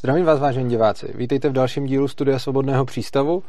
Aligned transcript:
Zdravím 0.00 0.24
vás, 0.24 0.40
vážení 0.40 0.70
diváci. 0.70 1.12
Vítejte 1.14 1.48
v 1.48 1.52
dalším 1.52 1.86
dílu 1.86 2.08
Studia 2.08 2.38
Svobodného 2.38 2.84
přístavu 2.84 3.42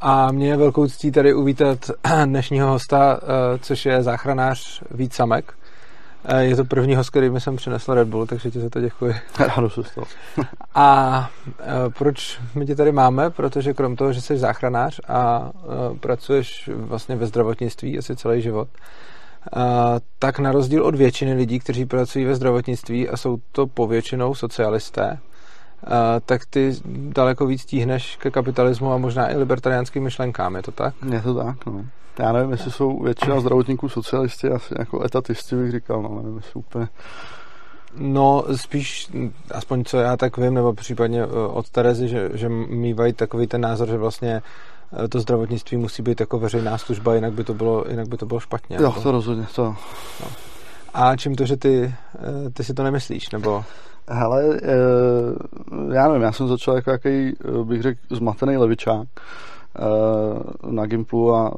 a 0.00 0.32
mě 0.32 0.48
je 0.48 0.56
velkou 0.56 0.86
ctí 0.86 1.12
tady 1.12 1.34
uvítat 1.34 1.90
dnešního 2.24 2.68
hosta, 2.68 3.20
eh, 3.22 3.58
což 3.58 3.86
je 3.86 4.02
záchranář 4.02 4.82
Vít 4.90 5.14
Samek. 5.14 5.52
Eh, 6.24 6.44
je 6.44 6.56
to 6.56 6.64
první 6.64 6.94
host, 6.96 7.10
který 7.10 7.30
jsem 7.38 7.56
přinesl 7.56 7.94
Red 7.94 8.08
Bull, 8.08 8.26
takže 8.26 8.50
ti 8.50 8.60
za 8.60 8.70
to 8.70 8.80
děkuji. 8.80 9.14
Ráno 9.38 9.70
se 9.70 9.84
stalo. 9.84 10.06
A 10.74 11.30
eh, 11.60 11.64
proč 11.98 12.40
my 12.54 12.66
tě 12.66 12.76
tady 12.76 12.92
máme? 12.92 13.30
Protože 13.30 13.74
krom 13.74 13.96
toho, 13.96 14.12
že 14.12 14.20
jsi 14.20 14.38
záchranář 14.38 15.00
a 15.08 15.50
pracuješ 16.00 16.70
vlastně 16.74 17.16
ve 17.16 17.26
zdravotnictví 17.26 17.98
asi 17.98 18.16
celý 18.16 18.42
život, 18.42 18.68
tak 20.18 20.38
na 20.38 20.52
rozdíl 20.52 20.84
od 20.84 20.94
většiny 20.94 21.34
lidí, 21.34 21.58
kteří 21.58 21.86
pracují 21.86 22.24
ve 22.24 22.34
zdravotnictví 22.34 23.08
a 23.08 23.16
jsou 23.16 23.38
to 23.52 23.66
povětšinou 23.66 24.34
socialisté, 24.34 25.18
tak 26.26 26.46
ty 26.46 26.72
daleko 26.86 27.46
víc 27.46 27.64
tíhneš 27.64 28.16
ke 28.16 28.30
kapitalismu 28.30 28.92
a 28.92 28.98
možná 28.98 29.32
i 29.32 29.36
libertariánským 29.36 30.02
myšlenkám, 30.02 30.56
je 30.56 30.62
to 30.62 30.72
tak? 30.72 30.94
Je 31.12 31.22
to 31.22 31.34
tak, 31.34 31.66
no. 31.66 31.84
Já 32.18 32.32
nevím, 32.32 32.50
jestli 32.50 32.70
jsou 32.70 33.02
většina 33.02 33.40
zdravotníků 33.40 33.88
socialisti, 33.88 34.48
asi 34.48 34.74
jako 34.78 35.04
etatisti 35.04 35.56
bych 35.56 35.70
říkal, 35.70 36.02
no 36.02 36.20
nevím, 36.22 36.36
jestli 36.36 36.54
úplně... 36.54 36.88
No, 37.96 38.44
spíš, 38.56 39.10
aspoň 39.50 39.84
co 39.84 39.98
já 39.98 40.16
tak 40.16 40.36
vím, 40.36 40.54
nebo 40.54 40.72
případně 40.72 41.22
e, 41.22 41.26
od 41.26 41.70
Terezy, 41.70 42.08
že, 42.08 42.30
že 42.34 42.48
mývají 42.48 43.12
takový 43.12 43.46
ten 43.46 43.60
názor, 43.60 43.88
že 43.88 43.96
vlastně 43.96 44.42
e, 45.04 45.08
to 45.08 45.20
zdravotnictví 45.20 45.76
musí 45.76 46.02
být 46.02 46.20
jako 46.20 46.38
veřejná 46.38 46.78
služba, 46.78 47.14
jinak 47.14 47.32
by 47.32 47.44
to 47.44 47.54
bylo, 47.54 47.84
jinak 47.88 48.08
by 48.08 48.16
to 48.16 48.26
bylo 48.26 48.40
špatně. 48.40 48.76
Jo, 48.80 48.94
to 49.02 49.10
rozhodně, 49.10 49.46
to. 49.54 49.64
No. 49.64 49.76
A 50.94 51.16
čím 51.16 51.34
to, 51.34 51.46
že 51.46 51.56
ty, 51.56 51.94
e, 52.46 52.50
ty 52.50 52.64
si 52.64 52.74
to 52.74 52.82
nemyslíš, 52.82 53.30
nebo... 53.30 53.64
Hele, 54.12 54.60
já 55.92 56.08
nevím, 56.08 56.22
já 56.22 56.32
jsem 56.32 56.48
začal 56.48 56.76
jako 56.76 56.90
jaký, 56.90 57.32
bych 57.64 57.82
řekl, 57.82 58.00
zmatený 58.10 58.56
levičák 58.56 59.08
na 60.70 60.86
Gimplu 60.86 61.34
a 61.34 61.50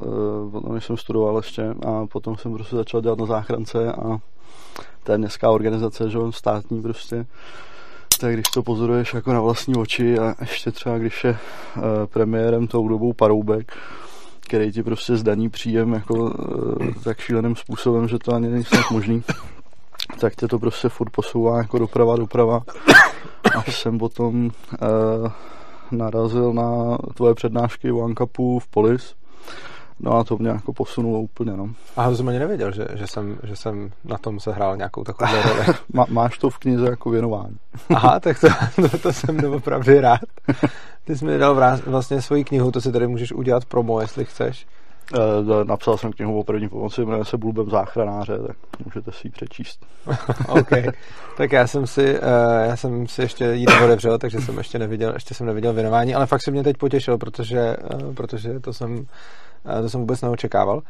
potom 0.51 0.81
jsem 0.81 0.97
studoval 0.97 1.37
ještě 1.37 1.73
a 1.85 2.05
potom 2.05 2.37
jsem 2.37 2.53
prostě 2.53 2.75
začal 2.75 3.01
dělat 3.01 3.19
na 3.19 3.25
záchrance 3.25 3.91
a 3.91 4.17
to 5.03 5.11
je 5.11 5.17
městská 5.17 5.49
organizace, 5.49 6.09
že 6.09 6.17
státní 6.29 6.81
prostě. 6.81 7.25
Tak 8.19 8.33
když 8.33 8.47
to 8.47 8.63
pozoruješ 8.63 9.13
jako 9.13 9.33
na 9.33 9.41
vlastní 9.41 9.75
oči 9.75 10.19
a 10.19 10.35
ještě 10.41 10.71
třeba 10.71 10.97
když 10.97 11.23
je 11.23 11.37
premiérem 12.05 12.67
tou 12.67 12.87
dobou 12.87 13.13
Paroubek, 13.13 13.77
který 14.43 14.71
ti 14.71 14.83
prostě 14.83 15.17
zdaní 15.17 15.49
příjem 15.49 15.93
jako 15.93 16.33
tak 17.03 17.19
šíleným 17.19 17.55
způsobem, 17.55 18.07
že 18.07 18.19
to 18.19 18.33
ani 18.33 18.47
není 18.47 18.63
snad 18.63 18.91
možný, 18.91 19.23
tak 20.19 20.35
tě 20.35 20.47
to 20.47 20.59
prostě 20.59 20.89
furt 20.89 21.09
posouvá 21.09 21.57
jako 21.57 21.79
doprava, 21.79 22.15
doprava. 22.15 22.61
A 23.55 23.71
jsem 23.71 23.97
potom 23.97 24.45
uh, 24.45 24.51
narazil 25.91 26.53
na 26.53 26.97
tvoje 27.13 27.33
přednášky 27.33 27.91
o 27.91 28.03
Ankapu 28.03 28.59
v 28.59 28.67
Polis. 28.67 29.15
No 29.99 30.13
a 30.13 30.23
to 30.23 30.37
mě 30.37 30.49
jako 30.49 30.73
posunulo 30.73 31.19
úplně, 31.19 31.51
no. 31.51 31.69
A 31.95 32.09
to 32.09 32.15
jsem 32.15 32.27
ani 32.27 32.39
nevěděl, 32.39 32.71
že, 32.71 32.87
že, 32.93 33.07
jsem, 33.07 33.37
že 33.43 33.55
jsem 33.55 33.91
na 34.03 34.17
tom 34.17 34.39
sehrál 34.39 34.77
nějakou 34.77 35.03
takovou 35.03 35.31
roli. 35.47 35.65
Má, 35.93 36.05
máš 36.09 36.37
to 36.37 36.49
v 36.49 36.57
knize 36.57 36.85
jako 36.85 37.09
věnování. 37.09 37.57
Aha, 37.89 38.19
tak 38.19 38.39
to, 38.39 38.47
to, 38.75 38.97
to 38.97 39.13
jsem 39.13 39.53
opravdu 39.53 40.01
rád. 40.01 40.19
Ty 41.05 41.17
jsi 41.17 41.25
mi 41.25 41.37
dal 41.37 41.79
vlastně 41.85 42.21
svoji 42.21 42.43
knihu, 42.43 42.71
to 42.71 42.81
si 42.81 42.91
tady 42.91 43.07
můžeš 43.07 43.31
udělat 43.31 43.65
promo, 43.65 44.01
jestli 44.01 44.25
chceš. 44.25 44.67
Uh, 45.11 45.63
napsal 45.63 45.97
jsem 45.97 46.13
knihu 46.13 46.39
o 46.39 46.43
první 46.43 46.69
pomoci, 46.69 47.05
jmenuje 47.05 47.25
se 47.25 47.37
Blubem 47.37 47.69
záchranáře, 47.69 48.37
tak 48.47 48.57
můžete 48.85 49.11
si 49.11 49.27
ji 49.27 49.31
přečíst. 49.31 49.85
OK, 50.47 50.69
tak 51.37 51.51
já 51.51 51.67
jsem 51.67 51.87
si, 51.87 52.19
uh, 52.19 52.27
já 52.65 52.75
jsem 52.75 53.07
si 53.07 53.21
ještě 53.21 53.45
ji 53.45 53.65
neodevřel, 53.65 54.17
takže 54.17 54.41
jsem 54.41 54.57
ještě 54.57 54.79
neviděl, 54.79 55.13
ještě 55.13 55.33
jsem 55.33 55.47
neviděl 55.47 55.73
věnování, 55.73 56.15
ale 56.15 56.25
fakt 56.25 56.41
se 56.41 56.51
mě 56.51 56.63
teď 56.63 56.77
potěšil, 56.77 57.17
protože, 57.17 57.77
uh, 58.03 58.13
protože 58.13 58.59
to 58.59 58.73
jsem, 58.73 59.05
to 59.81 59.89
jsem 59.89 59.99
vůbec 59.99 60.21
neočekával. 60.21 60.77
Uh, 60.77 60.83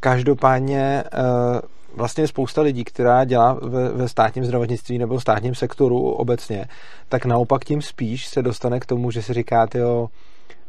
každopádně 0.00 1.04
uh, 1.14 1.60
vlastně 1.96 2.26
spousta 2.26 2.62
lidí, 2.62 2.84
která 2.84 3.24
dělá 3.24 3.52
ve, 3.62 3.88
ve 3.88 4.08
státním 4.08 4.44
zdravotnictví 4.44 4.98
nebo 4.98 5.20
státním 5.20 5.54
sektoru 5.54 6.10
obecně, 6.10 6.66
tak 7.08 7.24
naopak 7.24 7.64
tím 7.64 7.82
spíš 7.82 8.26
se 8.26 8.42
dostane 8.42 8.80
k 8.80 8.86
tomu, 8.86 9.10
že 9.10 9.22
si 9.22 9.34
říká, 9.34 9.68
jo, 9.74 10.08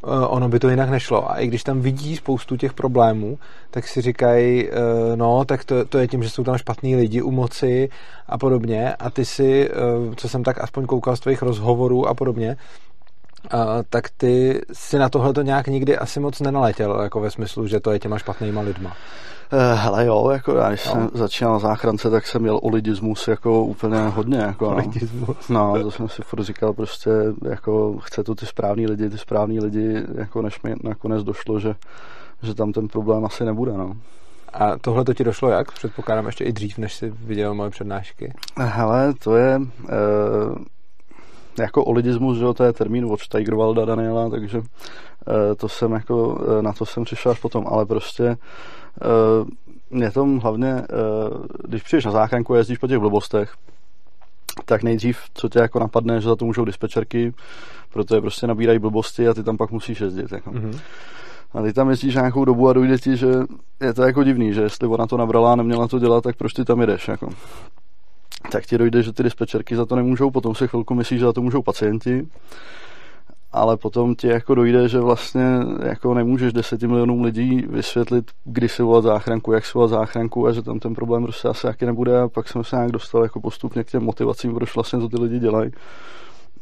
Eh, 0.03 0.27
ono 0.27 0.49
by 0.49 0.59
to 0.59 0.69
jinak 0.69 0.89
nešlo. 0.89 1.31
A 1.31 1.39
i 1.39 1.47
když 1.47 1.63
tam 1.63 1.81
vidí 1.81 2.15
spoustu 2.15 2.57
těch 2.57 2.73
problémů, 2.73 3.39
tak 3.71 3.87
si 3.87 4.01
říkají, 4.01 4.69
eh, 4.69 5.15
no, 5.15 5.45
tak 5.45 5.65
to, 5.65 5.85
to 5.85 5.97
je 5.97 6.07
tím, 6.07 6.23
že 6.23 6.29
jsou 6.29 6.43
tam 6.43 6.57
špatní 6.57 6.95
lidi 6.95 7.21
u 7.21 7.31
moci 7.31 7.89
a 8.27 8.37
podobně. 8.37 8.93
A 8.93 9.09
ty 9.09 9.25
si, 9.25 9.69
eh, 9.69 10.15
co 10.15 10.29
jsem 10.29 10.43
tak 10.43 10.63
aspoň 10.63 10.85
koukal 10.85 11.15
z 11.15 11.19
tvých 11.19 11.41
rozhovorů 11.41 12.07
a 12.07 12.13
podobně, 12.13 12.57
tak 13.89 14.09
ty 14.17 14.61
si 14.73 14.97
na 14.97 15.09
tohle 15.09 15.33
to 15.33 15.41
nějak 15.41 15.67
nikdy 15.67 15.97
asi 15.97 16.19
moc 16.19 16.39
nenaletěl, 16.39 17.01
jako 17.01 17.19
ve 17.19 17.31
smyslu, 17.31 17.67
že 17.67 17.79
to 17.79 17.91
je 17.91 17.99
těma 17.99 18.17
špatnýma 18.17 18.61
lidma. 18.61 18.95
Eh, 19.53 19.75
hele 19.75 20.05
jo, 20.05 20.29
jako 20.29 20.55
já, 20.55 20.69
když 20.69 20.85
no. 20.85 20.91
jsem 20.91 21.09
začínal 21.13 21.53
na 21.53 21.59
záchrance, 21.59 22.09
tak 22.09 22.27
jsem 22.27 22.41
měl 22.41 22.59
olidismus 22.63 23.27
jako 23.27 23.63
úplně 23.63 23.99
hodně. 23.99 24.37
Jako, 24.37 24.67
olidismus. 24.67 25.49
No, 25.49 25.75
no, 25.75 25.83
to 25.83 25.91
jsem 25.91 26.09
si 26.09 26.21
furt 26.21 26.43
říkal 26.43 26.73
prostě, 26.73 27.09
jako 27.49 27.97
chce 27.99 28.23
tu 28.23 28.35
ty 28.35 28.45
správní 28.45 28.87
lidi, 28.87 29.09
ty 29.09 29.17
správní 29.17 29.59
lidi, 29.59 30.03
jako 30.15 30.41
než 30.41 30.61
mi 30.61 30.75
nakonec 30.83 31.23
došlo, 31.23 31.59
že, 31.59 31.75
že 32.43 32.55
tam 32.55 32.71
ten 32.71 32.87
problém 32.87 33.25
asi 33.25 33.45
nebude, 33.45 33.73
no. 33.73 33.93
A 34.53 34.77
tohle 34.77 35.05
to 35.05 35.13
ti 35.13 35.23
došlo 35.23 35.49
jak? 35.49 35.71
Předpokládám 35.71 36.25
ještě 36.25 36.43
i 36.43 36.51
dřív, 36.51 36.77
než 36.77 36.93
jsi 36.93 37.09
viděl 37.09 37.53
moje 37.53 37.69
přednášky. 37.69 38.33
Hele, 38.57 39.13
to 39.23 39.35
je... 39.35 39.61
E, 39.89 40.80
jako 41.59 41.83
olidismus, 41.83 42.37
že 42.37 42.43
jo, 42.43 42.53
to 42.53 42.63
je 42.63 42.73
termín 42.73 43.05
od 43.05 43.19
Steigerwalda 43.19 43.85
Daniela, 43.85 44.29
takže 44.29 44.57
e, 44.61 45.55
to 45.55 45.69
jsem 45.69 45.91
jako, 45.91 46.45
e, 46.59 46.61
na 46.61 46.73
to 46.73 46.85
jsem 46.85 47.03
přišel 47.03 47.31
až 47.31 47.39
potom, 47.39 47.67
ale 47.67 47.85
prostě 47.85 48.37
Uh, 49.01 49.47
mě 49.89 50.11
tom 50.11 50.39
hlavně, 50.39 50.81
když 51.67 51.83
přijdeš 51.83 52.05
na 52.05 52.11
záchranku 52.11 52.53
a 52.53 52.57
jezdíš 52.57 52.77
po 52.77 52.87
těch 52.87 52.99
blbostech, 52.99 53.53
tak 54.65 54.83
nejdřív, 54.83 55.19
co 55.33 55.49
tě 55.49 55.59
jako 55.59 55.79
napadne, 55.79 56.21
že 56.21 56.27
za 56.27 56.35
to 56.35 56.45
můžou 56.45 56.65
dispečerky, 56.65 57.33
protože 57.93 58.21
prostě 58.21 58.47
nabírají 58.47 58.79
blbosti 58.79 59.27
a 59.27 59.33
ty 59.33 59.43
tam 59.43 59.57
pak 59.57 59.71
musíš 59.71 60.01
jezdit. 60.01 60.31
Jako. 60.31 60.51
Mm-hmm. 60.51 60.79
A 61.53 61.61
ty 61.61 61.73
tam 61.73 61.89
jezdíš 61.89 62.15
nějakou 62.15 62.45
dobu 62.45 62.69
a 62.69 62.73
dojde 62.73 62.97
ti, 62.97 63.17
že 63.17 63.27
je 63.81 63.93
to 63.93 64.03
jako 64.03 64.23
divný, 64.23 64.53
že 64.53 64.61
jestli 64.61 64.87
ona 64.87 65.07
to 65.07 65.17
nabrala 65.17 65.53
a 65.53 65.55
neměla 65.55 65.87
to 65.87 65.99
dělat, 65.99 66.23
tak 66.23 66.35
proč 66.35 66.53
ty 66.53 66.65
tam 66.65 66.81
jedeš. 66.81 67.07
Jako. 67.07 67.29
Tak 68.51 68.65
ti 68.65 68.77
dojde, 68.77 69.03
že 69.03 69.13
ty 69.13 69.23
dispečerky 69.23 69.75
za 69.75 69.85
to 69.85 69.95
nemůžou, 69.95 70.31
potom 70.31 70.55
si 70.55 70.67
chvilku 70.67 70.95
myslíš, 70.95 71.19
že 71.19 71.25
za 71.25 71.33
to 71.33 71.41
můžou 71.41 71.61
pacienti 71.61 72.27
ale 73.53 73.77
potom 73.77 74.15
ti 74.15 74.27
jako 74.27 74.55
dojde, 74.55 74.87
že 74.87 74.99
vlastně 74.99 75.59
jako 75.83 76.13
nemůžeš 76.13 76.53
deseti 76.53 76.87
milionům 76.87 77.23
lidí 77.23 77.65
vysvětlit, 77.69 78.31
kdy 78.43 78.69
si 78.69 78.83
volat 78.83 79.03
záchranku, 79.03 79.51
jak 79.51 79.65
si 79.65 79.71
volat 79.73 79.89
záchranku 79.89 80.47
a 80.47 80.51
že 80.51 80.61
tam 80.61 80.79
ten 80.79 80.93
problém 80.93 81.23
prostě 81.23 81.47
asi 81.47 81.67
jaký 81.67 81.85
nebude. 81.85 82.21
A 82.21 82.27
pak 82.27 82.47
jsem 82.47 82.63
se 82.63 82.75
nějak 82.75 82.91
dostal 82.91 83.23
jako 83.23 83.41
postupně 83.41 83.83
k 83.83 83.91
těm 83.91 84.03
motivacím, 84.03 84.53
proč 84.53 84.75
vlastně 84.75 84.99
to 84.99 85.09
ty 85.09 85.21
lidi 85.21 85.39
dělají. 85.39 85.71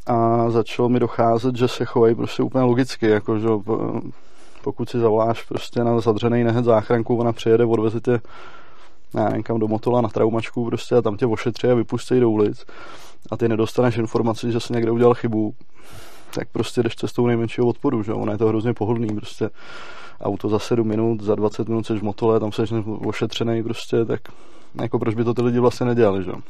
A 0.06 0.50
začalo 0.50 0.88
mi 0.88 1.00
docházet, 1.00 1.56
že 1.56 1.68
se 1.68 1.84
chovají 1.84 2.14
prostě 2.14 2.42
úplně 2.42 2.64
logicky, 2.64 3.06
jako 3.06 3.38
že 3.38 3.48
pokud 4.64 4.90
si 4.90 4.98
zavoláš 4.98 5.42
prostě 5.42 5.84
na 5.84 6.00
zadřený 6.00 6.44
nehet 6.44 6.64
záchranku, 6.64 7.16
ona 7.16 7.32
přijede, 7.32 7.64
odveze 7.64 8.00
tě 8.00 8.20
já 9.14 9.24
nevím, 9.24 9.42
kam 9.42 9.58
do 9.58 9.68
Motola 9.68 10.00
na 10.00 10.08
traumačku 10.08 10.64
prostě 10.64 10.94
a 10.94 11.02
tam 11.02 11.16
tě 11.16 11.26
ošetří 11.26 11.66
a 11.66 11.74
vypustí 11.74 12.20
do 12.20 12.30
ulic 12.30 12.64
a 13.30 13.36
ty 13.36 13.48
nedostaneš 13.48 13.96
informaci, 13.96 14.52
že 14.52 14.60
jsi 14.60 14.72
někde 14.72 14.90
udělal 14.90 15.14
chybu, 15.14 15.54
tak 16.34 16.48
prostě 16.52 16.82
jdeš 16.82 16.96
cestou 16.96 17.26
nejmenšího 17.26 17.66
odporu, 17.66 18.02
že 18.02 18.12
ono 18.12 18.32
je 18.32 18.38
to 18.38 18.48
hrozně 18.48 18.74
pohodlný, 18.74 19.16
prostě 19.16 19.50
auto 20.20 20.48
za 20.48 20.58
7 20.58 20.88
minut, 20.88 21.22
za 21.22 21.34
20 21.34 21.68
minut 21.68 21.86
seš 21.86 22.00
v 22.00 22.04
motole, 22.04 22.40
tam 22.40 22.52
seš 22.52 22.72
ošetřený 23.06 23.62
prostě, 23.62 24.04
tak 24.04 24.20
jako 24.80 24.98
proč 24.98 25.14
by 25.14 25.24
to 25.24 25.34
ty 25.34 25.42
lidi 25.42 25.58
vlastně 25.58 25.86
nedělali, 25.86 26.24
že? 26.24 26.32
Uh, 26.32 26.40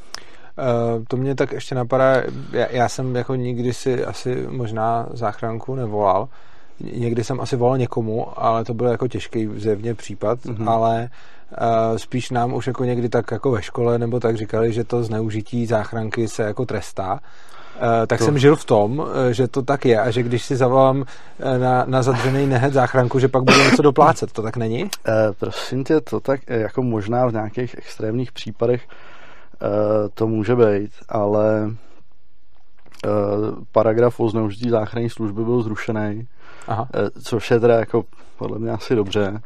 to 1.07 1.17
mě 1.17 1.35
tak 1.35 1.51
ještě 1.51 1.75
napadá, 1.75 2.23
já, 2.51 2.67
já 2.71 2.89
jsem 2.89 3.15
jako 3.15 3.35
nikdy 3.35 3.73
si 3.73 4.05
asi 4.05 4.47
možná 4.49 5.07
záchranku 5.13 5.75
nevolal, 5.75 6.29
někdy 6.79 7.23
jsem 7.23 7.41
asi 7.41 7.55
volal 7.55 7.77
někomu, 7.77 8.39
ale 8.39 8.65
to 8.65 8.73
byl 8.73 8.87
jako 8.87 9.07
těžký 9.07 9.49
zjevně 9.55 9.93
případ, 9.93 10.39
mm-hmm. 10.39 10.69
ale 10.69 11.01
uh, 11.03 11.09
spíš 11.97 12.31
nám 12.31 12.53
už 12.53 12.67
jako 12.67 12.85
někdy 12.85 13.09
tak 13.09 13.31
jako 13.31 13.51
ve 13.51 13.61
škole 13.61 13.99
nebo 13.99 14.19
tak 14.19 14.37
říkali, 14.37 14.73
že 14.73 14.83
to 14.83 15.03
zneužití 15.03 15.65
záchranky 15.65 16.27
se 16.27 16.43
jako 16.43 16.65
trestá 16.65 17.19
tak 18.07 18.19
to... 18.19 18.25
jsem 18.25 18.37
žil 18.37 18.55
v 18.55 18.65
tom, 18.65 19.05
eh, 19.29 19.33
že 19.33 19.47
to 19.47 19.61
tak 19.61 19.85
je 19.85 19.99
a 19.99 20.11
že 20.11 20.23
když 20.23 20.45
si 20.45 20.55
zavolám 20.55 21.05
eh, 21.39 21.57
na, 21.59 21.85
na 21.87 22.03
zadřený 22.03 22.47
nehet 22.47 22.73
záchranku, 22.73 23.19
že 23.19 23.27
pak 23.27 23.43
budu 23.43 23.57
něco 23.63 23.81
doplácet. 23.81 24.31
To 24.31 24.41
tak 24.41 24.57
není? 24.57 24.83
E, 24.83 24.87
prosím 25.39 25.83
tě, 25.83 26.01
to 26.01 26.19
tak 26.19 26.39
jako 26.47 26.83
možná 26.83 27.27
v 27.27 27.33
nějakých 27.33 27.75
extrémních 27.77 28.31
případech 28.31 28.87
e, 28.87 30.09
to 30.09 30.27
může 30.27 30.55
být, 30.55 30.91
ale 31.09 31.63
e, 31.65 33.09
paragraf 33.71 34.19
o 34.19 34.29
zneužití 34.29 34.69
záchranné 34.69 35.09
služby 35.09 35.43
byl 35.43 35.61
zrušený, 35.61 36.27
Aha. 36.67 36.87
E, 36.93 37.21
což 37.21 37.51
je 37.51 37.59
teda 37.59 37.75
jako 37.75 38.03
podle 38.37 38.59
mě 38.59 38.71
asi 38.71 38.95
dobře 38.95 39.41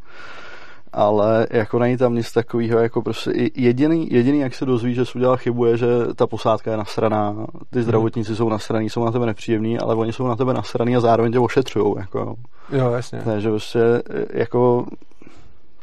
ale 0.96 1.48
jako 1.52 1.80
není 1.80 1.98
tam 1.98 2.16
nic 2.16 2.32
takového, 2.32 2.80
jako 2.80 3.02
prostě 3.02 3.32
jediný, 3.56 4.08
jediný, 4.12 4.40
jak 4.40 4.56
se 4.56 4.66
dozví, 4.66 4.94
že 4.94 5.06
jsi 5.06 5.18
udělal 5.18 5.38
chybu, 5.38 5.66
je, 5.66 5.78
že 5.78 5.88
ta 6.16 6.28
posádka 6.28 6.72
je 6.72 6.78
nasraná, 6.78 7.34
ty 7.70 7.80
mhm. 7.80 7.84
zdravotníci 7.84 8.30
hmm. 8.30 8.38
jsou 8.38 8.50
nasraný, 8.50 8.90
jsou 8.90 9.06
na 9.06 9.12
tebe 9.12 9.26
nepříjemní, 9.26 9.80
ale 9.80 9.96
oni 9.96 10.14
jsou 10.14 10.28
na 10.28 10.36
tebe 10.36 10.54
nasraný 10.54 10.96
a 10.96 11.00
zároveň 11.00 11.32
tě 11.32 11.40
ošetřují, 11.40 11.94
jako. 11.98 12.36
Jo, 12.72 12.92
jasně. 12.92 13.22
Takže 13.26 13.50
prostě 13.50 13.80
jako 14.34 14.86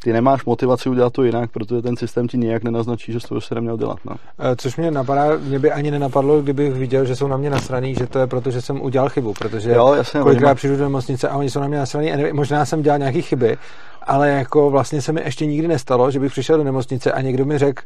ty 0.03 0.13
nemáš 0.13 0.45
motivaci 0.45 0.89
udělat 0.89 1.13
to 1.13 1.25
jinak, 1.25 1.51
protože 1.51 1.83
ten 1.83 1.97
systém 1.97 2.29
ti 2.29 2.39
nijak 2.39 2.63
nenaznačí, 2.63 3.13
že 3.13 3.21
jsi 3.21 3.29
to 3.29 3.35
prostě 3.35 3.55
neměl 3.55 3.77
dělat. 3.77 3.99
No. 4.05 4.17
Eh, 4.39 4.57
což 4.57 4.77
mě 4.77 4.91
napadá, 4.91 5.37
mě 5.37 5.59
by 5.59 5.73
ani 5.73 5.91
nenapadlo, 5.91 6.43
kdybych 6.43 6.73
viděl, 6.73 7.05
že 7.05 7.17
jsou 7.17 7.29
na 7.29 7.37
mě 7.37 7.51
nasraný, 7.51 7.95
že 7.95 8.07
to 8.07 8.19
je 8.19 8.27
proto, 8.27 8.51
že 8.51 8.61
jsem 8.61 8.83
udělal 8.83 9.09
chybu, 9.09 9.35
protože 9.39 9.73
jo, 9.73 9.95
jasně, 9.95 10.21
kolikrát 10.21 10.55
přijdu 10.55 10.77
do 10.77 10.83
nemocnice 10.83 11.29
a 11.29 11.37
oni 11.37 11.51
jsou 11.51 11.61
na 11.61 11.69
mě 11.69 11.79
nasraný 11.79 12.13
a 12.13 12.17
nevím, 12.17 12.37
možná 12.37 12.65
jsem 12.65 12.83
dělal 12.83 12.99
nějaké 12.99 13.23
chyby, 13.23 13.59
ale 14.07 14.31
jako 14.31 14.71
vlastně 14.71 15.03
se 15.03 15.13
mi 15.13 15.21
ještě 15.25 15.47
nikdy 15.47 15.69
nestalo, 15.69 16.11
že 16.11 16.21
bych 16.21 16.33
přišel 16.33 16.57
do 16.57 16.65
nemocnice 16.65 17.13
a 17.13 17.21
někdo 17.21 17.45
mi 17.45 17.59
řekl, 17.59 17.83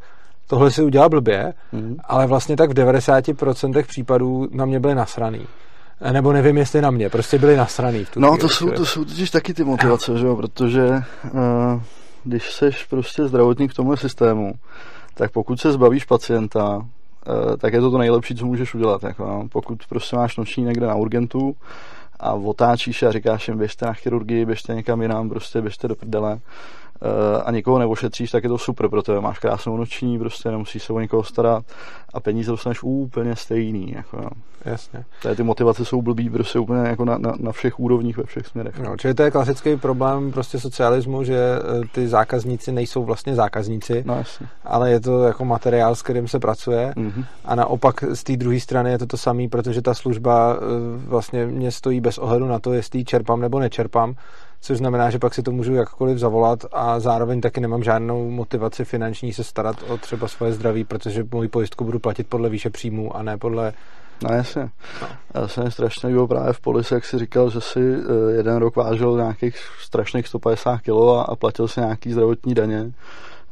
tohle 0.47 0.71
si 0.71 0.83
udělal 0.83 1.09
blbě, 1.09 1.55
mm. 1.73 1.97
ale 2.05 2.27
vlastně 2.27 2.57
tak 2.57 2.71
v 2.71 2.75
90% 2.75 3.85
případů 3.87 4.49
na 4.53 4.65
mě 4.65 4.81
byli 4.81 4.95
nasraný. 4.95 5.47
Nebo 6.13 6.33
nevím, 6.33 6.57
jestli 6.57 6.83
na 6.83 6.91
mě, 6.91 7.09
prostě 7.09 7.39
byli 7.39 7.57
nasraný. 7.57 8.05
V 8.05 8.11
tu 8.11 8.21
no, 8.21 8.37
to 8.37 8.49
jsou, 8.49 8.71
to 8.71 8.87
jsou 8.87 9.05
totiž 9.05 9.31
taky 9.31 9.55
ty 9.55 9.65
motivace, 9.65 10.19
že 10.19 10.27
jo, 10.27 10.37
protože 10.37 10.89
uh, 10.89 11.81
když 12.25 12.53
seš 12.53 12.85
prostě 12.85 13.29
zdravotník 13.29 13.71
v 13.71 13.75
tomhle 13.75 13.97
systému, 13.97 14.53
tak 15.15 15.33
pokud 15.33 15.61
se 15.61 15.73
zbavíš 15.73 16.05
pacienta, 16.05 16.77
uh, 16.77 17.57
tak 17.57 17.73
je 17.73 17.81
to 17.81 17.91
to 17.91 17.99
nejlepší, 17.99 18.35
co 18.35 18.47
můžeš 18.47 18.75
udělat. 18.75 19.03
Jako, 19.03 19.27
no. 19.27 19.49
Pokud 19.53 19.79
prostě 19.89 20.17
máš 20.17 20.37
noční 20.37 20.65
někde 20.65 20.87
na 20.87 20.95
urgentu 20.95 21.57
a 22.21 22.33
otáčíš 22.35 23.03
a 23.03 23.13
říkáš 23.13 23.49
jim, 23.49 23.59
běžte 23.59 23.87
na 23.87 23.93
chirurgii, 23.93 24.45
běžte 24.45 24.75
někam 24.75 25.03
jinam, 25.03 25.29
prostě 25.29 25.63
běžte 25.63 25.89
do 25.89 25.95
prdele, 25.95 26.39
a 27.45 27.51
nikoho 27.51 27.79
neošetříš, 27.79 28.31
tak 28.31 28.43
je 28.43 28.49
to 28.49 28.59
super 28.59 28.89
pro 28.89 29.03
tebe. 29.03 29.21
Máš 29.21 29.39
krásnou 29.39 29.77
noční, 29.77 30.19
prostě 30.19 30.51
nemusíš 30.51 30.83
se 30.83 30.93
o 30.93 31.01
nikoho 31.01 31.25
starat 31.25 31.65
a 32.15 32.21
peníze 32.21 32.51
dostaneš 32.51 32.83
úplně 32.83 33.37
stejný. 33.37 33.93
Jako, 33.93 34.17
no. 34.17 34.31
Jasně. 34.67 35.05
Tady 35.23 35.37
ty 35.37 35.43
motivace 35.43 35.85
jsou 35.85 36.03
blbý 36.03 36.31
prostě 36.31 36.59
úplně 36.59 36.81
jako 36.89 37.05
na, 37.05 37.19
na, 37.19 37.33
na 37.39 37.53
všech 37.53 37.81
úrovních, 37.81 38.17
ve 38.17 38.25
všech 38.25 38.47
směrech. 38.47 38.79
No, 38.79 38.97
čili 38.97 39.15
to 39.15 39.23
je 39.23 39.31
klasický 39.31 39.77
problém 39.77 40.33
prostě 40.33 40.61
socialismu, 40.61 41.25
že 41.25 41.37
eh, 41.37 41.87
ty 41.93 42.09
zákazníci 42.09 42.73
nejsou 42.73 43.05
vlastně 43.05 43.35
zákazníci, 43.35 44.03
no, 44.07 44.17
jasně. 44.17 44.47
ale 44.65 44.91
je 44.91 45.01
to 45.01 45.25
jako 45.25 45.45
materiál, 45.45 45.95
s 45.95 46.03
kterým 46.03 46.29
se 46.29 46.39
pracuje 46.39 46.93
mm-hmm. 46.97 47.25
a 47.45 47.55
naopak 47.55 48.05
z 48.13 48.25
té 48.25 48.37
druhé 48.37 48.61
strany 48.61 48.91
je 48.91 48.99
to 48.99 49.07
to 49.07 49.17
samé, 49.17 49.49
protože 49.49 49.83
ta 49.83 49.95
služba 49.95 50.57
eh, 50.57 50.61
vlastně 51.07 51.47
mě 51.47 51.71
stojí 51.71 52.01
bez 52.01 52.19
ohledu 52.19 52.47
na 52.47 52.59
to, 52.59 52.73
jestli 52.73 52.99
ji 52.99 53.05
čerpám 53.05 53.41
nebo 53.41 53.61
nečerpám, 53.61 54.15
což 54.61 54.79
znamená, 54.79 55.11
že 55.11 55.19
pak 55.19 55.35
si 55.35 55.43
to 55.43 55.53
můžu 55.53 55.75
jakkoliv 55.75 56.19
zavolat 56.19 56.65
a 56.73 57.01
zároveň 57.01 57.41
taky 57.41 57.61
nemám 57.61 57.83
žádnou 57.83 58.31
motivaci 58.31 58.85
finanční 58.85 59.33
se 59.33 59.45
starat 59.45 59.77
o 59.89 59.99
třeba 59.99 60.29
svoje 60.29 60.53
zdraví, 60.53 60.85
protože 60.85 61.25
moji 61.33 61.49
pojistku 61.49 61.85
budu 61.85 61.99
platit 61.99 62.27
podle 62.27 62.49
výše 62.49 62.71
příjmů 62.71 63.17
a 63.17 63.23
ne 63.23 63.39
podle 63.39 63.73
No 64.23 64.35
jasně. 64.35 64.71
No. 65.03 65.09
Já 65.35 65.49
jsem 65.49 65.71
strašně 65.71 66.09
líbil 66.09 66.27
právě 66.27 66.53
v 66.53 66.61
polise, 66.61 66.95
jak 66.95 67.05
si 67.05 67.19
říkal, 67.19 67.51
že 67.51 67.61
si 67.61 67.81
eh, 67.81 68.33
jeden 68.37 68.57
rok 68.57 68.77
vážil 68.77 69.17
nějakých 69.17 69.57
strašných 69.81 70.29
150 70.29 70.79
kg 70.79 70.91
a 71.27 71.37
platil 71.37 71.69
si 71.69 71.81
nějaký 71.81 72.13
zdravotní 72.13 72.55
daně 72.55 72.93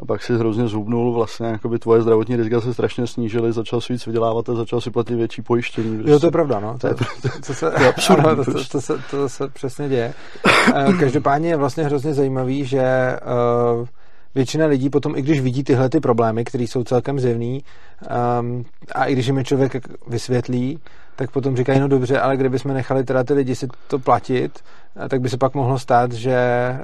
a 0.04 0.06
pak 0.06 0.22
si 0.22 0.34
hrozně 0.34 0.68
zhubnul, 0.68 1.12
vlastně 1.12 1.46
jako 1.46 1.68
by 1.68 1.78
tvoje 1.78 2.02
zdravotní 2.02 2.36
rizika 2.36 2.60
se 2.60 2.74
strašně 2.74 3.06
snížily, 3.06 3.52
začal 3.52 3.80
si 3.80 3.92
víc 3.92 4.06
vydělávat 4.06 4.48
a 4.48 4.54
začal 4.54 4.80
si 4.80 4.90
platit 4.90 5.14
větší 5.14 5.42
pojištění. 5.42 5.94
Prostě. 5.96 6.10
Jo, 6.10 6.20
to 6.20 6.26
je 6.26 6.30
pravda, 6.30 6.60
no. 6.60 6.78
To, 6.78 6.86
je, 6.86 6.94
to, 6.94 7.04
to, 7.46 7.54
se, 7.54 7.70
to, 7.70 7.82
je 7.82 7.88
absurdní, 7.88 8.24
ano, 8.24 8.36
to, 8.44 8.52
to, 8.52 8.64
to, 8.72 8.80
se, 8.80 8.94
to 9.10 9.28
se 9.28 9.48
přesně 9.48 9.88
děje. 9.88 10.14
Eh, 10.74 10.92
každopádně 11.00 11.48
je 11.48 11.56
vlastně 11.56 11.84
hrozně 11.84 12.14
zajímavý, 12.14 12.64
že 12.64 13.16
uh, 13.80 13.86
většina 14.34 14.66
lidí 14.66 14.90
potom, 14.90 15.16
i 15.16 15.22
když 15.22 15.40
vidí 15.40 15.64
tyhle 15.64 15.88
ty 15.88 16.00
problémy, 16.00 16.44
které 16.44 16.64
jsou 16.64 16.84
celkem 16.84 17.20
zjevný, 17.20 17.62
um, 18.40 18.64
a 18.94 19.04
i 19.04 19.12
když 19.12 19.26
jim 19.26 19.38
je 19.38 19.44
člověk 19.44 19.76
vysvětlí, 20.06 20.78
tak 21.16 21.30
potom 21.30 21.56
říkají, 21.56 21.80
no 21.80 21.88
dobře, 21.88 22.20
ale 22.20 22.36
kdybychom 22.36 22.74
nechali 22.74 23.04
teda 23.04 23.24
ty 23.24 23.34
lidi 23.34 23.54
si 23.54 23.68
to 23.88 23.98
platit, 23.98 24.52
eh, 24.58 24.83
tak 25.08 25.20
by 25.20 25.28
se 25.28 25.36
pak 25.36 25.54
mohlo 25.54 25.78
stát, 25.78 26.12
že, 26.12 26.34
eh, 26.34 26.78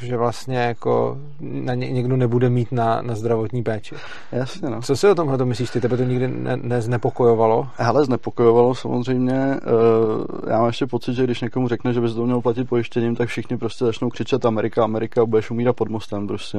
že 0.00 0.16
vlastně 0.16 0.58
jako 0.58 1.18
na 1.40 1.74
ně, 1.74 1.90
někdo 1.90 2.16
nebude 2.16 2.50
mít 2.50 2.72
na, 2.72 3.02
na 3.02 3.14
zdravotní 3.14 3.62
péči. 3.62 3.94
Jasně, 4.32 4.70
no. 4.70 4.82
Co 4.82 4.96
si 4.96 5.08
o 5.08 5.14
tomhle 5.14 5.38
to 5.38 5.46
myslíš? 5.46 5.70
Ty 5.70 5.80
tebe 5.80 5.96
to 5.96 6.04
nikdy 6.04 6.28
ne, 6.28 6.56
neznepokojovalo? 6.56 7.68
Hele, 7.76 8.04
znepokojovalo 8.04 8.74
samozřejmě. 8.74 9.34
Eh, 9.34 10.50
já 10.50 10.58
mám 10.58 10.66
ještě 10.66 10.86
pocit, 10.86 11.14
že 11.14 11.24
když 11.24 11.40
někomu 11.40 11.68
řekne, 11.68 11.92
že 11.92 12.00
by 12.00 12.08
se 12.08 12.14
to 12.14 12.24
mělo 12.24 12.42
platit 12.42 12.68
pojištěním, 12.68 13.16
tak 13.16 13.28
všichni 13.28 13.58
prostě 13.58 13.84
začnou 13.84 14.10
křičet 14.10 14.46
Amerika, 14.46 14.84
Amerika, 14.84 15.26
budeš 15.26 15.50
umírat 15.50 15.76
pod 15.76 15.88
mostem 15.88 16.26
prostě. 16.26 16.58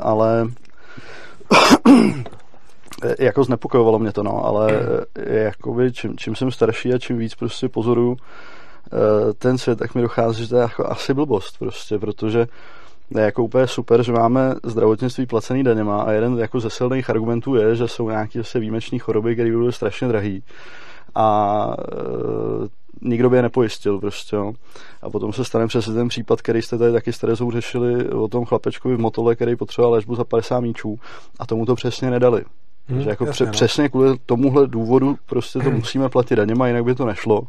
ale 0.00 0.46
Eh, 3.04 3.14
jako 3.24 3.44
znepokojovalo 3.44 3.98
mě 3.98 4.12
to, 4.12 4.22
no, 4.22 4.44
ale 4.44 4.72
jakoby 5.26 5.92
čím, 5.92 6.16
čím 6.18 6.36
jsem 6.36 6.50
starší 6.50 6.92
a 6.92 6.98
čím 6.98 7.18
víc 7.18 7.34
prostě 7.34 7.68
pozoru 7.68 8.16
eh, 8.16 8.61
ten 9.38 9.58
svět, 9.58 9.78
tak 9.78 9.94
mi 9.94 10.02
dochází, 10.02 10.42
že 10.42 10.48
to 10.48 10.56
je 10.56 10.62
jako 10.62 10.90
asi 10.90 11.14
blbost 11.14 11.58
prostě, 11.58 11.98
protože 11.98 12.46
je 13.10 13.20
jako 13.20 13.44
úplně 13.44 13.66
super, 13.66 14.02
že 14.02 14.12
máme 14.12 14.54
zdravotnictví 14.64 15.26
placený 15.26 15.64
daněma 15.64 16.02
a 16.02 16.12
jeden 16.12 16.38
jako 16.38 16.60
ze 16.60 16.70
silných 16.70 17.10
argumentů 17.10 17.54
je, 17.54 17.76
že 17.76 17.88
jsou 17.88 18.10
nějaké 18.10 18.38
zase 18.38 18.58
výjimečné 18.58 18.98
choroby, 18.98 19.34
které 19.34 19.50
byly 19.50 19.72
strašně 19.72 20.08
drahé 20.08 20.38
a 21.14 21.76
e, 21.92 23.08
nikdo 23.08 23.30
by 23.30 23.36
je 23.36 23.42
nepojistil 23.42 23.98
prostě, 23.98 24.36
jo. 24.36 24.52
A 25.02 25.10
potom 25.10 25.32
se 25.32 25.44
stane 25.44 25.66
přesně 25.66 25.94
ten 25.94 26.08
případ, 26.08 26.42
který 26.42 26.62
jste 26.62 26.78
tady 26.78 26.92
taky 26.92 27.12
s 27.12 27.18
Terezou 27.18 27.50
řešili 27.50 28.08
o 28.08 28.28
tom 28.28 28.44
chlapečkovi 28.44 28.96
v 28.96 29.00
motole, 29.00 29.34
který 29.34 29.56
potřeboval 29.56 29.92
léčbu 29.92 30.14
za 30.14 30.24
50 30.24 30.60
míčů 30.60 30.98
a 31.38 31.46
tomu 31.46 31.66
to 31.66 31.74
přesně 31.74 32.10
nedali. 32.10 32.44
Hmm, 32.88 33.00
jako 33.00 33.26
jasně, 33.26 33.46
no. 33.46 33.52
přesně 33.52 33.88
kvůli 33.88 34.18
tomuhle 34.26 34.66
důvodu 34.66 35.16
prostě 35.26 35.58
to 35.58 35.70
musíme 35.70 36.08
platit 36.08 36.36
daněma, 36.36 36.66
jinak 36.66 36.84
by 36.84 36.94
to 36.94 37.06
nešlo. 37.06 37.42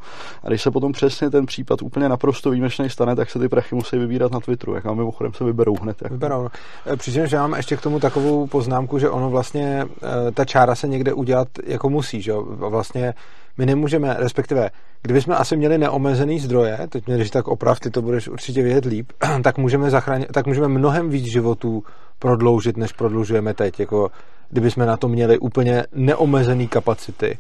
A 0.44 0.48
když 0.48 0.62
se 0.62 0.72
potom 0.72 0.92
přesně 0.92 1.30
ten 1.30 1.46
případ 1.46 1.82
úplně 1.82 2.10
naprosto 2.10 2.50
výjimečný 2.50 2.90
stane, 2.90 3.16
tak 3.16 3.30
se 3.30 3.40
ty 3.40 3.50
prachy 3.50 3.76
musí 3.76 3.98
vybírat 3.98 4.32
na 4.32 4.40
Twitteru. 4.40 4.76
Jak 4.76 4.86
mimochodem 4.86 5.34
se 5.34 5.44
vyberou 5.44 5.76
hned. 5.82 6.02
Jako. 6.02 6.14
Vyberou. 6.14 6.50
E, 6.94 6.96
přičemž 6.98 7.32
já 7.32 7.42
mám 7.42 7.54
ještě 7.54 7.78
k 7.78 7.82
tomu 7.82 8.00
takovou 8.00 8.48
poznámku, 8.48 9.00
že 9.00 9.10
ono 9.10 9.30
vlastně, 9.30 9.86
e, 10.28 10.32
ta 10.32 10.46
čára 10.46 10.76
se 10.76 10.88
někde 10.88 11.14
udělat 11.14 11.48
jako 11.66 11.90
musí, 11.90 12.22
že 12.22 12.34
Vlastně 12.54 13.14
my 13.58 13.66
nemůžeme, 13.66 14.16
respektive, 14.20 14.70
kdybychom 15.02 15.36
asi 15.38 15.58
měli 15.58 15.78
neomezený 15.78 16.40
zdroje, 16.40 16.80
teď 16.90 17.08
mě 17.08 17.16
když 17.16 17.30
tak 17.30 17.48
oprav, 17.48 17.80
ty 17.80 17.90
to 17.90 18.02
budeš 18.02 18.28
určitě 18.28 18.64
vědět 18.64 18.86
líp, 18.86 19.12
tak 19.44 19.58
můžeme, 19.58 19.90
zachránit, 19.90 20.28
tak 20.32 20.48
můžeme 20.48 20.68
mnohem 20.68 21.10
víc 21.10 21.26
životů 21.26 21.84
prodloužit, 22.20 22.78
než 22.78 22.92
prodlužujeme 22.92 23.54
teď. 23.54 23.80
Jako, 23.80 24.12
kdybychom 24.54 24.86
na 24.86 24.98
to 24.98 25.08
měli 25.08 25.40
úplně 25.40 25.84
neomezený 25.96 26.68
kapacity. 26.68 27.38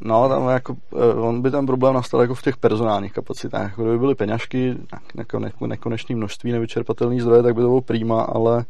No, 0.00 0.28
tam 0.28 0.48
jako, 0.48 0.76
eh, 0.92 1.14
on 1.14 1.42
by 1.42 1.50
ten 1.50 1.66
problém 1.66 1.94
nastal 1.94 2.20
jako 2.20 2.34
v 2.34 2.42
těch 2.42 2.56
personálních 2.56 3.12
kapacitách. 3.12 3.70
Jako 3.70 3.82
kdyby 3.82 3.98
byly 3.98 4.14
peňažky, 4.14 4.76
jako 5.14 5.66
nekonečné 5.66 6.16
množství 6.16 6.52
nevyčerpatelný 6.52 7.20
zdroje, 7.20 7.42
tak 7.42 7.54
by 7.54 7.60
to 7.60 7.68
bylo 7.68 7.80
prýma, 7.80 8.22
ale 8.22 8.56
Uh, 8.56 8.64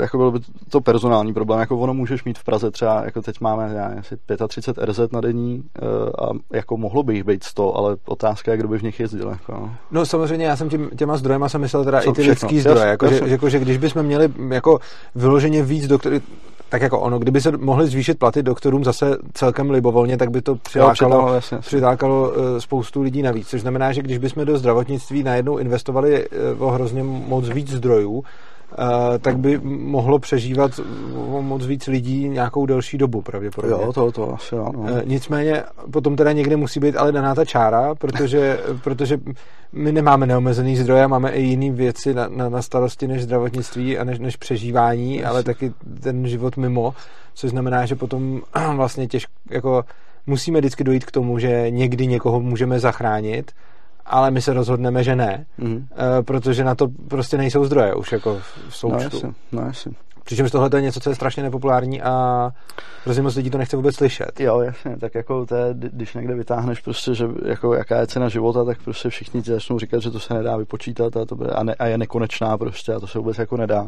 jako 0.00 0.18
byl 0.18 0.30
by 0.30 0.38
to 0.70 0.80
personální 0.80 1.34
problém, 1.34 1.60
jako 1.60 1.78
ono 1.78 1.94
můžeš 1.94 2.24
mít 2.24 2.38
v 2.38 2.44
Praze 2.44 2.70
třeba, 2.70 3.02
jako 3.04 3.22
teď 3.22 3.40
máme 3.40 3.74
já, 3.74 3.92
asi 3.98 4.16
35 4.48 4.84
RZ 4.84 5.00
na 5.12 5.20
denní 5.20 5.62
uh, 5.82 6.26
a 6.28 6.32
jako 6.52 6.76
mohlo 6.76 7.02
by 7.02 7.14
jich 7.14 7.24
být 7.24 7.44
100, 7.44 7.76
ale 7.76 7.96
otázka 8.04 8.50
je, 8.50 8.56
kdo 8.56 8.68
by 8.68 8.78
v 8.78 8.82
nich 8.82 9.00
jezdil. 9.00 9.28
Jako. 9.28 9.70
No, 9.90 10.06
samozřejmě 10.06 10.46
já 10.46 10.56
jsem 10.56 10.68
tím, 10.68 10.90
těma 10.96 11.16
zdrojema 11.16 11.48
jsem 11.48 11.60
myslel 11.60 11.84
teda 11.84 12.00
Co, 12.00 12.10
i 12.10 12.12
ty 12.12 12.22
lidský 12.22 12.60
zdroje, 12.60 12.86
jako, 12.86 13.08
že, 13.08 13.20
jako, 13.24 13.48
že 13.48 13.58
když 13.58 13.78
bychom 13.78 14.02
měli 14.02 14.28
jako 14.50 14.78
vyloženě 15.14 15.62
víc 15.62 15.86
doktorů, 15.86 16.16
tak 16.68 16.82
jako 16.82 17.00
ono, 17.00 17.18
kdyby 17.18 17.40
se 17.40 17.56
mohli 17.56 17.86
zvýšit 17.86 18.18
platy 18.18 18.42
doktorům 18.42 18.84
zase 18.84 19.16
celkem 19.32 19.70
libovolně, 19.70 20.16
tak 20.16 20.30
by 20.30 20.42
to 20.42 20.56
přilákalo, 20.56 21.28
jo, 21.28 21.34
jasně, 21.34 21.58
přilákalo 21.58 22.30
uh, 22.30 22.58
spoustu 22.58 23.02
lidí 23.02 23.22
navíc, 23.22 23.48
což 23.48 23.60
znamená, 23.60 23.92
že 23.92 24.02
když 24.02 24.18
bychom 24.18 24.44
do 24.44 24.58
zdravotnictví 24.58 25.22
najednou 25.22 25.58
investovali 25.58 26.28
uh, 26.56 26.62
o 26.62 26.70
hrozně 26.70 27.02
moc 27.02 27.48
víc 27.48 27.70
zdrojů, 27.70 28.12
Uh, 28.18 28.24
tak 29.20 29.38
by 29.38 29.60
mohlo 29.62 30.18
přežívat 30.18 30.80
moc 31.40 31.66
víc 31.66 31.86
lidí 31.86 32.28
nějakou 32.28 32.66
delší 32.66 32.98
dobu 32.98 33.22
pravděpodobně. 33.22 33.84
Jo, 33.84 33.92
to, 33.92 34.12
to 34.12 34.34
asi 34.34 34.56
ano. 34.56 34.70
Uh, 34.78 35.00
nicméně 35.04 35.62
potom 35.90 36.16
teda 36.16 36.32
někde 36.32 36.56
musí 36.56 36.80
být 36.80 36.96
ale 36.96 37.12
daná 37.12 37.34
ta 37.34 37.44
čára, 37.44 37.94
protože, 37.94 38.60
protože 38.84 39.18
my 39.72 39.92
nemáme 39.92 40.26
neomezený 40.26 40.76
zdroje, 40.76 41.08
máme 41.08 41.30
i 41.30 41.42
jiné 41.42 41.70
věci 41.70 42.14
na, 42.14 42.28
na, 42.28 42.48
na 42.48 42.62
starosti 42.62 43.08
než 43.08 43.22
zdravotnictví 43.22 43.98
a 43.98 44.04
než, 44.04 44.18
než 44.18 44.36
přežívání, 44.36 45.16
Jasně. 45.16 45.26
ale 45.26 45.42
taky 45.42 45.72
ten 46.00 46.28
život 46.28 46.56
mimo, 46.56 46.94
což 47.34 47.50
znamená, 47.50 47.86
že 47.86 47.94
potom 47.94 48.40
vlastně 48.76 49.06
těžko, 49.06 49.32
jako 49.50 49.84
musíme 50.26 50.58
vždycky 50.58 50.84
dojít 50.84 51.04
k 51.04 51.10
tomu, 51.10 51.38
že 51.38 51.66
někdy 51.70 52.06
někoho 52.06 52.40
můžeme 52.40 52.78
zachránit, 52.78 53.52
ale 54.06 54.30
my 54.30 54.42
se 54.42 54.52
rozhodneme, 54.52 55.04
že 55.04 55.16
ne, 55.16 55.46
mm. 55.58 55.86
protože 56.22 56.64
na 56.64 56.74
to 56.74 56.88
prostě 57.08 57.36
nejsou 57.36 57.64
zdroje 57.64 57.94
už 57.94 58.12
jako 58.12 58.40
v 58.68 58.76
součtu. 58.76 58.96
No, 58.96 59.02
jasně, 59.02 59.32
no, 59.52 59.62
jasně. 59.62 59.92
Přičemž 60.24 60.50
tohle 60.50 60.70
je 60.74 60.80
něco, 60.80 61.00
co 61.00 61.10
je 61.10 61.14
strašně 61.14 61.42
nepopulární 61.42 62.02
a 62.02 62.50
hrozně 63.04 63.22
moc 63.22 63.36
lidí 63.36 63.50
to 63.50 63.58
nechce 63.58 63.76
vůbec 63.76 63.96
slyšet. 63.96 64.40
Jo, 64.40 64.60
jasně, 64.60 64.96
tak 64.96 65.14
jako 65.14 65.46
to 65.46 65.56
je, 65.56 65.74
když 65.74 66.14
někde 66.14 66.34
vytáhneš 66.34 66.80
prostě, 66.80 67.14
že 67.14 67.28
jako 67.44 67.74
jaká 67.74 68.00
je 68.00 68.06
cena 68.06 68.28
života, 68.28 68.64
tak 68.64 68.82
prostě 68.84 69.08
všichni 69.08 69.42
ti 69.42 69.50
začnou 69.50 69.78
říkat, 69.78 70.02
že 70.02 70.10
to 70.10 70.20
se 70.20 70.34
nedá 70.34 70.56
vypočítat 70.56 71.16
a, 71.16 71.24
to, 71.24 71.36
a, 71.54 71.62
ne, 71.62 71.74
a 71.74 71.86
je 71.86 71.98
nekonečná 71.98 72.58
prostě 72.58 72.94
a 72.94 73.00
to 73.00 73.06
se 73.06 73.18
vůbec 73.18 73.38
jako 73.38 73.56
nedá. 73.56 73.86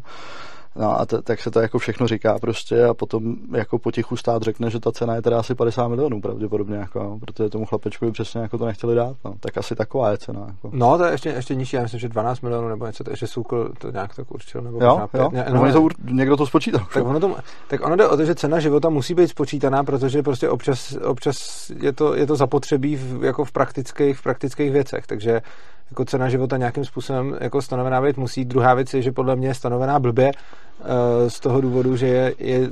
No 0.79 1.01
a 1.01 1.07
t- 1.07 1.23
tak 1.23 1.41
se 1.41 1.51
to 1.51 1.61
jako 1.61 1.79
všechno 1.79 2.07
říká 2.07 2.39
prostě 2.39 2.85
a 2.85 2.95
potom 2.95 3.37
jako 3.53 3.79
potichu 3.79 4.17
stát 4.17 4.43
řekne, 4.43 4.71
že 4.71 4.81
ta 4.81 4.93
cena 4.93 5.15
je 5.15 5.23
teda 5.23 5.39
asi 5.39 5.55
50 5.55 5.89
milionů 5.89 6.21
pravděpodobně, 6.21 6.77
jako, 6.77 7.19
protože 7.21 7.49
tomu 7.51 7.65
chlapečkovi 7.65 8.13
přesně 8.13 8.41
jako 8.41 8.59
to 8.59 8.67
nechtěli 8.67 8.95
dát, 8.95 9.17
no. 9.25 9.35
tak 9.41 9.59
asi 9.59 9.75
taková 9.75 10.11
je 10.11 10.19
cena. 10.19 10.41
Jako. 10.49 10.71
No, 10.73 10.99
to 10.99 11.05
je 11.05 11.13
ještě, 11.13 11.29
ještě 11.29 11.55
nižší, 11.55 11.77
já 11.77 11.83
myslím, 11.83 12.01
že 12.01 12.09
12 12.09 12.41
milionů 12.41 12.69
nebo 12.69 12.87
něco, 12.87 13.05
ještě 13.11 13.27
Soukl 13.27 13.73
to 13.79 13.91
nějak 13.91 14.15
tak 14.15 14.31
určil. 14.31 14.61
Nebo 14.61 14.85
jo, 14.85 15.09
jo, 15.15 15.31
ne, 15.33 15.47
no, 15.53 15.73
to, 15.73 15.89
někdo 16.11 16.37
to 16.37 16.47
spočítal. 16.47 16.87
Tak 16.95 17.05
ono, 17.05 17.21
to, 17.21 17.37
tak 17.69 17.87
ono 17.87 17.97
jde 17.97 18.09
o 18.09 18.17
to, 18.17 18.25
že 18.25 18.35
cena 18.35 18.61
života 18.61 18.89
musí 18.89 19.15
být 19.15 19.29
spočítaná, 19.29 19.85
protože 19.85 20.23
prostě 20.23 20.49
občas, 20.49 20.97
občas 21.05 21.71
je, 21.81 21.93
to, 21.93 22.15
je 22.15 22.27
to 22.27 22.37
zapotřebí 22.37 22.97
v, 22.97 23.25
jako 23.25 23.45
v 23.45 23.53
praktických, 23.53 24.19
v 24.19 24.23
praktických 24.23 24.73
věcech, 24.73 25.07
takže 25.07 25.43
jako 25.91 26.05
cena 26.05 26.29
života 26.29 26.57
nějakým 26.57 26.85
způsobem 26.85 27.37
jako 27.41 27.63
stanovená 27.63 28.03
být 28.03 28.17
musí. 28.17 28.45
Druhá 28.45 28.75
věc 28.75 28.95
je, 28.95 29.03
že 29.03 29.13
podle 29.13 29.37
mě 29.37 29.49
je 29.49 29.55
stanovená 29.55 29.99
blbě 29.99 30.33
z 31.29 31.41
toho 31.41 31.61
důvodu, 31.61 31.97
že 31.97 32.07
je, 32.07 32.35
je 32.39 32.71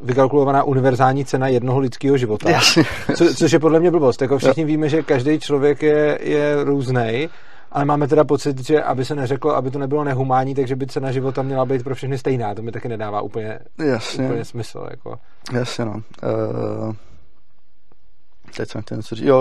vykalkulovaná 0.00 0.62
univerzální 0.62 1.24
cena 1.24 1.48
jednoho 1.48 1.78
lidského 1.78 2.16
života. 2.16 2.50
Jasně. 2.50 2.84
Co, 3.16 3.34
což 3.34 3.52
je 3.52 3.58
podle 3.58 3.80
mě 3.80 3.90
blbost. 3.90 4.22
Jako 4.22 4.38
všichni 4.38 4.64
víme, 4.64 4.88
že 4.88 5.02
každý 5.02 5.38
člověk 5.40 5.82
je, 5.82 6.18
je 6.22 6.64
různý, 6.64 7.28
ale 7.72 7.84
máme 7.84 8.08
teda 8.08 8.24
pocit, 8.24 8.66
že 8.66 8.82
aby 8.82 9.04
se 9.04 9.14
neřeklo, 9.14 9.56
aby 9.56 9.70
to 9.70 9.78
nebylo 9.78 10.04
nehumánní, 10.04 10.54
takže 10.54 10.76
by 10.76 10.86
cena 10.86 11.12
života 11.12 11.42
měla 11.42 11.64
být 11.64 11.84
pro 11.84 11.94
všechny 11.94 12.18
stejná. 12.18 12.54
To 12.54 12.62
mi 12.62 12.72
taky 12.72 12.88
nedává 12.88 13.20
úplně, 13.20 13.58
Jasně. 13.78 14.24
úplně 14.24 14.44
smysl. 14.44 14.86
Jako. 14.90 15.18
Jasně, 15.52 15.84
no. 15.84 15.92
Uh 15.92 16.92
teď 18.56 18.68
jsem 18.68 18.82
chtěl 18.82 18.96
něco 18.96 19.14
říct. 19.14 19.26
Jo, 19.26 19.40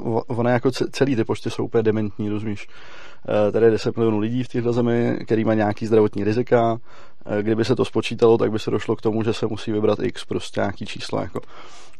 uh, 0.00 0.20
ono 0.26 0.50
jako 0.50 0.70
celý 0.70 1.16
ty 1.16 1.24
pošty 1.24 1.50
jsou 1.50 1.64
úplně 1.64 1.82
dementní, 1.82 2.28
rozumíš? 2.28 2.68
Uh, 3.46 3.52
tady 3.52 3.66
je 3.66 3.70
10 3.70 3.96
milionů 3.96 4.18
lidí 4.18 4.42
v 4.42 4.48
této 4.48 4.72
zemi, 4.72 5.18
který 5.24 5.44
má 5.44 5.54
nějaký 5.54 5.86
zdravotní 5.86 6.24
rizika. 6.24 6.72
Uh, 6.72 6.78
kdyby 7.40 7.64
se 7.64 7.76
to 7.76 7.84
spočítalo, 7.84 8.38
tak 8.38 8.52
by 8.52 8.58
se 8.58 8.70
došlo 8.70 8.96
k 8.96 9.02
tomu, 9.02 9.22
že 9.22 9.32
se 9.32 9.46
musí 9.46 9.72
vybrat 9.72 9.98
x, 10.02 10.24
prostě 10.24 10.60
nějaký 10.60 10.86
číslo. 10.86 11.20
Jako. 11.20 11.40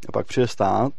A 0.09 0.11
pak 0.11 0.27
přijde 0.27 0.47
stát 0.47 0.93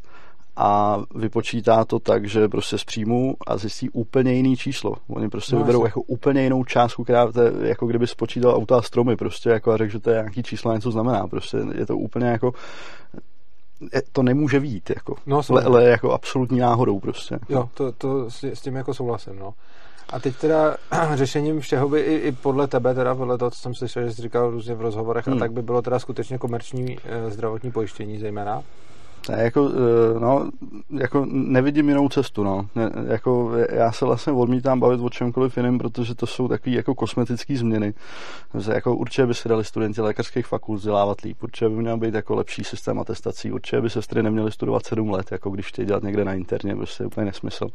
a 0.56 1.02
vypočítá 1.14 1.84
to 1.84 1.98
tak, 1.98 2.28
že 2.28 2.48
prostě 2.48 2.78
z 2.78 2.84
příjmu 2.84 3.36
a 3.46 3.56
zjistí 3.56 3.90
úplně 3.90 4.32
jiný 4.32 4.56
číslo. 4.56 4.94
Oni 5.08 5.28
prostě 5.28 5.54
no, 5.54 5.60
vyberou 5.60 5.84
jako 5.84 6.02
úplně 6.02 6.42
jinou 6.42 6.64
částku, 6.64 7.04
která 7.04 7.32
to 7.32 7.42
je, 7.42 7.52
jako 7.68 7.86
kdyby 7.86 8.06
spočítal 8.06 8.54
auta 8.54 8.78
a 8.78 8.82
stromy 8.82 9.16
prostě 9.16 9.50
jako 9.50 9.72
a 9.72 9.76
řekl, 9.76 9.92
že 9.92 10.00
to 10.00 10.10
je 10.10 10.14
nějaký 10.14 10.42
číslo 10.42 10.74
něco 10.74 10.90
znamená. 10.90 11.26
Prostě 11.26 11.56
je 11.74 11.86
to 11.86 11.96
úplně 11.96 12.26
jako 12.26 12.52
to 14.12 14.22
nemůže 14.22 14.60
být, 14.60 14.90
jako, 14.90 15.16
no, 15.26 15.40
ale, 15.50 15.64
ale 15.64 15.84
jako 15.84 16.12
absolutní 16.12 16.58
náhodou 16.58 17.00
prostě. 17.00 17.38
Jo, 17.48 17.68
to, 17.74 17.92
to 17.92 18.30
s, 18.30 18.44
s 18.44 18.60
tím 18.60 18.76
jako 18.76 18.94
souhlasím, 18.94 19.38
no. 19.38 19.54
A 20.10 20.20
teď 20.20 20.36
teda 20.36 20.76
řešením 21.14 21.60
všeho 21.60 21.88
by 21.88 22.00
i, 22.00 22.14
i 22.14 22.32
podle 22.32 22.66
tebe, 22.66 22.94
teda 22.94 23.14
podle 23.14 23.38
toho, 23.38 23.50
co 23.50 23.58
jsem 23.60 23.74
slyšel, 23.74 24.06
že 24.06 24.12
jsi 24.12 24.22
říkal 24.22 24.50
různě 24.50 24.74
v 24.74 24.80
rozhovorech, 24.80 25.26
hmm. 25.26 25.36
a 25.36 25.38
tak 25.38 25.52
by 25.52 25.62
bylo 25.62 25.82
teda 25.82 25.98
skutečně 25.98 26.38
komerční 26.38 26.98
e, 27.04 27.30
zdravotní 27.30 27.72
pojištění 27.72 28.18
zejména? 28.18 28.62
Ne, 29.28 29.42
jako, 29.42 29.70
eh, 29.70 30.20
no, 30.20 30.50
jako 30.90 31.26
nevidím 31.30 31.88
jinou 31.88 32.08
cestu, 32.08 32.44
no. 32.44 32.68
Jako, 33.08 33.52
já 33.70 33.92
se 33.92 34.04
vlastně 34.04 34.32
odmítám 34.32 34.80
bavit 34.80 35.00
o 35.00 35.10
čemkoliv 35.10 35.56
jiném, 35.56 35.78
protože 35.78 36.14
to 36.14 36.26
jsou 36.26 36.48
takové 36.48 36.76
jako 36.76 36.94
kosmetické 36.94 37.56
změny. 37.56 37.94
Jako 38.74 38.96
určitě 38.96 39.26
by 39.26 39.34
se 39.34 39.48
dali 39.48 39.64
studenti 39.64 40.00
lékařských 40.00 40.46
fakult 40.46 40.78
vzdělávat 40.78 41.20
líp, 41.20 41.42
určitě 41.42 41.68
by 41.68 41.74
měl 41.74 41.98
být 41.98 42.14
jako 42.14 42.34
lepší 42.34 42.64
systém 42.64 42.98
atestací, 42.98 43.52
určitě 43.52 43.80
by 43.80 43.90
sestry 43.90 44.22
neměly 44.22 44.52
studovat 44.52 44.86
sedm 44.86 45.10
let, 45.10 45.32
jako 45.32 45.50
když 45.50 45.66
chtějí 45.66 45.86
dělat 45.86 46.02
někde 46.02 46.24
na 46.24 46.34
interně, 46.34 46.76
prostě 46.76 47.02
je 47.02 47.06
úplně 47.06 47.26
nesmysl 47.26 47.68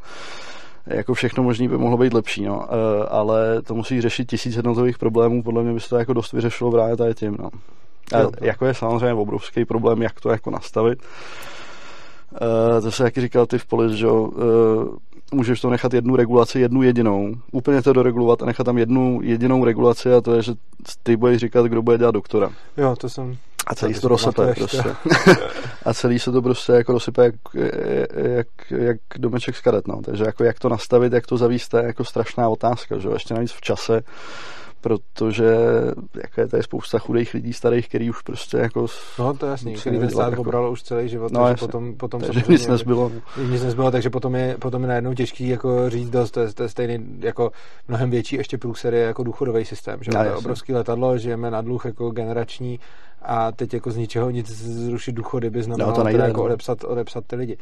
jako 0.88 1.14
všechno 1.14 1.44
možný 1.44 1.68
by 1.68 1.78
mohlo 1.78 1.98
být 1.98 2.14
lepší, 2.14 2.46
no. 2.46 2.68
Eh, 2.70 3.06
ale 3.10 3.62
to 3.62 3.76
musí 3.76 4.02
řešit 4.02 4.30
tisíc 4.30 4.56
jednotlivých 4.56 4.98
problémů, 4.98 5.44
podle 5.44 5.64
mě 5.64 5.74
by 5.74 5.80
se 5.80 5.90
to 5.90 5.98
jako 5.98 6.14
dost 6.14 6.34
vyřešilo 6.34 6.72
právě 6.72 6.98
tady 6.98 7.14
tím, 7.14 7.38
no. 7.40 7.50
A 8.14 8.32
jako 8.42 8.66
je 8.66 8.74
samozřejmě 8.74 9.14
obrovský 9.14 9.66
problém, 9.66 10.02
jak 10.02 10.20
to 10.20 10.30
jako 10.30 10.52
nastavit. 10.52 11.00
Uh, 12.32 12.82
to 12.82 12.92
se 12.92 13.04
jak 13.04 13.18
říkal 13.18 13.46
ty 13.46 13.58
v 13.58 13.66
polis, 13.66 13.92
že 13.92 14.08
uh, 14.08 14.30
můžeš 15.34 15.62
to 15.62 15.70
nechat 15.70 15.94
jednu 15.94 16.16
regulaci, 16.16 16.60
jednu 16.60 16.82
jedinou, 16.84 17.36
úplně 17.52 17.82
to 17.82 17.94
doregulovat 17.94 18.44
a 18.44 18.46
nechat 18.46 18.64
tam 18.64 18.78
jednu 18.78 19.20
jedinou 19.24 19.66
regulaci 19.66 20.14
a 20.14 20.22
to 20.22 20.34
je, 20.34 20.42
že 20.42 20.54
ty 21.04 21.16
budeš 21.16 21.38
říkat, 21.38 21.66
kdo 21.66 21.82
bude 21.82 21.98
dělat 21.98 22.12
doktora. 22.12 22.50
Jo, 22.78 22.96
to 22.96 23.10
jsem... 23.10 23.38
A 23.68 23.76
celý 23.76 23.94
se 23.94 24.02
to 24.02 24.08
rozsype 24.08 24.54
prostě. 24.56 24.84
a 25.86 25.94
celý 25.94 26.20
se 26.20 26.32
to 26.32 26.42
prostě 26.42 26.72
jako 26.72 26.94
rozsype 26.94 27.24
jak, 27.24 27.36
jak, 28.14 28.48
jak 28.70 28.98
domeček 29.18 29.56
z 29.56 29.62
karet, 29.62 29.88
no. 29.88 30.02
Takže 30.02 30.24
jako 30.24 30.44
jak 30.44 30.60
to 30.60 30.70
nastavit, 30.70 31.14
jak 31.14 31.28
to 31.28 31.38
zavíst, 31.38 31.72
to 31.72 31.78
je 31.78 31.86
jako 31.86 32.04
strašná 32.04 32.50
otázka, 32.50 32.98
že 32.98 33.10
ještě 33.10 33.34
navíc 33.34 33.52
v 33.52 33.62
čase, 33.62 34.02
protože 34.82 35.46
jako 36.24 36.42
je 36.42 36.48
tady 36.48 36.64
spousta 36.64 37.00
chudých 37.00 37.34
lidí 37.34 37.54
starých, 37.54 37.90
který 37.90 38.10
už 38.10 38.22
prostě 38.22 38.58
jako... 38.58 38.86
No 39.20 39.34
to 39.34 39.46
je 39.46 39.50
jasný, 39.50 39.74
který 39.74 40.00
ten 40.00 40.10
stát 40.10 40.30
jako... 40.30 40.44
pobral 40.44 40.72
už 40.72 40.84
celý 40.84 41.10
život, 41.10 41.32
no, 41.32 41.46
takže 41.46 41.66
potom, 41.66 41.96
potom 41.96 42.22
takže 42.22 42.44
nic 42.50 42.68
nezbylo. 42.68 43.12
Nic 43.50 43.64
nezbylo, 43.64 43.92
takže 43.92 44.10
potom 44.10 44.36
je, 44.36 44.56
potom 44.60 44.82
je 44.82 44.88
najednou 44.88 45.14
těžký 45.14 45.48
jako 45.48 45.90
říct 45.90 46.10
dost, 46.10 46.32
to 46.32 46.40
je, 46.40 46.54
to 46.54 46.64
je 46.64 46.70
stejný 46.70 47.06
jako 47.20 47.52
mnohem 47.88 48.10
větší 48.10 48.36
ještě 48.36 48.58
průser 48.58 48.94
je 48.94 49.02
jako 49.02 49.24
důchodový 49.24 49.66
systém, 49.66 50.04
že 50.04 50.12
no, 50.14 50.20
to 50.20 50.26
je 50.26 50.36
obrovský 50.36 50.74
letadlo, 50.74 51.18
žijeme 51.18 51.52
na 51.52 51.62
dluh 51.62 51.86
jako 51.86 52.10
generační 52.10 52.80
a 53.22 53.52
teď 53.52 53.74
jako 53.74 53.92
z 53.92 53.98
ničeho 53.98 54.30
nic 54.30 54.52
zrušit 54.52 55.12
důchody 55.12 55.50
by 55.50 55.64
znamenalo 55.64 55.92
no, 55.92 55.96
to 55.96 56.04
nejde, 56.04 56.24
jako 56.24 56.40
no. 56.40 56.44
odepsat, 56.44 56.84
odepsat 56.84 57.26
ty 57.26 57.36
lidi. 57.36 57.58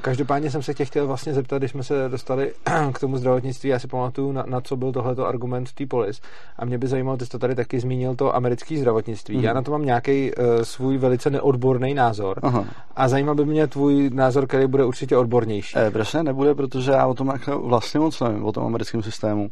Každopádně 0.00 0.50
jsem 0.50 0.62
se 0.62 0.74
tě 0.74 0.84
chtěl 0.84 1.06
vlastně 1.06 1.34
zeptat, 1.34 1.58
když 1.58 1.70
jsme 1.70 1.82
se 1.82 2.08
dostali 2.08 2.52
k 2.92 2.98
tomu 2.98 3.16
zdravotnictví, 3.16 3.70
já 3.70 3.78
si 3.78 3.88
pamatuju, 3.88 4.32
na, 4.32 4.44
na 4.46 4.60
co 4.60 4.76
byl 4.76 4.92
tohleto 4.92 5.26
argument 5.26 5.68
v 5.68 5.74
té 5.74 5.86
polis. 5.86 6.20
A 6.58 6.64
mě 6.64 6.78
by 6.78 6.86
zajímalo, 6.86 7.16
ty 7.16 7.24
jsi 7.24 7.30
to 7.30 7.38
tady 7.38 7.54
taky 7.54 7.80
zmínil, 7.80 8.14
to 8.14 8.36
americké 8.36 8.78
zdravotnictví. 8.78 9.36
Mm-hmm. 9.36 9.44
Já 9.44 9.52
na 9.52 9.62
to 9.62 9.70
mám 9.70 9.84
nějaký 9.84 10.32
uh, 10.34 10.44
svůj 10.62 10.98
velice 10.98 11.30
neodborný 11.30 11.94
názor. 11.94 12.38
Aha. 12.42 12.64
A 12.96 13.08
zajímal 13.08 13.34
by 13.34 13.44
mě 13.44 13.66
tvůj 13.66 14.10
názor, 14.14 14.46
který 14.46 14.66
bude 14.66 14.84
určitě 14.84 15.16
odbornější. 15.16 15.78
E, 15.78 15.90
prostě 15.90 16.22
nebude, 16.22 16.54
protože 16.54 16.90
já 16.90 17.06
o 17.06 17.14
tom 17.14 17.32
vlastně 17.62 18.00
moc 18.00 18.20
nevím, 18.20 18.44
o 18.44 18.52
tom 18.52 18.64
americkém 18.64 19.02
systému. 19.02 19.50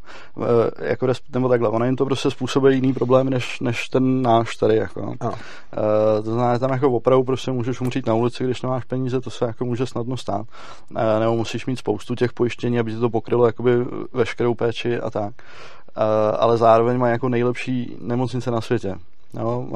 E, 0.80 0.88
jako 0.88 1.06
nebo 1.32 1.48
takhle, 1.48 1.68
ono 1.68 1.84
jim 1.84 1.96
to 1.96 2.04
prostě 2.04 2.30
způsobuje 2.30 2.74
jiný 2.74 2.92
problém, 2.92 3.30
než, 3.30 3.60
než 3.60 3.88
ten 3.88 4.22
náš 4.22 4.56
tady. 4.56 4.76
Jako. 4.76 5.14
E, 5.38 6.22
to 6.22 6.34
znamená, 6.34 6.58
tam 6.58 6.70
jako 6.70 6.90
opravdu 6.90 7.24
prostě 7.24 7.50
můžeš 7.52 7.80
umřít 7.80 8.06
na 8.06 8.14
ulici, 8.14 8.44
když 8.44 8.62
nemáš 8.62 8.84
peníze, 8.84 9.20
to 9.20 9.30
se 9.30 9.44
jako 9.44 9.64
může 9.64 9.86
snadno 9.86 10.16
stát. 10.16 10.46
E, 10.96 11.20
nebo 11.20 11.36
musíš 11.36 11.66
mít 11.66 11.78
spoustu 11.78 12.14
těch 12.14 12.32
pojištění, 12.32 12.78
aby 12.78 12.92
ti 12.92 12.98
to 12.98 13.10
pokrylo 13.10 13.46
jakoby 13.46 13.70
veškerou 14.12 14.54
péči 14.54 15.00
a 15.00 15.10
tak. 15.10 15.34
E, 15.96 16.36
ale 16.36 16.56
zároveň 16.56 16.98
má 16.98 17.08
jako 17.08 17.28
nejlepší 17.28 17.96
nemocnice 18.00 18.50
na 18.50 18.60
světě. 18.60 18.94
No, 19.34 19.68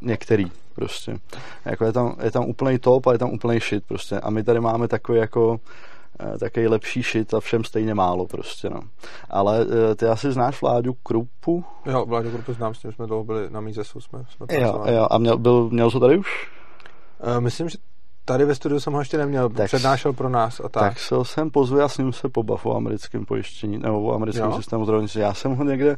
některý 0.00 0.52
prostě. 0.74 1.18
Jako 1.64 1.84
je 1.84 1.92
tam, 1.92 2.16
je 2.22 2.30
tam 2.30 2.44
úplný 2.44 2.78
top 2.78 3.06
a 3.06 3.12
je 3.12 3.18
tam 3.18 3.30
úplný 3.30 3.58
shit 3.60 3.84
prostě. 3.88 4.20
A 4.20 4.30
my 4.30 4.42
tady 4.42 4.60
máme 4.60 4.88
takový 4.88 5.18
jako 5.18 5.60
takový 6.40 6.68
lepší 6.68 7.02
shit 7.02 7.34
a 7.34 7.40
všem 7.40 7.64
stejně 7.64 7.94
málo 7.94 8.26
prostě, 8.26 8.70
no. 8.70 8.80
Ale 9.30 9.66
ty 9.96 10.06
asi 10.06 10.32
znáš 10.32 10.62
Vláďu 10.62 10.94
Krupu? 11.02 11.64
Jo, 11.86 12.06
Vláďu 12.06 12.30
Krupu 12.30 12.52
znám, 12.52 12.74
s 12.74 12.78
tím 12.78 12.92
jsme 12.92 13.06
dlouho 13.06 13.24
byli 13.24 13.50
na 13.50 13.60
Mízesu, 13.60 14.00
jsme, 14.00 14.24
jsme 14.28 14.46
jo, 14.60 14.84
jo, 14.86 15.06
a 15.10 15.18
měl, 15.18 15.38
byl, 15.38 15.68
měl 15.70 15.90
to 15.90 16.00
tady 16.00 16.18
už? 16.18 16.50
Uh, 17.26 17.40
myslím, 17.40 17.68
že 17.68 17.78
tady 18.24 18.44
ve 18.44 18.54
studiu 18.54 18.80
jsem 18.80 18.92
ho 18.92 18.98
ještě 18.98 19.18
neměl, 19.18 19.48
tak, 19.48 19.66
přednášel 19.66 20.12
pro 20.12 20.28
nás 20.28 20.60
a 20.60 20.68
tak. 20.68 20.82
Tak 20.82 20.98
se 20.98 21.14
jsem 21.22 21.50
pozval 21.50 21.84
a 21.84 21.88
s 21.88 21.98
ním 21.98 22.12
se 22.12 22.28
pobav 22.28 22.66
o 22.66 22.76
americkém 22.76 23.24
pojištění, 23.24 23.78
nebo 23.78 24.02
o 24.02 24.14
americkém 24.14 24.50
jo. 24.50 24.56
systému 24.56 24.84
zdravotnictví. 24.84 25.20
Já 25.20 25.34
jsem 25.34 25.56
ho 25.56 25.64
někde, 25.64 25.96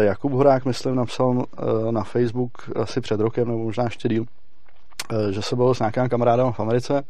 Jakub 0.00 0.32
Horák, 0.32 0.64
myslím, 0.64 0.94
napsal 0.94 1.44
na 1.90 2.04
Facebook 2.04 2.70
asi 2.76 3.00
před 3.00 3.20
rokem, 3.20 3.48
nebo 3.48 3.58
možná 3.58 3.84
ještě 3.84 4.08
díl, 4.08 4.24
že 5.30 5.42
se 5.42 5.56
byl 5.56 5.74
s 5.74 5.78
nějakým 5.78 6.08
kamarádem 6.08 6.52
v 6.52 6.60
Americe 6.60 7.02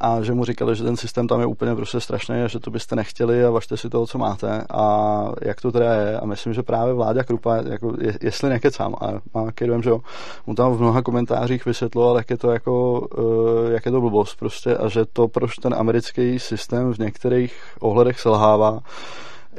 a 0.00 0.22
že 0.22 0.34
mu 0.34 0.44
říkali, 0.44 0.76
že 0.76 0.84
ten 0.84 0.96
systém 0.96 1.28
tam 1.28 1.40
je 1.40 1.46
úplně 1.46 1.74
prostě 1.74 2.00
strašný 2.00 2.42
a 2.42 2.48
že 2.48 2.60
to 2.60 2.70
byste 2.70 2.96
nechtěli 2.96 3.44
a 3.44 3.50
važte 3.50 3.76
si 3.76 3.90
toho, 3.90 4.06
co 4.06 4.18
máte 4.18 4.64
a 4.70 5.24
jak 5.42 5.60
to 5.60 5.72
teda 5.72 5.94
je. 5.94 6.18
A 6.20 6.26
myslím, 6.26 6.54
že 6.54 6.62
právě 6.62 6.94
Vláďa 6.94 7.24
Krupa, 7.24 7.56
jako 7.56 7.94
je, 8.00 8.18
jestli 8.20 8.48
nekecám, 8.48 8.94
a 9.00 9.12
má 9.34 9.50
dojem, 9.60 9.82
že 9.82 9.90
jo, 9.90 10.00
mu 10.46 10.54
tam 10.54 10.72
v 10.72 10.80
mnoha 10.80 11.02
komentářích 11.02 11.66
vysvětloval, 11.66 12.16
jak 12.16 12.30
je 12.30 12.36
to 12.36 12.50
jako, 12.50 13.00
uh, 13.00 13.72
jak 13.72 13.86
je 13.86 13.92
to 13.92 14.00
blbost 14.00 14.38
prostě 14.38 14.76
a 14.76 14.88
že 14.88 15.04
to, 15.12 15.28
proč 15.28 15.56
ten 15.56 15.74
americký 15.74 16.38
systém 16.38 16.94
v 16.94 16.98
některých 16.98 17.54
ohledech 17.80 18.20
selhává, 18.20 18.80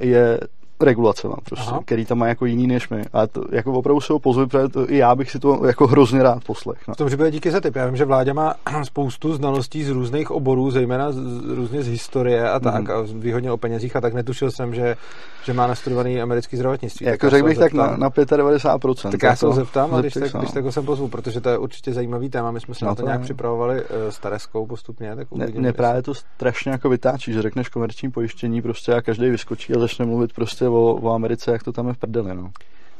je 0.02 0.40
regulacema, 0.86 1.36
prostě, 1.46 1.70
Aha. 1.70 1.82
který 1.86 2.06
tam 2.06 2.18
má 2.18 2.28
jako 2.28 2.46
jiný 2.46 2.68
než 2.68 2.90
my. 2.90 3.04
A 3.14 3.28
to, 3.28 3.44
jako 3.52 3.74
opravdu 3.74 4.02
se 4.02 4.14
ho 4.14 4.20
pozvu, 4.20 4.48
protože 4.48 4.68
to, 4.68 4.92
i 4.92 4.98
já 4.98 5.16
bych 5.16 5.32
si 5.32 5.40
to 5.40 5.66
jako 5.66 5.88
hrozně 5.88 6.24
rád 6.24 6.44
poslech. 6.44 6.88
No. 6.88 6.94
V 6.94 6.98
tom 6.98 7.08
případě 7.08 7.32
díky 7.32 7.52
za 7.52 7.60
tip. 7.60 7.76
Já 7.76 7.86
vím, 7.86 7.96
že 7.96 8.06
vládě 8.06 8.34
má 8.34 8.54
spoustu 8.84 9.34
znalostí 9.34 9.84
z 9.84 9.90
různých 9.90 10.32
oborů, 10.32 10.72
zejména 10.72 11.12
z, 11.12 11.18
různě 11.56 11.84
z 11.84 11.88
historie 11.88 12.50
a 12.50 12.60
tak, 12.60 12.82
mm. 12.82 12.92
a 12.92 13.02
výhodně 13.14 13.52
o 13.52 13.58
penězích 13.58 13.96
a 13.96 14.02
tak 14.02 14.14
netušil 14.14 14.52
jsem, 14.52 14.76
že, 14.76 14.96
že 15.44 15.54
má 15.54 15.68
nastudovaný 15.68 16.22
americký 16.22 16.58
zdravotnictví. 16.58 17.06
Jako 17.06 17.30
řekl 17.30 17.46
bych 17.46 17.58
tak 17.58 17.74
na, 17.74 17.98
na 17.98 18.10
95%. 18.10 19.12
Tak 19.12 19.24
já 19.24 19.36
se 19.36 19.46
ho 19.46 19.54
zeptám, 19.54 19.96
a 19.96 20.02
když 20.02 20.14
tak, 20.14 20.32
když 20.34 20.52
tak 20.52 20.64
ho 20.64 20.72
sem 20.72 20.86
pozvu, 20.86 21.08
protože 21.08 21.42
to 21.42 21.50
je 21.50 21.58
určitě 21.58 21.94
zajímavý 21.94 22.30
téma. 22.30 22.52
My 22.52 22.60
jsme 22.60 22.76
se 22.76 22.86
no 22.86 22.92
na 22.92 22.96
to, 22.96 23.02
to 23.02 23.06
nějak 23.06 23.22
je. 23.22 23.24
připravovali 23.24 23.82
uh, 23.82 23.88
s 24.10 24.20
Tereskou 24.20 24.66
postupně. 24.66 25.16
Tak 25.16 25.28
ne, 25.32 25.48
ne, 25.54 25.74
právě 25.74 26.02
to 26.02 26.14
strašně 26.14 26.72
jako 26.72 26.90
vytáčí, 26.90 27.34
že 27.34 27.42
řekneš 27.42 27.70
komerční 27.70 28.12
pojištění 28.12 28.62
prostě 28.62 28.94
a 28.94 29.02
každý 29.02 29.30
vyskočí 29.30 29.76
a 29.76 29.80
začne 29.80 30.06
mluvit 30.06 30.34
prostě 30.34 30.69
o, 30.70 31.00
o 31.02 31.14
Americe, 31.14 31.52
jak 31.52 31.64
to 31.64 31.72
tam 31.72 31.88
je 31.88 31.94
v 31.94 31.98
prdeli. 31.98 32.36
No. 32.36 32.52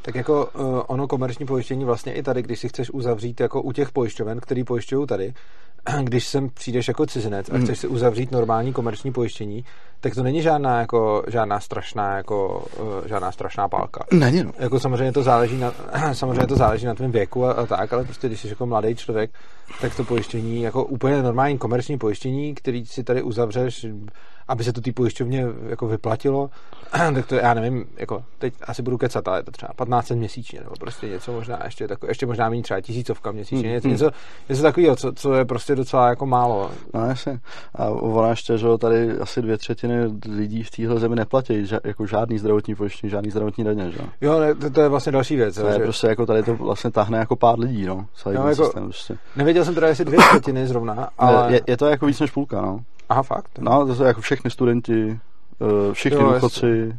Tak 0.02 0.16
jako 0.16 0.46
uh, 0.46 0.82
ono 0.88 1.08
komerční 1.08 1.46
pojištění 1.46 1.86
vlastně 1.86 2.14
i 2.14 2.24
tady, 2.24 2.42
když 2.42 2.60
si 2.60 2.70
chceš 2.70 2.90
uzavřít 2.90 3.40
jako 3.40 3.62
u 3.62 3.72
těch 3.72 3.92
pojišťoven, 3.92 4.40
který 4.40 4.64
pojišťují 4.64 5.08
tady, 5.08 5.34
když 6.04 6.28
sem 6.28 6.50
přijdeš 6.50 6.88
jako 6.88 7.06
cizinec 7.06 7.50
a 7.50 7.54
hmm. 7.54 7.64
chceš 7.64 7.80
si 7.80 7.88
uzavřít 7.88 8.32
normální 8.32 8.74
komerční 8.74 9.12
pojištění, 9.12 9.66
tak 10.00 10.16
to 10.16 10.24
není 10.24 10.42
žádná 10.42 10.80
jako 10.80 11.24
žádná 11.28 11.60
strašná 11.60 12.18
jako 12.18 12.66
uh, 12.80 13.08
žádná 13.08 13.32
strašná 13.32 13.68
pálka. 13.68 14.06
Není 14.12 14.44
no. 14.44 14.52
Jako 14.60 14.80
samozřejmě 14.80 15.12
to 15.12 15.24
záleží 15.24 15.58
na 15.58 15.74
samozřejmě 16.14 16.48
to 16.48 16.56
záleží 16.56 16.86
na 16.86 16.96
tvém 16.96 17.12
věku 17.12 17.46
a, 17.46 17.52
a, 17.52 17.66
tak, 17.66 17.94
ale 17.94 18.04
prostě 18.04 18.28
když 18.28 18.42
jsi 18.42 18.48
jako 18.48 18.66
mladý 18.66 18.96
člověk, 18.96 19.32
tak 19.82 19.96
to 19.96 20.04
pojištění 20.04 20.62
jako 20.62 20.84
úplně 20.84 21.24
normální 21.24 21.58
komerční 21.58 21.98
pojištění, 21.98 22.56
který 22.56 22.86
si 22.86 23.04
tady 23.04 23.22
uzavřeš 23.22 23.86
aby 24.50 24.64
se 24.64 24.74
to 24.74 24.82
té 24.82 24.92
pojišťovně 24.92 25.46
jako 25.70 25.88
vyplatilo, 25.88 26.50
tak 26.92 27.28
to 27.28 27.36
já 27.36 27.54
nevím, 27.54 27.86
jako 27.98 28.24
teď 28.38 28.54
asi 28.64 28.82
budu 28.82 28.98
kecat, 28.98 29.28
ale 29.28 29.40
je 29.40 29.44
to 29.44 29.52
třeba 29.52 29.74
15 29.76 30.10
měsíčně, 30.10 30.60
nebo 30.60 30.72
prostě 30.80 31.08
něco 31.08 31.32
možná 31.32 31.60
ještě, 31.66 31.88
tako, 31.88 32.08
ještě 32.08 32.26
možná 32.26 32.50
méně 32.50 32.64
třeba 32.64 32.82
tisícovka 32.82 33.32
měsíčně, 33.32 33.72
něco, 33.72 33.88
hmm. 33.88 33.94
něco, 33.94 34.12
něco 34.50 34.62
takového, 34.62 34.96
co, 34.96 35.12
co, 35.12 35.34
je 35.34 35.46
prostě 35.46 35.76
docela 35.76 36.10
jako 36.10 36.26
málo. 36.26 36.72
No 36.94 37.06
jasně. 37.06 37.40
A 37.76 37.90
ona 37.90 38.30
ještě, 38.30 38.58
že 38.58 38.68
tady 38.80 39.20
asi 39.20 39.42
dvě 39.42 39.58
třetiny 39.58 39.89
lidí 40.36 40.64
v 40.64 40.72
téhle 40.72 41.00
zemi 41.00 41.16
neplatí 41.16 41.66
ža, 41.66 41.80
jako 41.84 42.06
žádný 42.06 42.38
zdravotní 42.38 42.76
pojištění, 42.76 43.10
žádný 43.10 43.32
zdravotní 43.32 43.64
daně, 43.64 43.92
že? 43.92 44.00
Jo, 44.22 44.40
ne, 44.40 44.56
to, 44.56 44.70
to, 44.70 44.82
je 44.82 44.90
vlastně 44.90 45.12
další 45.12 45.36
věc. 45.36 45.56
To 45.56 45.68
je 45.68 45.74
že... 45.74 45.84
prostě 45.84 46.08
jako 46.08 46.26
tady 46.26 46.44
to 46.44 46.56
vlastně 46.56 46.92
tahne 46.92 47.18
jako 47.18 47.36
pár 47.36 47.60
lidí, 47.60 47.86
no, 47.86 48.06
celý 48.16 48.36
no, 48.36 48.50
jako, 48.50 48.64
systém, 48.64 48.84
prostě. 48.84 49.18
Nevěděl 49.36 49.66
jsem 49.66 49.76
teda, 49.76 49.88
jestli 49.88 50.06
dvě 50.06 50.20
třetiny 50.30 50.68
zrovna, 50.68 51.10
ale... 51.18 51.54
Je, 51.54 51.62
je, 51.68 51.78
to 51.78 51.86
jako 51.86 52.06
víc 52.06 52.20
než 52.20 52.32
půlka, 52.32 52.62
no. 52.62 52.80
Aha, 53.10 53.24
fakt? 53.24 53.60
No, 53.60 53.86
to 53.86 53.96
jsou 53.96 54.04
jako 54.04 54.22
všechny 54.22 54.52
studenti, 54.52 55.20
eh, 55.62 55.94
všichni 55.94 56.20
důchodci. 56.20 56.96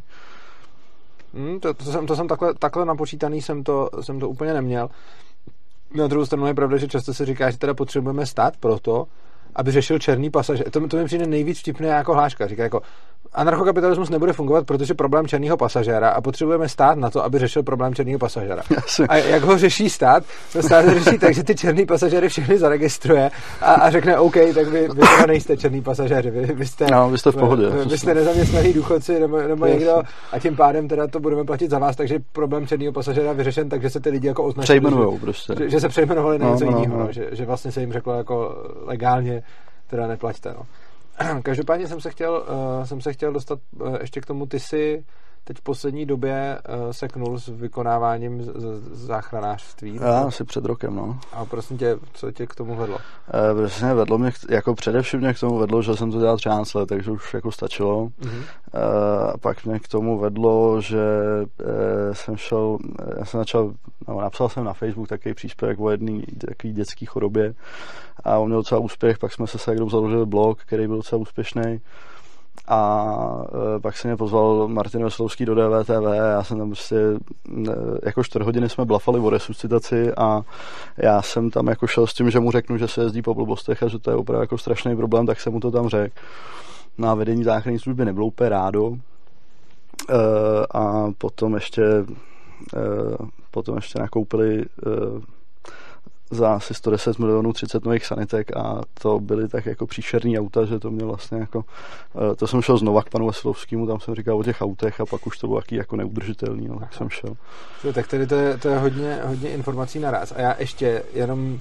Hmm, 1.33 1.59
to, 1.59 1.73
to, 1.73 1.83
jsem, 1.83 2.07
to 2.07 2.15
jsem 2.15 2.27
takhle, 2.27 2.53
takhle 2.53 2.85
napočítaný, 2.85 3.41
jsem 3.41 3.63
to, 3.63 3.89
jsem 4.01 4.19
to 4.19 4.29
úplně 4.29 4.53
neměl. 4.53 4.89
Na 5.95 6.07
druhou 6.07 6.25
stranu 6.25 6.47
je 6.47 6.53
pravda, 6.53 6.77
že 6.77 6.87
často 6.87 7.13
se 7.13 7.25
říká, 7.25 7.51
že 7.51 7.57
teda 7.57 7.73
potřebujeme 7.73 8.25
stát 8.25 8.57
proto, 8.57 9.05
aby 9.55 9.71
řešil 9.71 9.99
černý 9.99 10.29
pasažér. 10.29 10.69
To, 10.69 10.87
to 10.87 10.97
mi 10.97 11.05
přijde 11.05 11.27
nejvíc 11.27 11.59
vtipné 11.59 11.87
jako 11.87 12.13
hláška. 12.13 12.47
Říká 12.47 12.63
jako, 12.63 12.81
anarchokapitalismus 13.33 14.09
nebude 14.09 14.33
fungovat, 14.33 14.65
protože 14.65 14.93
problém 14.93 15.27
černého 15.27 15.57
pasažéra 15.57 16.09
a 16.09 16.21
potřebujeme 16.21 16.69
stát 16.69 16.97
na 16.97 17.09
to, 17.09 17.23
aby 17.23 17.39
řešil 17.39 17.63
problém 17.63 17.95
černého 17.95 18.19
pasažéra. 18.19 18.61
A 19.09 19.17
jak 19.17 19.43
ho 19.43 19.57
řeší 19.57 19.89
stát? 19.89 20.23
To 20.53 20.61
stát 20.61 20.85
řeší 20.85 21.17
tak, 21.19 21.33
že 21.33 21.43
ty 21.43 21.55
černý 21.55 21.85
pasažéry 21.85 22.29
všechny 22.29 22.57
zaregistruje 22.57 23.31
a, 23.61 23.73
a 23.73 23.89
řekne 23.89 24.17
OK, 24.17 24.33
tak 24.55 24.67
vy, 24.67 24.87
vy 24.87 25.01
teda 25.01 25.25
nejste 25.27 25.57
černý 25.57 25.81
pasažéři, 25.81 26.31
vy, 26.31 26.45
vy, 26.53 26.65
jste, 26.65 26.87
no, 26.91 27.09
vy 27.09 27.17
jste 27.17 27.31
v 27.31 27.35
pohodě. 27.35 27.69
Vy, 27.69 27.85
vy 27.85 27.97
jste 27.97 28.13
nezaměstnaný 28.13 28.73
důchodci 28.73 29.19
nebo, 29.19 29.41
nebo 29.41 29.65
někdo 29.65 30.01
a 30.31 30.39
tím 30.39 30.55
pádem 30.55 30.87
teda 30.87 31.07
to 31.07 31.19
budeme 31.19 31.43
platit 31.43 31.71
za 31.71 31.79
vás, 31.79 31.95
takže 31.95 32.19
problém 32.31 32.67
černého 32.67 32.93
pasažéra 32.93 33.33
vyřešen, 33.33 33.69
takže 33.69 33.89
se 33.89 33.99
ty 33.99 34.09
lidi 34.09 34.27
jako 34.27 34.43
označí. 34.43 34.65
Přejmenujou 34.65 35.17
prostě. 35.17 35.53
Že, 35.57 35.69
že, 35.69 35.79
se 35.79 35.89
přejmenovali 35.89 36.39
na 36.39 36.45
no, 36.45 36.51
něco 36.53 36.65
no, 36.65 36.79
jiného, 36.79 36.99
no. 36.99 37.11
Že, 37.11 37.27
že 37.31 37.45
vlastně 37.45 37.71
se 37.71 37.81
jim 37.81 37.91
řeklo 37.91 38.13
jako 38.13 38.55
legálně 38.85 39.40
teda 39.91 40.07
neplaťte. 40.07 40.55
No. 40.55 40.63
Každopádně 41.43 41.87
jsem 41.87 42.01
se 42.01 42.09
chtěl, 42.11 42.33
uh, 42.33 42.85
jsem 42.85 43.01
se 43.01 43.13
chtěl 43.13 43.33
dostat 43.33 43.59
uh, 43.79 43.97
ještě 44.01 44.21
k 44.21 44.25
tomu, 44.25 44.45
ty 44.45 44.59
si 44.59 45.03
teď 45.43 45.57
v 45.57 45.61
poslední 45.61 46.05
době 46.05 46.59
uh, 46.69 46.91
seknul 46.91 47.39
s 47.39 47.47
vykonáváním 47.47 48.41
z, 48.43 48.45
z, 48.45 49.05
záchranářství. 49.05 49.99
Já 50.01 50.19
asi 50.19 50.43
před 50.43 50.65
rokem, 50.65 50.95
no. 50.95 51.19
A 51.33 51.45
prosím 51.45 51.77
tě, 51.77 51.97
co 52.13 52.31
tě 52.31 52.47
k 52.47 52.55
tomu 52.55 52.75
vedlo? 52.75 52.95
Uh, 52.95 53.59
prostě 53.59 53.93
vedlo 53.93 54.17
mě, 54.17 54.31
jako 54.49 54.75
především 54.75 55.19
mě 55.19 55.33
k 55.33 55.39
tomu 55.39 55.57
vedlo, 55.57 55.81
že 55.81 55.95
jsem 55.95 56.11
to 56.11 56.19
dělal 56.19 56.37
13 56.37 56.73
let, 56.73 56.89
takže 56.89 57.11
už 57.11 57.33
jako 57.33 57.51
stačilo. 57.51 58.05
Uh-huh. 58.05 58.37
Uh, 58.37 59.29
a 59.33 59.37
pak 59.37 59.65
mě 59.65 59.79
k 59.79 59.87
tomu 59.87 60.19
vedlo, 60.19 60.81
že 60.81 61.05
uh, 61.59 62.13
jsem 62.13 62.37
šel, 62.37 62.77
já 63.17 63.25
jsem 63.25 63.39
začal, 63.39 63.73
no, 64.07 64.21
napsal 64.21 64.49
jsem 64.49 64.63
na 64.63 64.73
Facebook 64.73 65.07
takový 65.07 65.33
příspěvek 65.33 65.79
o 65.79 65.89
jedné 65.89 66.21
takové 66.47 66.73
dětské 66.73 67.05
chorobě 67.05 67.53
a 68.23 68.37
on 68.37 68.47
měl 68.47 68.59
docela 68.59 68.81
úspěch, 68.81 69.17
pak 69.17 69.33
jsme 69.33 69.47
se 69.47 69.57
s 69.57 69.71
založili 69.91 70.25
blog, 70.25 70.61
který 70.61 70.87
byl 70.87 70.95
docela 70.95 71.21
úspěšný 71.21 71.81
a 72.67 73.45
e, 73.75 73.79
pak 73.79 73.97
se 73.97 74.07
mě 74.07 74.17
pozval 74.17 74.67
Martin 74.67 75.03
Veslovský 75.03 75.45
do 75.45 75.55
DVTV 75.55 76.03
já 76.13 76.43
jsem 76.43 76.57
tam 76.57 76.69
prostě 76.69 76.95
e, 76.95 77.73
jako 78.03 78.23
4 78.23 78.45
hodiny 78.45 78.69
jsme 78.69 78.85
blafali 78.85 79.19
o 79.19 79.29
resuscitaci 79.29 80.13
a 80.17 80.41
já 80.97 81.21
jsem 81.21 81.49
tam 81.49 81.67
jako 81.67 81.87
šel 81.87 82.07
s 82.07 82.13
tím, 82.13 82.31
že 82.31 82.39
mu 82.39 82.51
řeknu, 82.51 82.77
že 82.77 82.87
se 82.87 83.01
jezdí 83.01 83.21
po 83.21 83.33
blbostech 83.33 83.83
a 83.83 83.87
že 83.87 83.99
to 83.99 84.11
je 84.11 84.15
opravdu 84.15 84.41
jako 84.41 84.57
strašný 84.57 84.95
problém, 84.95 85.25
tak 85.25 85.41
jsem 85.41 85.53
mu 85.53 85.59
to 85.59 85.71
tam 85.71 85.87
řekl. 85.87 86.15
Na 86.97 87.15
vedení 87.15 87.43
záchranné 87.43 87.79
služby 87.79 88.05
nebylo 88.05 88.25
úplně 88.27 88.49
rádo 88.49 88.93
e, 88.93 90.15
a 90.73 91.11
potom 91.17 91.55
ještě 91.55 91.83
potom 93.51 93.75
ještě 93.75 93.99
nakoupili 93.99 94.65
za 96.31 96.53
asi 96.53 96.73
110 96.73 97.19
milionů 97.19 97.53
30 97.53 97.85
nových 97.85 98.05
sanitek 98.05 98.57
a 98.57 98.81
to 99.01 99.19
byly 99.19 99.47
tak 99.47 99.65
jako 99.65 99.87
příšerný 99.87 100.39
auta, 100.39 100.65
že 100.65 100.79
to 100.79 100.91
mě 100.91 101.05
vlastně 101.05 101.37
jako, 101.37 101.65
eh, 102.31 102.35
to 102.35 102.47
jsem 102.47 102.61
šel 102.61 102.77
znova 102.77 103.03
k 103.03 103.09
panu 103.09 103.27
Veselovskému, 103.27 103.87
tam 103.87 103.99
jsem 103.99 104.15
říkal 104.15 104.39
o 104.39 104.43
těch 104.43 104.61
autech 104.61 105.01
a 105.01 105.05
pak 105.05 105.27
už 105.27 105.37
to 105.37 105.47
bylo 105.47 105.59
jaký 105.59 105.75
jako 105.75 105.95
neudržitelný, 105.95 106.69
ale 106.69 106.79
tak 106.79 106.93
jsem 106.93 107.09
šel. 107.09 107.37
Tak 107.93 108.07
tedy 108.07 108.27
to 108.27 108.35
je, 108.35 108.57
to 108.57 108.67
je 108.67 108.77
hodně, 108.77 109.19
hodně 109.25 109.49
informací 109.49 109.99
naraz 109.99 110.31
a 110.31 110.41
já 110.41 110.55
ještě 110.59 111.03
jenom 111.13 111.59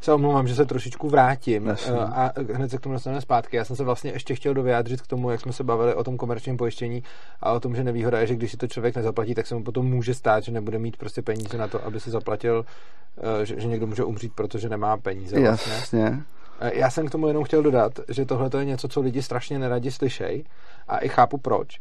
se 0.00 0.12
omlouvám, 0.12 0.48
že 0.48 0.54
se 0.54 0.66
trošičku 0.66 1.08
vrátím 1.08 1.66
Jasně. 1.66 1.92
Eh, 1.92 1.98
a 1.98 2.32
hned 2.52 2.70
se 2.70 2.78
k 2.78 2.80
tomu 2.80 2.92
dostaneme 2.92 3.20
zpátky. 3.20 3.56
Já 3.56 3.64
jsem 3.64 3.76
se 3.76 3.84
vlastně 3.84 4.10
ještě 4.10 4.34
chtěl 4.34 4.54
dovyjádřit 4.54 5.00
k 5.00 5.06
tomu, 5.06 5.30
jak 5.30 5.40
jsme 5.40 5.52
se 5.52 5.64
bavili 5.64 5.94
o 5.94 6.04
tom 6.04 6.16
komerčním 6.16 6.56
pojištění 6.56 7.02
a 7.40 7.52
o 7.52 7.60
tom, 7.60 7.76
že 7.76 7.84
nevýhoda 7.84 8.20
je, 8.20 8.26
že 8.26 8.34
když 8.34 8.50
si 8.50 8.56
to 8.56 8.66
člověk 8.66 8.96
nezaplatí, 8.96 9.34
tak 9.34 9.46
se 9.46 9.54
mu 9.54 9.64
potom 9.64 9.86
může 9.86 10.14
stát, 10.14 10.44
že 10.44 10.52
nebude 10.52 10.78
mít 10.78 10.96
prostě 10.96 11.22
peníze 11.22 11.58
na 11.58 11.68
to, 11.68 11.84
aby 11.84 12.00
si 12.00 12.10
zaplatil, 12.10 12.64
eh, 13.18 13.46
že, 13.46 13.60
že 13.60 13.68
někdo 13.68 13.86
může 13.86 14.04
umřít, 14.04 14.32
protože 14.34 14.68
nemá 14.68 14.96
peníze. 14.96 15.40
Vlastně. 15.40 15.72
Jasně. 15.72 16.22
Eh, 16.60 16.70
já 16.74 16.90
jsem 16.90 17.06
k 17.06 17.10
tomu 17.10 17.26
jenom 17.28 17.44
chtěl 17.44 17.62
dodat, 17.62 17.92
že 18.08 18.24
tohle 18.24 18.50
je 18.58 18.64
něco, 18.64 18.88
co 18.88 19.00
lidi 19.00 19.22
strašně 19.22 19.58
neradi 19.58 19.90
slyšejí 19.90 20.44
a 20.88 20.98
i 20.98 21.08
chápu 21.08 21.38
proč. 21.38 21.80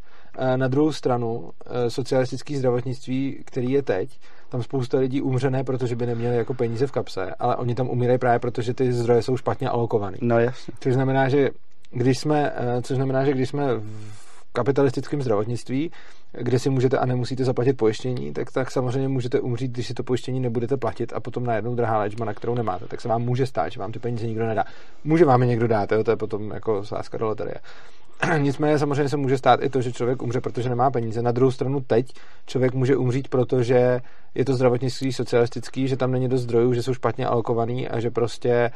Na 0.56 0.68
druhou 0.68 0.92
stranu, 0.92 1.52
socialistický 1.88 2.58
zdravotnictví, 2.58 3.44
který 3.46 3.72
je 3.72 3.84
teď, 3.84 4.20
tam 4.50 4.64
spousta 4.64 4.98
lidí 4.98 5.22
umře 5.22 5.50
ne, 5.50 5.64
protože 5.64 5.96
by 5.96 6.06
neměli 6.06 6.38
jako 6.38 6.54
peníze 6.54 6.88
v 6.88 6.92
kapse, 6.92 7.36
ale 7.40 7.56
oni 7.56 7.76
tam 7.76 7.90
umírají 7.90 8.20
právě 8.20 8.40
protože 8.40 8.74
ty 8.74 8.94
zdroje 8.94 9.22
jsou 9.22 9.38
špatně 9.38 9.70
alokované. 9.70 10.18
No 10.22 10.40
jasně. 10.40 10.74
Což 10.80 10.94
znamená, 10.94 11.30
že 11.30 11.50
když 11.92 12.20
jsme, 12.20 12.52
eh, 12.56 12.82
což 12.82 12.96
znamená, 12.96 13.26
že 13.26 13.32
když 13.32 13.50
jsme 13.50 13.76
v 13.78 14.44
kapitalistickém 14.54 15.22
zdravotnictví, 15.22 15.92
kde 16.32 16.60
si 16.60 16.70
můžete 16.70 16.98
a 16.98 17.06
nemusíte 17.06 17.46
zaplatit 17.46 17.74
pojištění, 17.74 18.34
tak, 18.34 18.52
tak 18.52 18.72
samozřejmě 18.72 19.08
můžete 19.08 19.40
umřít, 19.40 19.72
když 19.72 19.88
si 19.88 19.94
to 19.94 20.04
pojištění 20.04 20.40
nebudete 20.40 20.78
platit 20.78 21.14
a 21.14 21.20
potom 21.20 21.44
najednou 21.44 21.76
drahá 21.76 22.00
léčba, 22.00 22.26
na 22.26 22.34
kterou 22.34 22.56
nemáte. 22.56 22.86
Tak 22.86 23.02
se 23.02 23.08
vám 23.08 23.22
může 23.22 23.46
stát, 23.46 23.72
že 23.72 23.80
vám 23.80 23.92
ty 23.92 24.00
peníze 24.00 24.28
nikdo 24.28 24.48
nedá. 24.48 24.64
Může 25.04 25.26
vám 25.26 25.42
je 25.42 25.48
někdo 25.48 25.68
dát, 25.68 25.92
jo? 25.92 26.04
to 26.04 26.12
je 26.12 26.18
potom 26.18 26.52
jako 26.52 26.86
sázka 26.86 27.18
do 27.18 27.26
loterie. 27.26 27.56
Nicméně 28.38 28.80
samozřejmě 28.80 29.10
se 29.10 29.18
může 29.18 29.38
stát 29.38 29.64
i 29.64 29.70
to, 29.70 29.82
že 29.82 29.92
člověk 29.92 30.22
umře, 30.22 30.42
protože 30.42 30.70
nemá 30.70 30.92
peníze. 30.92 31.22
Na 31.22 31.32
druhou 31.32 31.52
stranu 31.52 31.82
teď 31.82 32.14
člověk 32.46 32.74
může 32.74 32.98
umřít, 32.98 33.28
protože 33.28 34.02
je 34.36 34.46
to 34.46 34.54
zdravotnictví 34.54 35.14
socialistický, 35.14 35.88
že 35.88 35.98
tam 35.98 36.12
není 36.12 36.30
dost 36.30 36.42
zdrojů, 36.42 36.74
že 36.74 36.84
jsou 36.84 36.94
špatně 36.94 37.26
alokovaný 37.26 37.88
a 37.88 38.00
že 38.00 38.12
prostě 38.12 38.72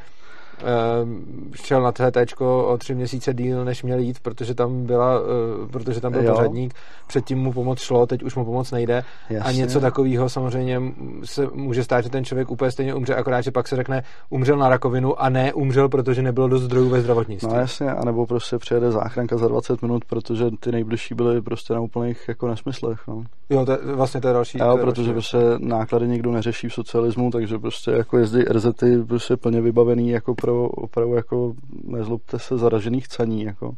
šel 1.56 1.82
na 1.82 1.92
CT 1.92 2.42
o 2.42 2.78
tři 2.78 2.96
měsíce 2.96 3.34
díl, 3.34 3.66
než 3.66 3.84
měl 3.84 4.00
jít, 4.00 4.20
protože 4.20 4.56
tam, 4.56 4.86
byla, 4.86 5.20
eh, 5.20 5.68
protože 5.68 6.02
tam 6.02 6.12
byl 6.12 6.24
jo. 6.24 6.34
pořadník, 6.34 6.74
předtím 7.08 7.40
mu 7.40 7.54
pomoc 7.54 7.80
šlo, 7.80 8.08
teď 8.08 8.24
už 8.24 8.36
mu 8.36 8.46
pomoc 8.46 8.72
nejde 8.72 9.04
Jasně. 9.30 9.50
a 9.50 9.52
něco 9.52 9.80
takového 9.80 10.30
samozřejmě 10.30 10.82
se 11.24 11.48
může 11.54 11.84
stát, 11.84 12.02
že 12.02 12.10
ten 12.10 12.26
člověk 12.26 12.52
úplně 12.52 12.72
stejně 12.72 12.96
umře, 12.96 13.16
akorát, 13.16 13.42
že 13.42 13.52
pak 13.52 13.68
se 13.68 13.76
řekne, 13.76 14.04
umřel 14.30 14.58
na 14.58 14.70
rakovinu 14.70 15.22
a 15.22 15.30
ne 15.30 15.54
umřel, 15.54 15.90
protože 15.90 16.22
nebylo 16.22 16.48
dost 16.48 16.64
zdrojů 16.64 16.90
ve 16.90 17.02
zdravotnictví. 17.02 17.50
No 17.54 17.60
jasně, 17.60 17.92
anebo 17.92 18.26
prostě 18.26 18.58
přijede 18.58 18.92
záchranka 18.92 19.38
za 19.38 19.48
20 19.48 19.82
minut, 19.82 20.06
protože 20.06 20.46
ty 20.60 20.72
nejbližší 20.72 21.16
byly 21.16 21.42
prostě 21.42 21.74
na 21.74 21.80
úplných 21.80 22.28
jako 22.28 22.48
nesmyslech. 22.48 23.00
No. 23.08 23.24
Jo, 23.50 23.66
to, 23.66 23.78
vlastně 23.96 24.22
to 24.22 24.28
je 24.28 24.34
další. 24.34 24.58
Jo, 24.58 24.78
protože 24.82 25.02
další. 25.02 25.14
prostě 25.14 25.38
náklady 25.58 26.08
nikdo 26.08 26.32
neřeší 26.32 26.70
v 26.70 26.74
socialismu, 26.74 27.32
takže 27.32 27.60
prostě 27.60 27.92
jako 27.92 28.18
jezdí 28.18 28.44
RZty 28.44 29.04
prostě 29.08 29.38
plně 29.38 29.62
vybavený 29.62 30.10
jako 30.10 30.36
pro 30.44 30.64
opravdu 30.64 31.16
jako 31.16 31.54
nezlobte 31.84 32.40
se 32.40 32.58
zaražených 32.58 33.08
caní, 33.08 33.44
jako. 33.44 33.72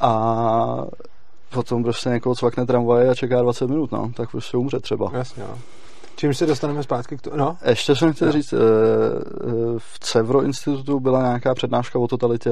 A 0.00 0.84
potom 1.50 1.82
prostě 1.82 2.08
někoho 2.08 2.34
cvakne 2.34 2.66
tramvaj 2.66 3.10
a 3.10 3.14
čeká 3.14 3.42
20 3.42 3.66
minut, 3.66 3.92
no, 3.92 4.12
tak 4.16 4.30
prostě 4.30 4.56
umře 4.56 4.80
třeba. 4.80 5.10
Jasně, 5.12 5.42
no. 5.42 5.58
Čím 6.16 6.34
se 6.34 6.46
dostaneme 6.46 6.82
zpátky 6.82 7.16
k 7.16 7.22
tomu? 7.22 7.36
No? 7.36 7.56
Ještě 7.64 7.96
jsem 7.96 8.12
chtěl 8.12 8.26
no. 8.28 8.32
říct, 8.32 8.54
v 9.78 9.98
Cevro 9.98 10.42
institutu 10.42 11.00
byla 11.00 11.22
nějaká 11.22 11.54
přednáška 11.54 11.98
o 11.98 12.08
totalitě 12.08 12.50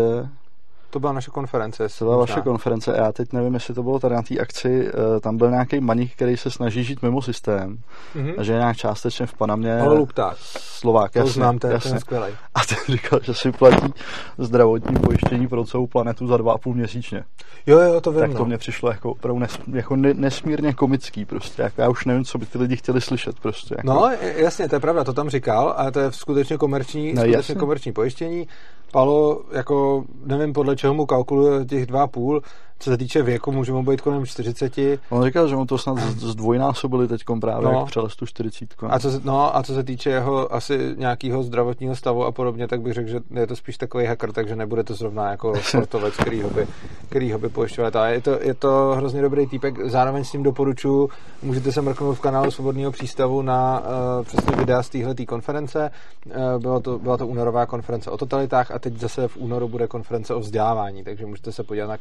to 0.95 1.01
byla 1.01 1.13
naše 1.13 1.31
konference. 1.31 1.89
To 1.99 2.05
byla 2.05 2.17
vaše 2.17 2.41
konference. 2.41 2.95
Já 2.97 3.13
teď 3.13 3.33
nevím, 3.33 3.55
jestli 3.55 3.75
to 3.75 3.83
bylo 3.83 3.99
tady 3.99 4.15
na 4.15 4.23
té 4.23 4.39
akci. 4.39 4.89
Eh, 4.89 5.21
tam 5.21 5.37
byl 5.37 5.51
nějaký 5.51 5.81
maník, 5.81 6.13
který 6.13 6.37
se 6.37 6.51
snaží 6.51 6.85
žít 6.85 7.03
mimo 7.03 7.23
systém. 7.23 7.79
Mm-hmm. 8.17 8.35
A 8.39 8.43
že 8.43 8.53
je 8.53 8.59
nějak 8.59 8.77
částečně 8.77 9.27
v 9.27 9.35
Panamě. 9.35 9.81
Ale 9.81 9.99
Lupták. 9.99 10.37
Slovák, 10.39 11.13
to 11.13 11.19
jasně. 11.19 11.33
znám, 11.33 11.59
ten, 11.59 11.71
jasně. 11.71 11.91
ten 11.91 12.01
skvělej. 12.01 12.33
A 12.55 12.61
ten 12.69 12.79
říkal, 12.89 13.21
že 13.23 13.35
si 13.35 13.53
platí 13.53 13.95
zdravotní 14.39 14.97
pojištění 14.97 15.49
pro 15.49 15.65
celou 15.65 15.87
planetu 15.87 16.27
za 16.27 16.37
dva 16.37 16.53
a 16.53 16.59
půl 16.59 16.75
měsíčně. 16.75 17.25
Jo, 17.67 17.79
jo, 17.79 18.01
to 18.01 18.13
vím. 18.13 18.21
Tak 18.21 18.33
to 18.33 18.39
no. 18.39 18.45
mě 18.45 18.59
přišlo 18.59 18.91
jako 18.91 19.11
opravdu 19.11 19.39
nes, 19.39 19.59
jako 19.73 19.97
ne, 19.97 20.15
nesmírně 20.15 20.73
komický 20.73 21.25
prostě. 21.25 21.63
Jako 21.63 21.83
já 21.83 21.89
už 21.89 22.05
nevím, 22.05 22.25
co 22.25 22.39
by 22.39 22.47
ty 22.47 22.59
lidi 22.59 22.77
chtěli 22.77 23.01
slyšet 23.01 23.41
prostě. 23.41 23.75
Jako. 23.79 23.87
No, 23.87 24.11
jasně, 24.37 24.69
to 24.69 24.77
je 24.77 24.81
pravda, 24.81 25.05
to 25.05 25.13
tam 25.13 25.31
říkal, 25.31 25.75
ale 25.77 25.93
to 25.93 26.01
je 26.01 26.13
skutečně 26.13 26.57
komerční, 26.57 27.07
no, 27.07 27.21
skutečně 27.21 27.37
jasně. 27.37 27.55
komerční 27.55 27.93
pojištění. 27.93 28.47
Palo, 28.95 29.43
jako 29.53 30.05
nevím 30.25 30.53
podle 30.53 30.77
čeho 30.77 30.95
mu 30.95 31.07
kalkuluje 31.07 31.65
těch 31.65 31.87
dva 31.87 32.07
půl, 32.07 32.43
co 32.79 32.91
se 32.91 32.97
týče 32.97 33.23
věku, 33.23 33.53
může 33.53 33.73
mu 33.73 33.83
být 33.83 34.01
kolem 34.01 34.27
40. 34.27 34.73
On 35.11 35.25
říkal, 35.25 35.49
že 35.49 35.57
mu 35.57 35.67
to 35.67 35.79
snad 35.79 35.99
zdvojnásobili 35.99 37.09
teď 37.09 37.21
právě, 37.41 37.69
no. 37.69 37.79
jak 37.79 37.87
přelez 37.87 38.17
tu 38.17 38.27
40. 38.27 38.75
A 38.89 38.99
co, 38.99 39.11
se, 39.11 39.21
no, 39.25 39.57
a 39.57 39.63
co 39.63 39.75
se 39.75 39.85
týče 39.85 40.11
jeho 40.11 40.55
asi 40.55 40.95
nějakého 40.97 41.43
zdravotního 41.43 41.97
stavu 41.97 42.25
a 42.25 42.33
podobně, 42.33 42.69
tak 42.69 42.81
bych 42.81 42.93
řekl, 42.93 43.09
že 43.09 43.21
je 43.31 43.47
to 43.47 43.57
spíš 43.57 43.77
takový 43.77 44.07
hacker, 44.07 44.33
takže 44.33 44.57
nebude 44.57 44.85
to 44.85 44.95
zrovna 44.95 45.31
jako 45.31 45.55
sportovec, 45.63 46.15
který 46.17 46.43
ho 46.43 46.51
by, 46.51 46.67
který 47.09 47.33
ho 47.33 47.39
by 47.39 47.49
pojišťovat. 47.49 47.97
A 47.97 48.09
je 48.09 48.21
to, 48.21 48.39
je 48.41 48.55
to 48.55 48.95
hrozně 48.97 49.23
dobrý 49.23 49.47
týpek, 49.47 49.75
zároveň 49.85 50.25
s 50.25 50.31
tím 50.31 50.43
doporučuji, 50.43 51.09
můžete 51.43 51.73
se 51.73 51.83
mrknout 51.83 52.17
v 52.17 52.21
kanálu 52.21 52.51
Svobodného 52.51 52.93
přístavu 52.93 53.43
na 53.43 53.81
uh, 53.81 54.25
přesně 54.25 54.57
videa 54.57 54.83
z 54.83 54.89
téhle 54.89 55.15
konference. 55.15 55.91
Uh, 56.27 56.33
bylo 56.59 56.81
to, 56.81 56.99
byla 56.99 57.17
to 57.17 57.27
únorová 57.27 57.67
konference 57.67 58.11
o 58.11 58.17
totalitách 58.17 58.71
a 58.71 58.79
teď 58.79 58.99
zase 58.99 59.29
v 59.29 59.37
únoru 59.37 59.69
bude 59.69 59.87
konference 59.87 60.35
o 60.35 60.41
vzdělávání, 60.41 61.05
takže 61.05 61.27
můžete 61.27 61.53
se 61.53 61.63
podívat 61.63 61.87
na 61.87 61.99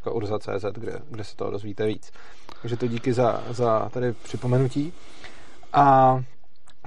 konference.urza.cz, 0.00 0.78
kde, 0.78 0.98
kde 1.10 1.24
se 1.24 1.36
toho 1.36 1.50
dozvíte 1.50 1.86
víc. 1.86 2.10
Takže 2.62 2.76
to 2.76 2.86
díky 2.86 3.12
za, 3.12 3.42
za 3.50 3.88
tady 3.88 4.12
připomenutí. 4.12 4.92
A 5.72 6.16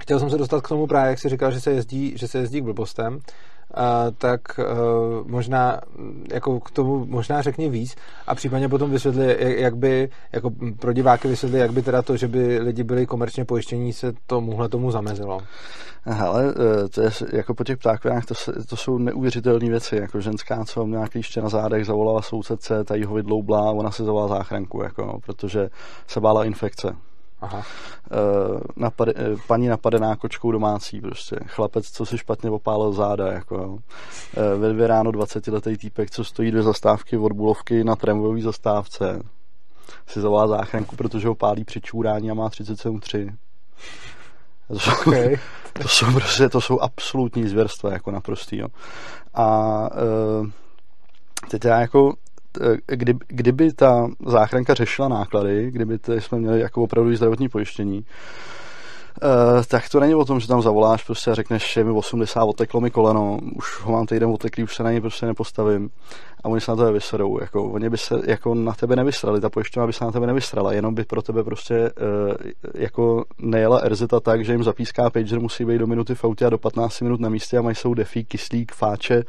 chtěl 0.00 0.20
jsem 0.20 0.30
se 0.30 0.38
dostat 0.38 0.60
k 0.60 0.68
tomu 0.68 0.86
právě, 0.86 1.10
jak 1.10 1.18
jsi 1.18 1.28
říkal, 1.28 1.52
že 1.52 1.60
se 1.60 1.70
jezdí, 1.70 2.12
že 2.18 2.28
se 2.28 2.38
jezdí 2.38 2.60
k 2.60 2.64
blbostem, 2.64 3.20
Uh, 3.76 4.14
tak 4.18 4.40
uh, 4.58 5.30
možná 5.30 5.80
jako 6.32 6.60
k 6.60 6.70
tomu 6.70 7.06
možná 7.06 7.42
řekni 7.42 7.68
víc 7.68 7.96
a 8.26 8.34
případně 8.34 8.68
potom 8.68 8.90
vysvětli, 8.90 9.36
jak, 9.62 9.76
by, 9.76 10.08
jako 10.32 10.50
pro 10.78 10.92
diváky 10.92 11.28
vysvětli, 11.28 11.58
jak 11.58 11.72
by 11.72 11.82
teda 11.82 12.02
to, 12.02 12.16
že 12.16 12.28
by 12.28 12.58
lidi 12.58 12.84
byli 12.84 13.06
komerčně 13.06 13.44
pojištění, 13.44 13.92
se 13.92 14.12
tomuhle 14.26 14.68
tomu 14.68 14.90
zamezilo. 14.90 15.40
Ale 16.06 16.44
e, 16.84 16.88
to 16.88 17.00
je 17.00 17.10
jako 17.32 17.54
po 17.54 17.64
těch 17.64 17.78
ptákvinách, 17.78 18.26
to, 18.26 18.34
to 18.68 18.76
jsou 18.76 18.98
neuvěřitelné 18.98 19.68
věci, 19.68 19.96
jako 19.96 20.20
ženská, 20.20 20.64
co 20.64 20.86
měla 20.86 21.08
klíště 21.08 21.42
na 21.42 21.48
zádech, 21.48 21.86
zavolala 21.86 22.22
sousedce, 22.22 22.84
ta 22.84 22.94
jí 22.94 23.04
ho 23.04 23.14
vydloubla, 23.14 23.70
ona 23.70 23.90
si 23.90 24.04
zavolala 24.04 24.28
záchranku, 24.28 24.82
jako, 24.82 25.06
no, 25.06 25.18
protože 25.26 25.70
se 26.06 26.20
bála 26.20 26.44
infekce. 26.44 26.96
Aha. 27.40 27.58
E, 27.58 27.64
napade, 28.76 29.12
e, 29.16 29.36
paní 29.46 29.68
napadená 29.68 30.16
kočkou 30.16 30.52
domácí 30.52 31.00
prostě. 31.00 31.36
Chlapec, 31.46 31.90
co 31.90 32.06
si 32.06 32.18
špatně 32.18 32.50
opálil 32.50 32.92
záda. 32.92 33.32
Jako, 33.32 33.78
ve 34.56 34.72
dvě 34.72 34.86
ráno 34.86 35.10
20-letý 35.10 35.76
týpek, 35.76 36.10
co 36.10 36.24
stojí 36.24 36.50
dvě 36.50 36.62
zastávky 36.62 37.16
od 37.16 37.32
Bulovky 37.32 37.84
na 37.84 37.96
tramvajové 37.96 38.40
zastávce. 38.40 39.22
Si 40.06 40.20
zavolá 40.20 40.46
záchranku, 40.46 40.96
protože 40.96 41.28
ho 41.28 41.34
pálí 41.34 41.64
při 41.64 41.80
čůrání 41.80 42.30
a 42.30 42.34
má 42.34 42.48
37,3. 42.48 43.36
To 44.68 44.78
jsou, 44.78 44.90
okay. 44.90 45.36
to 45.72 45.88
jsou 45.88 46.12
prostě, 46.12 46.48
to 46.48 46.60
jsou 46.60 46.80
absolutní 46.80 47.48
zvěrstva, 47.48 47.92
jako 47.92 48.10
naprostý, 48.10 48.56
jo. 48.56 48.68
A 49.34 49.88
uh, 50.40 50.50
teď 51.50 51.64
já 51.64 51.80
jako 51.80 52.12
e, 52.12 52.14
kdy, 52.86 53.14
kdyby 53.28 53.72
ta 53.72 54.08
záchranka 54.26 54.74
řešila 54.74 55.08
náklady, 55.08 55.70
kdyby 55.70 55.98
jsme 56.18 56.38
měli 56.38 56.60
jako 56.60 56.82
opravdu 56.82 57.16
zdravotní 57.16 57.48
pojištění, 57.48 58.04
Uh, 59.22 59.62
tak 59.64 59.88
to 59.88 60.00
není 60.00 60.14
o 60.14 60.24
tom, 60.24 60.40
že 60.40 60.48
tam 60.48 60.62
zavoláš 60.62 61.04
prostě 61.04 61.30
a 61.30 61.34
řekneš, 61.34 61.72
že 61.72 61.84
mi 61.84 61.90
80 61.90 62.44
oteklo 62.44 62.80
mi 62.80 62.90
koleno, 62.90 63.38
už 63.56 63.80
ho 63.80 63.92
mám 63.92 64.06
týden 64.06 64.28
oteklý, 64.28 64.64
už 64.64 64.76
se 64.76 64.82
na 64.82 64.90
něj 64.90 65.00
prostě 65.00 65.26
nepostavím. 65.26 65.90
A 66.44 66.48
oni 66.48 66.60
se 66.60 66.70
na 66.70 66.76
tebe 66.76 66.92
vyserou, 66.92 67.40
jako 67.40 67.64
oni 67.64 67.90
by 67.90 67.98
se 67.98 68.14
jako 68.26 68.54
na 68.54 68.72
tebe 68.72 68.96
nevysrali, 68.96 69.40
ta 69.40 69.50
pojišťovna 69.50 69.86
by 69.86 69.92
se 69.92 70.04
na 70.04 70.12
tebe 70.12 70.26
nevysrala, 70.26 70.72
jenom 70.72 70.94
by 70.94 71.04
pro 71.04 71.22
tebe 71.22 71.44
prostě 71.44 71.74
uh, 71.78 72.50
jako 72.74 73.24
nejela 73.38 73.78
erzita 73.78 74.20
tak, 74.20 74.44
že 74.44 74.52
jim 74.52 74.64
zapíská 74.64 75.10
pager, 75.10 75.40
musí 75.40 75.64
být 75.64 75.78
do 75.78 75.86
minuty 75.86 76.14
v 76.14 76.24
autě 76.24 76.46
a 76.46 76.50
do 76.50 76.58
15 76.58 77.00
minut 77.00 77.20
na 77.20 77.28
místě 77.28 77.58
a 77.58 77.62
mají 77.62 77.76
jsou 77.76 77.94
defí, 77.94 78.24
kyslík, 78.24 78.72
fáče, 78.72 79.24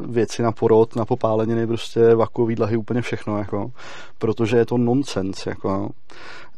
věci 0.00 0.42
na 0.42 0.52
porod, 0.52 0.96
na 0.96 1.04
popáleniny, 1.04 1.66
prostě 1.66 2.14
vakuový 2.14 2.54
dlahy, 2.54 2.76
úplně 2.76 3.02
všechno, 3.02 3.38
jako, 3.38 3.70
protože 4.18 4.56
je 4.56 4.66
to 4.66 4.78
nonsens, 4.78 5.46
jako. 5.46 5.90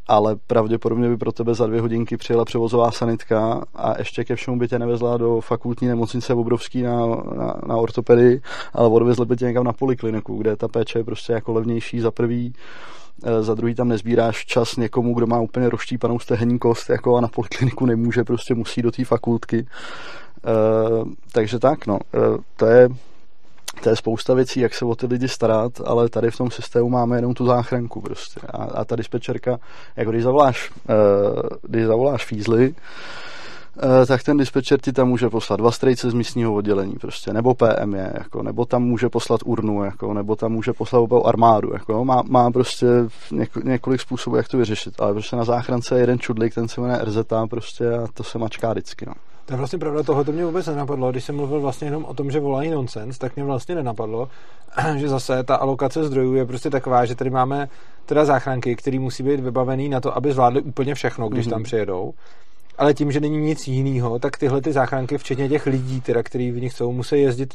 Ale 0.07 0.37
pravděpodobně 0.47 1.09
by 1.09 1.17
pro 1.17 1.33
tebe 1.33 1.55
za 1.55 1.67
dvě 1.67 1.81
hodinky 1.81 2.17
přijela 2.17 2.45
převozová 2.45 2.91
sanitka 2.91 3.65
a 3.75 3.99
ještě 3.99 4.25
ke 4.25 4.37
všemu 4.37 4.59
by 4.59 4.69
tě 4.69 4.79
nevezla 4.79 5.17
do 5.17 5.41
fakultní 5.41 5.89
nemocnice 5.89 6.35
obrovský 6.35 6.83
na, 6.83 7.07
na, 7.37 7.61
na 7.67 7.77
ortopedii, 7.77 8.41
ale 8.73 8.89
odvezli 8.89 9.27
by 9.27 9.37
tě 9.37 9.45
někam 9.45 9.65
na 9.65 9.73
polikliniku, 9.73 10.37
kde 10.37 10.57
ta 10.57 10.69
péče 10.69 10.99
je 10.99 11.05
prostě 11.05 11.33
jako 11.33 11.53
levnější 11.53 12.01
za 12.01 12.11
prvý, 12.11 12.55
e, 13.25 13.43
za 13.43 13.55
druhý 13.55 13.75
tam 13.75 13.89
nezbíráš 13.89 14.47
čas 14.47 14.77
někomu, 14.77 15.15
kdo 15.15 15.27
má 15.27 15.41
úplně 15.41 15.69
rozštípanou 15.69 16.19
stehenní 16.19 16.59
kost 16.59 16.91
jako 16.91 17.17
a 17.17 17.21
na 17.21 17.29
polikliniku 17.29 17.87
nemůže, 17.87 18.25
prostě 18.25 18.55
musí 18.55 18.83
do 18.83 18.91
té 18.91 19.05
fakultky. 19.05 19.67
Uh, 20.45 21.09
takže 21.33 21.59
tak, 21.59 21.87
no, 21.87 21.99
uh, 22.15 22.37
to 22.57 22.67
je 22.67 22.89
to 23.83 23.89
je 23.89 23.97
spousta 23.97 24.35
věcí, 24.35 24.61
jak 24.61 24.75
se 24.75 24.85
o 24.85 24.95
ty 24.95 25.07
lidi 25.07 25.29
starat, 25.29 25.73
ale 25.85 26.09
tady 26.09 26.31
v 26.31 26.37
tom 26.37 26.51
systému 26.51 26.89
máme 26.89 27.17
jenom 27.17 27.35
tu 27.35 27.47
záchranku 27.47 28.01
prostě. 28.01 28.41
A, 28.41 28.63
a 28.63 28.85
ta 28.85 28.97
dispečerka, 28.97 29.59
jako 29.97 30.11
když 30.11 30.23
zavoláš, 30.23 30.71
uh, 30.71 31.49
když 31.63 31.85
zavoláš 31.85 32.25
fízly, 32.25 32.75
tak 34.07 34.23
ten 34.23 34.37
dispečer 34.37 34.81
ti 34.81 34.93
tam 34.93 35.09
může 35.09 35.29
poslat 35.29 35.57
dva 35.57 35.71
strejce 35.71 36.11
z 36.11 36.15
místního 36.15 36.55
oddělení 36.55 36.95
prostě, 36.95 37.33
nebo 37.33 37.55
PM 37.55 37.95
je, 37.95 38.13
jako, 38.15 38.43
nebo 38.43 38.65
tam 38.65 38.83
může 38.83 39.09
poslat 39.09 39.41
urnu, 39.45 39.85
jako, 39.85 40.15
nebo 40.15 40.37
tam 40.37 40.53
může 40.53 40.73
poslat 40.73 41.01
opravdu 41.01 41.27
armádu, 41.27 41.73
jako, 41.73 42.05
má, 42.05 42.23
má 42.29 42.51
prostě 42.51 42.87
něko, 43.33 43.61
několik 43.61 44.01
způsobů, 44.01 44.37
jak 44.37 44.49
to 44.49 44.59
vyřešit, 44.59 44.95
ale 45.01 45.13
prostě 45.13 45.37
na 45.37 45.45
záchrance 45.45 45.95
je 45.95 46.01
jeden 46.01 46.19
čudlik, 46.19 46.55
ten 46.55 46.69
se 46.69 46.81
jmenuje 46.81 47.05
RZ 47.05 47.19
prostě 47.51 47.93
a 47.93 48.07
to 48.15 48.25
se 48.25 48.39
mačká 48.39 48.73
vždycky, 48.73 49.07
no. 49.07 49.13
To 49.47 49.53
je 49.53 49.57
vlastně 49.57 49.79
pravda, 49.79 50.03
toho 50.03 50.25
to 50.25 50.33
mě 50.33 50.45
vůbec 50.45 50.67
nenapadlo. 50.67 51.11
Když 51.11 51.25
jsem 51.25 51.37
mluvil 51.37 51.61
vlastně 51.61 51.87
jenom 51.87 52.05
o 52.05 52.15
tom, 52.15 52.31
že 52.31 52.41
volají 52.41 52.71
nonsens, 52.71 53.19
tak 53.19 53.37
mě 53.37 53.45
vlastně 53.45 53.75
nenapadlo, 53.75 54.29
že 54.97 55.09
zase 55.09 55.43
ta 55.43 55.57
alokace 55.57 56.05
zdrojů 56.05 56.35
je 56.35 56.47
prostě 56.47 56.71
taková, 56.71 57.05
že 57.05 57.15
tady 57.15 57.31
máme 57.31 57.69
teda 58.07 58.25
záchranky, 58.25 58.77
které 58.77 58.99
musí 58.99 59.23
být 59.23 59.41
vybavený 59.41 59.89
na 59.89 60.01
to, 60.01 60.17
aby 60.17 60.33
zvládly 60.33 60.63
úplně 60.63 60.95
všechno, 60.95 61.29
když 61.29 61.47
mm-hmm. 61.47 61.51
tam 61.51 61.63
přijedou. 61.63 62.13
Ale 62.79 62.95
tím, 62.95 63.13
že 63.13 63.21
není 63.21 63.39
nic 63.39 63.69
jiného, 63.69 64.19
tak 64.19 64.39
tyhle 64.39 64.61
ty 64.61 64.73
záchranky, 64.73 65.19
včetně 65.19 65.49
těch 65.49 65.67
lidí, 65.67 66.01
teda, 66.01 66.23
který 66.23 66.51
v 66.51 66.61
nich 66.61 66.73
jsou, 66.73 66.93
musí 66.93 67.21
jezdit 67.21 67.55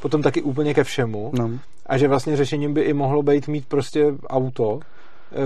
potom 0.00 0.22
taky 0.22 0.42
úplně 0.42 0.74
ke 0.74 0.84
všemu. 0.84 1.30
No. 1.38 1.50
A 1.86 1.98
že 1.98 2.08
vlastně 2.08 2.36
řešením 2.36 2.74
by 2.74 2.80
i 2.80 2.92
mohlo 2.92 3.22
být 3.22 3.48
mít 3.48 3.66
prostě 3.66 4.14
auto, 4.26 4.80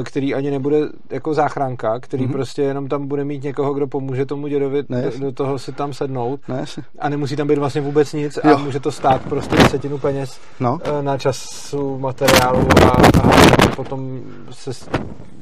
který 0.05 0.35
ani 0.35 0.51
nebude 0.51 0.79
jako 1.11 1.35
záchranka, 1.35 1.99
který 2.01 2.27
mm-hmm. 2.27 2.33
prostě 2.33 2.62
jenom 2.62 2.88
tam 2.88 3.07
bude 3.07 3.25
mít 3.25 3.42
někoho, 3.42 3.75
kdo 3.75 3.87
pomůže 3.87 4.27
tomu 4.27 4.47
dědovi 4.47 4.83
ne, 4.88 5.03
do, 5.03 5.18
do 5.18 5.33
toho 5.33 5.59
si 5.59 5.73
tam 5.73 5.92
sednout 5.92 6.40
ne, 6.49 6.64
a 6.99 7.09
nemusí 7.09 7.37
tam 7.37 7.49
být 7.49 7.59
vlastně 7.59 7.81
vůbec 7.81 8.12
nic 8.12 8.38
jo. 8.45 8.55
a 8.55 8.59
může 8.59 8.81
to 8.81 8.92
stát 8.92 9.23
prostě 9.23 9.57
desetinu 9.57 9.99
peněz 9.99 10.40
no. 10.61 10.79
Eh, 10.85 11.03
na 11.03 11.18
času, 11.18 11.99
materiálu 11.99 12.68
a, 12.83 12.90
a 13.23 13.68
potom 13.77 14.21
se, 14.51 14.75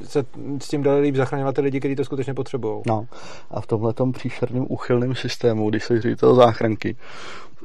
se 0.03 0.25
s 0.61 0.67
tím 0.67 0.83
dali 0.83 1.01
líp 1.01 1.15
zachraňovat 1.15 1.55
ty 1.55 1.61
lidi, 1.61 1.79
kteří 1.79 1.95
to 1.95 2.05
skutečně 2.05 2.33
potřebují. 2.33 2.81
No 2.87 3.07
a 3.51 3.61
v 3.61 3.67
tomhle 3.67 3.93
příšerném 4.11 4.65
uchylném 4.69 5.15
systému, 5.15 5.69
když 5.69 5.83
se 5.83 6.01
ředitel 6.01 6.35
záchranky, 6.35 6.95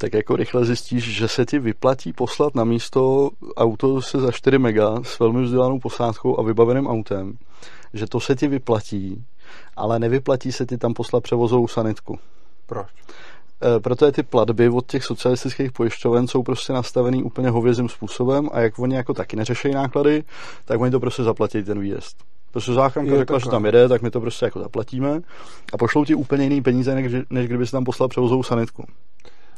tak 0.00 0.14
jako 0.14 0.36
rychle 0.36 0.64
zjistíš, 0.64 1.04
že 1.04 1.28
se 1.28 1.44
ti 1.44 1.58
vyplatí 1.58 2.12
poslat 2.12 2.54
na 2.54 2.64
místo 2.64 3.30
auto 3.56 4.02
se 4.02 4.20
za 4.20 4.32
4 4.32 4.58
mega 4.58 5.02
s 5.02 5.18
velmi 5.18 5.42
vzdělanou 5.42 5.78
posádkou 5.78 6.40
a 6.40 6.42
vybaveným 6.42 6.86
autem, 6.86 7.32
že 7.94 8.06
to 8.06 8.20
se 8.20 8.34
ti 8.34 8.48
vyplatí, 8.48 9.24
ale 9.76 9.98
nevyplatí 9.98 10.52
se 10.52 10.66
ti 10.66 10.78
tam 10.78 10.94
poslat 10.94 11.22
převozovou 11.22 11.68
sanitku. 11.68 12.18
Proč? 12.66 12.86
E, 13.62 13.80
protože 13.80 14.12
ty 14.12 14.22
platby 14.22 14.68
od 14.68 14.86
těch 14.86 15.04
socialistických 15.04 15.72
pojišťoven 15.72 16.28
jsou 16.28 16.42
prostě 16.42 16.72
nastavený 16.72 17.22
úplně 17.22 17.50
hovězím 17.50 17.88
způsobem 17.88 18.48
a 18.52 18.60
jak 18.60 18.78
oni 18.78 18.96
jako 18.96 19.14
taky 19.14 19.36
neřešejí 19.36 19.74
náklady, 19.74 20.24
tak 20.64 20.80
oni 20.80 20.90
to 20.90 21.00
prostě 21.00 21.22
zaplatí 21.22 21.62
ten 21.62 21.80
výjezd. 21.80 22.16
Prostě 22.50 22.72
záchranka 22.72 23.16
řekla, 23.16 23.38
že 23.38 23.50
tam 23.50 23.64
jede, 23.66 23.88
tak 23.88 24.02
my 24.02 24.10
to 24.10 24.20
prostě 24.20 24.44
jako 24.44 24.60
zaplatíme 24.60 25.20
a 25.72 25.78
pošlou 25.78 26.04
ti 26.04 26.14
úplně 26.14 26.44
jiný 26.44 26.62
peníze, 26.62 26.94
než, 26.94 27.12
než 27.30 27.46
kdyby 27.46 27.66
si 27.66 27.72
tam 27.72 27.84
poslal 27.84 28.08
převozovou 28.08 28.42
sanitku. 28.42 28.84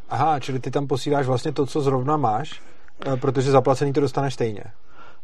Aha, 0.09 0.41
čili 0.41 0.59
ty 0.59 0.71
tam 0.71 0.87
posíláš 0.87 1.27
vlastně 1.27 1.53
to, 1.53 1.67
co 1.67 1.81
zrovna 1.81 2.17
máš, 2.17 2.63
eh, 3.07 3.17
protože 3.17 3.51
zaplacený 3.51 3.93
to 3.93 4.01
dostaneš 4.01 4.35
stejně. 4.35 4.65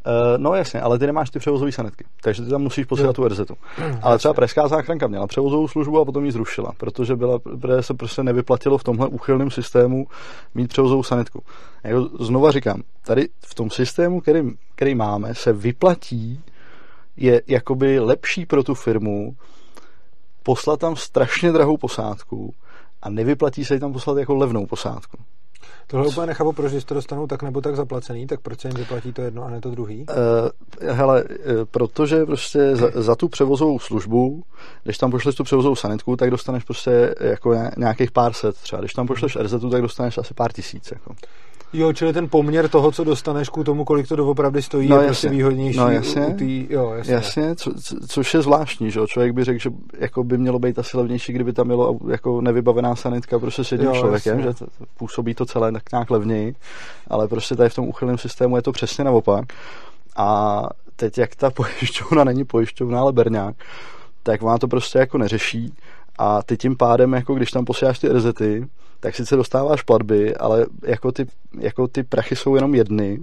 Uh, 0.06 0.12
no 0.36 0.54
jasně, 0.54 0.80
ale 0.80 0.98
ty 0.98 1.06
nemáš 1.06 1.30
ty 1.30 1.38
převozové 1.38 1.72
sanitky, 1.72 2.04
takže 2.22 2.42
ty 2.42 2.50
tam 2.50 2.62
musíš 2.62 2.86
posílat 2.86 3.16
tu 3.16 3.28
RZ. 3.28 3.40
Ale 4.02 4.18
třeba 4.18 4.34
pražská 4.34 4.68
záchranka 4.68 5.06
měla 5.06 5.26
převozovou 5.26 5.68
službu 5.68 6.00
a 6.00 6.04
potom 6.04 6.24
ji 6.24 6.32
zrušila, 6.32 6.72
protože, 6.76 7.16
byla, 7.16 7.38
protože 7.38 7.82
se 7.82 7.94
prostě 7.94 8.22
nevyplatilo 8.22 8.78
v 8.78 8.84
tomhle 8.84 9.08
úchylném 9.08 9.50
systému 9.50 10.06
mít 10.54 10.68
převozovou 10.68 11.02
sanitku. 11.02 11.42
Jako 11.84 12.00
znova 12.20 12.50
říkám, 12.50 12.82
tady 13.06 13.28
v 13.46 13.54
tom 13.54 13.70
systému, 13.70 14.20
který, 14.20 14.40
který 14.74 14.94
máme, 14.94 15.34
se 15.34 15.52
vyplatí, 15.52 16.40
je 17.16 17.42
jakoby 17.46 18.00
lepší 18.00 18.46
pro 18.46 18.62
tu 18.62 18.74
firmu 18.74 19.36
poslat 20.42 20.80
tam 20.80 20.96
strašně 20.96 21.52
drahou 21.52 21.76
posádku 21.76 22.54
a 23.04 23.10
nevyplatí 23.10 23.64
se 23.64 23.80
tam 23.80 23.92
poslat 23.92 24.18
jako 24.18 24.34
levnou 24.34 24.66
posádku. 24.66 25.16
Tohle 25.86 26.06
úplně 26.06 26.26
nechápu, 26.26 26.52
proč 26.52 26.72
když 26.72 26.84
to 26.84 26.94
dostanou 26.94 27.26
tak 27.26 27.42
nebo 27.42 27.60
tak 27.60 27.76
zaplacený, 27.76 28.26
tak 28.26 28.40
proč 28.40 28.60
se 28.60 28.68
jim 28.68 28.76
vyplatí 28.76 29.12
to 29.12 29.22
jedno 29.22 29.44
a 29.44 29.50
ne 29.50 29.60
to 29.60 29.70
druhý? 29.70 30.06
Uh, 30.08 30.90
hele, 30.92 31.24
uh, 31.24 31.28
protože 31.70 32.24
prostě 32.26 32.76
za, 32.76 32.90
za 32.94 33.14
tu 33.14 33.28
převozovou 33.28 33.78
službu, 33.78 34.42
když 34.84 34.98
tam 34.98 35.10
pošleš 35.10 35.34
tu 35.34 35.44
převozovou 35.44 35.76
sanitku, 35.76 36.16
tak 36.16 36.30
dostaneš 36.30 36.64
prostě 36.64 37.14
jako 37.20 37.54
nějakých 37.76 38.10
pár 38.10 38.32
set 38.32 38.56
třeba. 38.56 38.80
Když 38.80 38.92
tam 38.92 39.06
pošleš 39.06 39.36
RZ, 39.36 39.54
tak 39.70 39.82
dostaneš 39.82 40.18
asi 40.18 40.34
pár 40.34 40.52
tisíc. 40.52 40.90
Jako. 40.90 41.14
Jo, 41.74 41.92
čili 41.92 42.12
ten 42.12 42.28
poměr 42.28 42.68
toho, 42.68 42.92
co 42.92 43.04
dostaneš 43.04 43.48
ku 43.48 43.64
tomu, 43.64 43.84
kolik 43.84 44.08
to 44.08 44.16
doopravdy 44.16 44.62
stojí, 44.62 44.88
no, 44.88 45.00
je 45.00 45.06
prostě 45.06 45.28
výhodnější. 45.28 45.78
No 45.78 45.90
jasně, 45.90 46.26
u 46.26 46.36
tý, 46.36 46.66
jo, 46.70 46.92
jasně. 46.96 47.14
jasně 47.14 47.56
co, 47.56 47.72
což 48.08 48.34
je 48.34 48.42
zvláštní, 48.42 48.90
že 48.90 49.00
Člověk 49.06 49.32
by 49.32 49.44
řekl, 49.44 49.58
že 49.58 49.70
jako 49.98 50.24
by 50.24 50.38
mělo 50.38 50.58
být 50.58 50.78
asi 50.78 50.96
levnější, 50.96 51.32
kdyby 51.32 51.52
tam 51.52 51.66
mělo 51.66 51.98
jako 52.10 52.40
nevybavená 52.40 52.96
sanitka 52.96 53.38
prostě 53.38 53.64
s 53.64 53.72
jedním 53.72 53.90
jo, 53.90 53.96
člověkem, 53.96 54.38
jasně. 54.38 54.52
že 54.52 54.58
to, 54.58 54.84
působí 54.98 55.34
to 55.34 55.46
celé 55.46 55.72
tak 55.72 55.82
nějak 55.92 56.10
levněji, 56.10 56.54
ale 57.08 57.28
prostě 57.28 57.56
tady 57.56 57.68
v 57.68 57.74
tom 57.74 57.88
uchylném 57.88 58.18
systému 58.18 58.56
je 58.56 58.62
to 58.62 58.72
přesně 58.72 59.04
naopak. 59.04 59.44
A 60.16 60.62
teď, 60.96 61.18
jak 61.18 61.36
ta 61.36 61.50
pojišťovna 61.56 62.24
není 62.24 62.44
pojišťovna, 62.44 63.00
ale 63.00 63.12
berňák, 63.12 63.56
tak 64.22 64.42
ona 64.42 64.58
to 64.58 64.68
prostě 64.68 64.98
jako 64.98 65.18
neřeší 65.18 65.74
a 66.18 66.42
ty 66.42 66.56
tím 66.56 66.76
pádem, 66.76 67.12
jako 67.12 67.34
když 67.34 67.50
tam 67.50 67.64
posíláš 67.64 67.98
ty 67.98 68.08
rezety, 68.08 68.66
tak 69.04 69.16
sice 69.16 69.36
dostáváš 69.36 69.82
platby, 69.82 70.36
ale 70.36 70.66
jako 70.86 71.12
ty, 71.12 71.26
jako 71.60 71.88
ty 71.88 72.02
prachy 72.02 72.36
jsou 72.36 72.54
jenom 72.54 72.74
jedny 72.74 73.18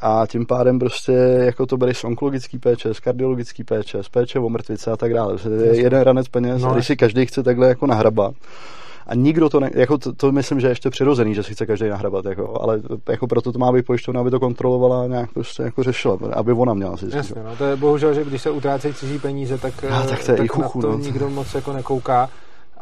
a 0.00 0.26
tím 0.26 0.46
pádem 0.46 0.78
prostě 0.78 1.12
jako 1.44 1.66
to 1.66 1.76
bereš 1.76 1.98
z 1.98 2.04
onkologický 2.04 2.58
péče, 2.58 2.94
z 2.94 3.00
kardiologický 3.00 3.64
péče, 3.64 4.02
z 4.02 4.08
péče 4.08 4.38
o 4.38 4.48
mrtvice 4.48 4.90
a 4.90 4.96
tak 4.96 5.14
dále. 5.14 5.38
To 5.38 5.48
je 5.50 5.76
jeden 5.76 6.00
ranec 6.00 6.28
peněz 6.28 6.62
no, 6.62 6.70
a 6.70 6.74
když 6.74 6.86
si 6.86 6.96
každý 6.96 7.26
chce 7.26 7.42
takhle 7.42 7.68
jako 7.68 7.86
nahrabat, 7.86 8.34
a 9.06 9.14
nikdo 9.14 9.48
to, 9.48 9.60
ne, 9.60 9.70
jako 9.74 9.98
to, 9.98 10.12
to, 10.12 10.32
myslím, 10.32 10.60
že 10.60 10.66
je 10.66 10.70
ještě 10.70 10.90
přirozený, 10.90 11.34
že 11.34 11.42
si 11.42 11.54
chce 11.54 11.66
každý 11.66 11.88
nahrabat, 11.88 12.24
jako, 12.24 12.62
ale 12.62 12.80
jako 13.08 13.26
proto 13.26 13.52
to 13.52 13.58
má 13.58 13.72
být 13.72 13.86
pojišťovna, 13.86 14.20
aby 14.20 14.30
to 14.30 14.40
kontrolovala 14.40 15.02
a 15.02 15.06
nějak 15.06 15.32
prostě 15.32 15.62
jako 15.62 15.82
řešila, 15.82 16.18
aby 16.32 16.52
ona 16.52 16.74
měla 16.74 16.96
si 16.96 17.06
Jasně, 17.12 17.42
no, 17.44 17.56
to 17.56 17.64
je 17.64 17.76
bohužel, 17.76 18.14
že 18.14 18.24
když 18.24 18.42
se 18.42 18.50
utrácejí 18.50 18.94
cizí 18.94 19.18
peníze, 19.18 19.58
tak, 19.58 19.82
no, 19.82 20.06
tak, 20.08 20.24
to 20.24 20.30
je 20.30 20.36
tak 20.36 20.46
i 20.46 20.48
chuchu, 20.48 20.78
na 20.80 20.82
to 20.82 20.92
no. 20.92 20.98
nikdo 20.98 21.30
moc 21.30 21.54
jako 21.54 21.72
nekouká 21.72 22.30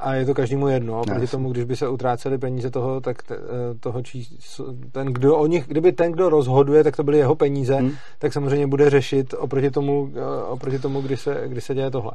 a 0.02 0.14
je 0.14 0.26
to 0.26 0.34
každému 0.34 0.68
jedno. 0.68 1.00
A 1.00 1.04
proti 1.04 1.26
tomu, 1.26 1.52
když 1.52 1.64
by 1.64 1.76
se 1.76 1.88
utráceli 1.88 2.38
peníze 2.38 2.70
toho, 2.70 3.00
tak 3.00 3.22
te, 3.22 3.34
eh, 3.34 3.38
toho 3.80 4.02
číslo, 4.02 4.66
ten, 4.92 5.06
kdo 5.06 5.36
o 5.36 5.46
nich, 5.46 5.66
kdyby 5.66 5.92
ten, 5.92 6.12
kdo 6.12 6.28
rozhoduje, 6.28 6.84
tak 6.84 6.96
to 6.96 7.02
byly 7.02 7.18
jeho 7.18 7.34
peníze, 7.34 7.74
hmm. 7.74 7.92
tak 8.18 8.32
samozřejmě 8.32 8.66
bude 8.66 8.90
řešit 8.90 9.34
oproti 9.38 9.70
tomu, 9.70 10.10
eh, 10.14 10.44
oproti 10.44 10.78
tomu 10.78 11.00
kdy, 11.00 11.16
se, 11.16 11.42
kdy 11.46 11.60
se 11.60 11.74
děje 11.74 11.90
tohle. 11.90 12.12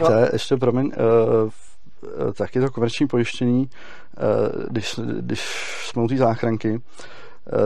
No. 0.00 0.06
To 0.06 0.12
je 0.12 0.30
ještě, 0.32 0.56
promiň, 0.56 0.86
uh, 0.86 2.32
taky 2.32 2.60
to 2.60 2.70
komerční 2.70 3.06
pojištění, 3.06 3.60
uh, 3.60 4.64
když, 4.70 5.00
když 5.20 5.40
jsme 5.86 6.02
u 6.02 6.08
té 6.08 6.16
záchranky, 6.16 6.80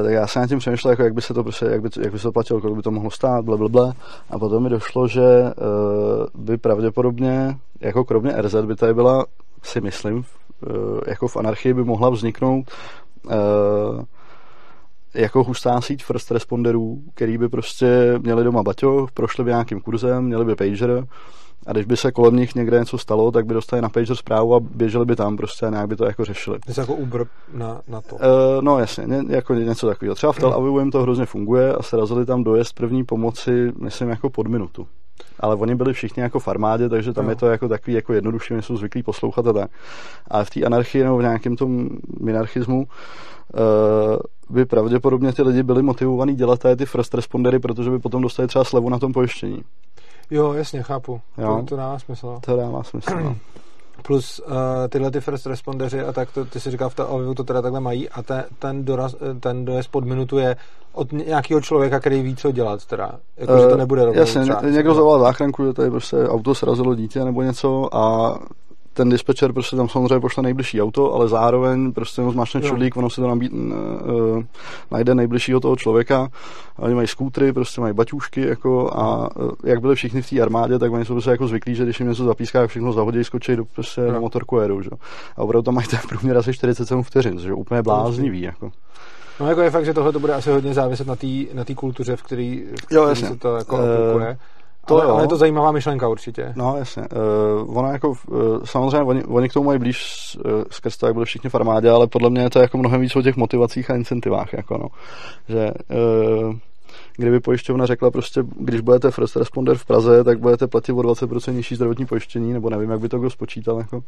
tak 0.02 0.12
já 0.12 0.26
jsem 0.26 0.42
nad 0.42 0.48
tím 0.48 0.58
přemýšlel, 0.58 0.90
jako 0.90 1.02
jak 1.02 1.14
by 1.14 1.22
se 1.22 1.34
to 1.34 1.42
prostě, 1.42 1.66
jak 1.66 1.82
by, 1.82 1.88
jak 2.00 2.12
by 2.12 2.18
se 2.18 2.22
to 2.22 2.32
platilo, 2.32 2.60
kolik 2.60 2.76
by 2.76 2.82
to 2.82 2.90
mohlo 2.90 3.10
stát, 3.10 3.44
blablabla. 3.44 3.92
A 4.30 4.38
potom 4.38 4.62
mi 4.62 4.68
došlo, 4.68 5.08
že 5.08 5.20
uh, 5.20 6.42
by 6.44 6.56
pravděpodobně, 6.56 7.56
jako 7.80 8.04
kromě 8.04 8.42
RZ, 8.42 8.54
by 8.54 8.76
tady 8.76 8.94
byla, 8.94 9.26
si 9.62 9.80
myslím, 9.80 10.16
uh, 10.16 10.24
jako 11.06 11.28
v 11.28 11.36
anarchii 11.36 11.74
by 11.74 11.84
mohla 11.84 12.10
vzniknout 12.10 12.70
uh, 13.24 13.32
jako 15.14 15.44
hustá 15.44 15.80
síť 15.80 16.04
first 16.04 16.30
responderů, 16.30 16.98
který 17.14 17.38
by 17.38 17.48
prostě 17.48 18.14
měli 18.18 18.44
doma 18.44 18.62
baťoch, 18.62 19.12
prošli 19.12 19.44
by 19.44 19.50
nějakým 19.50 19.80
kurzem, 19.80 20.24
měli 20.24 20.44
by 20.44 20.54
pager, 20.54 21.04
a 21.66 21.72
když 21.72 21.84
by 21.84 21.96
se 21.96 22.12
kolem 22.12 22.36
nich 22.36 22.54
někde 22.54 22.78
něco 22.78 22.98
stalo, 22.98 23.30
tak 23.30 23.46
by 23.46 23.54
dostali 23.54 23.82
na 23.82 23.88
pager 23.88 24.16
zprávu 24.16 24.54
a 24.54 24.60
běželi 24.60 25.04
by 25.04 25.16
tam 25.16 25.36
prostě 25.36 25.66
a 25.66 25.70
nějak 25.70 25.88
by 25.88 25.96
to 25.96 26.04
jako 26.04 26.24
řešili. 26.24 26.58
To 26.74 26.80
jako 26.80 26.94
Uber 26.94 27.26
na, 27.54 27.80
na 27.88 28.00
to. 28.00 28.14
Uh, 28.16 28.20
no 28.60 28.78
jasně, 28.78 29.04
ně, 29.06 29.22
jako 29.28 29.54
něco 29.54 29.86
takového. 29.86 30.14
Třeba 30.14 30.32
v 30.32 30.38
Tel 30.38 30.52
Avivu 30.52 30.78
jim 30.78 30.90
to 30.90 31.02
hrozně 31.02 31.26
funguje 31.26 31.72
a 31.72 31.82
srazili 31.82 32.26
tam 32.26 32.44
dojezd 32.44 32.74
první 32.74 33.04
pomoci, 33.04 33.72
myslím, 33.80 34.08
jako 34.08 34.30
pod 34.30 34.48
minutu. 34.48 34.86
Ale 35.40 35.56
oni 35.56 35.74
byli 35.74 35.92
všichni 35.92 36.22
jako 36.22 36.38
v 36.38 36.48
armádě, 36.48 36.88
takže 36.88 37.12
tam 37.12 37.24
no. 37.24 37.30
je 37.30 37.36
to 37.36 37.46
jako 37.46 37.68
takový 37.68 37.94
jako 37.94 38.12
jednodušší, 38.12 38.54
jsou 38.60 38.76
zvyklí 38.76 39.02
poslouchat 39.02 39.46
a 39.46 39.52
tak. 39.52 39.70
Ale 40.30 40.44
v 40.44 40.50
té 40.50 40.64
anarchii 40.64 41.04
nebo 41.04 41.18
v 41.18 41.22
nějakém 41.22 41.56
tom 41.56 41.88
minarchismu 42.20 42.78
uh, 42.78 42.86
by 44.50 44.64
pravděpodobně 44.64 45.32
ty 45.32 45.42
lidi 45.42 45.62
byli 45.62 45.82
motivovaní 45.82 46.34
dělat 46.34 46.60
ty 46.76 46.86
first 46.86 47.14
respondery, 47.14 47.58
protože 47.58 47.90
by 47.90 47.98
potom 47.98 48.22
dostali 48.22 48.48
třeba 48.48 48.64
slevu 48.64 48.88
na 48.88 48.98
tom 48.98 49.12
pojištění. 49.12 49.62
Jo, 50.32 50.52
jasně, 50.52 50.82
chápu. 50.82 51.20
Jo. 51.38 51.56
To, 51.56 51.66
to 51.66 51.76
dává 51.76 51.98
smysl. 51.98 52.38
To 52.40 52.56
dává 52.56 52.82
smysl, 52.82 53.20
no. 53.24 53.36
Plus 54.02 54.40
uh, 54.46 54.54
tyhle 54.88 55.10
ty 55.10 55.20
first 55.20 55.46
respondeři 55.46 56.00
a 56.00 56.12
tak 56.12 56.32
to, 56.32 56.44
ty 56.44 56.60
si 56.60 56.70
říkal 56.70 56.90
v 56.90 57.00
Avivu 57.00 57.34
to 57.34 57.44
teda 57.44 57.62
takhle 57.62 57.80
mají 57.80 58.08
a 58.08 58.22
te, 58.22 58.44
ten, 58.58 58.84
doraz, 58.84 59.14
ten 59.40 59.64
dojezd 59.64 59.90
pod 59.90 60.04
minutu 60.04 60.38
je 60.38 60.56
od 60.92 61.12
nějakého 61.12 61.60
člověka, 61.60 62.00
který 62.00 62.22
ví, 62.22 62.36
co 62.36 62.52
dělat 62.52 62.86
teda. 62.86 63.12
Jako, 63.36 63.52
uh, 63.52 63.58
že 63.58 63.66
to 63.66 63.76
nebude 63.76 64.04
rovnou 64.04 64.20
Jasně, 64.20 64.42
třeba, 64.42 64.60
někdo 64.60 64.94
zavolal 64.94 65.20
záchranku, 65.20 65.66
že 65.66 65.72
tady 65.72 65.90
prostě 65.90 66.16
auto 66.16 66.54
srazilo 66.54 66.94
dítě 66.94 67.24
nebo 67.24 67.42
něco 67.42 67.96
a 67.96 68.38
ten 68.92 69.08
dispečer 69.08 69.52
prostě 69.52 69.76
tam 69.76 69.88
samozřejmě 69.88 70.20
pošle 70.20 70.42
nejbližší 70.42 70.82
auto, 70.82 71.14
ale 71.14 71.28
zároveň 71.28 71.92
prostě 71.92 72.22
zmáčne 72.30 72.60
čudlík, 72.60 72.96
ono 72.96 73.10
si 73.10 73.20
to 73.20 73.28
nabít, 73.28 73.52
uh, 73.52 74.44
najde 74.90 75.14
nejbližšího 75.14 75.60
toho 75.60 75.76
člověka. 75.76 76.28
A 76.76 76.82
oni 76.82 76.94
mají 76.94 77.08
skútry, 77.08 77.52
prostě 77.52 77.80
mají 77.80 77.94
baťůšky 77.94 78.40
jako 78.40 78.90
a 78.94 79.36
uh, 79.36 79.50
jak 79.64 79.80
byli 79.80 79.94
všichni 79.94 80.22
v 80.22 80.30
té 80.30 80.40
armádě, 80.40 80.78
tak 80.78 80.92
oni 80.92 81.04
jsou 81.04 81.14
prostě 81.14 81.30
jako 81.30 81.46
zvyklí, 81.46 81.74
že 81.74 81.84
když 81.84 82.00
jim 82.00 82.08
něco 82.08 82.24
zapíská, 82.24 82.66
všechno 82.66 82.92
zahodí, 82.92 83.24
skočí 83.24 83.56
do, 83.56 83.64
prostě 83.64 84.00
no. 84.00 84.20
motorku 84.20 84.58
jedu, 84.58 84.82
že? 84.82 84.90
A 85.36 85.42
opravdu 85.42 85.62
tam 85.62 85.74
mají 85.74 85.86
ten 85.86 86.00
průměr 86.08 86.36
asi 86.36 86.52
47 86.52 87.02
vteřin, 87.02 87.38
je 87.38 87.52
úplně 87.54 87.82
bláznivý. 87.82 88.42
Jako. 88.42 88.72
No 89.40 89.48
jako 89.48 89.60
je 89.60 89.70
fakt, 89.70 89.84
že 89.84 89.94
tohle 89.94 90.12
to 90.12 90.20
bude 90.20 90.34
asi 90.34 90.50
hodně 90.50 90.74
záviset 90.74 91.06
na 91.06 91.16
té 91.16 91.26
na 91.52 91.64
kultuře, 91.74 92.16
v 92.16 92.22
které, 92.22 92.56
v 92.82 92.86
který 92.86 93.16
se 93.16 93.36
to 93.36 93.56
jako 93.56 93.76
uh, 93.76 94.22
to 94.86 94.94
ale, 94.94 95.10
ale 95.10 95.22
je 95.22 95.28
to 95.28 95.36
zajímavá 95.36 95.72
myšlenka 95.72 96.08
určitě. 96.08 96.52
No 96.56 96.76
jasně. 96.78 97.02
Uh, 97.02 97.78
ona 97.78 97.92
jako, 97.92 98.08
uh, 98.08 98.16
samozřejmě 98.64 99.02
oni, 99.02 99.24
oni 99.24 99.48
k 99.48 99.52
tomu 99.52 99.66
mají 99.66 99.78
blíž 99.78 100.38
uh, 100.44 100.62
skrz 100.70 100.96
to, 100.96 101.06
jak 101.06 101.14
byli 101.14 101.26
všichni 101.26 101.50
v 101.50 101.54
armádě, 101.54 101.90
ale 101.90 102.06
podle 102.06 102.30
mě 102.30 102.42
je 102.42 102.50
to 102.50 102.58
jako 102.58 102.78
mnohem 102.78 103.00
víc 103.00 103.16
o 103.16 103.22
těch 103.22 103.36
motivacích 103.36 103.90
a 103.90 103.94
incentivách. 103.94 104.52
Jako 104.52 104.78
no. 104.78 104.88
Že 105.48 105.70
uh, 106.46 106.54
kdyby 107.16 107.40
pojišťovna 107.40 107.86
řekla 107.86 108.10
prostě, 108.10 108.44
když 108.60 108.80
budete 108.80 109.10
first 109.10 109.36
responder 109.36 109.76
v 109.76 109.84
Praze, 109.84 110.24
tak 110.24 110.38
budete 110.38 110.66
platit 110.66 110.92
o 110.92 110.96
20% 110.96 111.52
nižší 111.52 111.74
zdravotní 111.74 112.06
pojištění, 112.06 112.52
nebo 112.52 112.70
nevím, 112.70 112.90
jak 112.90 113.00
by 113.00 113.08
to 113.08 113.18
kdo 113.18 113.30
spočítal, 113.30 113.78
jako, 113.78 114.02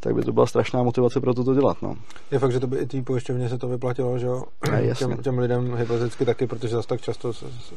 tak 0.00 0.14
by 0.14 0.22
to 0.22 0.32
byla 0.32 0.46
strašná 0.46 0.82
motivace 0.82 1.20
pro 1.20 1.34
to, 1.34 1.44
to 1.44 1.54
dělat. 1.54 1.82
No. 1.82 1.94
Je 2.30 2.38
fakt, 2.38 2.52
že 2.52 2.60
to 2.60 2.66
by 2.66 2.76
i 2.76 2.86
té 2.86 3.02
pojišťovně 3.02 3.48
se 3.48 3.58
to 3.58 3.68
vyplatilo, 3.68 4.18
že 4.18 4.26
jo? 4.26 4.42
Ne, 4.70 4.94
těm, 4.94 5.16
těm, 5.16 5.38
lidem 5.38 5.76
hypoteticky 5.76 6.24
taky, 6.24 6.46
protože 6.46 6.74
zase 6.74 6.88
tak 6.88 7.00
často 7.00 7.32
se, 7.32 7.46
se, 7.46 7.74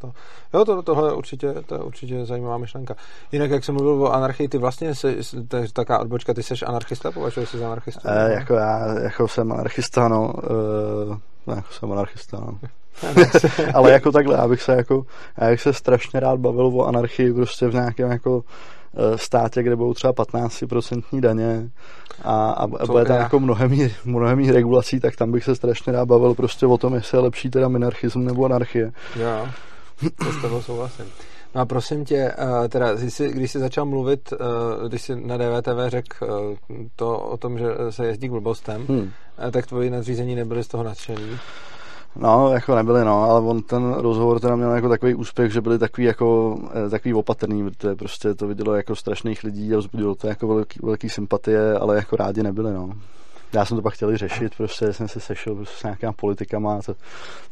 to... 0.00 0.12
Jo, 0.54 0.64
to, 0.64 0.82
tohle 0.82 1.14
určitě, 1.14 1.54
to 1.66 1.74
je 1.74 1.80
určitě 1.80 2.24
zajímavá 2.24 2.58
myšlenka. 2.58 2.94
Jinak, 3.32 3.50
jak 3.50 3.64
jsem 3.64 3.74
mluvil 3.74 4.02
o 4.02 4.12
anarchii, 4.12 4.48
ty 4.48 4.58
vlastně, 4.58 4.94
se, 4.94 5.14
to 5.48 5.56
je 5.56 5.72
taká 5.72 5.98
odbočka, 5.98 6.34
ty 6.34 6.42
jsi 6.42 6.54
anarchista, 6.66 7.10
považuješ 7.10 7.48
se 7.48 7.58
za 7.58 7.66
anarchistu? 7.66 8.08
E, 8.08 8.32
jako 8.32 8.54
já, 8.54 9.00
jako 9.00 9.28
jsem 9.28 9.52
anarchista, 9.52 10.08
no. 10.08 10.32
E, 11.06 11.50
ne, 11.50 11.56
jako 11.56 11.72
jsem 11.72 11.92
anarchista, 11.92 12.36
no. 12.40 12.58
ale 13.74 13.92
jako 13.92 14.12
takhle, 14.12 14.36
abych 14.36 14.62
se 14.62 14.72
jako, 14.72 15.06
já 15.40 15.50
bych 15.50 15.60
se 15.60 15.72
strašně 15.72 16.20
rád 16.20 16.40
bavil 16.40 16.66
o 16.66 16.86
anarchii 16.86 17.34
prostě 17.34 17.68
v 17.68 17.74
nějakém 17.74 18.10
jako 18.10 18.44
eh, 18.96 19.18
státě, 19.18 19.62
kde 19.62 19.76
budou 19.76 19.94
třeba 19.94 20.12
15% 20.12 21.20
daně 21.20 21.70
a, 22.24 22.50
a 22.50 22.66
bude 22.66 23.04
tam 23.04 23.16
jako 23.16 23.40
mnohem, 23.40 23.90
mnohem 24.04 24.48
regulací, 24.48 25.00
tak 25.00 25.16
tam 25.16 25.32
bych 25.32 25.44
se 25.44 25.54
strašně 25.54 25.92
rád 25.92 26.04
bavil 26.04 26.34
prostě 26.34 26.66
o 26.66 26.78
tom, 26.78 26.94
jestli 26.94 27.18
je 27.18 27.22
lepší 27.22 27.50
teda 27.50 27.68
minarchism 27.68 28.24
nebo 28.24 28.44
anarchie. 28.44 28.92
Jo, 29.16 29.48
to 30.24 30.32
s 30.32 30.42
tebou 30.42 30.62
souhlasím. 30.62 31.04
No 31.54 31.62
a 31.62 31.66
prosím 31.66 32.04
tě, 32.04 32.34
eh, 32.38 32.68
teda, 32.68 32.94
když 33.32 33.50
jsi, 33.50 33.58
začal 33.58 33.86
mluvit, 33.86 34.32
eh, 34.32 34.88
když 34.88 35.02
jsi 35.02 35.16
na 35.16 35.36
DVTV 35.36 35.90
řekl 35.90 36.26
to 36.96 37.18
o 37.18 37.36
tom, 37.36 37.58
že 37.58 37.66
se 37.90 38.06
jezdí 38.06 38.28
k 38.28 38.30
blbostem, 38.30 38.86
hmm. 38.88 39.10
tak 39.50 39.66
tvoji 39.66 39.90
nadřízení 39.90 40.34
nebyli 40.34 40.64
z 40.64 40.68
toho 40.68 40.84
nadšení? 40.84 41.38
No, 42.18 42.52
jako 42.52 42.74
nebyli, 42.74 43.04
no, 43.04 43.22
ale 43.22 43.40
on 43.40 43.62
ten 43.62 43.92
rozhovor 43.92 44.40
teda 44.40 44.56
měl 44.56 44.72
jako 44.72 44.88
takový 44.88 45.14
úspěch, 45.14 45.52
že 45.52 45.60
byli 45.60 45.78
takový 45.78 46.06
jako 46.06 46.58
eh, 46.86 46.90
takový 46.90 47.14
opatrný, 47.14 47.64
protože 47.64 47.94
prostě 47.94 48.34
to 48.34 48.46
vidělo 48.48 48.74
jako 48.74 48.96
strašných 48.96 49.44
lidí 49.44 49.74
a 49.74 49.78
vzbudilo 49.78 50.14
to 50.14 50.26
jako 50.28 50.48
velký, 50.48 50.80
velký 50.82 51.08
sympatie, 51.08 51.74
ale 51.74 51.96
jako 51.96 52.16
rádi 52.16 52.42
nebyli, 52.42 52.72
no. 52.72 52.90
Já 53.52 53.64
jsem 53.64 53.76
to 53.76 53.82
pak 53.82 53.94
chtěl 53.94 54.16
řešit, 54.16 54.52
prostě 54.56 54.92
jsem 54.92 55.08
se 55.08 55.20
sešel 55.20 55.54
prostě 55.54 55.76
s 55.78 55.82
nějakýma 55.82 56.12
politikama 56.12 56.76
a 56.76 56.82
to, 56.82 56.94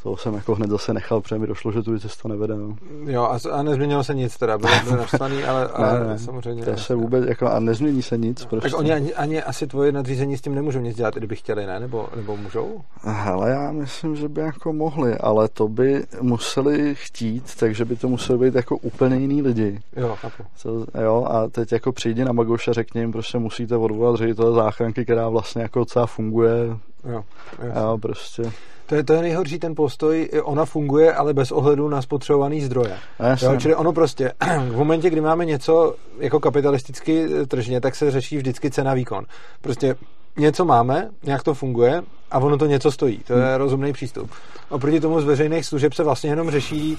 to 0.03 0.17
jsem 0.17 0.35
jako 0.35 0.55
hned 0.55 0.71
zase 0.71 0.95
nechal, 0.95 1.21
protože 1.21 1.39
mi 1.39 1.47
došlo, 1.47 1.73
že 1.73 1.83
tu 1.83 1.99
cestu 1.99 2.29
nevede. 2.29 2.57
No. 2.57 2.77
Jo, 3.07 3.23
a, 3.23 3.39
a 3.53 3.63
nezměnilo 3.63 4.05
se 4.05 4.15
nic 4.15 4.37
teda, 4.37 4.59
bylo 4.59 4.73
to 4.89 4.97
napsaný, 4.97 5.45
ale, 5.45 5.69
ale 5.75 6.01
ne, 6.01 6.07
ne, 6.07 6.19
samozřejmě. 6.19 6.65
To 6.65 6.77
se 6.77 6.95
vůbec, 6.95 7.25
jako, 7.25 7.47
a 7.47 7.61
nezmění 7.61 8.03
se 8.03 8.19
nic. 8.19 8.43
No. 8.43 8.49
Prostě. 8.49 8.71
Tak 8.71 8.79
oni 8.79 8.93
ani, 8.93 9.15
ani, 9.15 9.43
asi 9.43 9.67
tvoje 9.67 9.93
nadřízení 9.93 10.37
s 10.37 10.41
tím 10.41 10.55
nemůžou 10.55 10.81
nic 10.81 10.97
dělat, 10.97 11.15
kdyby 11.15 11.37
chtěli, 11.37 11.67
ne? 11.67 11.81
Nebo, 11.81 12.09
nebo 12.17 12.37
můžou? 12.37 12.81
Hele, 13.03 13.51
já 13.51 13.73
myslím, 13.73 14.17
že 14.17 14.29
by 14.29 14.41
jako 14.41 14.73
mohli, 14.73 15.19
ale 15.19 15.49
to 15.49 15.69
by 15.69 16.05
museli 16.21 16.95
chtít, 16.95 17.55
takže 17.59 17.85
by 17.85 17.97
to 17.97 18.09
muselo 18.09 18.39
být 18.39 18.55
jako 18.55 18.77
úplně 18.77 19.17
jiný 19.17 19.43
lidi. 19.43 19.81
Jo, 19.97 20.17
chápu. 20.21 20.43
To, 20.63 20.87
jo, 21.03 21.27
a 21.31 21.49
teď 21.49 21.73
jako 21.73 21.93
přijdi 21.93 22.25
na 22.25 22.33
Magoš 22.33 22.69
a 22.69 22.73
řekni 22.73 23.01
jim, 23.01 23.13
prostě 23.13 23.39
musíte 23.39 23.77
odvolat 23.77 24.17
ředitele 24.17 24.53
záchranky, 24.53 25.05
která 25.05 25.29
vlastně 25.29 25.63
jako 25.63 25.84
docela 25.85 26.07
funguje. 26.07 26.77
Jo, 27.11 27.25
jo 27.77 27.99
prostě. 28.03 28.53
To 28.87 28.95
je, 28.95 29.05
to 29.05 29.13
je 29.13 29.23
nejhorší 29.23 29.59
ten 29.59 29.75
postoj, 29.75 30.29
ona 30.43 30.65
funguje, 30.65 31.15
ale 31.15 31.35
bez 31.35 31.53
ohledu 31.53 31.89
na 31.89 32.03
spotřebovaný 32.03 32.61
zdroje. 32.61 32.97
Jo, 33.43 33.57
čili 33.59 33.75
ono 33.75 33.93
prostě, 33.93 34.33
v 34.69 34.77
momentě, 34.77 35.11
kdy 35.11 35.21
máme 35.21 35.45
něco 35.45 35.95
jako 36.19 36.41
kapitalisticky 36.41 37.27
tržně, 37.49 37.81
tak 37.81 37.95
se 37.95 38.11
řeší 38.11 38.37
vždycky 38.37 38.71
cena 38.71 38.95
výkon. 38.95 39.25
Prostě 39.61 39.97
něco 40.37 40.65
máme, 40.65 41.11
nějak 41.23 41.43
to 41.43 41.55
funguje 41.55 42.03
a 42.31 42.39
ono 42.39 42.59
to 42.59 42.67
něco 42.67 42.93
stojí. 42.93 43.19
To 43.19 43.33
je 43.33 43.47
hmm. 43.47 43.55
rozumný 43.55 43.93
přístup. 43.93 44.31
Oproti 44.69 45.01
tomu 45.01 45.21
z 45.21 45.25
veřejných 45.25 45.67
služeb 45.67 45.93
se 45.93 46.05
vlastně 46.05 46.31
jenom 46.31 46.51
řeší 46.51 46.99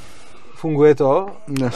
funguje 0.65 0.95
to 0.95 1.27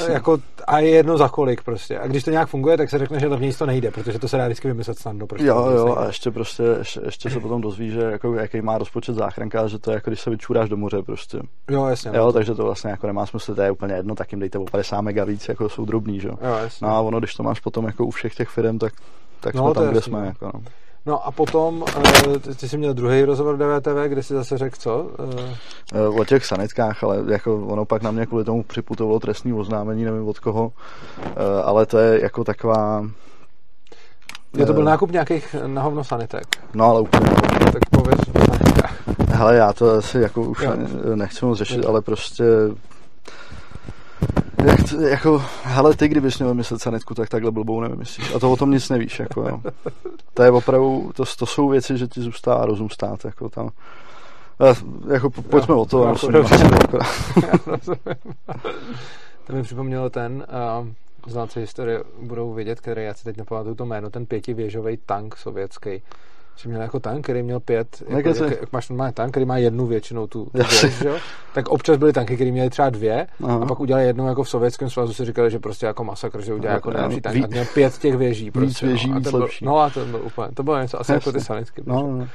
jako, 0.09 0.37
a 0.67 0.79
je 0.79 0.89
jedno 0.89 1.17
za 1.17 1.29
kolik 1.29 1.63
prostě. 1.63 1.99
A 1.99 2.07
když 2.07 2.23
to 2.23 2.31
nějak 2.31 2.49
funguje, 2.49 2.77
tak 2.77 2.89
se 2.89 2.97
řekne, 2.97 3.19
že 3.19 3.27
levněji 3.27 3.53
to 3.53 3.65
nejde, 3.65 3.91
protože 3.91 4.19
to 4.19 4.27
se 4.27 4.37
dá 4.37 4.45
vždycky 4.45 4.67
vymyslet 4.67 4.99
snadno. 4.99 5.27
Prostě 5.27 5.47
jo, 5.47 5.69
jo, 5.75 5.95
a 5.97 6.05
ještě 6.05 6.31
prostě, 6.31 6.63
ještě, 6.79 7.01
ještě 7.05 7.29
se 7.29 7.39
potom 7.39 7.61
dozví, 7.61 7.91
že 7.91 8.01
jako, 8.01 8.33
jaký 8.33 8.61
má 8.61 8.77
rozpočet 8.77 9.15
záchranka, 9.15 9.67
že 9.67 9.79
to 9.79 9.91
je 9.91 9.95
jako 9.95 10.09
když 10.09 10.21
se 10.21 10.29
vyčůráš 10.29 10.69
do 10.69 10.77
moře 10.77 11.01
prostě. 11.05 11.39
Jo, 11.71 11.85
jasně. 11.85 12.11
Jo, 12.13 12.25
no. 12.25 12.31
takže 12.31 12.55
to 12.55 12.63
vlastně 12.63 12.89
jako 12.89 13.07
nemá 13.07 13.25
smysl, 13.25 13.55
to 13.55 13.61
je 13.61 13.71
úplně 13.71 13.93
jedno, 13.93 14.15
tak 14.15 14.31
jim 14.31 14.39
dejte 14.39 14.57
o 14.57 14.65
50 14.65 15.01
mega 15.01 15.23
víc, 15.23 15.49
jako 15.49 15.69
jsou 15.69 15.85
drobný, 15.85 16.19
že 16.19 16.27
jo. 16.27 16.37
jasně. 16.63 16.87
No 16.87 16.95
a 16.95 16.99
ono, 17.01 17.19
když 17.19 17.35
to 17.35 17.43
máš 17.43 17.59
potom 17.59 17.85
jako 17.85 18.05
u 18.05 18.11
všech 18.11 18.35
těch 18.35 18.49
firm, 18.49 18.79
tak, 18.79 18.93
tak 19.39 19.55
no, 19.55 19.63
jsme 19.63 19.73
tam, 19.73 19.91
kde 19.91 20.01
jsme. 20.01 20.25
Jako, 20.25 20.45
no. 20.53 20.61
No 21.05 21.27
a 21.27 21.31
potom, 21.31 21.81
uh, 21.81 22.37
ty 22.55 22.69
jsi 22.69 22.77
měl 22.77 22.93
druhý 22.93 23.23
rozhovor 23.23 23.57
DVTV, 23.57 24.07
kde 24.07 24.23
jsi 24.23 24.33
zase 24.33 24.57
řekl 24.57 24.75
co? 24.79 25.09
Uh... 26.07 26.19
O 26.19 26.25
těch 26.25 26.45
sanitkách, 26.45 27.03
ale 27.03 27.23
jako 27.27 27.55
ono 27.67 27.85
pak 27.85 28.01
na 28.01 28.11
mě 28.11 28.25
kvůli 28.25 28.43
tomu 28.43 28.63
připutovalo 28.63 29.19
trestní 29.19 29.53
oznámení, 29.53 30.05
nevím 30.05 30.27
od 30.27 30.39
koho, 30.39 30.71
ale 31.63 31.85
to 31.85 31.97
je 31.97 32.21
jako 32.23 32.43
taková... 32.43 33.05
Je 34.57 34.65
to 34.65 34.73
byl 34.73 34.83
nákup 34.83 35.11
nějakých 35.11 35.55
na 35.67 35.81
hovno 35.81 36.03
sanitek. 36.03 36.43
No 36.73 36.85
ale 36.85 37.01
úplně. 37.01 37.29
Tak 37.73 37.89
pověř 37.91 38.19
Hele, 39.29 39.55
já 39.55 39.73
to 39.73 39.91
asi 39.91 40.19
jako 40.19 40.41
už 40.41 40.61
jo. 40.61 40.71
nechci 41.15 41.45
moc 41.45 41.57
řešit, 41.57 41.85
ale 41.85 42.01
prostě 42.01 42.43
jak 44.65 44.89
to, 44.89 45.01
jako, 45.01 45.43
hele, 45.63 45.95
ty 45.95 46.07
kdybys 46.07 46.39
měl 46.39 46.53
myslet 46.53 46.81
sanitku, 46.81 47.13
tak 47.13 47.29
takhle 47.29 47.51
blbou 47.51 47.81
nevymyslíš. 47.81 48.35
A 48.35 48.39
to 48.39 48.51
o 48.51 48.55
tom 48.55 48.71
nic 48.71 48.89
nevíš, 48.89 49.19
jako 49.19 49.41
jo. 49.41 49.61
To 50.33 50.43
je 50.43 50.51
opravdu, 50.51 51.11
to, 51.15 51.23
to 51.39 51.45
jsou 51.45 51.69
věci, 51.69 51.97
že 51.97 52.07
ti 52.07 52.21
zůstává 52.21 52.65
rozum 52.65 52.89
stát, 52.89 53.25
jako 53.25 53.49
tam. 53.49 53.69
A, 54.59 54.65
jako 55.13 55.29
pojďme 55.29 55.75
no, 55.75 55.81
o 55.81 55.85
to. 55.85 56.05
No, 56.05 56.11
musím, 56.11 56.31
dobře. 56.31 56.57
to 59.47 59.53
mi 59.53 59.63
připomnělo 59.63 60.09
ten, 60.09 60.45
uh, 60.81 60.87
znáci 61.27 61.59
historie 61.59 62.03
budou 62.21 62.53
vědět, 62.53 62.81
který 62.81 63.03
já 63.03 63.13
si 63.13 63.23
teď 63.23 63.37
nepamatuju 63.37 63.75
to 63.75 63.85
jméno, 63.85 64.09
ten 64.09 64.25
pětivěžový 64.25 64.97
tank 65.05 65.35
sovětský 65.35 66.01
že 66.59 66.69
měl 66.69 66.81
jako 66.81 66.99
tank, 66.99 67.23
který 67.23 67.43
měl 67.43 67.59
pět, 67.59 68.03
jako, 68.07 68.29
jak, 68.29 68.39
jak, 68.39 68.71
máš 68.71 68.89
normálně 68.89 69.13
tank, 69.13 69.31
který 69.31 69.45
má 69.45 69.57
jednu 69.57 69.85
většinou 69.85 70.27
tu, 70.27 70.45
tu 70.45 70.51
věc, 70.53 70.83
že? 70.83 71.11
tak 71.53 71.69
občas 71.69 71.97
byly 71.97 72.13
tanky, 72.13 72.35
které 72.35 72.51
měly 72.51 72.69
třeba 72.69 72.89
dvě 72.89 73.27
Aha. 73.43 73.59
a 73.63 73.65
pak 73.65 73.79
udělali 73.79 74.05
jednou 74.05 74.27
jako 74.27 74.43
v 74.43 74.49
Sovětském 74.49 74.89
svazu 74.89 75.13
si 75.13 75.25
říkali, 75.25 75.51
že 75.51 75.59
prostě 75.59 75.85
jako 75.85 76.03
masakr, 76.03 76.41
že 76.41 76.53
udělá 76.53 76.73
jako 76.73 76.91
nejlepší 76.91 77.21
tank 77.21 77.43
a 77.43 77.47
měl 77.47 77.65
pět 77.73 77.97
těch 77.97 78.17
věží. 78.17 78.51
Prostě, 78.51 78.67
víc 78.67 78.81
věží, 78.81 79.09
no, 79.09 79.19
víc 79.19 79.29
byl, 79.29 79.39
lepší. 79.39 79.65
No 79.65 79.79
a 79.79 79.89
to 79.89 80.05
bylo 80.05 80.19
úplně, 80.19 80.47
to 80.53 80.63
bylo 80.63 80.81
něco 80.81 81.01
asi 81.01 81.11
Jasne. 81.11 81.29
jako 81.29 81.39
ty 81.39 81.45
sanitky. 81.45 81.81
No, 81.85 82.17
no. 82.17 82.27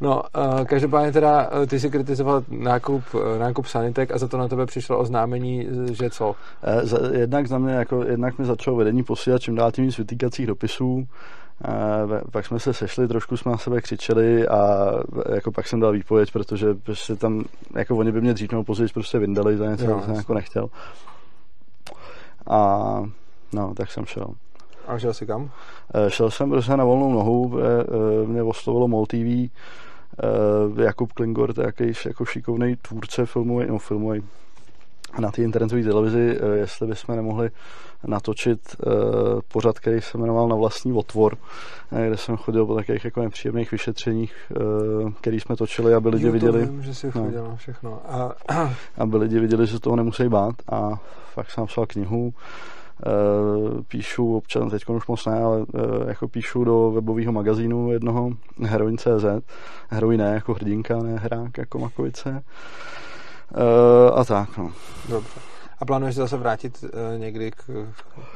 No, 0.00 0.22
uh, 0.36 0.64
každopádně 0.64 1.12
teda 1.12 1.50
uh, 1.50 1.66
ty 1.66 1.80
si 1.80 1.90
kritizoval 1.90 2.42
nákup, 2.48 3.04
uh, 3.14 3.38
nákup 3.38 3.66
sanitek 3.66 4.10
a 4.10 4.18
za 4.18 4.28
to 4.28 4.38
na 4.38 4.48
tebe 4.48 4.66
přišlo 4.66 4.98
oznámení, 4.98 5.68
že 5.92 6.10
co? 6.10 6.34
Eh, 6.62 7.18
jednak 7.18 7.46
za 7.46 7.58
mě, 7.58 7.72
jako, 7.72 8.04
jednak 8.04 8.38
mi 8.38 8.44
začalo 8.44 8.76
vedení 8.76 9.02
posílat 9.02 9.42
čím 9.42 9.54
dál 9.54 9.72
tím 9.72 9.84
víc 9.84 9.98
vytýkacích 9.98 10.46
dopisů 10.46 11.06
pak 12.32 12.46
jsme 12.46 12.58
se 12.58 12.74
sešli, 12.74 13.08
trošku 13.08 13.36
jsme 13.36 13.52
na 13.52 13.58
sebe 13.58 13.80
křičeli 13.80 14.48
a 14.48 14.90
jako 15.34 15.52
pak 15.52 15.68
jsem 15.68 15.80
dal 15.80 15.92
výpověď, 15.92 16.32
protože 16.32 16.74
prostě 16.74 17.16
tam, 17.16 17.44
jako 17.74 17.96
oni 17.96 18.12
by 18.12 18.20
mě 18.20 18.34
dřív 18.34 18.52
nebo 18.52 18.64
později 18.64 18.88
prostě 18.94 19.18
vyndali 19.18 19.56
za 19.56 19.66
něco, 19.70 19.84
co 19.86 20.06
jsem 20.06 20.14
jako 20.14 20.34
nechtěl. 20.34 20.68
A 22.46 23.02
no, 23.52 23.74
tak 23.74 23.92
jsem 23.92 24.06
šel. 24.06 24.26
A 24.86 24.98
šel 24.98 25.14
jsi 25.14 25.26
kam? 25.26 25.50
Eh, 25.94 26.10
šel 26.10 26.30
jsem 26.30 26.50
prostě 26.50 26.76
na 26.76 26.84
volnou 26.84 27.12
nohu, 27.12 27.58
eh, 27.58 28.26
mě 28.26 28.42
oslovilo 28.42 28.88
MOL 28.88 29.06
TV, 29.06 29.16
eh, 29.16 29.50
Jakub 30.82 31.12
Klingor, 31.12 31.54
jaký 31.60 31.92
jako 32.06 32.24
šikovný 32.24 32.76
tvůrce 32.76 33.26
filmový, 33.26 33.66
no 33.66 33.78
filmový, 33.78 34.22
na 35.18 35.30
té 35.30 35.42
internetové 35.42 35.82
televizi, 35.82 36.38
jestli 36.54 36.86
bychom 36.86 37.16
nemohli 37.16 37.50
natočit 38.06 38.76
uh, 38.86 38.92
pořad, 39.48 39.78
který 39.78 40.00
se 40.00 40.18
jmenoval 40.18 40.48
Na 40.48 40.56
vlastní 40.56 40.92
otvor, 40.92 41.36
eh, 41.92 42.06
kde 42.06 42.16
jsem 42.16 42.36
chodil 42.36 42.66
po 42.66 42.74
takových 42.74 43.04
jako 43.04 43.22
nepříjemných 43.22 43.72
vyšetřeních, 43.72 44.52
uh, 45.02 45.12
který 45.12 45.40
jsme 45.40 45.56
točili, 45.56 45.94
aby 45.94 46.08
lidi 46.08 46.30
viděli. 46.30 46.66
Vím, 46.66 46.82
že 46.82 46.94
jsi 46.94 47.10
no, 47.14 47.48
na 47.48 47.56
všechno. 47.56 48.00
A... 48.08 48.34
aby 48.98 49.16
lidi 49.16 49.40
viděli, 49.40 49.66
že 49.66 49.72
se 49.72 49.80
toho 49.80 49.96
nemusí 49.96 50.28
bát 50.28 50.54
a 50.72 51.00
fakt 51.34 51.50
jsem 51.50 51.62
napsal 51.62 51.86
knihu, 51.86 52.34
píšu 53.88 54.36
občas, 54.36 54.70
teď 54.70 54.88
už 54.88 55.06
moc 55.06 55.26
ne, 55.26 55.42
ale 55.42 55.66
jako 56.06 56.28
píšu 56.28 56.64
do 56.64 56.90
webového 56.90 57.32
magazínu 57.32 57.92
jednoho 57.92 58.30
Heroin.cz 58.62 59.24
Heroin 59.90 60.20
ne 60.20 60.34
jako 60.34 60.54
hrdinka, 60.54 60.98
ne 61.02 61.16
hrák 61.16 61.58
jako 61.58 61.78
Makovice 61.78 62.42
a 64.14 64.24
tak 64.24 64.56
no. 64.56 64.72
Dobře. 65.08 65.55
A 65.78 65.84
plánuješ 65.84 66.14
se 66.14 66.20
zase 66.20 66.36
vrátit 66.36 66.84
uh, 66.84 67.20
někdy 67.20 67.50
k, 67.50 67.64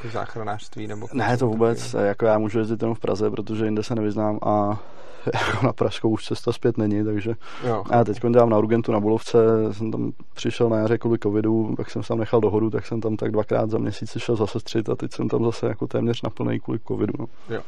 k 0.02 0.12
záchranářství? 0.12 0.86
Nebo 0.86 1.08
k 1.08 1.12
ne, 1.12 1.36
to 1.36 1.46
vůbec. 1.46 1.92
Taky? 1.92 2.04
Jako 2.04 2.26
já 2.26 2.38
můžu 2.38 2.58
jezdit 2.58 2.82
jenom 2.82 2.94
v 2.94 3.00
Praze, 3.00 3.30
protože 3.30 3.64
jinde 3.64 3.82
se 3.82 3.94
nevyznám 3.94 4.38
a 4.42 4.80
jako 5.34 5.66
na 5.66 5.72
Pražskou 5.72 6.08
už 6.10 6.24
cesta 6.24 6.52
zpět 6.52 6.78
není, 6.78 7.04
takže 7.04 7.34
jo. 7.66 7.84
já 7.92 8.04
teď 8.04 8.20
dělám 8.30 8.50
na 8.50 8.58
Urgentu 8.58 8.92
na 8.92 9.00
Bulovce, 9.00 9.38
jsem 9.72 9.90
tam 9.90 10.12
přišel 10.34 10.68
na 10.68 10.76
jaře 10.76 10.98
kvůli 10.98 11.18
covidu, 11.18 11.74
pak 11.76 11.90
jsem 11.90 12.02
se 12.02 12.08
tam 12.08 12.18
nechal 12.18 12.40
dohodu, 12.40 12.70
tak 12.70 12.86
jsem 12.86 13.00
tam 13.00 13.16
tak 13.16 13.32
dvakrát 13.32 13.70
za 13.70 13.78
měsíc 13.78 14.18
šel 14.18 14.36
zase 14.36 14.60
střit 14.60 14.88
a 14.88 14.96
teď 14.96 15.12
jsem 15.12 15.28
tam 15.28 15.44
zase 15.44 15.66
jako 15.66 15.86
téměř 15.86 16.22
naplný 16.22 16.60
kvůli 16.60 16.78
covidu. 16.88 17.12
No. 17.18 17.26
Jo. 17.48 17.62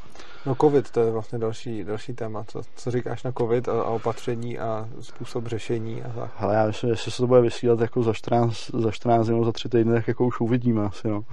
No 0.47 0.55
covid, 0.55 0.91
to 0.91 1.01
je 1.01 1.11
vlastně 1.11 1.39
další, 1.39 1.85
další 1.85 2.13
téma. 2.13 2.45
Co, 2.45 2.63
co 2.77 2.91
říkáš 2.91 3.23
na 3.23 3.33
covid 3.33 3.69
a, 3.69 3.73
a 3.73 3.85
opatření 3.85 4.59
a 4.59 4.89
způsob 5.01 5.47
řešení? 5.47 6.03
A 6.03 6.09
tak? 6.09 6.31
Hele, 6.37 6.55
já 6.55 6.67
myslím, 6.67 6.95
že 6.95 7.11
se 7.11 7.17
to 7.17 7.27
bude 7.27 7.41
vysílat 7.41 7.81
jako 7.81 8.03
za 8.03 8.13
14, 8.13 8.71
za 8.71 8.91
14 8.91 9.29
nebo 9.29 9.45
za 9.45 9.53
3 9.53 9.69
týdny, 9.69 9.95
tak 9.95 10.09
jako 10.09 10.27
už 10.27 10.41
uvidíme 10.41 10.83
asi, 10.83 11.09
no. 11.09 11.25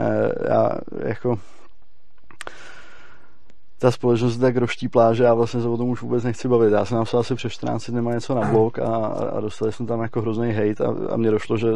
E, 0.00 0.32
já 0.50 0.72
jako 1.06 1.38
ta 3.80 3.90
společnost 3.90 4.36
tak 4.36 4.56
roští 4.56 4.88
pláže, 4.88 5.24
já 5.24 5.34
vlastně 5.34 5.60
se 5.60 5.68
o 5.68 5.76
tom 5.76 5.88
už 5.88 6.02
vůbec 6.02 6.24
nechci 6.24 6.48
bavit. 6.48 6.72
Já 6.72 6.84
jsem 6.84 6.98
napsal 6.98 7.20
asi 7.20 7.34
přes 7.34 7.52
14 7.52 7.90
dny 7.90 8.02
něco 8.02 8.34
na 8.34 8.50
blog 8.50 8.78
a, 8.78 9.06
a 9.06 9.40
dostali 9.40 9.72
jsme 9.72 9.86
tam 9.86 10.00
jako 10.00 10.20
hrozný 10.20 10.52
hate 10.52 10.84
a, 10.84 11.12
a 11.12 11.16
mně 11.16 11.30
došlo, 11.30 11.56
že, 11.56 11.68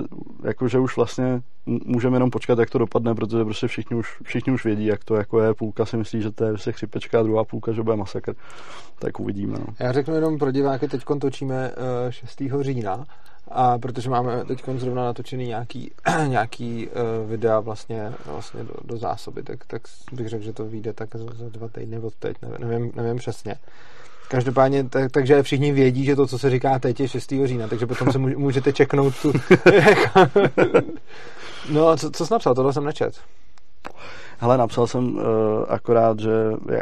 jako, 0.43 0.69
že 0.69 0.79
už 0.79 0.97
vlastně 0.97 1.41
můžeme 1.67 2.17
jenom 2.17 2.31
počkat, 2.31 2.59
jak 2.59 2.71
to 2.71 2.79
dopadne, 2.79 3.15
protože 3.15 3.45
prostě 3.45 3.67
všichni 3.67 3.97
už, 3.97 4.23
všichni 4.23 4.53
už 4.53 4.65
vědí, 4.65 4.87
jak 4.87 5.05
to 5.05 5.15
jako 5.15 5.41
je. 5.41 5.55
Půlka 5.55 5.87
si 5.87 5.97
myslí, 5.97 6.23
že 6.23 6.31
to 6.31 6.45
je 6.45 6.51
prostě 6.51 6.73
chřipečka, 6.73 7.21
a 7.21 7.23
druhá 7.23 7.45
půlka, 7.45 7.73
že 7.73 7.83
bude 7.83 7.97
masakr. 7.97 8.35
Tak 8.99 9.21
uvidíme. 9.21 9.59
No. 9.59 9.67
Já 9.79 9.93
řeknu 9.93 10.15
jenom 10.15 10.39
pro 10.39 10.51
diváky, 10.51 10.89
teď 10.89 11.05
točíme 11.21 11.73
6. 12.11 12.41
Eh, 12.41 12.63
října 12.63 13.05
a 13.49 13.79
protože 13.79 14.11
máme 14.11 14.45
teď 14.45 14.65
zrovna 14.77 15.05
natočený 15.05 15.47
nějaký, 15.47 15.91
nějaký 16.27 16.89
uh, 16.89 17.31
videa 17.31 17.61
vlastně, 17.61 18.13
vlastně 18.27 18.65
do, 18.65 18.75
do 18.85 18.97
zásoby, 18.97 19.43
tak, 19.43 19.65
tak 19.67 19.83
bych 20.13 20.29
řekl, 20.29 20.45
že 20.45 20.53
to 20.53 20.65
vyjde 20.65 20.93
tak 20.93 21.17
za, 21.17 21.25
za 21.35 21.49
dva 21.49 21.69
týdny 21.69 21.99
od 21.99 22.15
teď, 22.15 22.37
nevím, 22.43 22.69
nevím, 22.69 22.93
nevím 22.95 23.17
přesně. 23.17 23.55
Každopádně, 24.29 24.85
tak, 24.85 25.13
takže 25.13 25.43
všichni 25.43 25.73
vědí, 25.73 26.05
že 26.05 26.17
to, 26.17 26.27
co 26.27 26.39
se 26.39 26.51
říká 26.51 26.79
teď, 26.79 27.01
je 27.01 27.09
6. 27.09 27.35
října, 27.45 27.69
takže 27.69 27.87
potom 27.87 28.13
se 28.13 28.19
můžete 28.19 28.73
čeknout 28.73 29.15
tu... 29.23 29.33
no, 31.73 31.97
co, 31.97 32.11
co 32.11 32.27
jsi 32.27 32.33
napsal? 32.33 32.55
Tohle 32.55 32.73
jsem 32.73 32.85
nečet. 32.85 33.15
Hele, 34.39 34.59
napsal 34.59 34.87
jsem 34.87 35.17
uh, 35.17 35.23
akorát, 35.69 36.19
že 36.19 36.31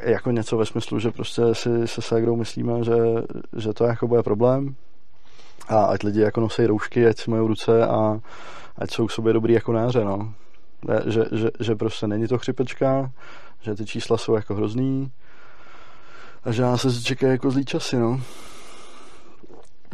jako 0.02 0.30
něco 0.30 0.56
ve 0.56 0.66
smyslu, 0.66 0.98
že 0.98 1.10
prostě 1.10 1.42
si 1.52 1.88
se 1.88 2.02
Segrou 2.02 2.36
myslíme, 2.36 2.84
že, 2.84 2.94
že 3.56 3.72
to 3.72 3.84
jako 3.84 4.08
bude 4.08 4.22
problém, 4.22 4.74
a 5.68 5.84
ať 5.84 6.02
lidi 6.02 6.20
jako 6.20 6.40
nosí 6.40 6.66
roušky, 6.66 7.06
ať 7.06 7.18
si 7.18 7.30
mají 7.30 7.46
ruce 7.46 7.86
a 7.86 8.20
ať 8.78 8.90
jsou 8.90 9.06
k 9.06 9.10
sobě 9.10 9.32
dobrý 9.32 9.54
jako 9.54 9.72
náře, 9.72 10.04
no. 10.04 10.34
Že, 11.06 11.24
že, 11.32 11.50
že 11.60 11.74
prostě 11.74 12.06
není 12.06 12.26
to 12.26 12.38
chřipečka, 12.38 13.10
že 13.60 13.74
ty 13.74 13.86
čísla 13.86 14.18
jsou 14.18 14.34
jako 14.34 14.54
hrozný, 14.54 15.12
a 16.44 16.52
že 16.52 16.62
nás 16.62 16.80
se 16.80 17.02
čeká 17.02 17.26
jako 17.26 17.50
zlý 17.50 17.64
časy, 17.64 17.98
no. 17.98 18.20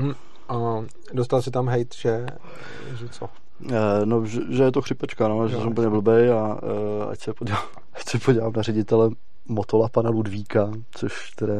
Hm, 0.00 0.14
a 0.48 0.84
dostal 1.12 1.42
si 1.42 1.50
tam 1.50 1.68
hejt, 1.68 1.94
že, 1.94 2.26
že 2.94 3.08
co? 3.08 3.28
E, 3.70 4.06
no, 4.06 4.26
že, 4.26 4.40
že, 4.48 4.62
je 4.62 4.72
to 4.72 4.82
chřipečka, 4.82 5.28
no, 5.28 5.48
že 5.48 5.54
jo, 5.54 5.60
jsem 5.60 5.70
úplně 5.70 5.88
blbej 5.88 6.32
a 6.32 6.58
e, 6.62 7.10
ať 7.10 7.20
se 7.20 7.34
podívám, 7.34 7.62
ať 7.94 8.08
se 8.08 8.18
podívám 8.18 8.52
na 8.56 8.62
ředitele 8.62 9.10
Motola 9.48 9.88
pana 9.88 10.10
Ludvíka, 10.10 10.70
což 10.90 11.30
teda 11.30 11.54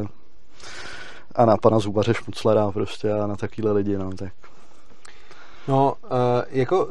a 1.35 1.45
na 1.45 1.57
pana 1.57 1.79
Zubaře 1.79 2.13
Šmuclera 2.13 2.71
prostě 2.71 3.11
a 3.13 3.27
na 3.27 3.35
takovýhle 3.35 3.71
lidi, 3.71 3.97
no, 3.97 4.13
tak 4.13 4.33
No, 5.67 5.93
uh, 6.03 6.09
jako, 6.49 6.87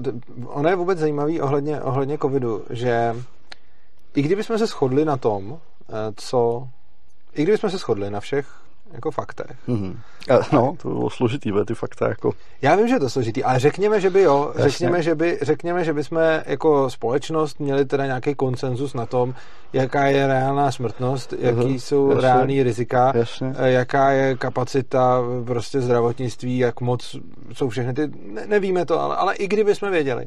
ono 0.47 0.69
je 0.69 0.77
vůbec 0.77 0.99
zajímavý 0.99 1.41
ohledně, 1.41 1.81
ohledně 1.81 2.19
covidu, 2.19 2.65
že 2.71 3.17
i 4.15 4.23
kdybychom 4.23 4.59
se 4.59 4.67
shodli 4.67 5.05
na 5.05 5.17
tom, 5.17 5.51
uh, 5.53 5.59
co, 6.17 6.69
i 7.35 7.43
kdybychom 7.43 7.71
se 7.71 7.79
shodli 7.79 8.11
na 8.11 8.21
všech 8.21 8.68
jako 8.93 9.11
faktech. 9.11 9.57
Mm-hmm. 9.69 9.97
No, 10.53 10.75
to 10.83 10.89
bylo 10.89 11.11
složitý, 11.11 11.53
ty 11.67 11.75
fakta 11.75 12.09
jako... 12.09 12.33
Já 12.63 12.77
vím, 12.77 12.89
že 12.89 12.95
je 12.95 13.01
to 13.01 13.11
složitý, 13.11 13.45
ale 13.45 13.59
řekněme, 13.59 14.01
že 14.01 14.11
by 14.11 14.23
jo, 14.23 14.53
řekněme, 14.57 15.03
že 15.03 15.15
by, 15.15 15.39
řekněme, 15.43 15.85
že 15.85 15.93
by 15.93 16.05
jsme 16.05 16.45
jako 16.47 16.91
společnost 16.91 17.61
měli 17.61 17.85
teda 17.85 18.07
nějaký 18.07 18.35
konsenzus 18.35 18.95
na 18.95 19.07
tom, 19.07 19.35
jaká 19.73 20.07
je 20.07 20.27
reálná 20.27 20.73
smrtnost, 20.73 21.35
jaký 21.39 21.59
uh-huh. 21.59 21.79
jsou 21.79 22.09
Jasně. 22.11 22.23
reální 22.23 22.63
rizika, 22.63 23.13
Jasně. 23.17 23.55
Eh, 23.59 23.71
jaká 23.71 24.11
je 24.11 24.37
kapacita 24.37 25.23
prostě 25.47 25.81
zdravotnictví, 25.81 26.59
jak 26.59 26.81
moc 26.81 27.17
jsou 27.53 27.69
všechny 27.69 27.95
ty, 27.95 28.11
ne, 28.33 28.47
nevíme 28.47 28.87
to, 28.87 29.01
ale, 29.01 29.17
ale 29.17 29.35
i 29.35 29.49
kdyby 29.49 29.75
jsme 29.75 29.91
věděli, 29.91 30.27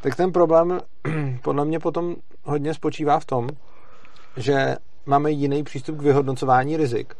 tak 0.00 0.16
ten 0.16 0.32
problém 0.32 0.80
podle 1.42 1.64
mě 1.64 1.78
potom 1.78 2.16
hodně 2.44 2.74
spočívá 2.74 3.20
v 3.20 3.24
tom, 3.24 3.48
že 4.36 4.76
máme 5.06 5.30
jiný 5.30 5.62
přístup 5.62 5.98
k 5.98 6.02
vyhodnocování 6.02 6.76
rizik 6.76 7.14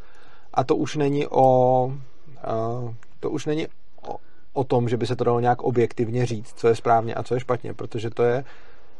a 0.53 0.63
to 0.63 0.75
už 0.75 0.95
není 0.95 1.27
o 1.27 1.93
to 3.19 3.29
už 3.29 3.45
není 3.45 3.67
o, 4.07 4.15
o 4.53 4.63
tom, 4.63 4.89
že 4.89 4.97
by 4.97 5.07
se 5.07 5.15
to 5.15 5.23
dalo 5.23 5.39
nějak 5.39 5.61
objektivně 5.61 6.25
říct, 6.25 6.53
co 6.55 6.67
je 6.67 6.75
správně 6.75 7.15
a 7.15 7.23
co 7.23 7.33
je 7.33 7.39
špatně, 7.39 7.73
protože 7.73 8.09
to 8.09 8.23
je 8.23 8.43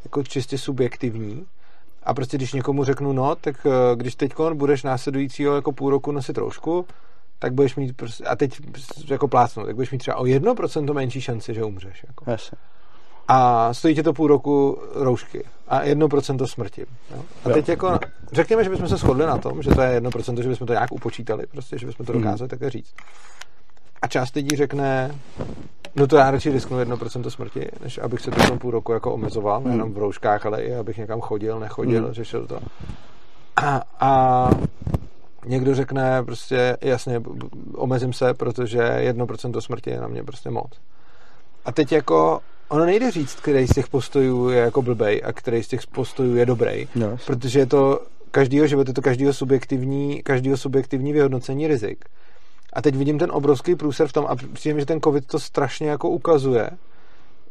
jako 0.04 0.24
čistě 0.24 0.58
subjektivní 0.58 1.46
a 2.04 2.14
prostě 2.14 2.38
když 2.38 2.54
někomu 2.54 2.84
řeknu, 2.84 3.14
no, 3.14 3.36
tak 3.36 3.66
uh, 3.66 3.72
když 3.96 4.16
teď 4.16 4.34
budeš 4.54 4.84
následujícího 4.84 5.56
jako 5.56 5.72
půl 5.72 5.90
roku 5.90 6.12
nosit 6.12 6.38
roušku, 6.38 6.86
tak 7.40 7.54
budeš 7.54 7.76
mít 7.76 7.98
prostě, 7.98 8.24
a 8.24 8.36
teď 8.36 8.60
jako 9.10 9.28
plácnout, 9.28 9.66
tak 9.66 9.76
budeš 9.76 9.92
mít 9.92 9.98
třeba 9.98 10.18
o 10.18 10.24
1% 10.24 10.94
menší 10.94 11.22
šanci, 11.22 11.54
že 11.54 11.64
umřeš. 11.64 12.06
Jako. 12.08 12.32
Jasně 12.32 12.58
a 13.32 13.74
stojí 13.74 13.96
tě 13.96 14.04
to 14.04 14.14
půl 14.14 14.28
roku 14.28 14.78
roušky 14.96 15.44
a 15.68 15.84
1% 15.84 16.46
smrti. 16.46 16.86
Jo? 17.16 17.24
A 17.46 17.50
teď 17.50 17.70
jako, 17.70 18.00
řekněme, 18.32 18.64
že 18.64 18.70
bychom 18.70 18.88
se 18.88 18.98
shodli 18.98 19.26
na 19.26 19.38
tom, 19.38 19.62
že 19.62 19.70
to 19.70 19.82
je 19.82 20.02
1%, 20.02 20.42
že 20.42 20.50
bychom 20.50 20.68
to 20.68 20.74
nějak 20.74 20.92
upočítali, 20.92 21.46
prostě, 21.52 21.78
že 21.78 21.86
bychom 21.86 22.06
to 22.06 22.14
mhm. 22.14 22.22
dokázali 22.22 22.46
mm. 22.46 22.50
také 22.50 22.70
říct. 22.70 22.94
A 24.02 24.08
část 24.08 24.36
lidí 24.36 24.56
řekne, 24.56 25.16
no 25.96 26.08
to 26.08 26.18
já 26.18 26.32
radši 26.32 26.52
risknu 26.52 26.78
1% 26.80 27.30
smrti, 27.30 27.68
než 27.84 27.98
abych 27.98 28.22
se 28.22 28.32
to 28.32 28.58
půl 28.58 28.72
roku 28.72 28.94
jako 28.94 29.14
omezoval, 29.14 29.60
mm. 29.60 29.68
nejenom 29.68 29.94
v 29.94 29.98
rouškách, 29.98 30.46
ale 30.46 30.62
i 30.62 30.76
abych 30.76 30.98
někam 30.98 31.22
chodil, 31.22 31.60
nechodil, 31.60 32.08
mm. 32.08 32.14
řešil 32.14 32.48
to. 32.48 32.60
A, 33.56 33.82
a 34.00 34.50
někdo 35.46 35.76
řekne 35.76 36.24
prostě, 36.24 36.78
jasně, 36.82 37.22
omezím 37.76 38.14
se, 38.14 38.34
protože 38.34 39.12
1% 39.14 39.60
smrti 39.60 39.90
je 39.90 40.02
na 40.02 40.08
mě 40.08 40.24
prostě 40.24 40.50
moc. 40.50 40.72
A 41.66 41.72
teď 41.72 41.92
jako 41.92 42.40
ono 42.70 42.86
nejde 42.86 43.12
říct, 43.12 43.36
který 43.36 43.68
z 43.68 43.74
těch 43.74 43.88
postojů 43.88 44.50
je 44.50 44.60
jako 44.60 44.82
blbej 44.82 45.22
a 45.26 45.34
který 45.34 45.64
z 45.64 45.68
těch 45.68 45.88
postojů 45.88 46.36
je 46.36 46.46
dobrý, 46.46 46.88
yes. 46.96 47.26
protože 47.26 47.60
je 47.60 47.66
to 47.66 48.00
každýho 48.32 48.68
život, 48.68 48.88
je 48.88 48.94
to 48.94 49.02
každýho 49.02 49.34
subjektivní, 49.34 50.24
každýho 50.24 50.58
subjektivní 50.58 51.14
vyhodnocení 51.14 51.68
rizik. 51.68 52.06
A 52.74 52.82
teď 52.82 52.96
vidím 52.96 53.20
ten 53.20 53.32
obrovský 53.32 53.76
průser 53.76 54.08
v 54.08 54.14
tom 54.14 54.26
a 54.30 54.36
přijím, 54.54 54.80
že 54.80 54.86
ten 54.86 55.02
covid 55.02 55.26
to 55.28 55.40
strašně 55.40 55.90
jako 55.90 56.10
ukazuje, 56.10 56.70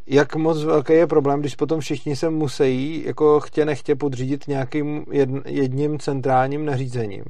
jak 0.07 0.37
moc 0.37 0.65
velký 0.65 0.93
je 0.93 1.07
problém, 1.07 1.41
když 1.41 1.55
potom 1.55 1.81
všichni 1.81 2.17
se 2.17 2.31
musí 2.31 3.05
jako 3.07 3.41
chtě 3.41 3.65
nechtě 3.65 3.95
podřídit 3.95 4.49
nějakým 4.49 5.05
jedním 5.45 5.99
centrálním 5.99 6.65
nařízením, 6.65 7.25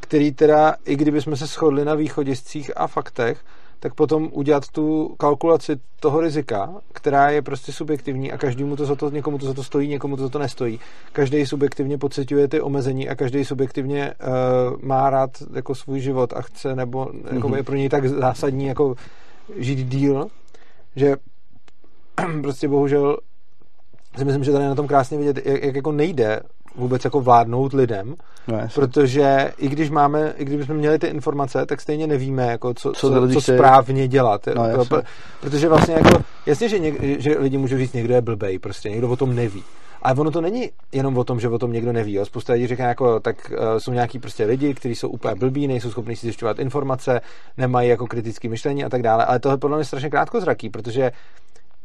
který 0.00 0.32
teda, 0.32 0.76
i 0.84 0.96
kdybychom 0.96 1.36
se 1.36 1.46
shodli 1.46 1.84
na 1.84 1.94
východiscích 1.94 2.70
a 2.76 2.86
faktech, 2.86 3.38
tak 3.80 3.94
potom 3.94 4.28
udělat 4.32 4.68
tu 4.68 5.14
kalkulaci 5.18 5.76
toho 6.00 6.20
rizika, 6.20 6.74
která 6.92 7.30
je 7.30 7.42
prostě 7.42 7.72
subjektivní 7.72 8.32
a 8.32 8.38
každému 8.38 8.76
to 8.76 8.84
za 8.84 8.96
to, 8.96 9.10
někomu 9.10 9.38
to 9.38 9.46
za 9.46 9.54
to 9.54 9.62
stojí, 9.62 9.88
někomu 9.88 10.16
to 10.16 10.22
za 10.22 10.28
to 10.28 10.38
nestojí. 10.38 10.80
Každý 11.12 11.46
subjektivně 11.46 11.98
pocituje 11.98 12.48
ty 12.48 12.60
omezení 12.60 13.08
a 13.08 13.14
každý 13.14 13.44
subjektivně 13.44 14.14
uh, 14.14 14.82
má 14.82 15.10
rád 15.10 15.30
jako 15.54 15.74
svůj 15.74 16.00
život 16.00 16.32
a 16.32 16.42
chce, 16.42 16.76
nebo 16.76 17.04
mm-hmm. 17.04 17.34
jako 17.34 17.48
mhm. 17.48 17.56
je 17.56 17.62
pro 17.62 17.76
něj 17.76 17.88
tak 17.88 18.08
zásadní 18.08 18.66
jako 18.66 18.94
žít 19.56 19.88
díl, 19.88 20.26
že 20.96 21.16
prostě 22.42 22.68
bohužel 22.68 23.18
si 24.18 24.24
myslím, 24.24 24.44
že 24.44 24.52
tady 24.52 24.64
na 24.64 24.74
tom 24.74 24.86
krásně 24.86 25.18
vidět, 25.18 25.46
jak, 25.46 25.62
jak 25.62 25.76
jako 25.76 25.92
nejde 25.92 26.40
vůbec 26.76 27.04
jako 27.04 27.20
vládnout 27.20 27.72
lidem, 27.72 28.14
no, 28.48 28.58
protože 28.74 29.52
i 29.58 29.68
když 29.68 29.90
máme, 29.90 30.34
i 30.36 30.44
když 30.44 30.66
jsme 30.66 30.74
měli 30.74 30.98
ty 30.98 31.06
informace, 31.06 31.66
tak 31.66 31.80
stejně 31.80 32.06
nevíme, 32.06 32.46
jako 32.46 32.74
co, 32.74 32.92
co, 32.92 33.10
co, 33.10 33.28
co 33.32 33.40
správně 33.40 34.08
dělat. 34.08 34.46
No, 34.54 34.84
pro, 34.84 35.02
protože 35.40 35.68
vlastně 35.68 35.94
jako, 35.94 36.24
jasně, 36.46 36.68
že, 36.68 36.78
něk, 36.78 37.20
že 37.20 37.38
lidi 37.38 37.58
můžou 37.58 37.78
říct, 37.78 37.92
někdo 37.92 38.14
je 38.14 38.20
blbej, 38.20 38.58
prostě 38.58 38.90
někdo 38.90 39.10
o 39.10 39.16
tom 39.16 39.34
neví. 39.34 39.62
Ale 40.02 40.14
ono 40.14 40.30
to 40.30 40.40
není 40.40 40.70
jenom 40.92 41.18
o 41.18 41.24
tom, 41.24 41.40
že 41.40 41.48
o 41.48 41.58
tom 41.58 41.72
někdo 41.72 41.92
neví. 41.92 42.12
Jo. 42.12 42.24
Spousta 42.24 42.52
lidí 42.52 42.66
říká, 42.66 42.88
jako, 42.88 43.20
tak 43.20 43.36
uh, 43.50 43.78
jsou 43.78 43.92
nějaký 43.92 44.18
prostě 44.18 44.44
lidi, 44.44 44.74
kteří 44.74 44.94
jsou 44.94 45.08
úplně 45.08 45.34
blbí, 45.34 45.66
nejsou 45.66 45.90
schopni 45.90 46.16
si 46.16 46.26
zjišťovat 46.26 46.58
informace, 46.58 47.20
nemají 47.56 47.88
jako 47.88 48.06
kritické 48.06 48.48
myšlení 48.48 48.84
a 48.84 48.88
tak 48.88 49.02
dále. 49.02 49.24
Ale 49.24 49.38
to 49.38 49.50
je 49.50 49.56
podle 49.56 49.76
mě 49.76 49.84
strašně 49.84 50.10
krátkozraký, 50.10 50.70
protože 50.70 51.10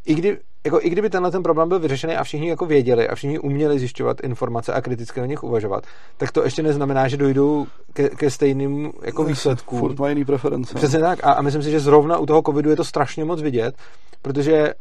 i, 0.06 0.16
kdy, 0.16 0.38
jako, 0.66 0.80
i 0.82 0.90
kdyby 0.90 1.10
tenhle 1.10 1.32
ten 1.32 1.44
problém 1.44 1.70
byl 1.70 1.80
vyřešený 1.80 2.16
a 2.16 2.24
všichni 2.24 2.50
jako 2.50 2.66
věděli 2.66 3.10
a 3.10 3.16
všichni 3.16 3.40
uměli 3.40 3.80
zjišťovat 3.80 4.18
informace 4.24 4.74
a 4.74 4.82
kriticky 4.82 5.22
o 5.22 5.26
nich 5.26 5.44
uvažovat, 5.44 5.84
tak 6.18 6.32
to 6.32 6.44
ještě 6.44 6.64
neznamená, 6.64 7.08
že 7.08 7.18
dojdou 7.18 7.68
ke, 7.94 8.10
ke 8.10 8.30
stejným 8.30 8.92
jako 9.02 9.24
výsledkům. 9.24 9.80
Furt 9.80 10.00
mají 10.00 10.12
jiný 10.12 10.26
preference. 10.26 10.76
Přesně 10.76 11.00
tak. 11.00 11.24
A, 11.24 11.32
a 11.32 11.42
myslím 11.42 11.64
si, 11.64 11.72
že 11.72 11.80
zrovna 11.80 12.18
u 12.18 12.26
toho 12.26 12.42
covidu 12.42 12.70
je 12.70 12.76
to 12.76 12.84
strašně 12.84 13.26
moc 13.26 13.42
vidět, 13.42 13.76
protože 14.22 14.74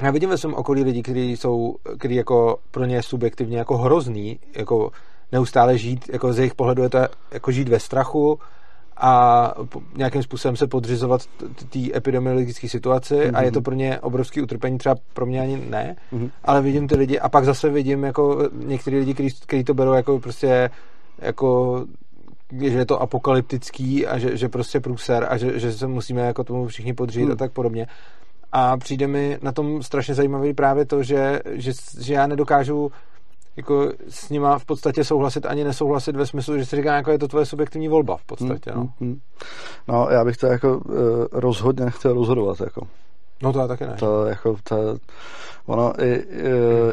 já 0.00 0.10
vidím 0.10 0.30
ve 0.30 0.38
svém 0.38 0.54
okolí 0.54 0.84
lidi, 0.84 1.02
kteří 1.02 1.36
jsou, 1.36 1.74
kteří 1.98 2.14
jako 2.14 2.58
pro 2.70 2.84
ně 2.84 3.02
subjektivně 3.02 3.58
jako 3.58 3.76
hrozný, 3.76 4.38
jako 4.56 4.90
neustále 5.32 5.78
žít, 5.78 6.10
jako 6.12 6.32
z 6.32 6.38
jejich 6.38 6.54
pohledu 6.54 6.82
je 6.82 6.88
to 6.88 6.98
jako 7.32 7.50
žít 7.50 7.68
ve 7.68 7.80
strachu, 7.80 8.38
a 8.96 9.52
nějakým 9.96 10.22
způsobem 10.22 10.56
se 10.56 10.66
podřizovat 10.66 11.20
té 11.70 11.96
epidemiologické 11.96 12.68
situaci 12.68 13.14
mm-hmm. 13.14 13.36
a 13.36 13.42
je 13.42 13.52
to 13.52 13.60
pro 13.60 13.74
ně 13.74 14.00
obrovský 14.00 14.42
utrpení, 14.42 14.78
třeba 14.78 14.94
pro 15.12 15.26
mě 15.26 15.40
ani 15.40 15.66
ne, 15.70 15.96
mm-hmm. 16.12 16.30
ale 16.44 16.62
vidím 16.62 16.88
ty 16.88 16.96
lidi 16.96 17.18
a 17.18 17.28
pak 17.28 17.44
zase 17.44 17.68
vidím 17.68 18.04
jako 18.04 18.48
některý 18.52 18.98
lidi, 18.98 19.14
kteří 19.46 19.64
to 19.64 19.74
berou 19.74 19.92
jako 19.92 20.20
prostě 20.20 20.70
jako 21.18 21.84
že 22.60 22.78
je 22.78 22.86
to 22.86 23.02
apokalyptický 23.02 24.06
a 24.06 24.18
že, 24.18 24.36
že 24.36 24.48
prostě 24.48 24.80
průser 24.80 25.26
a 25.30 25.36
že, 25.36 25.58
že 25.58 25.72
se 25.72 25.86
musíme 25.86 26.20
jako 26.20 26.44
tomu 26.44 26.66
všichni 26.66 26.92
podřídit 26.92 27.26
mm. 27.26 27.32
a 27.32 27.36
tak 27.36 27.52
podobně. 27.52 27.86
A 28.52 28.76
přijde 28.76 29.06
mi 29.06 29.38
na 29.42 29.52
tom 29.52 29.82
strašně 29.82 30.14
zajímavý 30.14 30.54
právě 30.54 30.84
to, 30.84 31.02
že, 31.02 31.40
že, 31.52 31.72
že 32.00 32.14
já 32.14 32.26
nedokážu 32.26 32.92
jako 33.56 33.92
s 34.08 34.30
nima 34.30 34.58
v 34.58 34.64
podstatě 34.64 35.04
souhlasit 35.04 35.46
ani 35.46 35.64
nesouhlasit 35.64 36.16
ve 36.16 36.26
smyslu, 36.26 36.58
že 36.58 36.66
si 36.66 36.76
říká, 36.76 36.96
jako 36.96 37.10
je 37.10 37.18
to 37.18 37.28
tvoje 37.28 37.46
subjektivní 37.46 37.88
volba 37.88 38.16
v 38.16 38.24
podstatě. 38.24 38.72
No, 38.74 38.88
mm, 39.00 39.20
no 39.88 40.08
já 40.10 40.24
bych 40.24 40.36
to 40.36 40.46
jako 40.46 40.78
uh, 40.78 40.94
rozhodně 41.32 41.84
nechtěl 41.84 42.14
rozhodovat. 42.14 42.60
Jako. 42.60 42.86
No 43.42 43.52
to 43.52 43.58
já 43.58 43.66
taky 43.66 43.86
ne. 43.86 43.96
To 43.98 44.26
jako, 44.26 44.56
to, 44.64 44.76
ono, 45.66 45.92
i, 46.02 46.24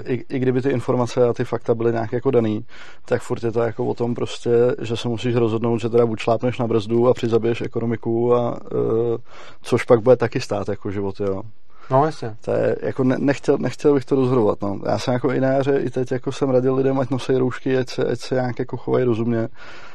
i, 0.06 0.26
i, 0.30 0.40
kdyby 0.40 0.62
ty 0.62 0.70
informace 0.70 1.28
a 1.28 1.34
ty 1.34 1.44
fakta 1.44 1.76
byly 1.76 1.92
nějak 1.92 2.14
jako 2.14 2.32
daný, 2.32 2.66
tak 3.06 3.22
furt 3.22 3.44
je 3.44 3.52
to 3.52 3.60
jako 3.60 3.86
o 3.86 3.94
tom 3.94 4.16
prostě, 4.16 4.52
že 4.82 4.98
se 4.98 5.08
musíš 5.08 5.36
rozhodnout, 5.36 5.78
že 5.78 5.90
teda 5.90 6.06
buď 6.06 6.20
šlápneš 6.20 6.58
na 6.58 6.68
brzdu 6.68 7.08
a 7.08 7.14
přizabiješ 7.14 7.62
ekonomiku 7.62 8.36
a 8.36 8.52
uh, 8.52 9.18
což 9.62 9.84
pak 9.84 10.02
bude 10.02 10.16
taky 10.16 10.40
stát 10.40 10.70
jako 10.70 10.92
život, 10.92 11.20
jo. 11.20 11.42
No 11.90 12.06
jasně. 12.06 12.36
To 12.42 12.52
je, 12.52 12.76
jako 12.82 13.04
ne, 13.04 13.16
nechtěl, 13.20 13.58
nechtěl 13.58 13.94
bych 13.94 14.06
to 14.06 14.16
rozhodovat. 14.16 14.62
No. 14.62 14.80
Já 14.86 15.00
jsem 15.00 15.14
jako 15.14 15.32
jaře, 15.32 15.78
i 15.78 15.90
teď 15.90 16.12
jako 16.12 16.32
jsem 16.32 16.50
radil 16.50 16.76
lidem, 16.76 17.00
ať 17.00 17.10
nosí 17.10 17.38
roušky, 17.38 17.78
ať 17.78 17.90
se, 17.90 18.06
ať 18.06 18.20
se 18.20 18.36
nějak 18.36 18.60
jako 18.60 18.78
chovají 18.78 19.06
rozumně. 19.06 19.48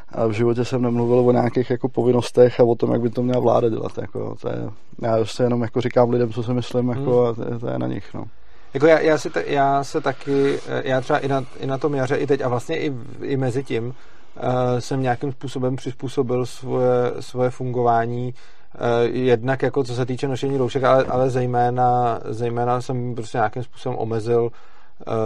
A 0.09 0.27
v 0.27 0.31
životě 0.31 0.65
jsem 0.65 0.83
nemluvil 0.83 1.19
o 1.19 1.33
nějakých 1.33 1.71
jako 1.71 1.89
povinnostech 1.89 2.61
a 2.61 2.65
o 2.65 2.75
tom, 2.75 2.93
jak 2.93 3.01
by 3.01 3.11
to 3.11 3.23
měla 3.23 3.41
vláda 3.41 3.69
dělat. 3.69 3.99
Jako, 3.99 4.37
to 4.41 4.49
je, 4.49 4.71
já 5.03 5.17
prostě 5.17 5.43
jenom 5.43 5.63
jako 5.63 5.81
říkám 5.81 6.11
lidem, 6.11 6.33
co 6.33 6.43
si 6.43 6.53
myslím 6.53 6.89
jako, 6.89 7.21
hmm. 7.21 7.29
a 7.29 7.33
to, 7.35 7.53
je, 7.53 7.59
to 7.59 7.69
je 7.69 7.79
na 7.79 7.87
nich. 7.87 8.15
No. 8.15 8.25
Jako 8.75 8.87
já, 8.87 8.99
já, 8.99 9.19
si 9.19 9.31
t- 9.31 9.45
já 9.47 9.85
se 9.85 10.01
taky, 10.01 10.59
já 10.83 11.01
třeba 11.01 11.19
i 11.19 11.29
na, 11.29 11.45
i 11.61 11.67
na 11.67 11.79
tom 11.79 11.95
jaře, 11.95 12.17
i 12.17 12.27
teď 12.27 12.41
a 12.41 12.49
vlastně 12.49 12.79
i, 12.79 12.93
i 13.23 13.37
mezi 13.37 13.65
tím 13.65 13.87
uh, 13.87 13.93
jsem 14.79 15.03
nějakým 15.03 15.33
způsobem 15.33 15.77
přizpůsobil 15.77 16.47
svoje, 16.47 17.13
svoje 17.21 17.51
fungování 17.51 18.35
Eh, 18.35 18.56
jednak 19.03 19.63
jako 19.63 19.85
co 19.85 19.95
se 19.95 20.07
týče 20.07 20.29
nošení 20.29 20.57
roušek, 20.57 20.85
ale, 20.85 21.05
ale 21.05 21.31
zejména, 21.31 22.21
zejména 22.25 22.81
jsem 22.81 23.15
prostě 23.15 23.39
nějakým 23.39 23.63
způsobem 23.63 23.99
omezil 23.99 24.51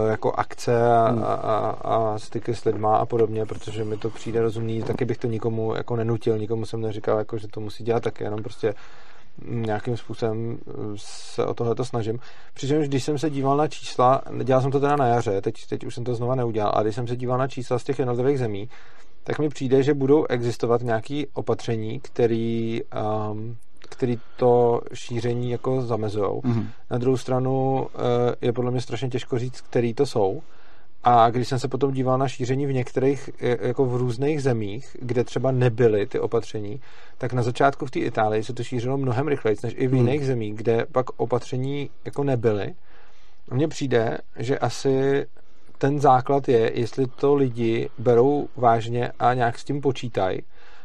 jako 0.09 0.31
akce 0.31 0.93
a, 0.93 1.09
hmm. 1.09 1.23
a, 1.23 1.33
a, 1.33 1.75
a 1.83 2.19
styky 2.19 2.55
s 2.55 2.65
lidma 2.65 2.97
a 2.97 3.05
podobně, 3.05 3.45
protože 3.45 3.83
mi 3.83 3.97
to 3.97 4.09
přijde 4.09 4.41
rozumný, 4.41 4.83
taky 4.83 5.05
bych 5.05 5.17
to 5.17 5.27
nikomu 5.27 5.75
jako 5.75 5.95
nenutil, 5.95 6.37
nikomu 6.37 6.65
jsem 6.65 6.81
neříkal, 6.81 7.17
jako, 7.17 7.37
že 7.37 7.47
to 7.47 7.59
musí 7.59 7.83
dělat, 7.83 8.03
tak 8.03 8.19
jenom 8.19 8.43
prostě 8.43 8.73
nějakým 9.45 9.97
způsobem 9.97 10.57
se 10.95 11.45
o 11.45 11.53
tohle 11.53 11.75
snažím. 11.83 12.19
Přičemž 12.53 12.87
když 12.87 13.03
jsem 13.03 13.17
se 13.17 13.29
díval 13.29 13.57
na 13.57 13.67
čísla, 13.67 14.21
dělal 14.43 14.61
jsem 14.61 14.71
to 14.71 14.79
teda 14.79 14.95
na 14.95 15.07
jaře, 15.07 15.41
teď, 15.41 15.55
teď 15.69 15.85
už 15.85 15.95
jsem 15.95 16.03
to 16.03 16.15
znova 16.15 16.35
neudělal, 16.35 16.71
a 16.75 16.83
když 16.83 16.95
jsem 16.95 17.07
se 17.07 17.15
díval 17.15 17.37
na 17.37 17.47
čísla 17.47 17.79
z 17.79 17.83
těch 17.83 17.99
jednotlivých 17.99 18.39
zemí, 18.39 18.69
tak 19.23 19.39
mi 19.39 19.49
přijde, 19.49 19.83
že 19.83 19.93
budou 19.93 20.25
existovat 20.25 20.81
nějaké 20.81 21.23
opatření, 21.33 21.99
který, 21.99 22.81
um, 23.31 23.57
který 23.79 24.19
to 24.37 24.81
šíření 24.93 25.51
jako 25.51 25.81
zamezují. 25.81 26.25
Mm-hmm. 26.25 26.67
Na 26.91 26.97
druhou 26.97 27.17
stranu 27.17 27.81
uh, 27.81 28.01
je 28.41 28.53
podle 28.53 28.71
mě 28.71 28.81
strašně 28.81 29.09
těžko 29.09 29.39
říct, 29.39 29.61
který 29.61 29.93
to 29.93 30.05
jsou. 30.05 30.41
A 31.03 31.29
když 31.29 31.47
jsem 31.47 31.59
se 31.59 31.67
potom 31.67 31.91
díval 31.91 32.17
na 32.17 32.27
šíření 32.27 32.65
v 32.65 32.73
některých, 32.73 33.29
jako 33.39 33.85
v 33.85 33.95
různých 33.95 34.43
zemích, 34.43 34.97
kde 34.99 35.23
třeba 35.23 35.51
nebyly 35.51 36.05
ty 36.05 36.19
opatření, 36.19 36.81
tak 37.17 37.33
na 37.33 37.43
začátku 37.43 37.85
v 37.85 37.91
té 37.91 37.99
Itálii 37.99 38.43
se 38.43 38.53
to 38.53 38.63
šířilo 38.63 38.97
mnohem 38.97 39.27
rychleji, 39.27 39.57
než 39.63 39.73
i 39.77 39.87
v 39.87 39.91
hmm. 39.91 39.97
jiných 39.99 40.25
zemích, 40.25 40.55
kde 40.55 40.85
pak 40.91 41.05
opatření 41.17 41.89
jako 42.05 42.23
nebyly. 42.23 42.73
Mně 43.51 43.67
přijde, 43.67 44.17
že 44.35 44.59
asi 44.59 45.25
ten 45.81 45.99
základ 45.99 46.49
je, 46.49 46.71
jestli 46.73 47.07
to 47.07 47.35
lidi 47.35 47.89
berou 47.97 48.47
vážně 48.55 49.11
a 49.19 49.33
nějak 49.33 49.59
s 49.59 49.63
tím 49.63 49.81
počítají. 49.81 50.39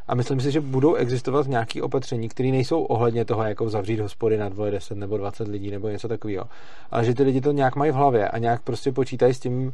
A 0.09 0.15
myslím 0.15 0.41
si, 0.41 0.51
že 0.51 0.61
budou 0.61 0.95
existovat 0.95 1.47
nějaké 1.47 1.83
opatření, 1.83 2.29
které 2.29 2.49
nejsou 2.49 2.83
ohledně 2.83 3.25
toho, 3.25 3.43
jako 3.43 3.69
zavřít 3.69 4.01
hospody 4.01 4.39
na 4.39 4.49
dvoje 4.49 4.71
10 4.71 4.99
nebo 4.99 5.17
20 5.17 5.49
lidí 5.49 5.71
nebo 5.71 5.89
něco 5.89 6.09
takového. 6.09 6.45
Ale 6.91 7.05
že 7.05 7.15
ty 7.15 7.23
lidi 7.23 7.41
to 7.41 7.53
nějak 7.53 7.77
mají 7.77 7.91
v 7.91 7.95
hlavě 7.95 8.29
a 8.29 8.39
nějak 8.39 8.63
prostě 8.63 8.93
počítají 8.93 9.35
s 9.35 9.41
tím, 9.41 9.73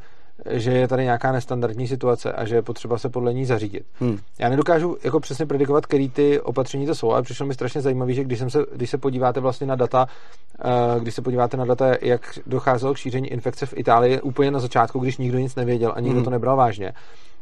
že 0.51 0.73
je 0.73 0.89
tady 0.89 1.03
nějaká 1.03 1.33
nestandardní 1.33 1.89
situace 1.89 2.33
a 2.33 2.45
že 2.45 2.55
je 2.55 2.63
potřeba 2.63 2.99
se 2.99 3.09
podle 3.09 3.35
ní 3.35 3.45
zařídit. 3.45 3.83
Hmm. 4.01 4.19
Já 4.39 4.49
nedokážu 4.49 4.97
jako 5.05 5.21
přesně 5.21 5.47
predikovat, 5.47 5.87
který 5.87 6.09
ty 6.09 6.41
opatření 6.41 6.87
to 6.87 6.95
jsou, 6.95 7.13
ale 7.13 7.23
přišlo 7.23 7.47
mi 7.47 7.55
strašně 7.55 7.81
zajímavé, 7.81 8.13
že 8.13 8.25
když, 8.25 8.39
jsem 8.39 8.51
se, 8.51 8.65
když 8.75 8.91
se 8.91 8.99
podíváte 8.99 9.41
vlastně 9.41 9.67
na 9.67 9.75
data, 9.75 10.07
uh, 10.65 11.03
když 11.03 11.15
se 11.15 11.23
podíváte 11.23 11.57
na 11.57 11.65
data, 11.65 11.95
jak 12.03 12.39
docházelo 12.47 12.95
k 12.95 12.99
šíření 12.99 13.29
infekce 13.29 13.67
v 13.67 13.75
Itálii 13.77 14.21
úplně 14.21 14.51
na 14.51 14.61
začátku, 14.61 14.99
když 14.99 15.19
nikdo 15.19 15.39
nic 15.39 15.55
nevěděl 15.55 15.93
a 15.97 16.01
nikdo 16.01 16.17
hmm. 16.17 16.25
to 16.25 16.31
nebral 16.31 16.57
vážně, 16.57 16.93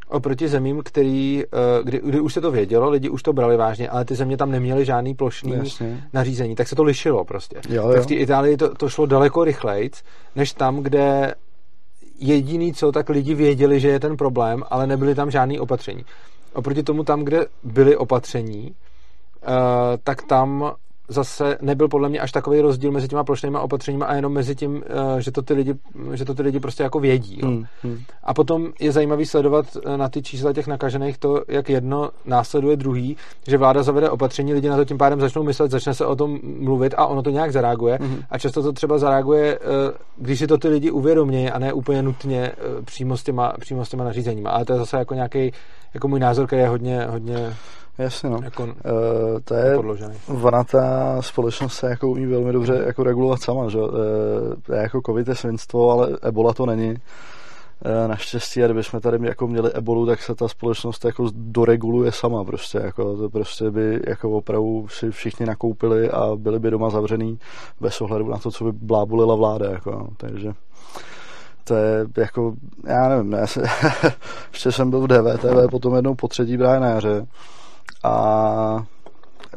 oproti 0.09 0.47
zemím, 0.47 0.81
který, 0.85 1.43
uh, 1.45 1.85
kdy, 1.85 2.01
kdy 2.05 2.19
už 2.19 2.33
se 2.33 2.41
to 2.41 2.51
vědělo, 2.51 2.89
lidi 2.89 3.09
už 3.09 3.23
to 3.23 3.33
brali 3.33 3.57
vážně, 3.57 3.89
ale 3.89 4.05
ty 4.05 4.15
země 4.15 4.37
tam 4.37 4.51
neměly 4.51 4.85
žádný 4.85 5.15
plošný 5.15 5.51
Jasně. 5.51 6.03
nařízení, 6.13 6.55
tak 6.55 6.67
se 6.67 6.75
to 6.75 6.83
lišilo 6.83 7.25
prostě. 7.25 7.55
Jo, 7.69 7.87
jo. 7.87 7.93
Tak 7.93 8.03
v 8.03 8.05
té 8.05 8.13
Itálii 8.13 8.57
to, 8.57 8.75
to 8.75 8.89
šlo 8.89 9.05
daleko 9.05 9.43
rychleji, 9.43 9.89
než 10.35 10.53
tam, 10.53 10.77
kde 10.77 11.33
jediný 12.21 12.73
co, 12.73 12.91
tak 12.91 13.09
lidi 13.09 13.33
věděli, 13.35 13.79
že 13.79 13.87
je 13.87 13.99
ten 13.99 14.17
problém, 14.17 14.63
ale 14.69 14.87
nebyly 14.87 15.15
tam 15.15 15.31
žádný 15.31 15.59
opatření. 15.59 16.05
Oproti 16.53 16.83
tomu 16.83 17.03
tam, 17.03 17.23
kde 17.23 17.45
byly 17.63 17.97
opatření, 17.97 18.71
uh, 18.71 19.53
tak 20.03 20.23
tam 20.23 20.73
zase 21.11 21.57
nebyl 21.61 21.87
podle 21.87 22.09
mě 22.09 22.19
až 22.19 22.31
takový 22.31 22.61
rozdíl 22.61 22.91
mezi 22.91 23.07
těma 23.07 23.23
plošnými 23.23 23.57
opatřeními 23.57 24.03
a 24.03 24.15
jenom 24.15 24.33
mezi 24.33 24.55
tím, 24.55 24.83
eh, 25.17 25.21
že 25.21 25.31
to 25.31 25.41
ty 25.41 25.53
lidi, 25.53 25.73
že 26.13 26.25
to 26.25 26.33
ty 26.33 26.41
lidi 26.41 26.59
prostě 26.59 26.83
jako 26.83 26.99
vědí. 26.99 27.39
Jo. 27.41 27.47
Hmm, 27.47 27.65
hmm. 27.83 27.99
A 28.23 28.33
potom 28.33 28.73
je 28.79 28.91
zajímavý 28.91 29.25
sledovat 29.25 29.65
eh, 29.85 29.97
na 29.97 30.09
ty 30.09 30.21
čísla 30.21 30.53
těch 30.53 30.67
nakažených 30.67 31.17
to, 31.17 31.43
jak 31.47 31.69
jedno 31.69 32.09
následuje 32.25 32.77
druhý, 32.77 33.17
že 33.47 33.57
vláda 33.57 33.83
zavede 33.83 34.09
opatření, 34.09 34.53
lidi 34.53 34.69
na 34.69 34.75
to 34.75 34.85
tím 34.85 34.97
pádem 34.97 35.19
začnou 35.19 35.43
myslet, 35.43 35.71
začne 35.71 35.93
se 35.93 36.05
o 36.05 36.15
tom 36.15 36.39
mluvit 36.43 36.93
a 36.97 37.05
ono 37.05 37.21
to 37.21 37.29
nějak 37.29 37.51
zareaguje. 37.51 37.97
Hmm. 38.01 38.19
A 38.29 38.37
často 38.37 38.63
to 38.63 38.71
třeba 38.71 38.97
zareaguje, 38.97 39.59
eh, 39.61 39.97
když 40.17 40.39
si 40.39 40.47
to 40.47 40.57
ty 40.57 40.67
lidi 40.67 40.91
uvědomějí 40.91 41.49
a 41.49 41.59
ne 41.59 41.73
úplně 41.73 42.01
nutně 42.03 42.51
přímo 42.85 43.17
s 43.17 43.23
těma, 43.23 43.53
přímo 43.59 43.85
s 43.85 43.89
těma 43.89 44.03
nařízeníma. 44.03 44.49
Ale 44.49 44.65
to 44.65 44.73
je 44.73 44.79
zase 44.79 44.97
jako 44.97 45.13
nějaký 45.13 45.51
jako 45.93 46.07
můj 46.07 46.19
názor, 46.19 46.47
který 46.47 46.61
je 46.61 46.67
hodně, 46.67 47.05
hodně 47.09 47.53
Jasně, 47.97 48.29
no. 48.29 48.39
Jako, 48.43 48.63
uh, 48.63 48.71
to 49.43 49.53
je, 49.53 49.77
ona 50.43 50.63
ta 50.63 51.17
společnost 51.21 51.73
se 51.73 51.89
jako 51.89 52.09
umí 52.09 52.25
velmi 52.25 52.53
dobře 52.53 52.83
jako 52.85 53.03
regulovat 53.03 53.41
sama, 53.41 53.69
že? 53.69 53.77
Uh, 53.77 54.75
jako 54.75 55.01
covid 55.05 55.27
je 55.27 55.35
svinstvo, 55.35 55.91
ale 55.91 56.17
ebola 56.21 56.53
to 56.53 56.65
není. 56.65 56.89
Uh, 56.89 58.07
naštěstí, 58.07 58.63
a 58.63 58.67
kdybychom 58.67 59.01
tady 59.01 59.27
jako 59.27 59.47
měli 59.47 59.73
ebolu, 59.73 60.05
tak 60.05 60.21
se 60.21 60.35
ta 60.35 60.47
společnost 60.47 61.05
jako 61.05 61.29
doreguluje 61.33 62.11
sama 62.11 62.43
prostě, 62.43 62.77
jako 62.77 63.17
to 63.17 63.29
prostě 63.29 63.71
by 63.71 63.99
jako 64.07 64.31
opravdu 64.31 64.87
si 64.89 65.11
všichni 65.11 65.45
nakoupili 65.45 66.09
a 66.09 66.35
byli 66.35 66.59
by 66.59 66.71
doma 66.71 66.89
zavřený 66.89 67.39
bez 67.79 68.01
ohledu 68.01 68.29
na 68.29 68.37
to, 68.37 68.51
co 68.51 68.63
by 68.63 68.71
blábulila 68.71 69.35
vláda, 69.35 69.71
jako, 69.71 69.91
no. 69.91 70.07
takže 70.17 70.53
to 71.63 71.75
je 71.75 72.05
jako, 72.17 72.53
já 72.87 73.09
nevím, 73.09 73.31
já 73.31 73.47
se, 73.47 73.61
ještě 74.51 74.71
jsem 74.71 74.89
byl 74.89 75.01
v 75.01 75.07
DVTV, 75.07 75.71
potom 75.71 75.95
jednou 75.95 76.15
po 76.15 76.27
třetí 76.27 76.57
právě 76.57 76.79
na 76.79 76.87
jaře 76.87 77.27
a 78.03 78.85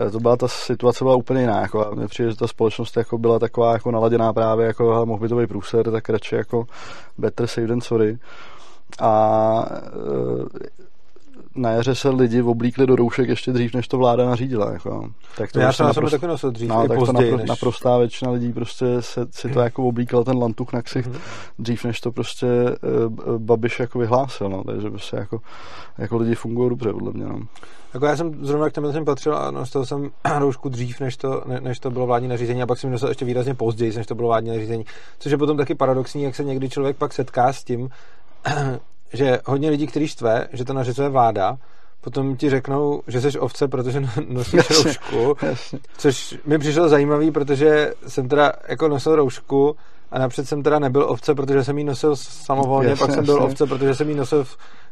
e, 0.06 0.10
to 0.10 0.20
byla 0.20 0.36
ta 0.36 0.48
situace 0.48 1.04
byla 1.04 1.16
úplně 1.16 1.40
jiná. 1.40 1.60
Jako, 1.60 1.86
a 1.86 1.94
mně 1.94 2.06
přijde, 2.06 2.30
že 2.30 2.36
ta 2.36 2.46
společnost 2.46 2.96
jako 2.96 3.18
byla 3.18 3.38
taková 3.38 3.72
jako 3.72 3.90
naladěná 3.90 4.32
právě, 4.32 4.66
jako 4.66 5.06
mohl 5.06 5.20
by 5.20 5.28
to 5.28 5.36
být 5.36 5.46
průser, 5.46 5.90
tak 5.90 6.08
radši 6.08 6.34
jako 6.34 6.66
better 7.18 7.46
safe 7.46 7.66
than 7.66 7.80
sorry. 7.80 8.18
A 9.00 9.64
e, 9.70 10.74
na 11.54 11.70
jaře 11.70 11.94
se 11.94 12.08
lidi 12.08 12.42
oblíkli 12.42 12.86
do 12.86 12.96
roušek 12.96 13.28
ještě 13.28 13.52
dřív, 13.52 13.74
než 13.74 13.88
to 13.88 13.98
vláda 13.98 14.26
nařídila. 14.26 14.72
Jako. 14.72 15.10
Tak 15.36 15.52
to 15.52 15.60
já 15.60 15.72
jsem 15.72 15.86
naprost... 15.86 16.10
taky 16.10 16.26
nosil 16.26 16.50
dřív, 16.50 16.68
no, 16.68 16.88
tak 16.88 16.98
později, 16.98 17.16
to 17.16 17.22
napro... 17.22 17.36
než... 17.36 17.48
naprostá 17.48 17.98
většina 17.98 18.30
lidí 18.30 18.52
prostě 18.52 18.86
se, 19.00 19.26
si 19.30 19.48
to 19.48 19.60
jako 19.60 19.88
oblíkal 19.88 20.24
ten 20.24 20.38
lantuch 20.38 20.72
na 20.72 20.82
ksicht 20.82 21.08
mm-hmm. 21.08 21.20
dřív, 21.58 21.84
než 21.84 22.00
to 22.00 22.12
prostě 22.12 22.46
uh, 23.26 23.38
Babiš 23.38 23.80
jako 23.80 23.98
vyhlásil. 23.98 24.48
No. 24.48 24.64
Takže 24.64 24.90
prostě 24.90 25.16
jako, 25.16 25.40
jako 25.98 26.16
lidi 26.16 26.34
fungují 26.34 26.70
dobře, 26.70 26.92
podle 26.92 27.12
mě. 27.12 27.24
No. 27.24 27.40
Jako 27.94 28.06
já 28.06 28.16
jsem 28.16 28.44
zrovna 28.44 28.70
k 28.70 28.72
těm 28.72 28.92
jsem 28.92 29.04
patřil 29.04 29.36
a 29.36 29.50
nosil 29.50 29.86
jsem 29.86 30.10
roušku 30.38 30.68
dřív, 30.68 31.00
než 31.00 31.16
to, 31.16 31.42
ne, 31.46 31.60
než 31.60 31.78
to 31.80 31.90
bylo 31.90 32.06
vládní 32.06 32.28
nařízení 32.28 32.62
a 32.62 32.66
pak 32.66 32.78
jsem 32.78 32.90
nosil 32.90 33.08
ještě 33.08 33.24
výrazně 33.24 33.54
později, 33.54 33.96
než 33.96 34.06
to 34.06 34.14
bylo 34.14 34.28
vládní 34.28 34.50
nařízení. 34.50 34.84
Což 35.18 35.32
je 35.32 35.38
potom 35.38 35.56
taky 35.56 35.74
paradoxní, 35.74 36.22
jak 36.22 36.34
se 36.34 36.44
někdy 36.44 36.68
člověk 36.68 36.96
pak 36.96 37.12
setká 37.12 37.52
s 37.52 37.64
tím, 37.64 37.88
že 39.14 39.38
hodně 39.44 39.70
lidí, 39.70 39.86
kteří 39.86 40.08
štve, 40.08 40.48
že 40.52 40.64
to 40.64 40.72
nařizuje 40.72 41.08
vláda, 41.08 41.58
potom 42.00 42.36
ti 42.36 42.50
řeknou, 42.50 43.02
že 43.06 43.20
jsi 43.20 43.38
ovce, 43.38 43.68
protože 43.68 44.00
nosíš 44.28 44.54
jasně, 44.54 44.76
roušku, 44.76 45.36
jasně. 45.46 45.78
což 45.98 46.38
mi 46.46 46.58
přišlo 46.58 46.88
zajímavý, 46.88 47.30
protože 47.30 47.92
jsem 48.06 48.28
teda 48.28 48.52
jako 48.68 48.88
nosil 48.88 49.16
roušku 49.16 49.76
a 50.10 50.18
napřed 50.18 50.48
jsem 50.48 50.62
teda 50.62 50.78
nebyl 50.78 51.10
ovce, 51.10 51.34
protože 51.34 51.64
jsem 51.64 51.78
ji 51.78 51.84
nosil 51.84 52.16
samovolně, 52.16 52.88
jasně, 52.88 53.06
pak 53.06 53.14
jsem 53.14 53.24
byl 53.24 53.34
jasně. 53.34 53.46
ovce, 53.46 53.66
protože 53.66 53.94
jsem 53.94 54.08
ji 54.08 54.14
nosil, 54.14 54.46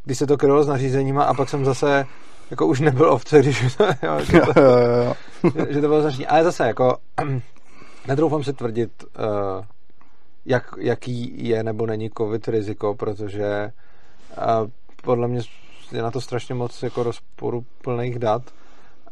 když 0.04 0.18
se 0.18 0.26
to 0.26 0.36
krylo 0.36 0.64
s 0.64 0.68
nařízeníma 0.68 1.24
a 1.24 1.34
pak 1.34 1.48
jsem 1.48 1.64
zase 1.64 2.06
jako 2.50 2.66
už 2.66 2.80
nebyl 2.80 3.12
ovce, 3.12 3.38
když 3.42 3.76
to, 3.76 3.84
jo, 4.02 4.20
že, 4.20 4.40
to, 4.40 4.60
jo, 4.60 4.70
jo, 4.70 5.04
jo. 5.04 5.66
že 5.70 5.80
to 5.80 5.88
bylo 5.88 6.02
značný. 6.02 6.26
Ale 6.26 6.44
zase 6.44 6.66
jako 6.66 6.96
netroufám 8.08 8.44
se 8.44 8.52
tvrdit, 8.52 9.04
uh, 9.04 9.64
jak, 10.46 10.74
jaký 10.78 11.48
je 11.48 11.62
nebo 11.62 11.86
není 11.86 12.10
covid 12.18 12.48
riziko, 12.48 12.94
protože 12.94 13.70
uh, 14.36 14.70
podle 15.02 15.28
mě 15.28 15.40
je 15.92 16.02
na 16.02 16.10
to 16.10 16.20
strašně 16.20 16.54
moc 16.54 16.82
jako 16.82 17.02
rozporuplných 17.02 18.18
dat 18.18 18.42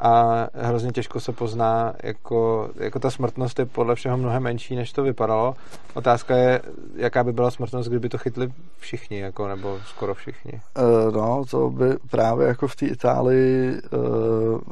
a 0.01 0.47
hrozně 0.55 0.93
těžko 0.93 1.21
se 1.21 1.33
pozná, 1.33 1.95
jako, 2.03 2.71
jako 2.77 2.99
ta 2.99 3.11
smrtnost 3.11 3.59
je 3.59 3.67
podle 3.67 3.95
všeho 3.95 4.17
mnohem 4.17 4.43
menší, 4.43 4.77
než 4.77 4.93
to 4.93 5.03
vypadalo. 5.03 5.55
Otázka 5.95 6.37
je, 6.37 6.63
jaká 6.95 7.25
by 7.25 7.33
byla 7.33 7.51
smrtnost, 7.51 7.89
kdyby 7.89 8.09
to 8.09 8.19
chytli 8.19 8.53
všichni, 8.79 9.19
jako, 9.19 9.49
nebo 9.49 9.79
skoro 9.87 10.15
všichni. 10.15 10.53
Uh, 10.53 11.15
no, 11.15 11.45
to 11.51 11.71
by 11.71 11.97
právě 12.11 12.47
jako 12.47 12.69
v 12.69 12.77
té 12.77 12.87
Itálii 12.87 13.73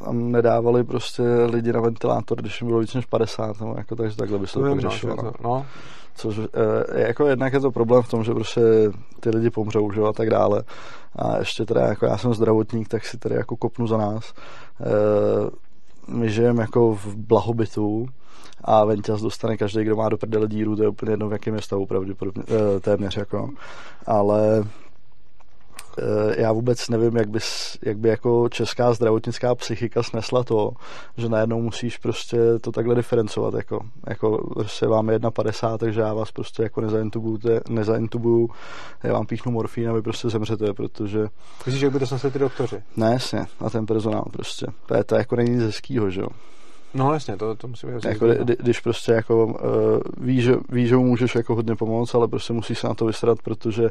uh, 0.06 0.12
nedávali 0.12 0.84
prostě 0.84 1.22
lidi 1.22 1.72
na 1.72 1.80
ventilátor, 1.80 2.40
když 2.40 2.60
jim 2.60 2.68
bylo 2.68 2.80
víc 2.80 2.94
než 2.94 3.06
50, 3.06 3.60
nebo 3.60 3.74
jako, 3.78 3.96
takže 3.96 4.16
takhle 4.16 4.38
by 4.38 4.46
se 4.46 4.52
to, 4.52 4.60
no, 4.60 4.80
řešilo. 4.80 5.16
No. 5.22 5.32
no. 5.42 5.66
Což 6.18 6.38
e, 6.38 7.00
jako 7.00 7.26
jednak 7.26 7.52
je 7.52 7.60
to 7.60 7.70
problém 7.70 8.02
v 8.02 8.08
tom, 8.08 8.24
že 8.24 8.34
prostě 8.34 8.60
ty 9.20 9.30
lidi 9.30 9.50
pomřou, 9.50 9.92
že 9.92 10.00
a 10.00 10.12
tak 10.12 10.30
dále. 10.30 10.62
A 11.16 11.38
ještě 11.38 11.64
teda 11.64 11.80
jako 11.80 12.06
já 12.06 12.18
jsem 12.18 12.34
zdravotník, 12.34 12.88
tak 12.88 13.04
si 13.04 13.18
tady 13.18 13.34
jako 13.34 13.56
kopnu 13.56 13.86
za 13.86 13.96
nás. 13.96 14.32
E, 14.80 14.84
my 16.08 16.30
žijeme 16.30 16.62
jako 16.62 16.94
v 16.94 17.16
blahobytu 17.16 18.06
a 18.64 18.84
Venťas 18.84 19.20
dostane 19.20 19.56
každý, 19.56 19.84
kdo 19.84 19.96
má 19.96 20.08
do 20.08 20.18
prdele 20.18 20.48
díru, 20.48 20.76
to 20.76 20.82
je 20.82 20.88
úplně 20.88 21.12
jedno, 21.12 21.28
v 21.28 21.32
jakém 21.32 21.54
je 21.54 21.62
stavu 21.62 21.86
pravděpodobně, 21.86 22.42
e, 22.76 22.80
téměř 22.80 23.16
jako. 23.16 23.50
Ale 24.06 24.64
Eh, 24.64 24.87
já 26.36 26.52
vůbec 26.52 26.88
nevím, 26.88 27.16
jak, 27.16 27.28
bys, 27.28 27.78
jak 27.82 27.98
by 27.98 28.08
jako 28.08 28.48
česká 28.48 28.92
zdravotnická 28.92 29.54
psychika 29.54 30.02
snesla 30.02 30.44
to, 30.44 30.70
že 31.16 31.28
najednou 31.28 31.62
musíš 31.62 31.98
prostě 31.98 32.38
to 32.60 32.72
takhle 32.72 32.94
diferencovat, 32.94 33.54
jako, 33.54 33.80
jako 34.06 34.50
prostě 34.54 34.86
vám 34.86 35.06
1,50, 35.06 35.78
takže 35.78 36.00
já 36.00 36.14
vás 36.14 36.32
prostě 36.32 36.62
jako 36.62 36.80
nezaintubuju, 36.80 37.38
nezaintubuju 37.68 38.48
já 39.02 39.12
vám 39.12 39.26
píchnu 39.26 39.52
morfín 39.52 39.90
a 39.90 39.92
vy 39.92 40.02
prostě 40.02 40.28
zemřete, 40.28 40.72
protože... 40.72 41.26
Myslíš, 41.66 41.80
že 41.80 41.90
by 41.90 41.98
to 41.98 42.06
snesli 42.06 42.30
ty 42.30 42.38
doktoři? 42.38 42.82
Ne, 42.96 43.12
jasně, 43.12 43.46
a 43.60 43.70
ten 43.70 43.86
personál 43.86 44.24
prostě. 44.32 44.66
To, 44.86 44.94
je, 44.96 45.04
to 45.04 45.14
jako 45.14 45.36
není 45.36 45.50
nic 45.50 45.62
hezkýho, 45.62 46.10
že 46.10 46.20
jo. 46.20 46.28
No 46.94 47.12
jasně, 47.12 47.36
to, 47.36 47.54
to 47.54 47.68
musí 47.68 47.86
být 47.86 48.04
jako, 48.04 48.26
kdy, 48.26 48.56
když 48.60 48.80
prostě 48.80 49.12
jako 49.12 49.46
uh, 49.46 49.54
víš, 50.26 50.44
že, 50.44 50.56
ví, 50.68 50.86
že 50.86 50.96
mu 50.96 51.04
můžeš 51.04 51.34
jako 51.34 51.54
hodně 51.54 51.76
pomoct, 51.76 52.14
ale 52.14 52.28
prostě 52.28 52.52
musíš 52.52 52.78
se 52.78 52.88
na 52.88 52.94
to 52.94 53.04
vysrat, 53.04 53.42
protože 53.42 53.88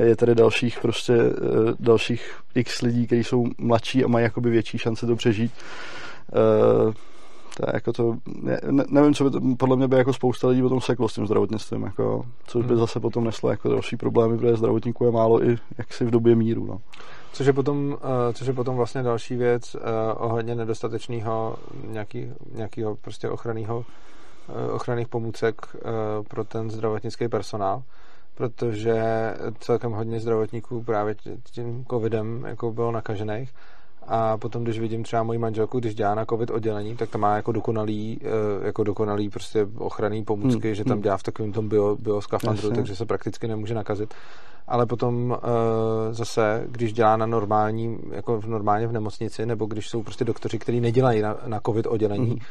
je 0.00 0.16
tady 0.16 0.34
dalších 0.34 0.78
prostě 0.80 1.16
uh, 1.16 1.70
dalších 1.80 2.34
x 2.54 2.82
lidí, 2.82 3.06
kteří 3.06 3.24
jsou 3.24 3.46
mladší 3.58 4.04
a 4.04 4.08
mají 4.08 4.22
jakoby 4.22 4.50
větší 4.50 4.78
šance 4.78 5.06
to 5.06 5.16
přežít. 5.16 5.52
Uh, 6.86 6.92
to 7.56 7.66
je 7.66 7.72
jako 7.74 7.92
to, 7.92 8.16
ne, 8.42 8.60
nevím, 8.88 9.14
co 9.14 9.24
by 9.24 9.30
to, 9.30 9.40
podle 9.58 9.76
mě 9.76 9.88
by 9.88 9.96
jako 9.96 10.12
spousta 10.12 10.48
lidí 10.48 10.62
potom 10.62 10.80
seklo 10.80 11.08
s 11.08 11.14
tím 11.14 11.26
zdravotnictvím, 11.26 11.82
jako, 11.82 12.26
což 12.46 12.66
by 12.66 12.72
hmm. 12.72 12.80
zase 12.80 13.00
potom 13.00 13.24
neslo 13.24 13.50
jako 13.50 13.68
další 13.68 13.96
problémy, 13.96 14.38
protože 14.38 14.56
zdravotníků 14.56 15.04
je 15.04 15.10
málo 15.10 15.44
i 15.44 15.58
jaksi 15.78 16.04
v 16.04 16.10
době 16.10 16.36
míru. 16.36 16.66
No. 16.66 16.80
Což 17.32 17.46
je 17.46 17.52
potom, 17.52 17.88
uh, 17.92 17.96
což 18.32 18.46
je 18.46 18.52
potom 18.52 18.76
vlastně 18.76 19.02
další 19.02 19.36
věc 19.36 19.74
uh, 19.74 19.80
ohledně 20.16 20.54
nedostatečného 20.54 21.56
nějaký, 21.86 22.32
nějakého 22.54 22.96
prostě 22.96 23.28
ochranného 23.28 23.78
uh, 23.78 24.74
ochranných 24.74 25.08
pomůcek 25.08 25.66
uh, 25.74 25.80
pro 26.28 26.44
ten 26.44 26.70
zdravotnický 26.70 27.28
personál, 27.28 27.82
protože 28.34 29.02
celkem 29.58 29.92
hodně 29.92 30.20
zdravotníků 30.20 30.82
právě 30.82 31.14
tím 31.52 31.84
covidem 31.90 32.44
jako 32.46 32.72
bylo 32.72 32.92
nakažených 32.92 33.52
a 34.06 34.36
potom, 34.36 34.64
když 34.64 34.80
vidím 34.80 35.02
třeba 35.02 35.22
moji 35.22 35.38
manželku, 35.38 35.80
když 35.80 35.94
dělá 35.94 36.14
na 36.14 36.24
covid 36.24 36.50
oddělení, 36.50 36.96
tak 36.96 37.10
tam 37.10 37.20
má 37.20 37.36
jako 37.36 37.52
dokonalý, 37.52 38.20
jako 38.62 38.84
dokonalý 38.84 39.28
prostě 39.28 39.66
ochranný 39.78 40.24
pomůcky, 40.24 40.68
hmm. 40.68 40.74
že 40.74 40.84
tam 40.84 40.92
hmm. 40.92 41.02
dělá 41.02 41.16
v 41.16 41.22
takovém 41.22 41.52
tom 41.52 41.68
bio, 41.68 41.96
bioskafandru, 42.00 42.70
takže 42.70 42.96
se 42.96 43.06
prakticky 43.06 43.48
nemůže 43.48 43.74
nakazit 43.74 44.14
ale 44.70 44.86
potom 44.86 45.30
uh, 45.30 45.38
zase, 46.10 46.64
když 46.66 46.92
dělá 46.92 47.16
na 47.16 47.26
normální, 47.26 47.98
jako 48.10 48.40
v 48.40 48.46
normálně 48.46 48.86
v 48.86 48.92
nemocnici, 48.92 49.46
nebo 49.46 49.66
když 49.66 49.88
jsou 49.88 50.02
prostě 50.02 50.24
doktoři, 50.24 50.58
kteří 50.58 50.80
nedělají 50.80 51.22
na, 51.22 51.36
na 51.46 51.60
covid 51.66 51.86
oddělení, 51.86 52.36
mm-hmm. 52.36 52.42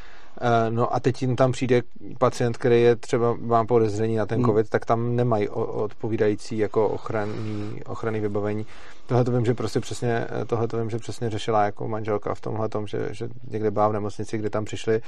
Uh, 0.42 0.76
no 0.76 0.96
a 0.96 1.00
teď 1.00 1.22
jim 1.22 1.36
tam 1.36 1.52
přijde 1.52 1.82
pacient, 2.18 2.58
který 2.58 2.82
je 2.82 2.96
třeba, 2.96 3.36
má 3.42 3.66
podezření 3.66 4.16
na 4.16 4.26
ten 4.26 4.40
mm. 4.40 4.46
covid, 4.46 4.70
tak 4.70 4.86
tam 4.86 5.16
nemají 5.16 5.50
odpovídající 5.50 6.58
jako 6.58 6.88
ochranný, 6.88 7.82
ochranný 7.86 8.20
vybavení. 8.20 8.66
Tohle 9.08 9.24
to 9.24 9.32
vím, 9.32 9.46
že 9.46 9.54
prostě 9.54 9.80
přesně, 9.80 10.28
eh, 10.42 10.46
tohle 10.46 10.68
to 10.68 10.78
vím, 10.78 10.90
že 10.90 10.98
přesně 10.98 11.30
řešila 11.30 11.64
jako 11.64 11.88
manželka 11.88 12.36
v 12.36 12.42
tomhle 12.42 12.70
tom, 12.70 12.88
že, 12.88 13.08
že 13.12 13.30
někde 13.50 13.72
byla 13.72 13.88
v 13.88 13.94
nemocnici, 13.94 14.38
kde 14.38 14.50
tam 14.50 14.66
přišli, 14.66 15.02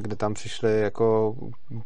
kde 0.00 0.16
tam 0.16 0.34
přišli 0.34 0.80
jako 0.80 1.34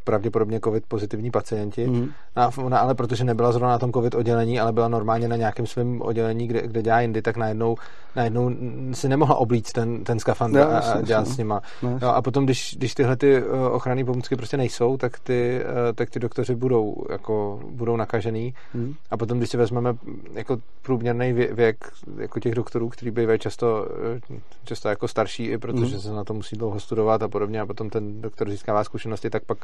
pravděpodobně 0.05 0.61
covid 0.61 0.85
pozitivní 0.87 1.31
pacienti, 1.31 1.87
mm. 1.87 2.09
no, 2.37 2.69
no, 2.69 2.81
ale 2.81 2.95
protože 2.95 3.25
nebyla 3.25 3.53
zrovna 3.53 3.69
na 3.69 3.79
tom 3.79 3.93
covid 3.93 4.15
oddělení, 4.15 4.61
ale 4.61 4.73
byla 4.73 4.89
normálně 4.89 5.29
na 5.29 5.37
nějakém 5.37 5.67
svém 5.67 6.03
oddělení, 6.03 6.49
kde, 6.49 6.63
kde 6.63 6.83
dělá 6.83 7.01
jindy, 7.01 7.23
tak 7.23 7.37
najednou, 7.37 7.77
najednou 8.17 8.51
si 8.93 9.09
nemohla 9.09 9.37
oblíct 9.37 9.73
ten, 9.73 10.05
ten 10.05 10.19
skafandr 10.19 10.61
a, 10.61 10.79
a 10.79 11.01
dělat 11.01 11.29
s 11.29 11.37
nima. 11.37 11.61
No, 11.83 12.17
a 12.17 12.23
potom, 12.23 12.45
když, 12.45 12.72
když 12.77 12.95
tyhle 12.95 13.17
ty 13.17 13.37
eh, 13.37 13.43
ochranné 13.71 14.05
pomůcky 14.05 14.37
prostě 14.37 14.57
nejsou, 14.57 14.97
tak 14.97 15.19
ty, 15.19 15.61
eh, 15.61 15.93
tak 15.93 16.11
ty 16.11 16.21
doktoři 16.21 16.55
budou, 16.55 17.05
jako, 17.11 17.61
budou 17.71 17.97
nakažený. 17.97 18.55
Hmm. 18.73 18.95
A 19.11 19.17
potom, 19.17 19.39
když 19.39 19.51
si 19.51 19.57
vezmeme 19.57 19.97
jako 20.33 20.59
průměrný 20.83 21.33
věk 21.33 21.93
jako 22.19 22.41
těch 22.41 22.55
doktorů, 22.55 22.89
který 22.89 23.11
bývají 23.11 23.39
často, 23.39 23.89
eh, 24.31 24.41
často 24.65 24.89
jako 24.89 25.09
starší, 25.09 25.45
i 25.45 25.59
protože 25.59 25.95
hmm. 25.95 26.01
se 26.01 26.13
na 26.13 26.25
to 26.25 26.35
musí 26.35 26.57
dlouho 26.57 26.81
studovat 26.81 27.23
a 27.23 27.29
podobně, 27.29 27.61
a 27.61 27.67
potom 27.67 27.91
ten 27.91 28.21
doktor 28.21 28.51
získává 28.51 28.85
zkušenosti, 28.85 29.31
tak 29.31 29.45
pak 29.45 29.59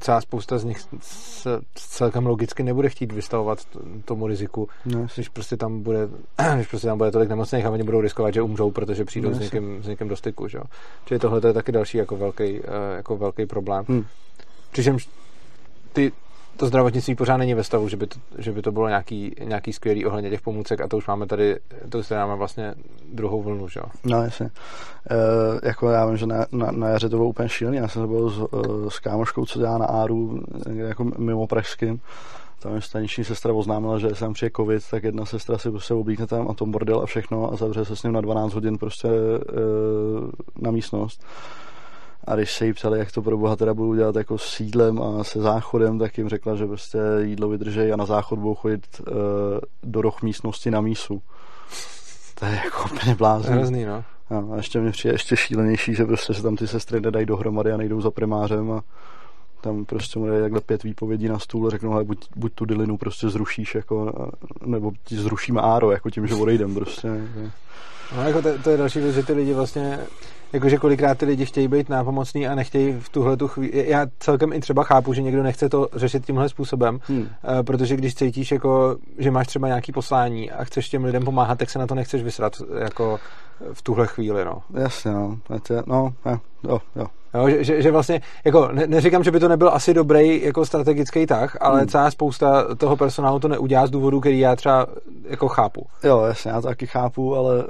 celá 0.00 0.20
spousta 0.20 0.58
z 0.58 0.64
nich 0.64 0.78
se 1.00 1.60
celkem 1.74 2.26
logicky 2.26 2.62
nebude 2.62 2.88
chtít 2.88 3.12
vystavovat 3.12 3.58
tomu 4.04 4.26
riziku, 4.26 4.68
no, 4.86 5.06
když 5.14 5.28
prostě 5.28 5.56
tam 5.56 5.82
bude, 5.82 6.08
když 6.54 6.66
prostě 6.66 6.86
tam 6.86 6.98
bude 6.98 7.10
tolik 7.10 7.28
nemocných 7.28 7.66
a 7.66 7.70
oni 7.70 7.82
budou 7.82 8.00
riskovat, 8.00 8.34
že 8.34 8.42
umřou, 8.42 8.70
protože 8.70 9.04
přijdou 9.04 9.28
no, 9.28 9.34
s, 9.34 9.38
někým, 9.38 9.82
s 9.82 9.86
někým 9.86 10.08
do 10.08 10.16
styku, 10.16 10.48
že? 10.48 10.58
Čili 11.04 11.20
tohle 11.20 11.40
je 11.46 11.52
taky 11.52 11.72
další 11.72 11.98
jako 11.98 12.16
velký, 12.16 12.60
eh, 12.64 12.96
jako 12.96 13.16
velký 13.16 13.46
problém. 13.46 13.84
Hmm. 13.88 14.04
Přičemž 14.70 15.08
ty, 15.92 16.12
to 16.56 16.66
zdravotnictví 16.66 17.14
pořád 17.14 17.36
není 17.36 17.54
ve 17.54 17.64
stavu, 17.64 17.88
že 17.88 17.96
by 17.96 18.06
to, 18.06 18.18
že 18.38 18.52
by 18.52 18.62
to 18.62 18.72
bylo 18.72 18.88
nějaký, 18.88 19.34
nějaký 19.44 19.72
skvělý 19.72 20.06
ohledně 20.06 20.30
těch 20.30 20.40
pomůcek 20.40 20.80
a 20.80 20.88
to 20.88 20.96
už 20.96 21.06
máme 21.06 21.26
tady, 21.26 21.56
to 21.88 21.98
už 21.98 22.08
tady 22.08 22.18
máme 22.18 22.36
vlastně 22.36 22.74
druhou 23.12 23.42
vlnu, 23.42 23.68
že 23.68 23.80
jo? 23.80 23.86
No 24.04 24.22
jasně. 24.22 24.50
E, 25.10 25.68
jako 25.68 25.90
já 25.90 26.06
vím, 26.06 26.16
že 26.16 26.26
na, 26.26 26.46
na, 26.52 26.70
na 26.70 26.88
jaře 26.88 27.08
to 27.08 27.16
bylo 27.16 27.28
úplně 27.28 27.48
šílený, 27.48 27.76
já 27.76 27.88
jsem 27.88 28.08
byl 28.08 28.30
s, 28.30 28.40
eh, 28.40 28.90
s 28.90 28.98
kámoškou, 28.98 29.46
co 29.46 29.58
dělá 29.58 29.78
na 29.78 29.86
Áru, 29.86 30.40
jako 30.72 31.04
mimo 31.04 31.46
pražským, 31.46 32.00
tam 32.58 32.74
je 32.74 32.80
staniční 32.80 33.24
sestra 33.24 33.52
oznámila, 33.52 33.98
že 33.98 34.14
jsem 34.14 34.32
přijde 34.32 34.50
covid, 34.56 34.82
tak 34.90 35.04
jedna 35.04 35.24
sestra 35.24 35.58
si 35.58 35.70
prostě 35.70 35.94
oblíkne 35.94 36.26
tam 36.26 36.48
a 36.48 36.54
tom 36.54 36.70
bordel 36.70 37.00
a 37.00 37.06
všechno 37.06 37.52
a 37.52 37.56
zavře 37.56 37.84
se 37.84 37.96
s 37.96 38.02
ním 38.02 38.12
na 38.12 38.20
12 38.20 38.54
hodin 38.54 38.78
prostě 38.78 39.08
e, 39.08 39.42
na 40.62 40.70
místnost. 40.70 41.24
A 42.26 42.34
když 42.34 42.52
se 42.52 42.66
jí 42.66 42.72
ptali, 42.72 42.98
jak 42.98 43.12
to 43.12 43.22
pro 43.22 43.38
boha 43.38 43.56
teda 43.56 43.74
budou 43.74 43.94
dělat 43.94 44.16
jako 44.16 44.38
s 44.38 44.60
jídlem 44.60 45.02
a 45.02 45.24
se 45.24 45.40
záchodem, 45.40 45.98
tak 45.98 46.18
jim 46.18 46.28
řekla, 46.28 46.56
že 46.56 46.66
prostě 46.66 46.98
jídlo 47.22 47.48
vydrží 47.48 47.92
a 47.92 47.96
na 47.96 48.06
záchod 48.06 48.38
budou 48.38 48.54
chodit 48.54 49.00
uh, 49.00 49.14
do 49.82 50.02
roh 50.02 50.22
místnosti 50.22 50.70
na 50.70 50.80
mísu. 50.80 51.22
To 52.34 52.46
je 52.46 52.60
jako 52.64 52.84
úplně 52.94 53.14
blázný. 53.14 53.52
Hrozný, 53.52 53.84
no. 53.84 54.04
A 54.30 54.56
ještě 54.56 54.80
mě 54.80 54.90
přijde 54.90 55.14
ještě 55.14 55.36
šílenější, 55.36 55.94
že 55.94 56.04
prostě 56.04 56.34
se 56.34 56.42
tam 56.42 56.56
ty 56.56 56.68
sestry 56.68 57.00
nedají 57.00 57.26
dohromady 57.26 57.72
a 57.72 57.76
nejdou 57.76 58.00
za 58.00 58.10
primářem 58.10 58.72
a 58.72 58.82
tam 59.60 59.84
prostě 59.84 60.18
mu 60.18 60.26
takhle 60.40 60.60
pět 60.60 60.82
výpovědí 60.82 61.28
na 61.28 61.38
stůl 61.38 61.66
a 61.66 61.70
řeknou, 61.70 61.92
ale 61.92 62.04
buď, 62.04 62.26
buď 62.36 62.52
tu 62.54 62.64
dilinu 62.64 62.96
prostě 62.96 63.28
zrušíš, 63.28 63.74
jako, 63.74 64.30
nebo 64.64 64.92
ti 65.04 65.16
zrušíme 65.16 65.60
áro, 65.60 65.90
jako 65.90 66.10
tím, 66.10 66.26
že 66.26 66.34
odejdem 66.34 66.74
prostě. 66.74 67.08
No, 68.16 68.22
jako 68.22 68.42
to, 68.42 68.58
to, 68.58 68.70
je 68.70 68.76
další 68.76 69.00
věc, 69.00 69.14
že 69.14 69.22
ty 69.22 69.32
lidi 69.32 69.54
vlastně 69.54 69.98
jakože 70.52 70.76
kolikrát 70.76 71.18
ty 71.18 71.26
lidi 71.26 71.46
chtějí 71.46 71.68
být 71.68 71.88
nápomocní 71.88 72.48
a 72.48 72.54
nechtějí 72.54 72.92
v 73.00 73.08
tuhle 73.08 73.36
tu 73.36 73.48
chvíli. 73.48 73.84
Já 73.88 74.06
celkem 74.18 74.52
i 74.52 74.60
třeba 74.60 74.84
chápu, 74.84 75.12
že 75.12 75.22
někdo 75.22 75.42
nechce 75.42 75.68
to 75.68 75.88
řešit 75.92 76.26
tímhle 76.26 76.48
způsobem, 76.48 76.98
hmm. 77.08 77.28
Eh, 77.44 77.62
protože 77.62 77.96
když 77.96 78.14
cítíš, 78.14 78.52
jako, 78.52 78.96
že 79.18 79.30
máš 79.30 79.46
třeba 79.46 79.68
nějaký 79.68 79.92
poslání 79.92 80.50
a 80.50 80.64
chceš 80.64 80.88
těm 80.88 81.04
lidem 81.04 81.24
pomáhat, 81.24 81.58
tak 81.58 81.70
se 81.70 81.78
na 81.78 81.86
to 81.86 81.94
nechceš 81.94 82.22
vysrat 82.22 82.52
jako 82.78 83.18
v 83.72 83.82
tuhle 83.82 84.06
chvíli. 84.06 84.44
No. 84.44 84.62
Jasně, 84.74 85.10
no. 85.10 85.38
no 86.24 86.40
jo, 86.64 86.78
jo. 86.96 87.06
Jo, 87.36 87.48
že, 87.48 87.64
že, 87.64 87.82
že 87.82 87.90
vlastně, 87.90 88.20
jako 88.44 88.68
ne, 88.72 88.86
neříkám, 88.86 89.24
že 89.24 89.30
by 89.30 89.40
to 89.40 89.48
nebyl 89.48 89.68
asi 89.68 89.94
dobrý 89.94 90.42
jako 90.42 90.66
strategický 90.66 91.26
tah, 91.26 91.56
ale 91.60 91.78
hmm. 91.78 91.88
celá 91.88 92.10
spousta 92.10 92.74
toho 92.74 92.96
personálu 92.96 93.38
to 93.38 93.48
neudělá 93.48 93.86
z 93.86 93.90
důvodu, 93.90 94.20
který 94.20 94.38
já 94.38 94.56
třeba 94.56 94.86
jako 95.28 95.48
chápu. 95.48 95.86
Jo, 96.04 96.20
jasně, 96.20 96.50
já 96.50 96.60
to 96.60 96.66
taky 96.66 96.86
chápu, 96.86 97.36
ale 97.36 97.56
uh, 97.56 97.62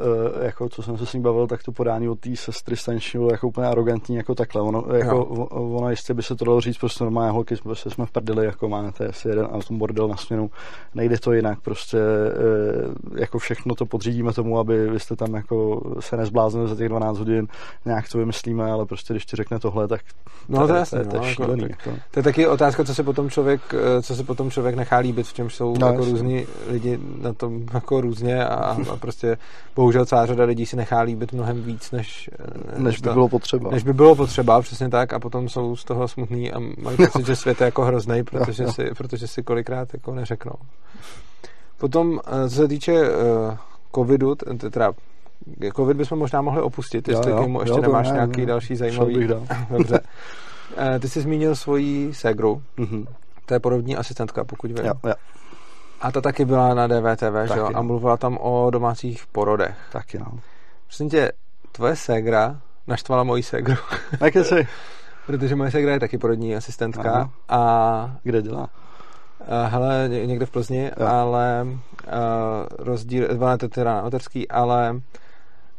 jako 0.43 0.69
co 0.69 0.83
jsem 0.83 0.99
se 0.99 1.07
s 1.07 1.13
ním 1.13 1.23
bavil, 1.23 1.47
tak 1.47 1.63
to 1.63 1.73
podání 1.73 2.09
od 2.09 2.21
té 2.21 2.37
sestry 2.37 2.77
staniční 2.77 3.19
bylo 3.19 3.31
jako 3.31 3.49
úplně 3.49 3.67
arrogantní 3.67 4.17
jako 4.17 4.35
takhle. 4.35 4.63
Ono, 4.63 4.85
jako, 4.95 5.25
ono 5.51 5.91
jistě 5.91 6.15
by 6.15 6.23
se 6.23 6.37
to 6.37 6.45
dalo 6.45 6.61
říct 6.61 6.79
prostě 6.79 7.05
normálně 7.05 7.31
holky, 7.31 7.57
prostě 7.63 7.91
jsme 7.91 8.07
v 8.07 8.11
prdeli, 8.11 8.47
jako 8.47 8.69
máte 8.69 9.07
asi 9.09 9.29
jeden 9.29 9.49
a 9.53 9.59
tom 9.69 9.79
bordel 9.79 10.09
na 10.09 10.17
směnu. 10.17 10.51
Nejde 10.95 11.19
to 11.19 11.33
jinak, 11.33 11.61
prostě 11.61 11.99
uh, 11.99 13.19
jako 13.19 13.39
všechno 13.39 13.75
to 13.75 13.87
podřídíme 13.87 14.33
tomu, 14.33 14.59
aby 14.59 14.91
vy 14.91 15.01
jste 15.01 15.17
tam 15.17 15.35
jako 15.35 15.83
se 16.01 16.17
nezbláznili 16.17 16.69
za 16.69 16.77
těch 16.77 16.89
12 16.89 17.19
hodin, 17.19 17.49
nějak 17.85 18.09
to 18.09 18.19
vymyslíme, 18.19 18.71
ale 18.71 18.87
prostě 18.87 19.15
když 19.15 19.27
ti 19.27 19.37
řekne 19.37 19.56
řekne 19.57 19.71
tohle, 19.71 19.89
tak 19.89 20.01
no, 20.49 20.61
to, 20.61 20.67
to, 20.67 20.73
je, 20.73 20.79
jasný, 20.79 20.99
to, 20.99 21.05
je, 21.05 21.11
to, 21.11 21.17
je 21.17 21.21
no, 21.21 21.29
šílený, 21.29 21.63
jako, 21.63 21.91
jako. 21.91 22.01
to 22.11 22.19
je 22.19 22.23
taky 22.23 22.47
otázka, 22.47 22.85
co 22.85 22.95
se 22.95 23.03
potom 23.03 23.31
člověk, 23.31 23.61
eh, 23.75 24.03
co 24.03 24.17
se 24.17 24.25
potom 24.25 24.51
člověk 24.51 24.77
nechá 24.77 24.99
líbit, 24.99 25.27
v 25.27 25.35
čem 25.35 25.51
jsou 25.51 25.75
no, 25.79 25.87
jako 25.87 26.05
různí 26.05 26.47
lidi 26.69 26.99
na 27.23 27.33
tom 27.33 27.67
jako 27.75 28.01
různě 28.01 28.45
a, 28.45 28.77
a 28.93 28.97
prostě 28.97 29.37
bohužel 29.77 30.07
celá 30.07 30.27
řada 30.27 30.45
lidí 30.45 30.67
si 30.67 30.77
nechá 30.77 31.01
líbit 31.01 31.33
mnohem 31.33 31.63
víc, 31.63 31.91
než, 31.91 32.31
než, 32.67 32.79
než 32.79 33.01
by 33.01 33.09
to, 33.09 33.13
bylo 33.13 33.29
potřeba. 33.29 33.71
Než 33.71 33.83
by 33.83 33.93
bylo 33.93 34.15
potřeba, 34.15 34.61
přesně 34.61 34.89
tak 34.89 35.13
a 35.13 35.19
potom 35.19 35.49
jsou 35.49 35.77
z 35.77 35.85
toho 35.85 36.09
smutný 36.09 36.53
a 36.53 36.59
mají 36.59 36.97
pocit, 36.97 37.27
že 37.27 37.37
svět 37.37 37.61
je 37.61 37.65
jako 37.65 37.85
hrozný, 37.85 38.25
protože, 38.25 38.63
no, 38.63 38.67
no. 38.67 38.73
si, 38.73 38.91
protože 38.97 39.27
si 39.27 39.43
kolikrát 39.43 39.95
jako 39.95 40.15
neřeknou. 40.15 40.55
Potom, 41.79 42.21
eh, 42.27 42.49
co 42.49 42.57
se 42.57 42.69
týče 42.69 42.95
covidu, 43.95 44.35
teda 44.71 44.93
covid 45.77 45.97
bychom 45.97 46.19
možná 46.19 46.43
mohli 46.43 46.63
opustit, 46.63 47.09
jestli 47.09 47.31
jo, 47.31 47.37
jo, 47.37 47.49
mu 47.49 47.61
ještě 47.61 47.79
jo, 47.79 47.83
nemáš 47.83 48.09
ne, 48.09 48.15
nějaký 48.15 48.41
ne, 48.41 48.47
další 48.47 48.77
zajímavý. 48.77 49.15
Bych 49.19 49.29
dal. 49.29 49.47
Dobře. 49.71 50.01
Eh, 50.77 50.99
ty 50.99 51.09
jsi 51.09 51.21
zmínil 51.21 51.57
svoji 51.57 52.15
ségru. 52.15 52.63
Mm-hmm. 52.79 53.07
To 53.47 53.55
je 53.55 53.61
porodní 53.61 53.97
asistentka, 53.97 54.45
pokud 54.45 54.71
vím. 54.71 54.87
Jo, 54.87 54.95
jo. 55.07 55.15
A 56.01 56.13
ta 56.13 56.21
taky 56.21 56.45
byla 56.45 56.75
na 56.75 56.87
DVTV, 56.87 57.53
že 57.55 57.59
jo? 57.59 57.71
A 57.75 57.83
mluvila 57.83 58.17
tam 58.17 58.39
o 58.41 58.71
domácích 58.71 59.27
porodech. 59.27 59.77
Taky, 59.93 60.19
no. 60.19 60.27
Prosím 60.87 61.09
tě, 61.09 61.33
tvoje 61.73 61.97
ségra 61.97 62.61
naštvala 62.87 63.25
moji 63.25 63.43
ségru. 63.43 63.77
Jak 64.21 64.35
jsi? 64.37 64.69
Protože 65.27 65.57
moje 65.57 65.71
ségra 65.71 65.93
je 65.93 66.01
taky 66.01 66.19
porodní 66.19 66.57
asistentka. 66.57 67.13
Aha. 67.13 67.31
A... 67.49 68.17
Kde 68.23 68.43
dělá? 68.43 68.61
Uh, 68.61 69.71
hele, 69.71 70.09
někde 70.09 70.47
v 70.47 70.51
Plzni, 70.51 70.91
jo. 71.01 71.07
ale 71.07 71.67
uh, 71.67 71.73
rozdíl, 72.79 73.29
ona 73.39 73.57
to 73.57 73.69
teda 73.69 73.95
na 73.95 74.03
Oterský, 74.03 74.49
ale 74.49 75.01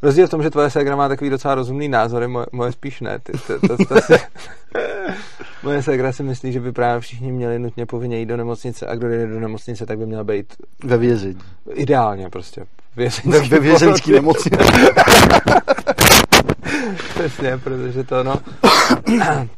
Rozdíl 0.02 0.28
v 0.28 0.30
tom, 0.30 0.44
že 0.44 0.50
tvoje 0.50 0.70
ségra 0.70 0.96
má 0.96 1.08
takový 1.08 1.30
docela 1.30 1.56
rozumný 1.56 1.88
názory, 1.88 2.28
moje, 2.28 2.46
moje 2.52 2.72
spíš 2.72 3.02
ne. 3.02 3.20
Ty, 3.20 3.32
to, 3.48 3.60
to, 3.68 3.86
to 3.86 4.02
si, 4.02 4.14
moje 5.64 5.84
ségra 5.84 6.12
si 6.12 6.24
myslí, 6.24 6.52
že 6.52 6.60
by 6.60 6.72
právě 6.72 7.00
všichni 7.00 7.32
měli 7.32 7.60
nutně 7.60 7.86
povinně 7.86 8.20
jít 8.20 8.26
do 8.26 8.38
nemocnice 8.38 8.88
a 8.88 8.96
kdo 8.96 9.08
jde 9.10 9.28
do 9.28 9.40
nemocnice, 9.40 9.86
tak 9.86 9.98
by 9.98 10.06
měl 10.06 10.24
být... 10.24 10.54
Ve 10.84 10.98
vězení. 10.98 11.40
Ideálně 11.74 12.30
prostě. 12.30 12.66
Vězeňský 12.96 13.50
ve 13.50 13.60
vězeňský 13.60 14.12
nemocnici. 14.22 14.64
Přesně, 17.10 17.58
protože 17.58 18.04
to 18.04 18.24
no... 18.24 18.40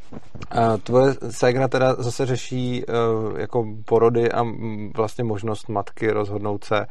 Tvoje 0.84 1.16
ségra 1.30 1.68
teda 1.68 1.96
zase 1.96 2.26
řeší 2.26 2.84
uh, 2.86 3.40
jako 3.40 3.66
porody 3.86 4.32
a 4.32 4.46
vlastně 4.96 5.24
možnost 5.24 5.70
matky 5.70 6.12
rozhodnout 6.12 6.64
se 6.64 6.86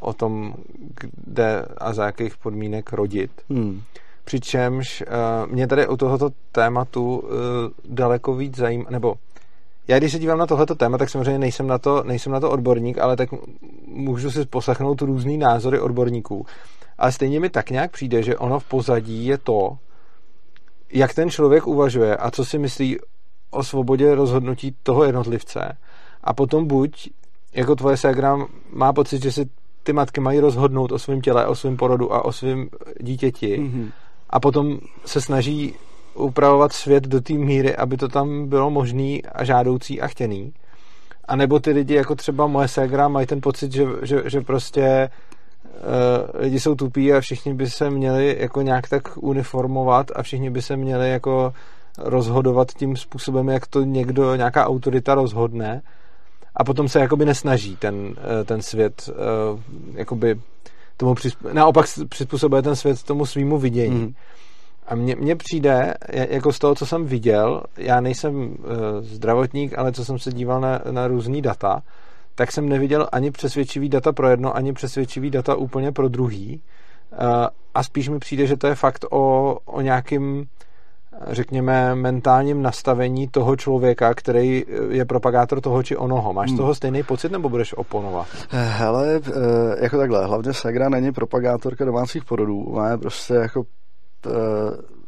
o 0.00 0.12
tom, 0.12 0.54
kde 1.24 1.64
a 1.78 1.92
za 1.92 2.06
jakých 2.06 2.36
podmínek 2.36 2.92
rodit. 2.92 3.30
Hmm. 3.50 3.82
Přičemž 4.24 5.02
uh, 5.06 5.52
mě 5.52 5.66
tady 5.66 5.88
u 5.88 5.96
tohoto 5.96 6.30
tématu 6.52 7.18
uh, 7.18 7.28
daleko 7.84 8.34
víc 8.34 8.56
zajímá, 8.56 8.90
nebo 8.90 9.14
já 9.88 9.98
když 9.98 10.12
se 10.12 10.18
dívám 10.18 10.38
na 10.38 10.46
tohleto 10.46 10.74
téma, 10.74 10.98
tak 10.98 11.10
samozřejmě 11.10 11.38
nejsem 11.38 11.66
na 11.66 11.78
to, 11.78 12.02
nejsem 12.02 12.32
na 12.32 12.40
to 12.40 12.50
odborník, 12.50 12.98
ale 12.98 13.16
tak 13.16 13.28
můžu 13.86 14.30
si 14.30 14.46
poslechnout 14.46 15.02
různý 15.02 15.38
názory 15.38 15.80
odborníků. 15.80 16.46
Ale 16.98 17.12
stejně 17.12 17.40
mi 17.40 17.50
tak 17.50 17.70
nějak 17.70 17.90
přijde, 17.90 18.22
že 18.22 18.36
ono 18.36 18.60
v 18.60 18.64
pozadí 18.64 19.26
je 19.26 19.38
to, 19.38 19.78
jak 20.92 21.14
ten 21.14 21.30
člověk 21.30 21.66
uvažuje 21.66 22.16
a 22.16 22.30
co 22.30 22.44
si 22.44 22.58
myslí 22.58 22.98
o 23.50 23.64
svobodě 23.64 24.14
rozhodnutí 24.14 24.76
toho 24.82 25.04
jednotlivce. 25.04 25.78
A 26.24 26.34
potom 26.34 26.66
buď, 26.66 27.08
jako 27.54 27.76
tvoje 27.76 27.96
ségra 27.96 28.38
má 28.72 28.92
pocit, 28.92 29.22
že 29.22 29.32
si 29.32 29.48
ty 29.82 29.92
matky 29.92 30.20
mají 30.20 30.40
rozhodnout 30.40 30.92
o 30.92 30.98
svém 30.98 31.20
těle, 31.20 31.46
o 31.46 31.54
svém 31.54 31.76
porodu 31.76 32.12
a 32.12 32.24
o 32.24 32.32
svém 32.32 32.68
dítěti 33.00 33.58
mm-hmm. 33.58 33.92
a 34.30 34.40
potom 34.40 34.78
se 35.04 35.20
snaží 35.20 35.74
upravovat 36.14 36.72
svět 36.72 37.04
do 37.06 37.20
té 37.20 37.32
míry, 37.32 37.76
aby 37.76 37.96
to 37.96 38.08
tam 38.08 38.48
bylo 38.48 38.70
možný 38.70 39.24
a 39.24 39.44
žádoucí 39.44 40.00
a 40.00 40.06
chtěný. 40.06 40.52
A 41.24 41.36
nebo 41.36 41.60
ty 41.60 41.70
lidi, 41.70 41.94
jako 41.94 42.14
třeba 42.14 42.46
moje 42.46 42.68
ségra, 42.68 43.08
mají 43.08 43.26
ten 43.26 43.40
pocit, 43.40 43.72
že, 43.72 43.86
že, 44.02 44.22
že 44.24 44.40
prostě 44.40 45.10
uh, 45.64 46.40
lidi 46.40 46.60
jsou 46.60 46.74
tupí 46.74 47.12
a 47.12 47.20
všichni 47.20 47.54
by 47.54 47.70
se 47.70 47.90
měli 47.90 48.36
jako 48.38 48.62
nějak 48.62 48.88
tak 48.88 49.02
uniformovat 49.16 50.10
a 50.16 50.22
všichni 50.22 50.50
by 50.50 50.62
se 50.62 50.76
měli 50.76 51.10
jako 51.10 51.52
rozhodovat 51.98 52.72
tím 52.72 52.96
způsobem, 52.96 53.48
jak 53.48 53.66
to 53.66 53.82
někdo, 53.82 54.34
nějaká 54.34 54.66
autorita 54.66 55.14
rozhodne 55.14 55.82
a 56.58 56.64
potom 56.64 56.88
se 56.88 57.00
jakoby 57.00 57.24
nesnaží 57.24 57.76
ten, 57.76 58.14
eh, 58.40 58.44
ten 58.44 58.62
svět 58.62 59.10
uh, 59.10 59.60
jakoby 59.94 60.40
tomu 60.96 61.14
přizp- 61.14 61.52
naopak 61.52 61.86
přizpůsobuje 62.08 62.62
ten 62.62 62.76
svět 62.76 63.02
tomu 63.02 63.26
svýmu 63.26 63.58
vidění. 63.58 64.00
Mm. 64.00 64.14
A 64.86 64.94
mně, 64.94 65.16
mně 65.16 65.36
přijde, 65.36 65.94
jako 66.08 66.52
z 66.52 66.58
toho, 66.58 66.74
co 66.74 66.86
jsem 66.86 67.06
viděl, 67.06 67.62
já 67.76 68.00
nejsem 68.00 68.34
uh, 68.36 68.56
zdravotník, 69.00 69.78
ale 69.78 69.92
co 69.92 70.04
jsem 70.04 70.18
se 70.18 70.32
díval 70.32 70.60
na, 70.60 70.80
na 70.90 71.08
různý 71.08 71.42
data, 71.42 71.82
tak 72.34 72.52
jsem 72.52 72.68
neviděl 72.68 73.08
ani 73.12 73.30
přesvědčivý 73.30 73.88
data 73.88 74.12
pro 74.12 74.28
jedno, 74.28 74.56
ani 74.56 74.72
přesvědčivý 74.72 75.30
data 75.30 75.54
úplně 75.54 75.92
pro 75.92 76.08
druhý. 76.08 76.60
Uh, 77.12 77.46
a 77.74 77.82
spíš 77.82 78.08
mi 78.08 78.18
přijde, 78.18 78.46
že 78.46 78.56
to 78.56 78.66
je 78.66 78.74
fakt 78.74 79.04
o, 79.10 79.58
o 79.64 79.80
nějakým 79.80 80.46
řekněme, 81.26 81.94
mentálním 81.94 82.62
nastavení 82.62 83.28
toho 83.28 83.56
člověka, 83.56 84.14
který 84.14 84.64
je 84.88 85.04
propagátor 85.04 85.60
toho 85.60 85.82
či 85.82 85.96
onoho. 85.96 86.32
Máš 86.32 86.50
z 86.50 86.56
toho 86.56 86.74
stejný 86.74 87.02
pocit, 87.02 87.32
nebo 87.32 87.48
budeš 87.48 87.74
oponovat? 87.76 88.26
Hele, 88.50 89.20
jako 89.80 89.98
takhle, 89.98 90.26
hlavně 90.26 90.52
Segra 90.52 90.88
není 90.88 91.12
propagátorka 91.12 91.84
domácích 91.84 92.24
porodů, 92.24 92.72
má 92.72 92.96
prostě 92.96 93.34
jako 93.34 93.64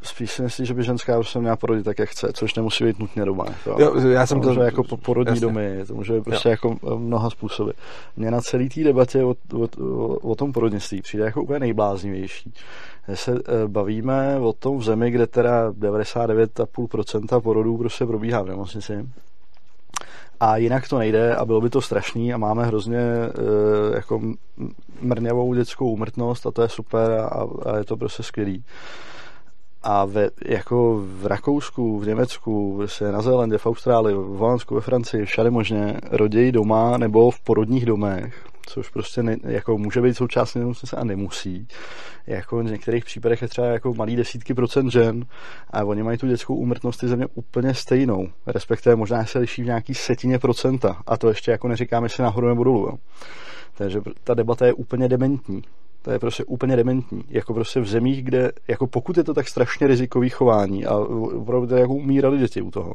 spíš 0.03 0.33
si 0.33 0.43
myslím, 0.43 0.67
že 0.67 0.75
by 0.75 0.85
ženská 0.85 1.15
prostě 1.15 1.39
měla 1.39 1.57
porodit 1.57 1.85
tak, 1.85 1.99
jak 1.99 2.09
chce, 2.09 2.33
což 2.33 2.55
nemusí 2.55 2.85
být 2.85 2.99
nutně 2.99 3.25
doma. 3.25 3.45
Jo, 3.79 3.95
já 4.09 4.27
jsem 4.27 4.41
to... 4.41 4.49
Může 4.49 4.61
jako 4.61 4.83
porodní 4.85 5.31
jasně. 5.31 5.41
domy, 5.41 5.85
to 5.87 5.95
může 5.95 6.13
být 6.13 6.25
prostě 6.25 6.49
jo. 6.49 6.51
jako 6.51 6.77
eh, 6.87 6.99
mnoha 6.99 7.31
způsoby. 7.31 7.71
Mně 8.17 8.31
na 8.31 8.41
celý 8.41 8.69
té 8.69 8.85
debatě 8.85 9.25
o, 9.25 9.35
o, 9.55 9.85
o, 9.85 10.17
o 10.17 10.35
tom 10.35 10.53
porodnictví 10.53 11.03
přijde 11.03 11.25
jako 11.25 11.43
úplně 11.43 11.59
nejbláznivější. 11.59 12.53
Se 13.14 13.32
eh, 13.32 13.68
bavíme 13.68 14.38
o 14.40 14.53
tom 14.53 14.78
v 14.78 14.84
zemi, 14.84 15.11
kde 15.11 15.26
teda 15.26 15.70
99,5% 15.70 17.40
porodů 17.40 17.78
prostě 17.78 18.07
probíhá 18.07 18.42
v 18.42 18.46
nemocnici. 18.46 19.07
A 20.40 20.57
jinak 20.57 20.88
to 20.88 20.98
nejde 20.98 21.36
a 21.36 21.44
bylo 21.44 21.61
by 21.61 21.70
to 21.70 21.80
strašný 21.80 22.32
a 22.32 22.38
máme 22.38 22.64
hrozně 22.66 22.98
e, 22.98 23.30
jako 23.94 24.20
mrňavou 25.01 25.55
dětskou 25.55 25.90
úmrtnost 25.90 26.46
a 26.46 26.51
to 26.51 26.62
je 26.62 26.68
super 26.68 27.11
a, 27.11 27.46
a 27.66 27.76
je 27.76 27.84
to 27.84 27.96
prostě 27.96 28.22
skvělý. 28.22 28.64
A 29.82 30.05
ve, 30.05 30.30
jako 30.44 31.01
v 31.05 31.26
Rakousku, 31.26 31.98
v 31.98 32.07
Německu, 32.07 32.76
vlastně 32.76 33.12
na 33.12 33.22
Zélandě, 33.22 33.59
v 33.59 33.66
Austrálii, 33.66 34.14
v 34.16 34.36
Holandsku, 34.36 34.74
ve 34.74 34.80
Francii, 34.80 35.24
všade 35.24 35.51
možně 35.51 35.96
rodějí 36.11 36.53
doma 36.53 36.98
nebo 36.98 37.30
v 37.30 37.40
porodních 37.40 37.86
domech, 37.86 38.44
což 38.67 38.89
prostě 38.89 39.23
ne, 39.23 39.37
jako 39.43 39.79
může 39.79 40.01
být 40.01 40.15
součástí 40.15 40.59
nemocnice 40.59 40.97
a 40.97 41.05
nemusí. 41.05 41.69
Jako 42.27 42.59
v 42.59 42.65
některých 42.65 43.05
případech 43.05 43.43
je 43.43 43.49
třeba 43.49 43.67
jako 43.67 43.95
malý 43.95 44.17
desítky 44.17 44.55
procent 44.55 44.91
žen 44.91 45.27
a 45.71 45.85
oni 45.85 46.03
mají 46.03 46.19
tu 46.19 46.27
dětskou 46.27 46.55
úmrtnost 46.55 47.01
ty 47.01 47.09
země 47.09 47.27
úplně 47.35 47.75
stejnou. 47.75 48.29
Respektive 48.47 48.97
možná 48.97 49.25
se 49.25 49.39
liší 49.39 49.63
v 49.63 49.67
nějaký 49.67 49.95
setině 49.95 50.39
procenta. 50.39 51.03
A 51.07 51.17
to 51.17 51.29
ještě 51.29 51.51
jako 51.51 51.69
neříkáme 51.69 52.09
si 52.09 52.23
nahoru 52.23 52.49
nebo 52.49 52.65
dolů. 52.65 52.99
Takže 53.75 54.01
ta 54.25 54.35
debata 54.35 54.67
je 54.67 54.73
úplně 54.73 55.09
dementní. 55.09 55.63
To 56.03 56.11
je 56.11 56.18
prostě 56.18 56.44
úplně 56.44 56.76
dementní. 56.76 57.24
Jako 57.28 57.55
prostě 57.55 57.80
v 57.80 57.86
zemích, 57.86 58.24
kde, 58.24 58.53
jako 58.68 58.86
pokud 58.86 59.16
je 59.16 59.24
to 59.24 59.34
tak 59.34 59.48
strašně 59.48 59.86
rizikový 59.86 60.30
chování 60.30 60.86
a 60.86 60.96
opravdu 60.96 61.76
jako 61.76 61.94
umírali 61.94 62.38
děti 62.38 62.62
u 62.62 62.70
toho, 62.70 62.94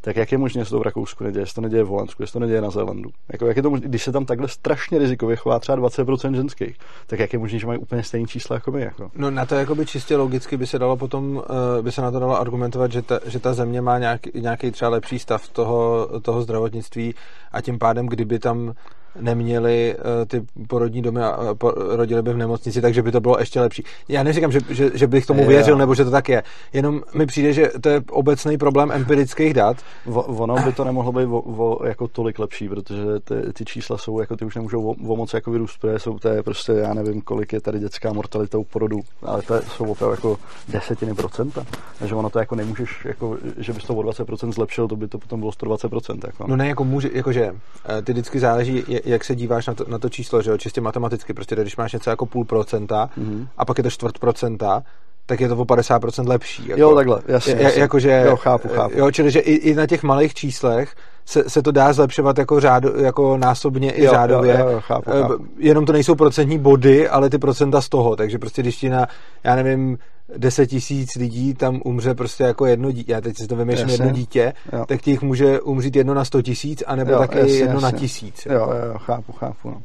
tak 0.00 0.16
jak 0.16 0.32
je 0.32 0.38
možné, 0.38 0.64
že 0.64 0.70
to 0.70 0.78
v 0.78 0.82
Rakousku 0.82 1.24
neděje, 1.24 1.46
že 1.46 1.54
to 1.54 1.60
neděje 1.60 1.84
v 1.84 1.88
Holandsku, 1.88 2.26
že 2.26 2.32
to 2.32 2.38
neděje 2.38 2.60
na 2.60 2.70
Zélandu. 2.70 3.10
Jako 3.32 3.46
jak 3.46 3.56
je 3.56 3.62
to 3.62 3.70
možné, 3.70 3.88
když 3.88 4.02
se 4.02 4.12
tam 4.12 4.24
takhle 4.24 4.48
strašně 4.48 4.98
rizikově 4.98 5.36
chová 5.36 5.58
třeba 5.58 5.78
20% 5.78 6.34
ženských, 6.34 6.76
tak 7.06 7.18
jak 7.18 7.32
je 7.32 7.38
možné, 7.38 7.58
že 7.58 7.66
mají 7.66 7.78
úplně 7.78 8.02
stejné 8.02 8.28
čísla 8.28 8.56
jako 8.56 8.70
my? 8.70 8.82
Jako? 8.82 9.10
No 9.14 9.30
na 9.30 9.46
to 9.46 9.54
jako 9.54 9.74
by 9.74 9.86
čistě 9.86 10.16
logicky 10.16 10.56
by 10.56 10.66
se 10.66 10.78
dalo 10.78 10.96
potom, 10.96 11.42
eh, 11.78 11.82
by 11.82 11.92
se 11.92 12.02
na 12.02 12.10
to 12.10 12.20
dalo 12.20 12.40
argumentovat, 12.40 12.92
že 12.92 13.02
ta, 13.02 13.20
že 13.26 13.38
ta 13.38 13.54
země 13.54 13.80
má 13.80 13.98
nějaký, 13.98 14.30
nějaký 14.34 14.70
třeba 14.70 14.88
lepší 14.88 15.18
stav 15.18 15.48
toho, 15.48 16.08
toho 16.22 16.42
zdravotnictví 16.42 17.14
a 17.52 17.60
tím 17.60 17.78
pádem, 17.78 18.06
kdyby 18.06 18.38
tam 18.38 18.74
neměli 19.20 19.96
uh, 19.98 20.02
ty 20.26 20.42
porodní 20.68 21.02
domy 21.02 21.20
a 21.20 21.50
uh, 21.50 21.56
rodili 21.74 22.22
by 22.22 22.32
v 22.32 22.36
nemocnici, 22.36 22.80
takže 22.80 23.02
by 23.02 23.12
to 23.12 23.20
bylo 23.20 23.38
ještě 23.38 23.60
lepší. 23.60 23.84
Já 24.08 24.22
neříkám, 24.22 24.52
že, 24.52 24.60
že, 24.70 24.90
že 24.94 25.06
bych 25.06 25.26
tomu 25.26 25.46
věřil, 25.46 25.78
nebo 25.78 25.94
že 25.94 26.04
to 26.04 26.10
tak 26.10 26.28
je. 26.28 26.42
Jenom 26.72 27.02
mi 27.14 27.26
přijde, 27.26 27.52
že 27.52 27.70
to 27.80 27.88
je 27.88 28.00
obecný 28.10 28.58
problém 28.58 28.92
empirických 28.92 29.54
dat. 29.54 29.76
V, 30.06 30.40
ono 30.40 30.54
by 30.54 30.72
to 30.72 30.84
nemohlo 30.84 31.12
být 31.12 31.26
o, 31.26 31.40
o, 31.40 31.86
jako 31.86 32.08
tolik 32.08 32.38
lepší, 32.38 32.68
protože 32.68 33.04
ty, 33.24 33.52
ty 33.52 33.64
čísla 33.64 33.98
jsou, 33.98 34.20
jako 34.20 34.36
ty 34.36 34.44
už 34.44 34.54
nemůžou 34.54 34.86
o, 34.86 35.12
o 35.12 35.16
moc 35.16 35.34
jako 35.34 35.50
vyrůst, 35.50 35.80
protože 35.80 35.98
jsou 35.98 36.18
to 36.18 36.28
je 36.28 36.42
prostě, 36.42 36.72
já 36.72 36.94
nevím, 36.94 37.20
kolik 37.20 37.52
je 37.52 37.60
tady 37.60 37.78
dětská 37.78 38.12
mortalita 38.12 38.58
u 38.58 38.64
porodu, 38.64 39.00
ale 39.22 39.42
to 39.42 39.62
jsou 39.62 39.84
opravdu 39.84 40.14
jako 40.14 40.38
desetiny 40.68 41.14
procenta. 41.14 41.66
Takže 41.98 42.14
ono 42.14 42.30
to 42.30 42.38
jako 42.38 42.54
nemůžeš, 42.54 43.04
jako, 43.04 43.38
že 43.56 43.72
bys 43.72 43.84
to 43.84 43.94
o 43.94 44.02
20% 44.02 44.52
zlepšil, 44.52 44.88
to 44.88 44.96
by 44.96 45.08
to 45.08 45.18
potom 45.18 45.40
bylo 45.40 45.52
120%. 45.52 46.18
Jako. 46.26 46.44
No 46.46 46.56
ne, 46.56 46.68
jako 46.68 46.84
může, 46.84 47.10
jakože 47.12 47.54
eh, 47.98 48.02
ty 48.02 48.12
vždycky 48.12 48.40
záleží, 48.40 48.84
jak 49.06 49.24
se 49.24 49.34
díváš 49.34 49.66
na 49.66 49.74
to, 49.74 49.84
na 49.88 49.98
to 49.98 50.08
číslo, 50.08 50.42
že 50.42 50.50
jo, 50.50 50.58
čistě 50.58 50.80
matematicky, 50.80 51.34
prostě 51.34 51.56
když 51.56 51.76
máš 51.76 51.92
něco 51.92 52.10
jako 52.10 52.26
půl 52.26 52.44
procenta 52.44 53.10
mm-hmm. 53.18 53.48
a 53.56 53.64
pak 53.64 53.78
je 53.78 53.84
to 53.84 53.90
čtvrt 53.90 54.18
procenta, 54.18 54.82
tak 55.26 55.40
je 55.40 55.48
to 55.48 55.56
o 55.56 55.64
50% 55.64 56.28
lepší. 56.28 56.68
Jako, 56.68 56.80
jo, 56.80 56.94
takhle, 56.94 57.22
jasně. 57.26 57.56
jasně. 57.58 57.80
Jakože, 57.80 58.22
jo, 58.26 58.36
chápu, 58.36 58.68
chápu. 58.68 58.98
Jo, 58.98 59.10
čili, 59.10 59.30
že 59.30 59.40
i, 59.40 59.52
i 59.52 59.74
na 59.74 59.86
těch 59.86 60.02
malých 60.02 60.34
číslech 60.34 60.94
se, 61.24 61.50
se 61.50 61.62
to 61.62 61.72
dá 61.72 61.92
zlepšovat 61.92 62.38
jako, 62.38 62.60
řádo, 62.60 62.92
jako 62.96 63.36
násobně 63.36 63.90
i 63.90 64.04
jo, 64.04 64.10
řádově. 64.10 64.56
Jo, 64.58 64.68
jo, 64.68 64.80
chápu, 64.80 65.10
chápu. 65.10 65.34
Eh, 65.34 65.46
jenom 65.58 65.86
to 65.86 65.92
nejsou 65.92 66.14
procentní 66.14 66.58
body, 66.58 67.08
ale 67.08 67.30
ty 67.30 67.38
procenta 67.38 67.80
z 67.80 67.88
toho. 67.88 68.16
Takže 68.16 68.38
prostě 68.38 68.62
když 68.62 68.76
ti 68.76 68.88
na, 68.88 69.06
já 69.44 69.56
nevím, 69.56 69.98
10 70.36 70.66
tisíc 70.66 71.14
lidí 71.14 71.54
tam 71.54 71.80
umře 71.84 72.14
prostě 72.14 72.44
jako 72.44 72.66
jedno 72.66 72.92
dítě, 72.92 73.12
já 73.12 73.20
teď 73.20 73.36
si 73.36 73.46
to 73.46 73.56
vymýšlím 73.56 73.88
jedno 73.88 74.10
dítě, 74.10 74.52
jo. 74.72 74.84
tak 74.88 75.02
těch 75.02 75.22
může 75.22 75.60
umřít 75.60 75.96
jedno 75.96 76.14
na 76.14 76.24
100 76.24 76.42
tisíc, 76.42 76.82
anebo 76.86 77.12
jo, 77.12 77.18
taky 77.18 77.38
jasně, 77.38 77.54
jedno 77.54 77.74
jasně. 77.74 77.92
na 77.92 77.92
tisíc. 77.92 78.46
Jako. 78.46 78.72
Jo, 78.72 78.80
jo, 78.92 78.98
chápu, 78.98 79.32
chápu. 79.32 79.68
No, 79.68 79.82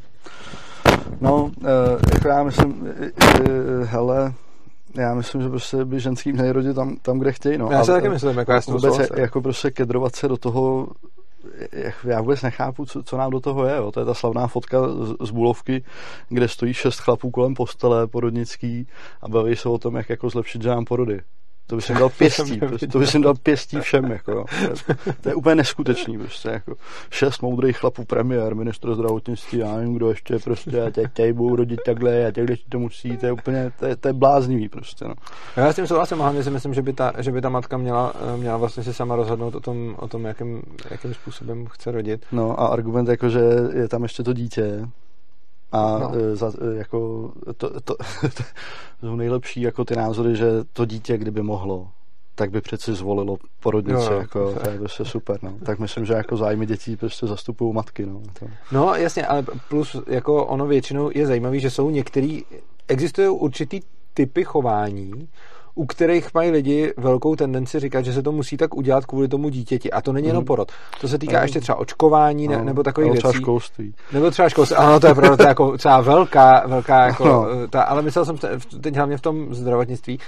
no 1.22 1.44
uh, 1.44 1.52
jako 2.14 2.28
já 2.28 2.44
myslím, 2.44 2.82
uh, 2.82 3.86
hele, 3.86 4.34
já 4.96 5.14
myslím, 5.14 5.42
že 5.42 5.50
prostě 5.50 5.86
by 5.86 6.00
ženský 6.00 6.34
měli 6.34 6.52
rodit 6.52 6.76
tam, 6.76 6.96
tam 7.02 7.20
kde 7.20 7.32
chtějí. 7.32 7.58
No. 7.58 7.70
Já 7.72 7.84
si 7.84 7.92
taky 7.92 8.10
myslím, 8.10 8.38
jako 8.38 8.52
já 8.52 8.62
vůbec 8.68 8.94
jako 9.18 9.42
prostě 9.42 9.72
kedrovat 9.72 10.16
se 10.16 10.28
do 10.28 10.38
toho, 10.38 10.88
já 12.04 12.22
vůbec 12.22 12.42
nechápu, 12.42 12.86
co, 12.86 13.04
co 13.04 13.18
nám 13.18 13.32
do 13.32 13.40
toho 13.40 13.66
je. 13.66 13.76
Jo. 13.76 13.92
To 13.92 14.00
je 14.00 14.06
ta 14.06 14.14
slavná 14.14 14.48
fotka 14.48 14.88
z, 14.88 15.16
z 15.22 15.32
Bulovky, 15.32 15.84
kde 16.30 16.48
stojí 16.48 16.74
šest 16.74 17.00
chlapů 17.00 17.32
kolem 17.32 17.54
postele 17.54 18.08
porodnický 18.08 18.88
a 19.22 19.30
baví 19.30 19.56
se 19.56 19.70
o 19.70 19.78
tom, 19.78 19.96
jak 19.96 20.10
jako 20.10 20.30
zlepšit 20.30 20.62
ženám 20.62 20.86
porody. 20.86 21.22
To 21.68 21.76
by 21.76 21.82
jsem 21.82 21.98
dal 21.98 22.10
pěstí, 22.10 22.60
prostě, 22.68 22.88
to 22.88 23.00
by 23.00 23.08
jsem 23.08 23.22
dal 23.22 23.34
pěstí 23.36 23.80
všem, 23.80 24.12
jako, 24.12 24.32
jo. 24.32 24.46
To 25.22 25.30
je 25.30 25.36
úplně 25.36 25.56
neskutečný, 25.56 26.18
prostě, 26.18 26.50
jako. 26.50 26.76
Šest 27.10 27.42
moudrých 27.42 27.78
chlapů 27.78 28.06
premiér, 28.06 28.56
ministr 28.56 28.96
zdravotnictví, 28.96 29.60
já 29.60 29.76
nevím, 29.76 29.94
kdo 29.94 30.10
ještě, 30.10 30.40
prostě, 30.40 30.82
a 30.82 30.90
tě, 30.90 31.04
tě 31.14 31.34
budou 31.34 31.56
rodit 31.56 31.80
takhle, 31.86 32.28
a 32.28 32.32
těch 32.32 32.46
to 32.70 32.80
musí, 32.80 33.18
to 33.18 33.26
je 33.26 33.32
úplně, 33.32 33.72
to 33.80 33.86
je, 33.86 33.96
to 33.96 34.08
je 34.08 34.14
bláznivý, 34.14 34.70
prostě, 34.70 35.06
no. 35.06 35.14
Já 35.58 35.74
s 35.74 35.76
tím 35.76 35.88
souhlasím, 35.88 36.18
hlavně 36.18 36.44
si 36.44 36.50
myslím, 36.50 36.74
že 36.74 36.82
by 36.82 36.94
ta, 36.94 37.14
že 37.18 37.32
by 37.32 37.42
ta 37.42 37.50
matka 37.50 37.78
měla, 37.78 38.14
měla 38.36 38.58
vlastně 38.58 38.84
si 38.84 38.94
sama 38.94 39.16
rozhodnout 39.16 39.56
o 39.56 39.60
tom, 39.60 39.96
o 40.00 40.08
tom 40.08 40.26
jakým, 40.26 40.62
jakým 40.92 41.14
způsobem 41.14 41.66
chce 41.66 41.92
rodit. 41.92 42.26
No 42.32 42.60
a 42.60 42.68
argument, 42.68 43.10
jako, 43.10 43.30
že 43.30 43.42
je 43.74 43.88
tam 43.88 44.04
ještě 44.04 44.24
to 44.24 44.34
dítě, 44.34 44.88
A 45.72 46.00
no. 46.00 46.12
za, 46.34 46.52
jako 46.74 47.32
to, 47.58 47.70
to, 47.70 47.82
to, 47.82 47.96
to 49.00 49.08
jsou 49.08 49.16
nejlepší 49.16 49.62
jako 49.62 49.86
ty 49.86 49.96
názory, 49.96 50.36
že 50.36 50.48
to 50.74 50.86
dítě, 50.86 51.18
kdyby 51.18 51.42
mohlo, 51.42 51.88
tak 52.36 52.52
by 52.52 52.62
přeci 52.62 52.94
zvolilo 52.94 53.38
porodnici, 53.60 54.14
jo, 54.14 54.20
jako, 54.20 54.54
to 54.54 54.70
je 54.70 54.78
prostě 54.78 55.06
super, 55.06 55.40
no. 55.42 55.54
Tak 55.66 55.80
myslím, 55.80 56.06
že 56.06 56.14
jako 56.14 56.38
zájmy 56.38 56.66
dětí 56.66 56.98
prostě 56.98 57.28
zastupují 57.28 57.74
matky, 57.74 58.06
no. 58.06 58.22
To... 58.40 58.46
No, 58.72 58.96
jasně, 58.96 59.26
ale 59.26 59.46
plus 59.70 59.96
jako 60.08 60.46
ono 60.46 60.68
většinou 60.68 61.12
je 61.16 61.28
zajímavé, 61.28 61.60
že 61.60 61.70
jsou 61.70 61.90
některý, 61.90 62.42
existují 62.88 63.28
určitý 63.28 63.80
typy 64.14 64.44
chování, 64.44 65.30
u 65.76 65.86
kterých 65.86 66.34
mají 66.34 66.52
lidi 66.52 66.94
velkou 66.98 67.36
tendenci 67.36 67.80
říkat, 67.80 68.06
že 68.06 68.14
se 68.14 68.24
to 68.24 68.32
musí 68.32 68.58
tak 68.58 68.76
udělat 68.76 69.06
kvůli 69.06 69.28
tomu 69.28 69.50
dítěti. 69.50 69.92
A 69.92 70.02
to 70.02 70.14
není 70.14 70.28
jenom 70.28 70.42
mhm. 70.42 70.48
porod. 70.48 70.72
To 71.02 71.08
se 71.08 71.18
týká 71.18 71.42
ještě 71.42 71.60
třeba 71.60 71.78
očkování 71.78 72.48
ne, 72.48 72.66
nebo 72.66 72.84
takových 72.84 73.12
věcí. 73.12 73.20
Třeba 73.20 73.34
školství. 73.34 73.94
Nebo 74.14 74.32
třeba 74.32 74.50
školství. 74.50 74.76
Ano, 74.76 75.00
to 75.00 75.08
je 75.08 75.16
pravda, 75.16 75.38
to 75.38 75.44
je 75.44 75.48
jako 75.48 75.78
třeba 75.78 76.02
velká, 76.02 76.68
velká 76.68 77.06
jako, 77.06 77.26
no. 77.26 77.68
ta, 77.70 77.82
ale 77.82 78.02
myslel 78.02 78.26
jsem 78.26 78.38
teď 78.82 78.96
hlavně 78.96 79.18
v 79.18 79.22
tom 79.22 79.54
zdravotnictví, 79.54 80.20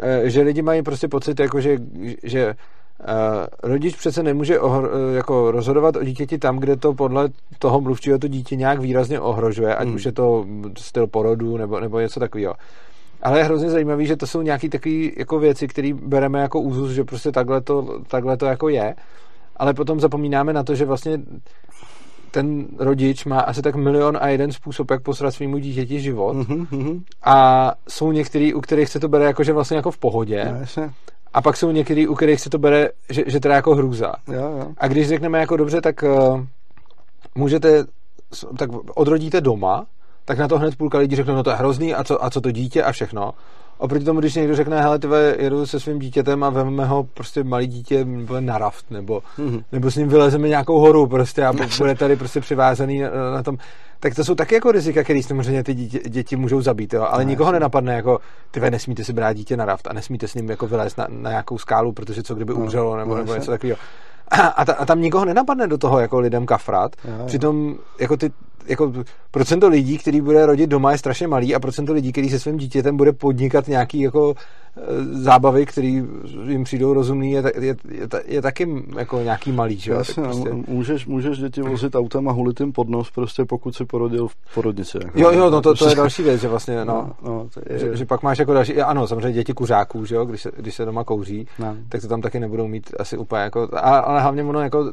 eh, 0.00 0.30
že 0.30 0.42
lidi 0.42 0.62
mají 0.62 0.82
prostě 0.82 1.08
pocit, 1.08 1.40
jako 1.40 1.60
že, 1.60 1.78
že 2.22 2.54
Uh, 3.00 3.70
rodič 3.70 3.96
přece 3.96 4.22
nemůže 4.22 4.58
ohr- 4.58 5.14
jako 5.14 5.50
rozhodovat 5.50 5.96
o 5.96 6.04
dítěti 6.04 6.38
tam, 6.38 6.58
kde 6.58 6.76
to 6.76 6.94
podle 6.94 7.28
toho 7.58 7.80
mluvčího 7.80 8.18
to 8.18 8.28
dítě 8.28 8.56
nějak 8.56 8.80
výrazně 8.80 9.20
ohrožuje, 9.20 9.74
ať 9.74 9.86
hmm. 9.86 9.94
už 9.94 10.04
je 10.04 10.12
to 10.12 10.46
styl 10.78 11.06
porodu 11.06 11.56
nebo, 11.56 11.80
nebo 11.80 12.00
něco 12.00 12.20
takového. 12.20 12.54
Ale 13.22 13.38
je 13.38 13.44
hrozně 13.44 13.70
zajímavý, 13.70 14.06
že 14.06 14.16
to 14.16 14.26
jsou 14.26 14.42
nějaké 14.42 14.68
takové 14.68 15.08
jako 15.16 15.38
věci, 15.38 15.68
které 15.68 15.94
bereme 15.94 16.40
jako 16.40 16.60
úzus, 16.60 16.90
že 16.90 17.04
prostě 17.04 17.32
takhle 17.32 17.60
to, 17.60 18.00
takhle 18.08 18.36
to 18.36 18.46
jako 18.46 18.68
je. 18.68 18.94
Ale 19.56 19.74
potom 19.74 20.00
zapomínáme 20.00 20.52
na 20.52 20.62
to, 20.62 20.74
že 20.74 20.84
vlastně 20.84 21.18
ten 22.30 22.66
rodič 22.78 23.24
má 23.24 23.40
asi 23.40 23.62
tak 23.62 23.74
milion 23.74 24.18
a 24.20 24.28
jeden 24.28 24.52
způsob, 24.52 24.90
jak 24.90 25.02
posrat 25.02 25.34
svýmu 25.34 25.58
dítěti 25.58 26.00
život. 26.00 26.36
Mm-hmm. 26.36 27.02
A 27.24 27.72
jsou 27.88 28.12
některý, 28.12 28.54
u 28.54 28.60
kterých 28.60 28.88
se 28.88 29.00
to 29.00 29.08
bere 29.08 29.24
jako, 29.24 29.44
že 29.44 29.52
vlastně 29.52 29.76
jako 29.76 29.90
v 29.90 29.98
pohodě. 29.98 30.44
No, 30.76 30.90
a 31.32 31.42
pak 31.42 31.56
jsou 31.56 31.70
některý, 31.70 32.08
u 32.08 32.14
kterých 32.14 32.40
se 32.40 32.50
to 32.50 32.58
bere, 32.58 32.88
že, 33.10 33.24
že 33.26 33.40
teda 33.40 33.54
jako 33.54 33.74
hrůza. 33.74 34.12
Jo, 34.28 34.56
jo. 34.58 34.68
A 34.78 34.88
když 34.88 35.08
řekneme 35.08 35.40
jako 35.40 35.56
dobře, 35.56 35.80
tak 35.80 36.02
uh, 36.02 36.40
můžete, 37.34 37.84
tak 38.58 38.70
odrodíte 38.94 39.40
doma, 39.40 39.86
tak 40.26 40.38
na 40.38 40.48
to 40.48 40.58
hned 40.58 40.76
půlka 40.76 40.98
lidí 40.98 41.16
řekne, 41.16 41.32
no 41.32 41.42
to 41.42 41.50
je 41.50 41.56
hrozný 41.56 41.94
a 41.94 42.04
co, 42.04 42.24
a 42.24 42.30
co 42.30 42.40
to 42.40 42.50
dítě 42.50 42.82
a 42.82 42.92
všechno. 42.92 43.34
Oproti 43.78 44.04
tomu, 44.04 44.20
když 44.20 44.34
někdo 44.34 44.56
řekne, 44.56 44.82
hele, 44.82 44.98
tyve, 44.98 45.36
jedu 45.38 45.66
se 45.66 45.80
svým 45.80 45.98
dítětem 45.98 46.44
a 46.44 46.50
vezmeme 46.50 46.84
ho 46.84 47.04
prostě 47.04 47.44
malý 47.44 47.66
dítě 47.66 48.06
na 48.40 48.58
raft, 48.58 48.90
nebo, 48.90 49.22
mm-hmm. 49.38 49.64
nebo 49.72 49.90
s 49.90 49.96
ním 49.96 50.08
vylezeme 50.08 50.48
nějakou 50.48 50.78
horu 50.78 51.06
prostě 51.06 51.44
a 51.44 51.52
bude 51.78 51.94
tady 51.94 52.16
prostě 52.16 52.40
přivázaný 52.40 53.00
na, 53.00 53.10
na 53.34 53.42
tom. 53.42 53.58
Tak 54.00 54.14
to 54.14 54.24
jsou 54.24 54.34
taky 54.34 54.54
jako 54.54 54.72
rizika, 54.72 55.04
které 55.04 55.22
samozřejmě 55.22 55.64
ty 55.64 55.74
dítě, 55.74 56.00
děti 56.08 56.36
můžou 56.36 56.60
zabít, 56.60 56.92
jo? 56.92 57.06
ale 57.10 57.24
no, 57.24 57.30
nikoho 57.30 57.48
jasný. 57.48 57.56
nenapadne 57.56 57.94
jako, 57.94 58.20
ty 58.50 58.60
nesmíte 58.60 59.04
si 59.04 59.12
brát 59.12 59.32
dítě 59.32 59.56
na 59.56 59.64
raft 59.64 59.86
a 59.86 59.92
nesmíte 59.92 60.28
s 60.28 60.34
ním 60.34 60.50
jako 60.50 60.66
vylézt 60.66 60.98
na, 60.98 61.06
na 61.10 61.30
nějakou 61.30 61.58
skálu, 61.58 61.92
protože 61.92 62.22
co 62.22 62.34
kdyby 62.34 62.52
no, 62.52 62.58
umřelo, 62.58 62.96
nebo, 62.96 63.10
no, 63.10 63.16
nebo 63.16 63.34
něco 63.34 63.50
takového. 63.50 63.78
A, 64.56 64.64
ta, 64.64 64.72
a 64.72 64.84
tam 64.84 65.00
nikoho 65.00 65.24
nenapadne 65.24 65.66
do 65.66 65.78
toho 65.78 65.98
jako 65.98 66.20
lidem 66.20 66.46
kafrat. 66.46 66.96
Jo, 67.04 67.14
jo. 67.18 67.26
Přitom 67.26 67.78
jako 68.00 68.16
ty 68.16 68.32
jako 68.68 68.92
procento 69.30 69.68
lidí, 69.68 69.98
který 69.98 70.20
bude 70.20 70.46
rodit 70.46 70.70
doma, 70.70 70.92
je 70.92 70.98
strašně 70.98 71.28
malý 71.28 71.54
a 71.54 71.60
procento 71.60 71.92
lidí, 71.92 72.12
který 72.12 72.30
se 72.30 72.38
svým 72.38 72.56
dítětem 72.56 72.96
bude 72.96 73.12
podnikat 73.12 73.68
nějaký 73.68 74.00
jako 74.00 74.34
e, 74.76 75.04
zábavy, 75.04 75.66
který 75.66 76.02
jim 76.48 76.64
přijdou 76.64 76.92
rozumný, 76.92 77.32
je, 77.32 77.42
je, 77.56 77.76
je, 77.90 78.08
je 78.24 78.42
taky 78.42 78.84
jako 78.96 79.22
nějaký 79.22 79.52
malý, 79.52 79.76
že 79.78 79.92
Jasně, 79.92 80.14
tak 80.14 80.24
prostě... 80.24 80.50
můžeš, 80.68 81.06
můžeš 81.06 81.38
děti 81.38 81.62
vozit 81.62 81.94
autem 81.94 82.28
a 82.28 82.32
hulit 82.32 82.60
jim 82.60 82.72
pod 82.72 82.88
nos, 82.88 83.10
prostě 83.10 83.44
pokud 83.44 83.76
si 83.76 83.84
porodil 83.84 84.28
v 84.28 84.54
porodnici. 84.54 84.98
Jako, 85.04 85.20
jo, 85.20 85.30
jo, 85.32 85.50
no 85.50 85.62
to, 85.62 85.74
to 85.74 85.88
je 85.88 85.94
další 85.94 86.22
věc, 86.22 86.40
že 86.40 86.48
vlastně, 86.48 86.84
no, 86.84 87.10
no, 87.22 87.28
no 87.28 87.48
je... 87.70 87.78
že, 87.78 87.96
že, 87.96 88.06
pak 88.06 88.22
máš 88.22 88.38
jako 88.38 88.52
další, 88.52 88.82
ano, 88.82 89.06
samozřejmě 89.06 89.32
děti 89.32 89.52
kuřáků, 89.52 90.04
že 90.04 90.14
jo, 90.14 90.24
když 90.24 90.42
se, 90.42 90.50
když 90.56 90.74
se 90.74 90.84
doma 90.84 91.04
kouří, 91.04 91.48
no. 91.58 91.76
tak 91.88 92.00
to 92.00 92.08
tam 92.08 92.20
taky 92.20 92.40
nebudou 92.40 92.68
mít 92.68 92.94
asi 92.98 93.18
úplně 93.18 93.42
jako, 93.42 93.68
ale 93.82 94.20
hlavně 94.20 94.44
ono 94.44 94.60
jako 94.60 94.92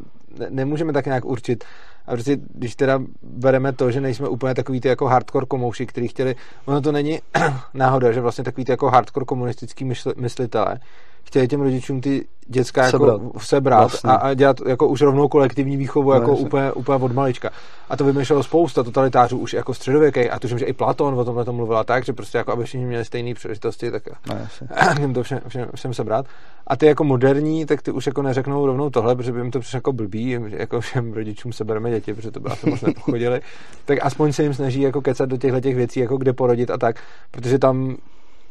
nemůžeme 0.49 0.93
tak 0.93 1.05
nějak 1.05 1.25
určit, 1.25 1.63
a 2.07 2.11
prostě, 2.11 2.37
když 2.53 2.75
teda 2.75 2.99
bereme 3.23 3.73
to, 3.73 3.91
že 3.91 4.01
nejsme 4.01 4.27
úplně 4.27 4.55
takový 4.55 4.81
ty 4.81 4.87
jako 4.87 5.07
hardcore 5.07 5.45
komouši, 5.45 5.85
kteří 5.85 6.07
chtěli, 6.07 6.35
ono 6.65 6.81
to 6.81 6.91
není 6.91 7.19
náhoda, 7.73 8.11
že 8.11 8.21
vlastně 8.21 8.43
takový 8.43 8.65
ty 8.65 8.71
jako 8.71 8.89
hardcore 8.89 9.25
komunistický 9.25 9.85
mysl, 9.85 10.13
myslitele 10.17 10.79
chtěli 11.23 11.47
těm 11.47 11.61
rodičům 11.61 12.01
ty 12.01 12.25
dětská 12.47 12.85
jako 12.85 12.97
sebrat, 12.97 13.21
sebrat 13.43 13.79
vlastně. 13.79 14.09
a, 14.09 14.15
a, 14.15 14.33
dělat 14.33 14.57
jako 14.67 14.87
už 14.87 15.01
rovnou 15.01 15.27
kolektivní 15.27 15.77
výchovu 15.77 16.09
no, 16.09 16.15
jako 16.15 16.35
úplně, 16.35 16.71
úplně 16.71 16.97
od 17.03 17.11
malička. 17.11 17.49
A 17.89 17.97
to 17.97 18.05
vymýšlelo 18.05 18.43
spousta 18.43 18.83
totalitářů 18.83 19.37
už 19.37 19.53
jako 19.53 19.73
středověký 19.73 20.29
a 20.29 20.39
tuším, 20.39 20.59
že 20.59 20.65
i 20.65 20.73
Platon 20.73 21.19
o 21.19 21.25
tomhle 21.25 21.45
tom 21.45 21.55
mluvila 21.55 21.83
tak, 21.83 22.05
že 22.05 22.13
prostě 22.13 22.37
jako 22.37 22.51
aby 22.51 22.63
všichni 22.63 22.85
měli 22.85 23.05
stejné 23.05 23.33
příležitosti, 23.33 23.91
tak 23.91 24.03
no, 24.29 24.35
jim 24.99 25.13
to 25.13 25.23
všem, 25.23 25.39
všem, 25.47 25.69
všem 25.75 25.93
sebrat. 25.93 26.25
A 26.67 26.75
ty 26.75 26.85
jako 26.85 27.03
moderní, 27.03 27.65
tak 27.65 27.81
ty 27.81 27.91
už 27.91 28.07
jako 28.07 28.21
neřeknou 28.21 28.65
rovnou 28.65 28.89
tohle, 28.89 29.15
protože 29.15 29.31
by 29.31 29.39
jim 29.39 29.51
to 29.51 29.59
přišlo 29.59 29.77
jako 29.77 29.93
blbý, 29.93 30.37
jako 30.49 30.81
všem 30.81 31.13
rodičům 31.13 31.53
sebereme 31.53 31.91
děti, 31.91 32.13
protože 32.13 32.31
to 32.31 32.39
by 32.39 32.49
asi 32.49 32.69
moc 32.69 32.81
nepochodili. 32.81 33.41
tak 33.85 33.97
aspoň 34.01 34.33
se 34.33 34.43
jim 34.43 34.53
snaží 34.53 34.81
jako 34.81 35.01
kecat 35.01 35.29
do 35.29 35.37
těchto 35.37 35.59
těch 35.59 35.75
věcí, 35.75 35.99
jako 35.99 36.17
kde 36.17 36.33
porodit 36.33 36.71
a 36.71 36.77
tak, 36.77 36.95
protože 37.31 37.59
tam 37.59 37.97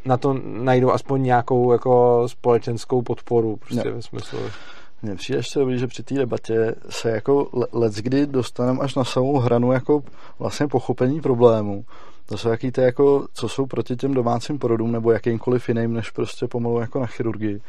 na 0.05 0.17
to 0.17 0.37
najdou 0.45 0.91
aspoň 0.91 1.23
nějakou 1.23 1.73
jako 1.73 2.23
společenskou 2.29 3.03
podporu, 3.03 3.57
prostě 3.57 3.89
no. 3.89 3.95
ve 3.95 4.03
smyslu. 4.03 4.39
Mně 5.03 5.15
přijde 5.15 5.39
ještě 5.39 5.59
dobrý, 5.59 5.79
že 5.79 5.87
při 5.87 6.03
té 6.03 6.15
debatě 6.15 6.75
se 6.89 7.11
jako 7.11 7.49
let 7.73 7.95
kdy 7.95 8.27
dostaneme 8.27 8.79
až 8.81 8.95
na 8.95 9.05
samou 9.05 9.39
hranu 9.39 9.73
jako 9.73 10.03
vlastně 10.39 10.69
pochopení 10.69 11.21
problému. 11.21 11.85
To 12.27 12.39
jsou 12.39 12.49
jaký 12.49 12.73
ty 12.73 12.81
jako, 12.81 13.27
co 13.35 13.49
jsou 13.49 13.67
proti 13.67 13.97
těm 13.97 14.15
domácím 14.15 14.59
porodům 14.59 14.93
nebo 14.93 15.13
jakýmkoliv 15.13 15.69
jiným, 15.69 15.93
než 15.93 16.11
prostě 16.11 16.47
pomalu 16.47 16.81
jako 16.81 17.01
na 17.01 17.07
chirurgii. 17.07 17.57
E, 17.57 17.61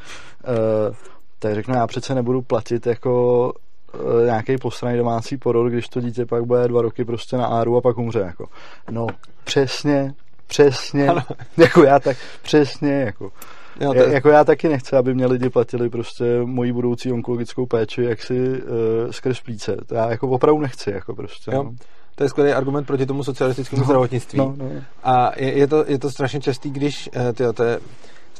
tak 1.40 1.56
řeknu, 1.56 1.76
já 1.76 1.88
přece 1.88 2.16
nebudu 2.16 2.42
platit 2.42 2.88
jako 2.88 3.54
e, 4.22 4.26
nějaký 4.26 4.58
postranný 4.58 4.98
domácí 4.98 5.38
porod, 5.38 5.72
když 5.72 5.88
to 5.88 6.02
dítě 6.02 6.26
pak 6.26 6.46
bude 6.46 6.68
dva 6.68 6.82
roky 6.82 7.06
prostě 7.06 7.38
na 7.38 7.46
áru 7.46 7.78
a 7.78 7.82
pak 7.82 7.98
umře. 7.98 8.20
Jako. 8.20 8.46
No 8.92 9.08
přesně, 9.44 10.14
přesně, 10.48 11.08
ano. 11.08 11.22
jako 11.58 11.84
já 11.84 12.00
tak, 12.00 12.18
přesně, 12.42 12.92
jako. 12.92 13.32
Jo, 13.82 13.94
to... 13.94 14.00
Jako 14.00 14.30
já 14.30 14.44
taky 14.44 14.70
nechci, 14.70 14.96
aby 14.96 15.14
mě 15.14 15.26
lidi 15.26 15.50
platili 15.50 15.90
prostě 15.90 16.26
moji 16.46 16.74
budoucí 16.74 17.12
onkologickou 17.12 17.66
péči, 17.66 18.04
jak 18.04 18.22
si 18.22 18.50
uh, 18.50 19.12
skrz 19.12 19.42
plíce. 19.42 19.78
To 19.86 19.96
já 19.96 20.10
jako 20.10 20.28
opravdu 20.28 20.62
nechci, 20.62 20.92
jako 20.92 21.16
prostě. 21.16 21.52
Jo. 21.52 21.64
No. 21.64 21.74
To 22.16 22.24
je 22.24 22.30
skvělý 22.30 22.52
argument 22.52 22.86
proti 22.86 23.06
tomu 23.06 23.24
socialistickému 23.24 23.80
no, 23.80 23.86
zdravotnictví. 23.86 24.38
No, 24.38 24.56
no. 24.58 24.70
A 25.04 25.32
je, 25.36 25.58
je, 25.58 25.68
to, 25.68 25.86
je 25.88 26.00
to 26.00 26.12
strašně 26.12 26.42
častý, 26.42 26.70
když, 26.70 27.10
uh, 27.16 27.32
tyjo, 27.32 27.54
to 27.54 27.64
je, 27.64 27.80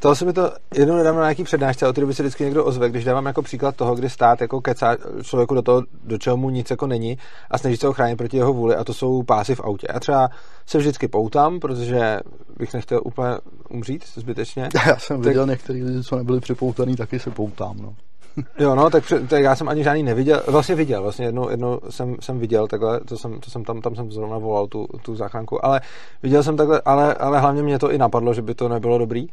Stalo 0.04 0.16
se 0.16 0.26
mi 0.26 0.34
to 0.34 0.52
jednou 0.76 0.96
nedávno 0.96 1.22
na 1.22 1.28
nějaký 1.28 1.44
přednášce, 1.44 1.94
té 1.94 2.02
doby 2.02 2.14
se 2.14 2.24
vždycky 2.24 2.44
někdo 2.44 2.66
ozve, 2.66 2.90
když 2.90 3.04
dávám 3.04 3.26
jako 3.26 3.42
příklad 3.42 3.76
toho, 3.76 3.96
kdy 3.96 4.10
stát 4.10 4.42
jako 4.42 4.62
kecá 4.62 4.98
člověku 5.22 5.56
do 5.56 5.62
toho, 5.62 5.84
do 6.04 6.18
čeho 6.18 6.38
mu 6.38 6.50
nic 6.50 6.70
jako 6.70 6.88
není 6.88 7.18
a 7.52 7.58
snaží 7.58 7.78
se 7.78 7.88
ho 7.88 7.94
chránit 7.94 8.16
proti 8.16 8.38
jeho 8.38 8.54
vůli 8.54 8.76
a 8.76 8.84
to 8.84 8.94
jsou 8.94 9.24
pásy 9.24 9.56
v 9.56 9.60
autě. 9.60 9.88
Já 9.94 10.00
třeba 10.00 10.30
se 10.66 10.78
vždycky 10.78 11.08
poutám, 11.08 11.60
protože 11.60 12.20
bych 12.58 12.74
nechtěl 12.74 13.02
úplně 13.04 13.30
umřít 13.70 14.06
zbytečně. 14.16 14.70
Já 14.88 14.98
jsem 14.98 15.18
tak... 15.18 15.28
viděl 15.28 15.46
některý 15.46 15.84
lidi, 15.84 16.04
co 16.04 16.16
nebyli 16.16 16.40
připoutaný, 16.40 16.96
taky 16.96 17.20
se 17.20 17.32
poutám. 17.32 17.78
No. 17.78 17.96
jo, 18.60 18.76
no, 18.76 18.90
tak, 18.90 19.04
tak, 19.30 19.44
já 19.44 19.56
jsem 19.56 19.70
ani 19.70 19.84
žádný 19.84 20.04
neviděl, 20.04 20.44
vlastně 20.48 20.76
viděl, 20.76 21.02
vlastně 21.02 21.26
jednou, 21.26 21.50
jednou 21.50 21.80
jsem, 21.90 22.16
jsem 22.20 22.40
viděl 22.40 22.68
takhle, 22.68 23.00
to 23.00 23.18
jsem, 23.18 23.40
to 23.40 23.50
jsem 23.50 23.64
tam, 23.64 23.82
tam 23.82 23.96
jsem 23.96 24.12
zrovna 24.12 24.38
volal 24.38 24.68
tu, 24.68 24.88
tu 25.02 25.16
záchranku, 25.16 25.66
ale 25.66 25.82
viděl 26.24 26.44
jsem 26.44 26.58
takhle, 26.58 26.82
ale, 26.86 27.14
ale 27.14 27.40
hlavně 27.40 27.64
mě 27.64 27.80
to 27.80 27.92
i 27.92 27.98
napadlo, 27.98 28.34
že 28.34 28.42
by 28.42 28.56
to 28.56 28.70
nebylo 28.70 28.98
dobrý 28.98 29.28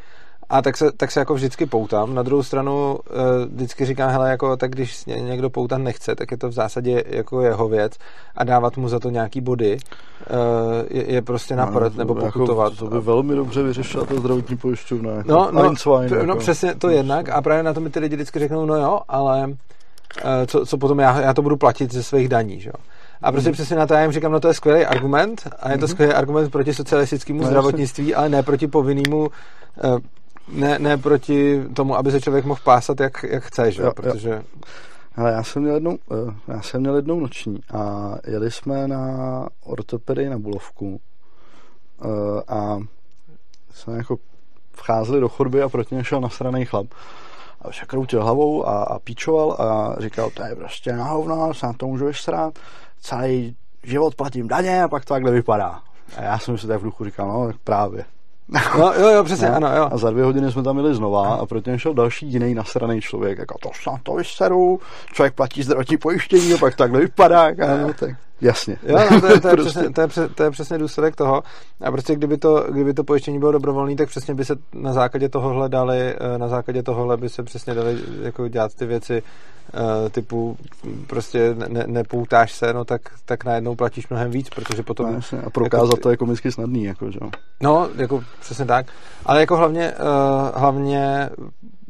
a 0.50 0.62
tak 0.62 0.76
se, 0.76 0.92
tak 0.96 1.10
se 1.10 1.20
jako 1.20 1.34
vždycky 1.34 1.66
poutám. 1.66 2.14
Na 2.14 2.22
druhou 2.22 2.42
stranu 2.42 2.92
uh, 2.92 3.16
vždycky 3.54 3.84
říkám, 3.84 4.10
hele, 4.10 4.30
jako, 4.30 4.56
tak 4.56 4.70
když 4.70 5.04
někdo 5.04 5.50
poutat 5.50 5.78
nechce, 5.78 6.14
tak 6.14 6.30
je 6.30 6.36
to 6.36 6.48
v 6.48 6.52
zásadě 6.52 7.04
jako 7.06 7.40
jeho 7.40 7.68
věc 7.68 7.92
a 8.36 8.44
dávat 8.44 8.76
mu 8.76 8.88
za 8.88 8.98
to 8.98 9.10
nějaký 9.10 9.40
body 9.40 9.78
uh, 10.30 10.36
je, 10.90 11.12
je 11.12 11.22
prostě 11.22 11.56
na 11.56 11.64
no, 11.64 11.80
nebo 11.96 12.14
jako 12.14 12.26
pokutovat. 12.26 12.72
Jako, 12.72 12.84
to 12.84 12.90
by 12.90 13.00
velmi 13.00 13.34
dobře 13.34 13.62
vyřešila 13.62 14.04
to 14.04 14.20
zdravotní 14.20 14.56
pojišťovna. 14.56 15.12
Jako 15.12 15.32
no, 15.32 15.50
no, 15.52 15.74
no, 15.86 16.02
jako. 16.02 16.26
no 16.26 16.36
přesně 16.36 16.74
to 16.74 16.88
jednak 16.88 17.28
a 17.28 17.42
právě 17.42 17.62
na 17.62 17.74
to 17.74 17.80
mi 17.80 17.90
ty 17.90 17.98
lidi 18.00 18.16
vždycky 18.16 18.38
řeknou, 18.38 18.66
no 18.66 18.76
jo, 18.76 19.00
ale 19.08 19.46
uh, 19.46 19.54
co, 20.46 20.66
co 20.66 20.78
potom 20.78 20.98
já, 20.98 21.20
já 21.20 21.34
to 21.34 21.42
budu 21.42 21.56
platit 21.56 21.92
ze 21.92 22.02
svých 22.02 22.28
daní, 22.28 22.60
že 22.60 22.68
jo. 22.68 22.84
A 23.22 23.32
prostě 23.32 23.50
mm. 23.50 23.52
přesně 23.52 23.76
na 23.76 23.86
to 23.86 23.94
já 23.94 24.02
jim 24.02 24.12
říkám, 24.12 24.32
no 24.32 24.40
to 24.40 24.48
je 24.48 24.54
skvělý 24.54 24.86
argument 24.86 25.48
a 25.60 25.70
je 25.70 25.78
to 25.78 25.86
mm. 25.86 25.88
skvělý 25.88 26.12
argument 26.12 26.50
proti 26.50 26.74
socialistickému 26.74 27.40
no, 27.40 27.46
zdravotnictví, 27.46 28.14
ale 28.14 28.28
ne 28.28 28.42
proti 28.42 28.66
povinnému 28.66 29.28
ne, 30.52 30.78
ne 30.78 30.96
proti 30.96 31.64
tomu, 31.74 31.96
aby 31.96 32.10
se 32.10 32.20
člověk 32.20 32.44
mohl 32.44 32.60
pásat, 32.64 33.00
jak, 33.00 33.24
jak 33.28 33.44
chce, 33.44 33.72
že? 33.72 33.82
Jo, 33.82 33.92
protože... 33.92 34.30
Jo. 34.30 34.42
Ale 35.16 35.32
já 35.32 35.42
jsem 35.42 35.62
měl 35.62 35.74
jednou, 35.74 35.98
eh, 36.10 36.52
já 36.52 36.62
jsem 36.62 36.80
měl 36.80 36.96
jednou 36.96 37.20
noční 37.20 37.60
a 37.74 38.14
jeli 38.26 38.50
jsme 38.50 38.88
na 38.88 39.46
ortopedii 39.64 40.28
na 40.28 40.38
Bulovku 40.38 41.00
eh, 42.02 42.42
a 42.48 42.78
jsme 43.74 43.96
jako 43.96 44.16
vcházeli 44.72 45.20
do 45.20 45.28
chodby 45.28 45.62
a 45.62 45.68
proti 45.68 45.94
mě 45.94 46.04
šel 46.04 46.20
nasraný 46.20 46.64
chlap. 46.64 46.86
A 47.60 47.68
už 47.68 47.76
se 47.76 47.86
kroutil 47.86 48.22
hlavou 48.22 48.66
a, 48.66 48.82
a 48.82 48.98
píčoval 48.98 49.52
a 49.52 49.96
říkal, 50.00 50.30
to 50.30 50.42
je 50.42 50.56
prostě 50.56 50.92
na 50.92 51.04
hovno, 51.04 51.54
se 51.54 51.66
na 51.66 51.72
to 51.72 51.86
můžu 51.86 52.06
vysrát, 52.06 52.58
celý 53.00 53.56
život 53.82 54.14
platím 54.14 54.48
daně 54.48 54.82
a 54.82 54.88
pak 54.88 55.04
to 55.04 55.14
takhle 55.14 55.30
vypadá. 55.30 55.82
A 56.16 56.22
já 56.22 56.38
jsem 56.38 56.58
si 56.58 56.66
tak 56.66 56.80
v 56.80 56.84
duchu 56.84 57.04
říkal, 57.04 57.28
no 57.28 57.46
tak 57.46 57.56
právě. 57.64 58.04
No, 58.78 58.92
jo, 58.92 59.08
jo, 59.08 59.24
přesně, 59.24 59.48
no, 59.48 59.56
ano, 59.56 59.76
jo. 59.76 59.88
A 59.92 59.96
za 59.96 60.10
dvě 60.10 60.24
hodiny 60.24 60.52
jsme 60.52 60.62
tam 60.62 60.76
jeli 60.76 60.94
znova 60.94 61.34
a 61.34 61.46
proti 61.46 61.70
šel 61.76 61.94
další 61.94 62.26
jiný 62.26 62.54
nasraný 62.54 63.00
člověk. 63.00 63.38
Jako 63.38 63.58
to 63.58 63.90
na 63.90 63.98
to 64.02 64.14
vyseru, 64.14 64.80
člověk 65.12 65.34
platí 65.34 65.62
zdravotní 65.62 65.96
pojištění 65.96 66.54
a 66.54 66.58
pak 66.58 66.76
takhle 66.76 67.00
vypadá. 67.00 67.42
A 67.46 67.76
no, 67.82 67.94
tak 67.94 68.10
jasně. 68.40 68.76
Jo, 68.82 68.98
no, 69.10 69.20
to, 69.20 69.26
je, 69.26 69.40
to, 69.40 69.48
je 69.48 69.56
prostě... 69.56 69.70
přesně, 69.70 69.90
to, 69.90 70.00
je, 70.00 70.28
to 70.34 70.42
je 70.42 70.50
přesně 70.50 70.78
důsledek 70.78 71.16
toho. 71.16 71.42
A 71.80 71.90
prostě 71.90 72.14
kdyby 72.14 72.36
to, 72.36 72.66
kdyby 72.70 72.94
to 72.94 73.04
pojištění 73.04 73.38
bylo 73.38 73.52
dobrovolné, 73.52 73.96
tak 73.96 74.08
přesně 74.08 74.34
by 74.34 74.44
se 74.44 74.54
na 74.74 74.92
základě 74.92 75.28
tohohle 75.28 75.68
dali, 75.68 76.14
eh, 76.14 76.38
na 76.38 76.48
základě 76.48 76.82
tohohle 76.82 77.16
by 77.16 77.28
se 77.28 77.42
přesně 77.42 77.74
dali 77.74 77.98
jako 78.22 78.48
dělat 78.48 78.74
ty 78.74 78.86
věci 78.86 79.22
eh, 79.74 80.10
typu 80.10 80.56
prostě 81.06 81.54
ne, 81.68 81.84
nepoutáš 81.86 82.52
se, 82.52 82.72
no 82.72 82.84
tak, 82.84 83.00
tak 83.24 83.44
najednou 83.44 83.74
platíš 83.74 84.08
mnohem 84.08 84.30
víc, 84.30 84.48
protože 84.50 84.82
potom... 84.82 85.06
No, 85.06 85.12
jasně, 85.12 85.40
a 85.40 85.50
prokázat 85.50 85.90
jako, 85.90 86.02
to 86.02 86.10
je 86.10 86.16
komicky 86.16 86.52
snadný, 86.52 86.84
jako, 86.84 87.10
že? 87.10 87.18
No, 87.62 87.88
jako 87.96 88.24
přesně 88.40 88.64
tak. 88.64 88.86
Ale 89.26 89.40
jako 89.40 89.56
hlavně, 89.56 89.92
uh, 89.92 90.60
hlavně 90.60 91.30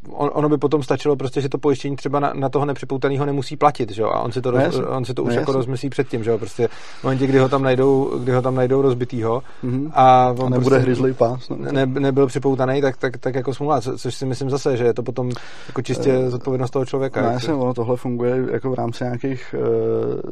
on, 0.09 0.29
ono 0.33 0.49
by 0.49 0.57
potom 0.57 0.83
stačilo 0.83 1.15
prostě, 1.15 1.41
že 1.41 1.49
to 1.49 1.57
pojištění 1.57 1.95
třeba 1.95 2.19
na, 2.19 2.33
na 2.33 2.49
toho 2.49 2.65
nepřipoutaného 2.65 3.25
nemusí 3.25 3.57
platit, 3.57 3.91
že 3.91 4.01
jo? 4.01 4.09
A 4.09 4.19
on 4.19 4.31
si 4.31 4.41
to, 4.41 4.51
roz, 4.51 4.79
no 4.79 4.89
on 4.89 5.05
si 5.05 5.13
to 5.13 5.23
už 5.23 5.33
no 5.33 5.39
jako 5.39 5.51
rozmyslí 5.51 5.89
předtím, 5.89 6.23
že 6.23 6.31
jo? 6.31 6.37
Prostě 6.37 6.67
v 6.67 7.03
momentě, 7.03 7.27
kdy 7.27 7.39
ho 7.39 7.49
tam 7.49 7.63
najdou, 7.63 8.19
kdy 8.19 8.31
ho 8.31 8.41
tam 8.41 8.55
najdou 8.55 8.81
rozbitýho 8.81 9.43
mm-hmm. 9.63 9.91
a 9.93 10.35
on 10.39 10.45
a 10.45 10.49
nebude 10.49 10.69
prostě 10.69 10.77
hryzlý 10.77 11.13
pás. 11.13 11.49
Ne, 11.49 11.71
ne, 11.71 11.85
nebyl 11.85 12.27
připoutaný, 12.27 12.81
tak, 12.81 12.97
tak, 12.97 13.17
tak 13.17 13.35
jako 13.35 13.53
smůla, 13.53 13.81
co, 13.81 13.97
což 13.97 14.15
si 14.15 14.25
myslím 14.25 14.49
zase, 14.49 14.77
že 14.77 14.83
je 14.83 14.93
to 14.93 15.03
potom 15.03 15.31
jako 15.67 15.81
čistě 15.81 16.17
uh, 16.17 16.29
zodpovědnost 16.29 16.71
toho 16.71 16.85
člověka. 16.85 17.21
No, 17.21 17.29
jasně, 17.29 17.53
ono 17.53 17.73
tohle 17.73 17.97
funguje 17.97 18.45
jako 18.51 18.71
v 18.71 18.73
rámci 18.73 19.03
nějakých 19.03 19.55
uh, 19.57 19.65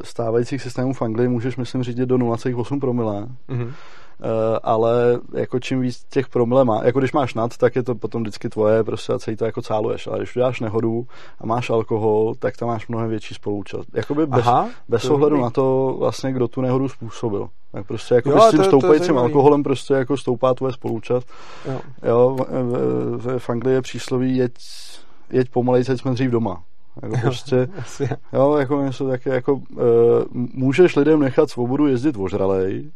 stávajících 0.04 0.62
systémů 0.62 0.94
v 0.94 1.02
Anglii, 1.02 1.28
můžeš 1.28 1.58
myslím 1.58 1.84
řídit 1.84 2.06
do 2.06 2.18
0,8 2.18 2.80
promile. 2.80 3.28
Mm-hmm 3.50 3.72
ale 4.64 5.20
jako 5.34 5.60
čím 5.60 5.82
víc 5.82 6.04
těch 6.10 6.30
promile 6.30 6.66
má, 6.66 6.84
jako 6.84 7.00
když 7.00 7.12
máš 7.12 7.34
nad, 7.34 7.58
tak 7.58 7.76
je 7.76 7.84
to 7.84 7.96
potom 7.96 8.22
vždycky 8.22 8.50
tvoje, 8.50 8.84
prostě 8.84 9.14
a 9.14 9.20
celý 9.20 9.38
to 9.38 9.46
jako 9.46 9.62
cáluješ, 9.62 10.08
ale 10.08 10.18
když 10.18 10.36
uděláš 10.36 10.60
nehodu 10.60 11.08
a 11.40 11.46
máš 11.46 11.70
alkohol, 11.70 12.36
tak 12.40 12.58
tam 12.58 12.68
máš 12.68 12.88
mnohem 12.88 13.10
větší 13.10 13.34
spoluúčast. 13.34 13.90
Jakoby 13.94 14.26
bez, 14.26 14.48
Aha, 14.48 14.70
bez 14.90 15.10
ohledu 15.10 15.42
na 15.42 15.50
to 15.50 15.96
vlastně, 16.00 16.32
kdo 16.34 16.48
tu 16.48 16.62
nehodu 16.62 16.90
způsobil. 16.90 17.50
Tak 17.72 17.88
prostě 17.88 18.16
jako 18.16 18.30
jo, 18.30 18.42
s 18.42 18.50
tím 18.50 18.60
to, 18.60 18.66
stoupajícím 18.66 19.16
to 19.16 19.20
alkoholem 19.20 19.64
prostě 19.64 19.94
jako 19.94 20.18
stoupá 20.18 20.54
tvoje 20.54 20.74
spoluúčast. 20.74 21.28
Jo. 21.68 21.82
jo 22.04 22.38
v, 22.40 23.18
v, 23.18 23.40
v 23.40 23.50
Anglii 23.50 23.76
je 23.76 23.82
přísloví 23.82 24.38
jeď, 24.38 24.54
jeď 25.32 25.50
pomalej, 25.50 25.86
jsme 25.86 26.12
dřív 26.12 26.32
doma. 26.32 26.64
Jako 27.04 27.18
prostě, 27.22 27.68
jo, 28.34 28.56
jako 28.58 28.82
něco 28.82 29.08
také, 29.08 29.30
jako, 29.30 29.54
uh, 29.54 29.62
můžeš 30.34 30.96
lidem 30.96 31.20
nechat 31.20 31.50
svobodu 31.50 31.88
jezdit 31.88 32.16
ožralej, 32.18 32.92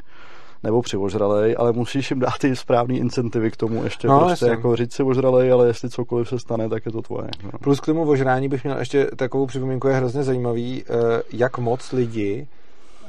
nebo 0.63 0.81
přivožralej, 0.81 1.55
ale 1.59 1.71
musíš 1.71 2.11
jim 2.11 2.19
dát 2.19 2.37
ty 2.39 2.55
správný 2.55 2.97
incentivy 2.99 3.51
k 3.51 3.57
tomu 3.57 3.83
ještě 3.83 4.07
no, 4.07 4.19
prostě 4.19 4.45
jako 4.45 4.75
říct 4.75 4.93
si 4.93 5.03
ožralej, 5.03 5.51
ale 5.51 5.67
jestli 5.67 5.89
cokoliv 5.89 6.29
se 6.29 6.39
stane, 6.39 6.69
tak 6.69 6.85
je 6.85 6.91
to 6.91 7.01
tvoje. 7.01 7.27
No. 7.43 7.49
Plus 7.59 7.79
k 7.79 7.85
tomu 7.85 8.09
ožrání 8.09 8.49
bych 8.49 8.63
měl 8.63 8.77
ještě 8.77 9.05
takovou 9.15 9.45
připomínku, 9.45 9.87
je 9.87 9.95
hrozně 9.95 10.23
zajímavý, 10.23 10.83
eh, 10.83 11.21
jak 11.31 11.57
moc 11.57 11.91
lidi 11.91 12.47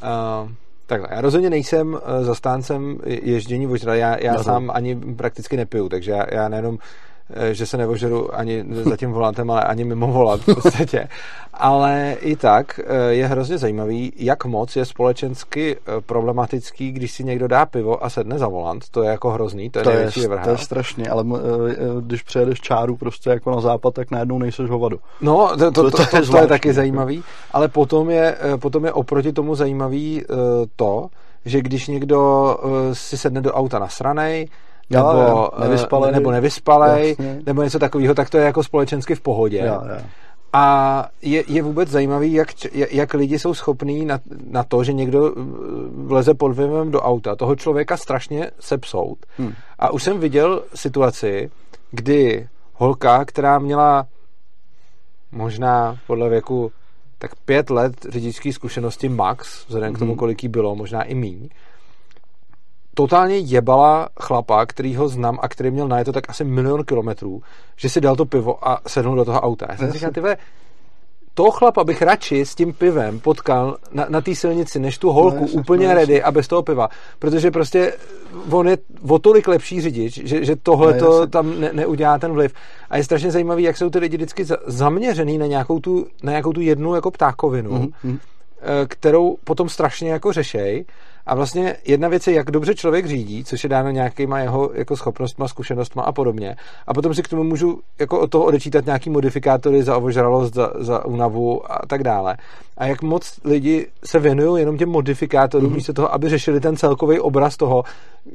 uh, 0.03 0.51
Takhle, 0.87 1.09
já 1.13 1.21
rozhodně 1.21 1.51
nejsem 1.51 1.99
eh, 2.03 2.25
zastáncem 2.25 2.99
ježdění 3.05 3.67
ožralé, 3.67 3.99
já, 3.99 4.17
já 4.23 4.43
sám 4.43 4.71
ani 4.75 4.97
prakticky 4.97 5.57
nepiju, 5.57 5.89
takže 5.89 6.11
já, 6.11 6.27
já 6.33 6.49
nejenom 6.49 6.79
že 7.53 7.67
se 7.67 7.77
nevožeru 7.77 8.35
ani 8.35 8.65
za 8.71 8.97
tím 8.97 9.13
volantem, 9.13 9.51
ale 9.51 9.65
ani 9.65 9.85
mimo 9.85 10.07
volant 10.07 10.43
v 10.43 10.55
podstatě. 10.55 11.09
Ale 11.55 12.17
i 12.21 12.37
tak 12.37 12.81
eh, 12.85 13.13
je 13.15 13.27
hrozně 13.27 13.59
zajímavý, 13.59 14.13
jak 14.17 14.45
moc 14.45 14.77
je 14.77 14.85
společensky 14.85 15.77
eh, 15.77 16.01
problematický, 16.01 16.93
když 16.93 17.13
si 17.13 17.25
někdo 17.25 17.49
dá 17.49 17.67
pivo 17.67 18.05
a 18.05 18.11
sedne 18.11 18.39
za 18.39 18.49
volant. 18.49 18.89
To 18.91 19.03
je 19.03 19.11
jako 19.11 19.31
hrozný, 19.31 19.71
to 19.71 19.79
je 19.79 19.83
to 19.83 19.91
největší 19.91 20.21
je, 20.21 20.29
To 20.29 20.51
je 20.51 20.59
strašný, 20.59 21.09
ale 21.09 21.25
když 22.01 22.23
přejedeš 22.23 22.61
čáru 22.61 22.97
prostě 22.97 23.31
jako 23.31 23.51
na 23.51 23.61
západ, 23.61 23.95
tak 23.95 24.11
najednou 24.11 24.39
nejseš 24.39 24.71
hovado. 24.71 24.99
No, 25.21 25.51
to, 25.59 25.71
to, 25.71 25.91
to, 25.91 25.91
to, 25.91 26.07
to, 26.07 26.17
je, 26.17 26.23
to 26.23 26.37
je 26.37 26.47
taky 26.47 26.69
jako. 26.69 26.77
zajímavý, 26.77 27.23
ale 27.53 27.69
potom 27.69 28.11
je, 28.11 28.37
potom 28.61 28.85
je 28.85 28.93
oproti 28.93 29.33
tomu 29.33 29.55
zajímavý 29.55 30.23
to, 30.77 31.09
že 31.45 31.63
když 31.63 31.87
někdo 31.89 32.57
si 32.93 33.19
sedne 33.19 33.41
do 33.41 33.53
auta 33.53 33.79
nasranej, 33.79 34.49
nebo, 34.91 35.09
jo, 35.09 35.49
nevyspalej, 35.61 36.13
nebo 36.13 36.31
nevyspalej, 36.31 37.17
nebo 37.47 37.63
něco 37.63 37.79
takového, 37.79 38.15
tak 38.15 38.31
to 38.31 38.39
je 38.39 38.45
jako 38.45 38.63
společensky 38.63 39.15
v 39.15 39.21
pohodě. 39.21 39.59
Jo, 39.59 39.83
jo. 39.89 39.97
A 40.57 41.09
je, 41.23 41.45
je 41.47 41.63
vůbec 41.63 41.89
zajímavý, 41.89 42.33
jak, 42.33 42.49
jak 42.73 43.15
lidi 43.15 43.39
jsou 43.39 43.55
schopní 43.55 44.05
na, 44.05 44.21
na 44.51 44.65
to, 44.65 44.85
že 44.85 44.93
někdo 44.93 45.33
uh, 45.33 45.45
vleze 46.07 46.35
pod 46.35 46.53
vlivem 46.53 46.91
do 46.91 47.01
auta, 47.01 47.37
toho 47.37 47.57
člověka 47.57 47.97
strašně 47.97 48.51
sepsout. 48.61 49.19
Hmm. 49.39 49.53
A 49.79 49.91
už 49.91 50.03
jsem 50.03 50.21
viděl 50.21 50.63
situaci, 50.75 51.51
kdy 51.91 52.49
holka, 52.75 53.25
která 53.25 53.59
měla 53.59 54.07
možná 55.33 55.99
podle 56.07 56.29
věku 56.29 56.73
tak 57.19 57.31
pět 57.45 57.71
let 57.71 58.07
řidičské 58.09 58.53
zkušenosti 58.53 59.09
max, 59.09 59.67
vzhledem 59.67 59.95
k 59.95 59.99
tomu, 59.99 60.11
hmm. 60.11 60.19
kolik 60.19 60.43
jí 60.43 60.49
bylo, 60.49 60.77
možná 60.77 61.03
i 61.03 61.15
míň, 61.15 61.49
totálně 62.95 63.37
jebala 63.37 64.09
chlapa, 64.21 64.67
který 64.67 64.97
ho 64.97 65.09
znám 65.09 65.39
a 65.43 65.49
který 65.49 65.71
měl 65.71 65.89
na 65.89 66.05
to 66.05 66.13
tak 66.13 66.31
asi 66.31 66.45
milion 66.45 66.85
kilometrů, 66.85 67.43
že 67.77 67.89
si 67.89 68.01
dal 68.01 68.17
to 68.17 68.25
pivo 68.25 68.69
a 68.69 68.81
sednul 68.87 69.17
do 69.17 69.25
toho 69.25 69.41
auta. 69.41 69.67
Já 69.71 69.77
jsem 69.77 69.93
říkal, 69.93 70.11
tyve, 70.11 70.37
toho 71.35 71.51
chlapa 71.51 71.85
bych 71.85 72.03
radši 72.03 72.47
s 72.47 72.55
tím 72.55 72.73
pivem 72.73 73.21
potkal 73.21 73.77
na, 73.93 74.07
na 74.09 74.21
té 74.21 74.35
silnici, 74.35 74.79
než 74.79 74.99
tu 74.99 75.11
holku 75.11 75.41
no, 75.41 75.61
úplně 75.61 75.89
no, 75.89 75.95
ready 75.95 76.23
a 76.23 76.33
bez 76.33 76.49
toho 76.49 76.63
piva. 76.63 76.89
Protože 77.19 77.51
prostě 77.51 77.93
on 78.51 78.69
je 78.69 78.79
o 79.09 79.19
tolik 79.19 79.49
lepší 79.49 79.81
řidič, 79.81 80.21
že, 80.25 80.45
že 80.45 80.57
tohle 80.57 80.93
no, 80.93 80.99
to 80.99 81.27
tam 81.27 81.61
ne, 81.61 81.71
neudělá 81.73 82.19
ten 82.19 82.33
vliv. 82.33 82.55
A 82.91 82.97
je 82.97 83.05
strašně 83.05 83.31
zajímavý, 83.31 83.63
jak 83.63 83.77
jsou 83.77 83.91
ty 83.91 83.99
lidi 83.99 84.17
vždycky 84.17 84.45
zaměřený 84.67 85.39
na 85.39 85.47
nějakou 85.47 85.81
tu, 85.81 86.07
na 86.23 86.33
nějakou 86.33 86.53
tu 86.53 86.61
jednu 86.61 86.95
jako 86.95 87.11
ptákovinu, 87.11 87.71
mm-hmm. 87.71 88.19
kterou 88.89 89.37
potom 89.45 89.69
strašně 89.69 90.11
jako 90.11 90.33
řešej 90.33 90.85
a 91.27 91.35
vlastně 91.35 91.77
jedna 91.85 92.09
věc 92.09 92.27
je, 92.27 92.35
jak 92.35 92.51
dobře 92.51 92.75
člověk 92.75 93.07
řídí, 93.07 93.45
což 93.45 93.65
je 93.65 93.69
dáno 93.69 93.91
nějakýma 93.91 94.39
jeho 94.39 94.71
jako 94.75 94.97
schopnostma, 94.97 95.49
zkušenostma 95.49 96.03
a 96.03 96.13
podobně. 96.13 96.57
A 96.87 96.95
potom 96.95 97.15
si 97.15 97.23
k 97.23 97.29
tomu 97.29 97.45
můžu 97.45 97.81
jako 97.99 98.21
od 98.21 98.31
toho 98.31 98.45
odečítat 98.45 98.87
nějaký 98.87 99.11
modifikátory 99.11 99.83
za 99.83 99.97
ovožralost, 99.97 100.55
za, 100.55 100.73
za 100.79 101.05
únavu 101.05 101.73
a 101.73 101.87
tak 101.87 102.03
dále. 102.03 102.37
A 102.79 102.87
jak 102.87 103.03
moc 103.03 103.41
lidi 103.45 103.87
se 104.05 104.19
věnují 104.19 104.63
jenom 104.63 104.79
těm 104.79 104.89
modifikátorům, 104.89 105.71
mm-hmm. 105.71 105.75
místo 105.75 105.93
toho, 105.93 106.15
aby 106.15 106.29
řešili 106.29 106.61
ten 106.61 106.77
celkový 106.77 107.21
obraz 107.21 107.57
toho, 107.57 107.85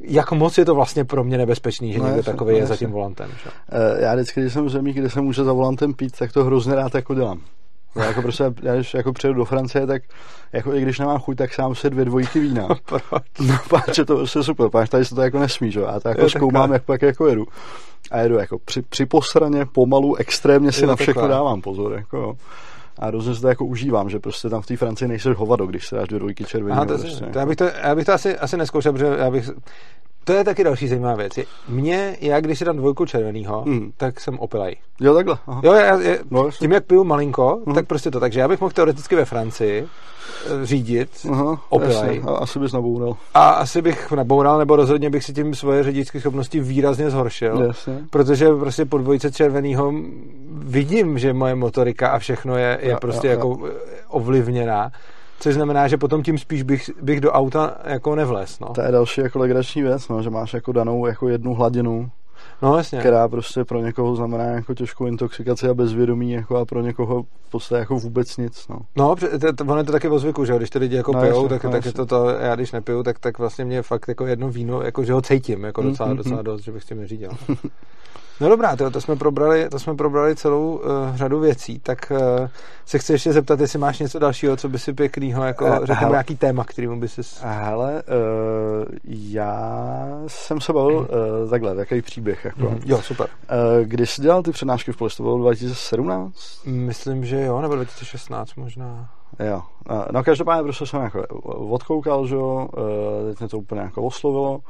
jak 0.02 0.32
moc 0.32 0.58
je 0.58 0.64
to 0.64 0.74
vlastně 0.74 1.04
pro 1.04 1.24
mě 1.24 1.38
nebezpečný, 1.38 1.92
že 1.92 1.98
no, 1.98 2.06
někdo 2.06 2.22
takový 2.22 2.52
no, 2.52 2.58
je 2.58 2.66
za 2.66 2.76
tím 2.76 2.90
volantem. 2.90 3.30
Že? 3.44 3.50
Eh, 3.72 4.02
já 4.04 4.14
vždycky, 4.14 4.40
když 4.40 4.52
jsem 4.52 4.64
v 4.64 4.70
zemí, 4.70 4.92
kde 4.92 5.10
se 5.10 5.20
může 5.20 5.44
za 5.44 5.52
volantem 5.52 5.94
pít, 5.94 6.18
tak 6.18 6.32
to 6.32 6.44
hrozně 6.44 6.74
rád 6.74 6.94
jako 6.94 7.14
dělám. 7.14 7.40
Já 7.96 8.04
jako 8.04 8.22
prostě, 8.22 8.44
já 8.62 8.74
když 8.74 8.94
jako 8.94 9.12
přijedu 9.12 9.38
do 9.38 9.44
Francie, 9.44 9.86
tak 9.86 10.02
jako 10.52 10.74
i 10.74 10.82
když 10.82 10.98
nemám 10.98 11.18
chuť, 11.18 11.36
tak 11.36 11.54
sám 11.54 11.74
se 11.74 11.90
dvě 11.90 12.04
dvojky 12.04 12.40
vína. 12.40 12.68
Proč? 12.84 13.02
No 13.40 13.58
páč, 13.68 13.98
je 13.98 14.04
to 14.04 14.16
prostě 14.16 14.42
super, 14.42 14.68
páč, 14.68 14.88
tady 14.88 15.04
se 15.04 15.14
to 15.14 15.22
jako 15.22 15.38
nesmí, 15.38 15.72
že? 15.72 15.80
Já 15.80 16.00
to 16.00 16.08
jako 16.08 16.20
je 16.20 16.30
zkoumám, 16.30 16.72
jak 16.72 16.82
pak 16.82 17.02
jako 17.02 17.26
jedu. 17.26 17.46
A 18.10 18.18
jedu 18.18 18.34
jako 18.34 18.58
při, 18.58 18.82
při 18.82 19.06
posraně, 19.06 19.66
pomalu, 19.66 20.16
extrémně 20.16 20.72
si 20.72 20.80
je 20.82 20.86
na 20.86 20.96
všechno 20.96 21.22
takhle. 21.22 21.36
dávám 21.36 21.60
pozor, 21.60 21.92
jako 21.92 22.16
jo. 22.16 22.34
A 22.98 23.06
hrozně 23.06 23.34
se 23.34 23.40
to 23.40 23.48
jako 23.48 23.64
užívám, 23.64 24.10
že 24.10 24.18
prostě 24.18 24.48
tam 24.48 24.62
v 24.62 24.66
té 24.66 24.76
Francii 24.76 25.08
nejseš 25.08 25.36
hovado, 25.36 25.66
když 25.66 25.86
se 25.86 25.96
dáš 25.96 26.08
dvě 26.08 26.18
dvojky 26.18 26.44
červený. 26.44 26.72
Aha, 26.72 26.84
to, 26.84 26.98
prostě. 26.98 27.26
to, 27.26 27.38
já, 27.38 27.46
bych 27.46 27.56
to, 27.56 27.64
já 27.82 27.94
bych 27.94 28.06
to 28.06 28.12
asi, 28.12 28.38
asi 28.38 28.56
neskoušel, 28.56 28.92
protože 28.92 29.06
já 29.18 29.30
bych 29.30 29.50
to 30.24 30.32
je 30.32 30.44
taky 30.44 30.64
další 30.64 30.88
zajímavá 30.88 31.14
věc. 31.14 31.32
Mně, 31.68 32.16
já 32.20 32.40
když 32.40 32.58
si 32.58 32.64
dám 32.64 32.76
dvojku 32.76 33.06
červenýho, 33.06 33.62
mm. 33.66 33.92
tak 33.96 34.20
jsem 34.20 34.38
opilej. 34.38 34.76
Jo, 35.00 35.14
takhle. 35.14 35.36
Aha. 35.46 35.60
Jo, 35.64 35.72
já, 35.72 36.00
já, 36.00 36.16
no, 36.30 36.50
tím, 36.50 36.72
jak 36.72 36.84
piju 36.84 37.04
malinko, 37.04 37.62
mm. 37.66 37.74
tak 37.74 37.86
prostě 37.86 38.10
to. 38.10 38.20
Takže 38.20 38.40
já 38.40 38.48
bych 38.48 38.60
mohl 38.60 38.72
teoreticky 38.72 39.16
ve 39.16 39.24
Francii 39.24 39.86
eh, 40.46 40.66
řídit 40.66 41.10
Aha, 41.30 41.60
opilej. 41.68 42.22
A 42.26 42.30
asi 42.30 42.58
bys 42.58 42.72
naboural. 42.72 43.16
A 43.34 43.50
asi 43.50 43.82
bych 43.82 44.12
naboural, 44.12 44.58
nebo 44.58 44.76
rozhodně 44.76 45.10
bych 45.10 45.24
si 45.24 45.32
tím 45.32 45.54
svoje 45.54 45.82
řidičské 45.82 46.20
schopnosti 46.20 46.60
výrazně 46.60 47.10
zhoršil. 47.10 47.62
Jasně. 47.62 47.98
Protože 48.10 48.48
prostě 48.48 48.84
po 48.84 48.98
dvojce 48.98 49.32
červenýho 49.32 49.92
vidím, 50.52 51.18
že 51.18 51.32
moje 51.32 51.54
motorika 51.54 52.08
a 52.08 52.18
všechno 52.18 52.56
je, 52.56 52.78
je 52.82 52.90
ja, 52.90 52.98
prostě 52.98 53.26
ja, 53.26 53.32
jako 53.32 53.58
ja. 53.66 53.72
ovlivněná 54.08 54.92
což 55.40 55.54
znamená, 55.54 55.88
že 55.88 55.96
potom 55.96 56.22
tím 56.22 56.38
spíš 56.38 56.62
bych, 56.62 56.90
bych 57.02 57.20
do 57.20 57.32
auta 57.32 57.76
jako 57.84 58.14
nevlez. 58.14 58.60
No. 58.60 58.68
To 58.68 58.80
je 58.82 58.92
další 58.92 59.20
jako 59.20 59.38
legrační 59.38 59.82
věc, 59.82 60.08
no, 60.08 60.22
že 60.22 60.30
máš 60.30 60.54
jako 60.54 60.72
danou 60.72 61.06
jako 61.06 61.28
jednu 61.28 61.54
hladinu 61.54 62.10
No, 62.62 62.76
jasně. 62.76 62.98
která 62.98 63.28
prostě 63.28 63.64
pro 63.64 63.80
někoho 63.80 64.16
znamená 64.16 64.44
jako 64.44 64.74
těžkou 64.74 65.06
intoxikaci 65.06 65.68
a 65.68 65.74
bezvědomí 65.74 66.32
jako 66.32 66.56
a 66.56 66.64
pro 66.64 66.80
někoho 66.80 67.22
v 67.22 67.50
podstatě 67.50 67.78
jako 67.78 67.98
vůbec 67.98 68.36
nic. 68.36 68.68
No, 68.68 68.76
No, 68.96 69.16
pře- 69.16 69.38
to, 69.38 69.52
to, 69.52 69.64
ono 69.64 69.76
je 69.78 69.84
to 69.84 69.92
taky 69.92 70.08
o 70.08 70.18
zvyku, 70.18 70.44
že 70.44 70.56
když 70.56 70.70
ty 70.70 70.78
lidi 70.78 70.96
jako 70.96 71.12
No, 71.12 71.20
pijou, 71.20 71.34
jasně, 71.42 71.48
tak, 71.48 71.64
no, 71.64 71.70
tak 71.70 71.86
je 71.86 71.92
to 71.92 72.06
to, 72.06 72.28
já 72.28 72.54
když 72.54 72.72
nepiju, 72.72 73.02
tak, 73.02 73.18
tak 73.18 73.38
vlastně 73.38 73.64
mě 73.64 73.82
fakt 73.82 74.08
jako 74.08 74.26
jedno 74.26 74.50
víno, 74.50 74.82
jako 74.82 75.04
že 75.04 75.12
ho 75.12 75.22
cítím, 75.22 75.64
jako 75.64 75.82
docela, 75.82 76.08
mm, 76.08 76.16
docela 76.16 76.42
dost, 76.42 76.62
že 76.62 76.72
bych 76.72 76.82
s 76.82 76.86
tím 76.86 77.00
neřídil. 77.00 77.30
No 78.40 78.48
dobrá, 78.48 78.76
to, 78.76 78.90
to, 78.90 79.00
jsme 79.00 79.16
probrali, 79.16 79.68
to 79.68 79.78
jsme 79.78 79.94
probrali 79.94 80.36
celou 80.36 80.74
uh, 80.74 81.16
řadu 81.16 81.40
věcí, 81.40 81.78
tak 81.78 82.12
uh, 82.40 82.48
se 82.86 82.98
chci 82.98 83.12
ještě 83.12 83.32
zeptat, 83.32 83.60
jestli 83.60 83.78
máš 83.78 83.98
něco 83.98 84.18
dalšího, 84.18 84.56
co 84.56 84.68
by 84.68 84.78
si 84.78 84.92
pěknýho, 84.92 85.44
jako 85.44 85.64
řekněme 85.64 86.00
hele. 86.00 86.10
nějaký 86.10 86.36
téma, 86.36 86.64
kterýmu 86.64 87.00
by 87.00 87.08
si... 87.08 87.20
Hele, 87.42 87.92
uh, 87.92 88.94
já 89.04 90.06
jsem 90.26 90.60
se 90.60 90.72
bavil 90.72 90.96
uh, 90.96 91.50
takhle, 91.50 91.74
takový 91.74 92.02
příběh. 92.02 92.44
Jako. 92.44 92.60
Mhm, 92.60 92.80
Jo, 92.84 93.02
super. 93.02 93.26
Uh, 93.26 93.86
když 93.86 94.10
jsi 94.10 94.22
dělal 94.22 94.42
ty 94.42 94.50
přednášky 94.50 94.92
v 94.92 94.96
Poli, 94.96 95.10
to 95.16 95.22
bylo 95.22 95.38
2017? 95.38 96.34
Myslím, 96.66 97.24
že 97.24 97.44
jo, 97.44 97.60
nebo 97.60 97.74
2016 97.74 98.54
možná. 98.54 99.10
Jo. 99.38 99.62
Uh, 99.90 100.02
no 100.12 100.24
každopádně 100.24 100.62
prostě 100.62 100.86
jsem 100.86 101.02
jako 101.02 101.22
odkoukal, 101.46 102.26
že 102.26 102.34
jo, 102.34 102.68
uh, 102.76 103.30
teď 103.30 103.40
mě 103.40 103.48
to 103.48 103.58
úplně 103.58 103.80
jako 103.80 104.02
oslovilo 104.02 104.60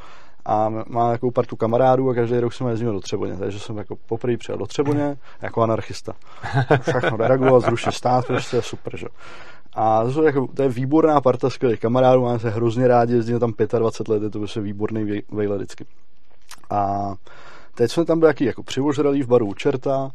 a 0.51 0.68
má 0.88 1.11
takovou 1.11 1.32
partu 1.32 1.57
kamarádů 1.57 2.11
a 2.11 2.14
každý 2.14 2.38
rok 2.38 2.53
jsem 2.53 2.66
jezdil 2.66 2.92
do 2.92 3.01
Třeboně, 3.01 3.36
takže 3.36 3.59
jsem 3.61 3.76
jako 3.76 3.96
poprvé 4.07 4.36
přijel 4.36 4.59
do 4.59 4.66
Třeboně 4.66 5.16
jako 5.42 5.62
anarchista. 5.62 6.12
Všechno 6.82 7.16
deregulovat, 7.16 7.62
zrušit 7.62 7.92
stát, 7.92 8.26
prostě 8.26 8.62
super, 8.62 8.96
že. 8.96 9.07
A 9.74 10.05
to, 10.05 10.12
jsou 10.12 10.22
jako, 10.22 10.46
to 10.55 10.62
je 10.62 10.68
výborná 10.68 11.20
parta 11.20 11.51
skvělých 11.51 11.80
kamarádů, 11.80 12.22
máme 12.22 12.38
se 12.38 12.51
hrozně 12.51 12.88
rádi, 12.88 13.14
jezdíme 13.14 13.38
tam 13.38 13.53
25 13.78 14.12
let, 14.12 14.22
je 14.22 14.30
to 14.30 14.38
prostě 14.38 14.61
výborný 14.61 15.05
vej- 15.05 15.22
vejlet 15.32 15.57
vždycky. 15.57 15.86
A 16.70 17.12
teď 17.74 17.90
jsme 17.90 18.05
tam 18.05 18.18
byli 18.18 18.30
jaký 18.30 18.44
jako 18.44 18.62
přivožralí 18.62 19.22
v 19.22 19.28
baru 19.28 19.46
u 19.46 19.55
čerta 19.55 20.11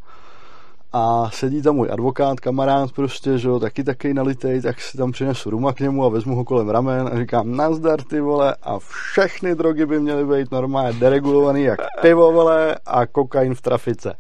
a 0.97 1.29
sedí 1.33 1.61
tam 1.61 1.75
můj 1.75 1.89
advokát, 1.91 2.39
kamarád 2.39 2.91
prostě, 2.91 3.37
že 3.37 3.47
jo, 3.47 3.59
taky 3.59 3.83
taky 3.83 4.13
nalitej, 4.13 4.61
tak 4.61 4.81
si 4.81 4.97
tam 4.97 5.11
přinesu 5.11 5.49
ruma 5.49 5.73
k 5.73 5.79
němu 5.79 6.05
a 6.05 6.09
vezmu 6.09 6.35
ho 6.35 6.45
kolem 6.45 6.69
ramen 6.69 7.09
a 7.13 7.17
říkám, 7.17 7.55
nazdar 7.55 8.01
ty 8.01 8.21
vole 8.21 8.55
a 8.63 8.79
všechny 8.79 9.55
drogy 9.55 9.85
by 9.85 9.99
měly 9.99 10.25
být 10.25 10.51
normálně 10.51 10.99
deregulovaný 10.99 11.63
jak 11.63 11.79
pivo 12.01 12.31
vole 12.31 12.75
a 12.85 13.05
kokain 13.05 13.55
v 13.55 13.61
trafice. 13.61 14.15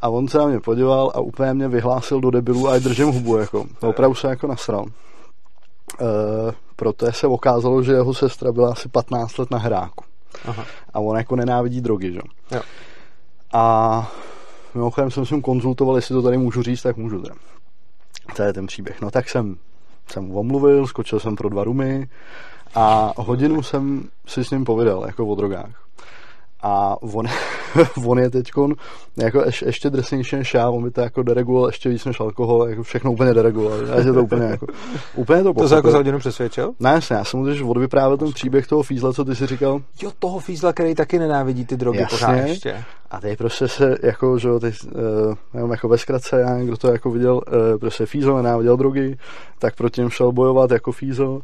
A 0.00 0.08
on 0.08 0.28
se 0.28 0.38
na 0.38 0.46
mě 0.46 0.60
podíval 0.60 1.12
a 1.14 1.20
úplně 1.20 1.54
mě 1.54 1.68
vyhlásil 1.68 2.20
do 2.20 2.30
debilu 2.30 2.68
a 2.68 2.78
držím 2.78 3.08
hubu, 3.08 3.36
jako. 3.36 3.64
Opravdu 3.80 4.14
se 4.14 4.28
jako 4.28 4.46
nasral. 4.46 4.84
E, 6.00 6.04
proto 6.76 7.12
se 7.12 7.26
okázalo, 7.26 7.82
že 7.82 7.92
jeho 7.92 8.14
sestra 8.14 8.52
byla 8.52 8.72
asi 8.72 8.88
15 8.88 9.38
let 9.38 9.50
na 9.50 9.58
hráku. 9.58 10.04
Aha. 10.44 10.64
A 10.94 11.00
on 11.00 11.16
jako 11.16 11.36
nenávidí 11.36 11.80
drogy, 11.80 12.12
že? 12.12 12.20
Jo. 12.50 12.60
A 13.52 14.12
mimochodem 14.74 15.10
jsem 15.10 15.26
s 15.26 15.30
ním 15.30 15.42
konzultoval, 15.42 15.96
jestli 15.96 16.14
to 16.14 16.22
tady 16.22 16.38
můžu 16.38 16.62
říct, 16.62 16.82
tak 16.82 16.96
můžu 16.96 17.22
teda. 17.22 17.34
To 18.36 18.42
je 18.42 18.52
ten 18.52 18.66
příběh. 18.66 19.00
No 19.00 19.10
tak 19.10 19.28
jsem, 19.28 19.56
jsem 20.10 20.36
omluvil, 20.36 20.86
skočil 20.86 21.20
jsem 21.20 21.36
pro 21.36 21.48
dva 21.48 21.64
rumy 21.64 22.08
a 22.74 23.12
hodinu 23.16 23.62
jsem 23.62 24.08
si 24.26 24.44
s 24.44 24.50
ním 24.50 24.64
povídal, 24.64 25.04
jako 25.06 25.26
o 25.26 25.34
drogách. 25.34 25.83
A 26.66 26.96
on, 27.02 27.26
on 28.06 28.18
je 28.18 28.30
teď 28.30 28.50
jako 29.16 29.42
ješ, 29.44 29.62
ještě 29.62 29.90
drsnější 29.90 30.36
než 30.36 30.54
já, 30.54 30.70
on 30.70 30.84
by 30.84 30.90
to 30.90 31.00
jako 31.00 31.22
dereguloval 31.22 31.68
ještě 31.68 31.88
víc 31.88 32.04
než 32.04 32.20
alkohol, 32.20 32.68
jako 32.68 32.82
všechno 32.82 33.12
úplně 33.12 33.34
dereguloval. 33.34 33.78
Já 33.86 34.02
že 34.02 34.12
to 34.12 34.22
úplně 34.22 34.44
jako, 34.44 34.66
úplně 35.14 35.42
to 35.42 35.54
To 35.54 35.68
se 35.68 35.74
jako 35.74 35.82
pochopil. 35.82 35.90
za 35.90 35.96
hodinu 35.96 36.18
přesvědčil? 36.18 36.72
Ne, 36.80 36.90
jasně, 36.90 37.16
já 37.16 37.24
jsem 37.24 37.40
mu 37.40 37.70
odvyprávěl 37.70 38.16
ten 38.16 38.32
příběh 38.32 38.66
toho 38.66 38.82
fízla, 38.82 39.12
co 39.12 39.24
ty 39.24 39.36
si 39.36 39.46
říkal, 39.46 39.80
Jo, 40.02 40.10
toho 40.18 40.38
fízla, 40.38 40.72
který 40.72 40.94
taky 40.94 41.18
nenávidí 41.18 41.64
ty 41.66 41.76
drogy 41.76 41.98
Jasně. 41.98 42.16
pořád 42.16 42.32
ještě. 42.32 42.84
A 43.10 43.20
teď 43.20 43.38
prostě 43.38 43.68
se, 43.68 43.96
jako, 44.02 44.38
že 44.38 44.48
jo, 44.48 44.60
teď, 44.60 44.74
uh, 45.62 45.70
jako 45.70 45.88
ve 45.88 45.98
zkratce, 45.98 46.40
já 46.40 46.50
nevím, 46.50 46.66
kdo 46.66 46.76
to 46.76 46.92
jako 46.92 47.10
viděl, 47.10 47.34
uh, 47.34 47.78
prostě 47.80 48.06
Fízel 48.06 48.36
nenáviděl 48.36 48.76
drogy, 48.76 49.18
tak 49.58 49.76
proti 49.76 50.00
něm 50.00 50.10
šel 50.10 50.32
bojovat 50.32 50.70
jako 50.70 50.92
Fízel. 50.92 51.40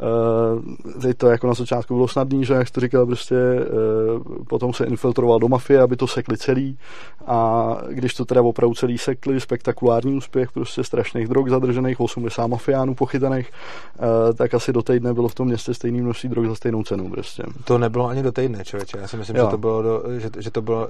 Uh, 0.00 1.00
teď 1.02 1.16
to 1.18 1.26
jako 1.26 1.46
na 1.46 1.54
začátku 1.54 1.94
bylo 1.94 2.08
snadný, 2.08 2.44
že 2.44 2.54
jak 2.54 2.66
jsi 2.68 2.72
to 2.72 2.80
říkal, 2.80 3.06
prostě 3.06 3.34
uh, 3.36 4.22
potom 4.48 4.72
se 4.72 4.84
infiltroval 4.84 5.38
do 5.38 5.48
mafie, 5.48 5.80
aby 5.80 5.96
to 5.96 6.06
sekli 6.06 6.36
celý 6.38 6.78
a 7.26 7.76
když 7.88 8.14
to 8.14 8.24
teda 8.24 8.42
opravdu 8.42 8.74
celý 8.74 8.98
sekli, 8.98 9.40
spektakulární 9.40 10.14
úspěch, 10.16 10.52
prostě 10.52 10.84
strašných 10.84 11.28
drog 11.28 11.48
zadržených, 11.48 12.00
80 12.00 12.46
mafiánů 12.46 12.94
pochytaných, 12.94 13.50
uh, 13.98 14.04
tak 14.34 14.54
asi 14.54 14.72
do 14.72 14.82
týdne 14.82 15.14
bylo 15.14 15.28
v 15.28 15.34
tom 15.34 15.46
městě 15.46 15.74
stejný 15.74 16.00
množství 16.02 16.28
drog 16.28 16.46
za 16.46 16.54
stejnou 16.54 16.82
cenu 16.82 17.10
prostě. 17.10 17.42
To 17.64 17.78
nebylo 17.78 18.06
ani 18.06 18.22
do 18.22 18.32
týdne, 18.32 18.64
člověče. 18.64 18.98
Já 18.98 19.08
si 19.08 19.16
myslím, 19.16 19.36
Jo. 19.36 19.44
že 19.44 19.50
to 19.50 19.58
bylo, 19.58 19.82
do, 19.82 20.02
že, 20.18 20.30
že 20.38 20.50
to 20.50 20.62
bylo, 20.62 20.88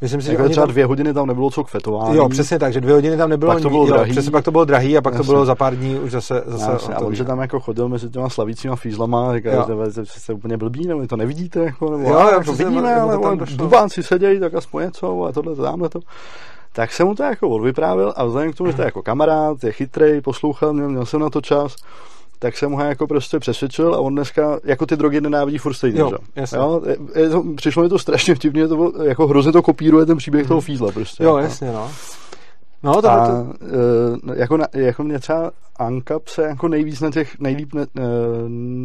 myslím 0.00 0.20
si, 0.20 0.26
že 0.26 0.32
Jako 0.32 0.42
oni 0.42 0.50
třeba 0.50 0.66
tam, 0.66 0.72
dvě 0.72 0.86
hodiny 0.86 1.14
tam 1.14 1.26
nebylo 1.26 1.50
co 1.50 1.64
k 1.64 1.68
fetování. 1.68 2.16
Jo, 2.16 2.28
přesně 2.28 2.58
tak, 2.58 2.72
že 2.72 2.80
dvě 2.80 2.94
hodiny 2.94 3.16
tam 3.16 3.30
nebylo 3.30 3.52
Pak 3.52 3.62
to 3.62 3.68
bylo 3.68 3.86
jo, 3.86 3.92
drahý. 3.92 4.10
přesně 4.10 4.30
pak 4.30 4.44
to 4.44 4.50
bylo 4.50 4.64
drahý 4.64 4.96
a 4.96 5.00
pak 5.00 5.12
to 5.12 5.18
Jasně. 5.18 5.32
bylo 5.32 5.44
za 5.46 5.54
pár 5.54 5.76
dní 5.76 5.98
už 5.98 6.10
zase, 6.10 6.42
zase 6.46 6.72
Jasně, 6.72 6.94
a 6.94 7.00
on, 7.00 7.14
že 7.14 7.24
tam 7.24 7.38
jako 7.40 7.60
chodil 7.60 7.88
mezi 7.88 8.10
těma 8.10 8.28
slavícíma 8.36 8.76
fízlama 8.76 9.28
a 9.28 9.32
Jo. 9.32 9.36
říkal, 9.36 9.90
že 9.90 10.04
jste 10.04 10.32
úplně 10.32 10.56
blbí, 10.56 10.86
nebo 10.86 11.06
to 11.06 11.16
nevidíte, 11.16 11.60
jako, 11.60 11.90
nebo 11.90 12.10
Jo, 12.10 12.20
jo, 12.20 12.28
jo, 12.28 12.38
jako 12.38 12.52
vidíme, 12.52 12.94
nebo 12.94 13.26
ale 13.26 13.36
to 13.36 13.46
bubánci 13.56 14.02
sedějí, 14.02 14.40
tak 14.40 14.54
aspoň 14.54 14.84
něco 14.84 15.24
a 15.24 15.32
tohle, 15.32 15.56
to, 15.56 15.62
tamhle 15.62 15.88
to. 15.88 16.00
Tak 16.72 16.92
jsem 16.92 17.06
mu 17.06 17.14
to 17.14 17.22
jako 17.22 17.48
odvyprávěl 17.48 18.12
a 18.16 18.24
vzhledem 18.24 18.52
k 18.52 18.56
tomu, 18.56 18.70
že 18.70 18.76
to 18.76 18.82
je 18.82 18.86
jako 18.86 19.02
kamarád, 19.02 19.64
je 19.64 19.72
chytrý, 19.72 20.20
poslouchal, 20.20 20.72
měl, 20.72 20.88
měl 20.88 21.06
jsem 21.06 21.20
na 21.20 21.30
to 21.30 21.40
čas, 21.40 21.76
tak 22.38 22.56
jsem 22.56 22.72
ho 22.72 22.84
jako 22.84 23.06
prostě 23.06 23.38
přesvědčil 23.38 23.94
a 23.94 23.98
on 23.98 24.14
dneska 24.14 24.58
jako 24.64 24.86
ty 24.86 24.96
drogy 24.96 25.20
nenávidí 25.20 25.58
furt 25.58 25.74
stejně. 25.74 26.00
Jo, 26.00 26.12
jasně. 26.36 26.58
jo? 26.58 26.82
Je, 26.86 27.22
je 27.22 27.28
to, 27.30 27.44
přišlo 27.56 27.82
mi 27.82 27.88
to 27.88 27.98
strašně 27.98 28.34
vtipně, 28.34 28.68
to 28.68 28.76
bylo, 28.76 28.92
jako 29.02 29.26
hrozně 29.26 29.52
to 29.52 29.62
kopíruje 29.62 30.06
ten 30.06 30.16
příběh 30.16 30.48
toho 30.48 30.60
fízla 30.60 30.92
prostě. 30.92 31.24
Jo, 31.24 31.36
jako. 31.36 31.48
jasně, 31.48 31.72
no. 31.72 31.90
No, 32.86 33.02
to, 33.02 33.10
A 33.10 33.26
to, 33.26 33.52
e, 34.32 34.40
jako, 34.40 34.56
na, 34.56 34.66
jako 34.74 35.02
mě 35.04 35.18
třeba 35.18 35.50
Ankap 35.76 36.28
se 36.28 36.42
jako 36.42 36.68
nejvíc 36.68 37.00
na 37.00 37.10
těch, 37.10 37.38
nejlíp, 37.38 37.74
ne, 37.74 37.82
e, 37.82 38.02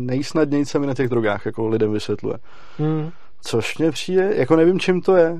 nejsnadněji 0.05 0.65
se 0.65 0.79
mi 0.79 0.87
na 0.87 0.93
těch 0.93 1.09
drogách 1.09 1.45
jako 1.45 1.67
lidem 1.67 1.91
vysvětluje. 1.91 2.37
hmm. 2.77 3.09
Což 3.41 3.77
mě 3.77 3.91
přijde, 3.91 4.35
jako 4.35 4.55
nevím, 4.55 4.79
čím 4.79 5.01
to 5.01 5.15
je. 5.15 5.37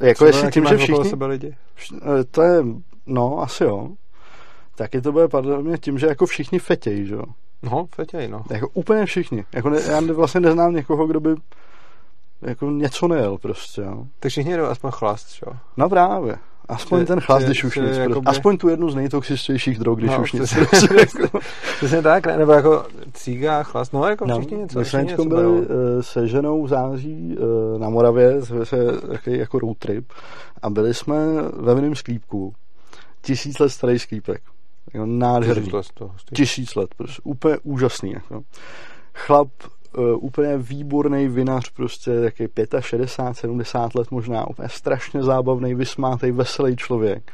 Jako 0.00 0.24
Třeba 0.24 0.28
jestli 0.28 0.50
tím, 0.52 0.66
že 0.66 0.76
všichni, 0.76 1.04
sebe 1.04 1.26
lidi. 1.26 1.56
e, 2.20 2.24
to 2.24 2.42
je, 2.42 2.64
no, 3.06 3.42
asi 3.42 3.64
jo. 3.64 3.88
Taky 4.76 5.00
to 5.00 5.12
bude 5.12 5.28
podle 5.28 5.62
mě 5.62 5.78
tím, 5.78 5.98
že 5.98 6.06
jako 6.06 6.26
všichni 6.26 6.58
fetějí, 6.58 7.06
že 7.06 7.14
jo. 7.14 7.24
No, 7.62 7.86
fetěj, 7.94 8.28
no. 8.28 8.44
Jako 8.50 8.68
úplně 8.68 9.06
všichni. 9.06 9.44
Jako 9.52 9.70
ne, 9.70 9.80
já 9.90 10.00
vlastně 10.00 10.40
neznám 10.40 10.74
někoho, 10.74 11.06
kdo 11.06 11.20
by 11.20 11.34
jako 12.42 12.70
něco 12.70 13.08
nejel 13.08 13.38
prostě, 13.38 13.80
jo. 13.80 14.06
Tak 14.20 14.30
všichni 14.30 14.50
jedou 14.52 14.64
aspoň 14.64 14.90
chlast, 14.90 15.42
jo. 15.46 15.52
No 15.76 15.88
právě. 15.88 16.36
Aspoň 16.68 16.98
Čili- 16.98 17.06
ten 17.06 17.20
chlast, 17.20 17.40
čili- 17.40 17.46
když 17.50 17.64
už 17.64 17.76
nic. 17.76 17.96
jakoby-. 17.96 18.30
Aspoň 18.30 18.56
tu 18.58 18.68
jednu 18.68 18.90
z 18.90 18.94
nejtoxičtějších 18.94 19.78
drog, 19.78 19.98
když 19.98 20.10
No, 20.10 20.20
už 20.22 20.32
nic. 20.32 20.42
přesně. 20.42 20.88
Jako- 21.00 22.02
tak, 22.02 22.26
ne? 22.26 22.36
nebo 22.36 22.52
jako 22.52 22.86
cíga, 23.12 23.62
chlast, 23.62 23.92
no 23.92 24.04
jako 24.08 24.26
No, 24.26 24.38
všichni 24.40 24.56
něco, 24.58 24.78
my 24.78 24.84
jsme 24.84 25.04
něco 25.04 25.24
byli 25.24 25.46
uh, 25.46 25.64
se 26.00 26.28
ženou 26.28 26.62
v 26.64 26.68
září 26.68 27.36
uh, 27.38 27.80
na 27.80 27.88
Moravě, 27.88 28.42
jsme 28.44 28.66
se 28.66 28.76
takový 29.12 29.38
jako 29.38 29.58
road 29.58 29.76
trip 29.78 30.12
a 30.62 30.70
byli 30.70 30.94
jsme 30.94 31.16
ve 31.56 31.74
vinném 31.74 31.94
sklípku. 31.94 32.54
Tisíc 33.22 33.58
let 33.58 33.68
starý 33.68 33.98
sklípek. 33.98 34.42
Jako 34.94 35.06
nádherný. 35.06 35.70
To, 35.70 35.82
to, 35.94 36.04
to, 36.04 36.10
Tisíc 36.34 36.74
let, 36.74 36.94
prostě 36.96 37.20
úplně 37.24 37.56
úžasný. 37.62 38.12
Jako. 38.12 38.42
Chlap, 39.14 39.48
úplně 40.16 40.58
výborný 40.58 41.28
vinař, 41.28 41.70
prostě 41.70 42.10
taky 42.20 42.48
65, 42.80 43.40
70 43.40 43.94
let 43.94 44.10
možná, 44.10 44.50
úplně 44.50 44.68
strašně 44.68 45.22
zábavný, 45.22 45.74
vysmátej, 45.74 46.32
veselý 46.32 46.76
člověk. 46.76 47.32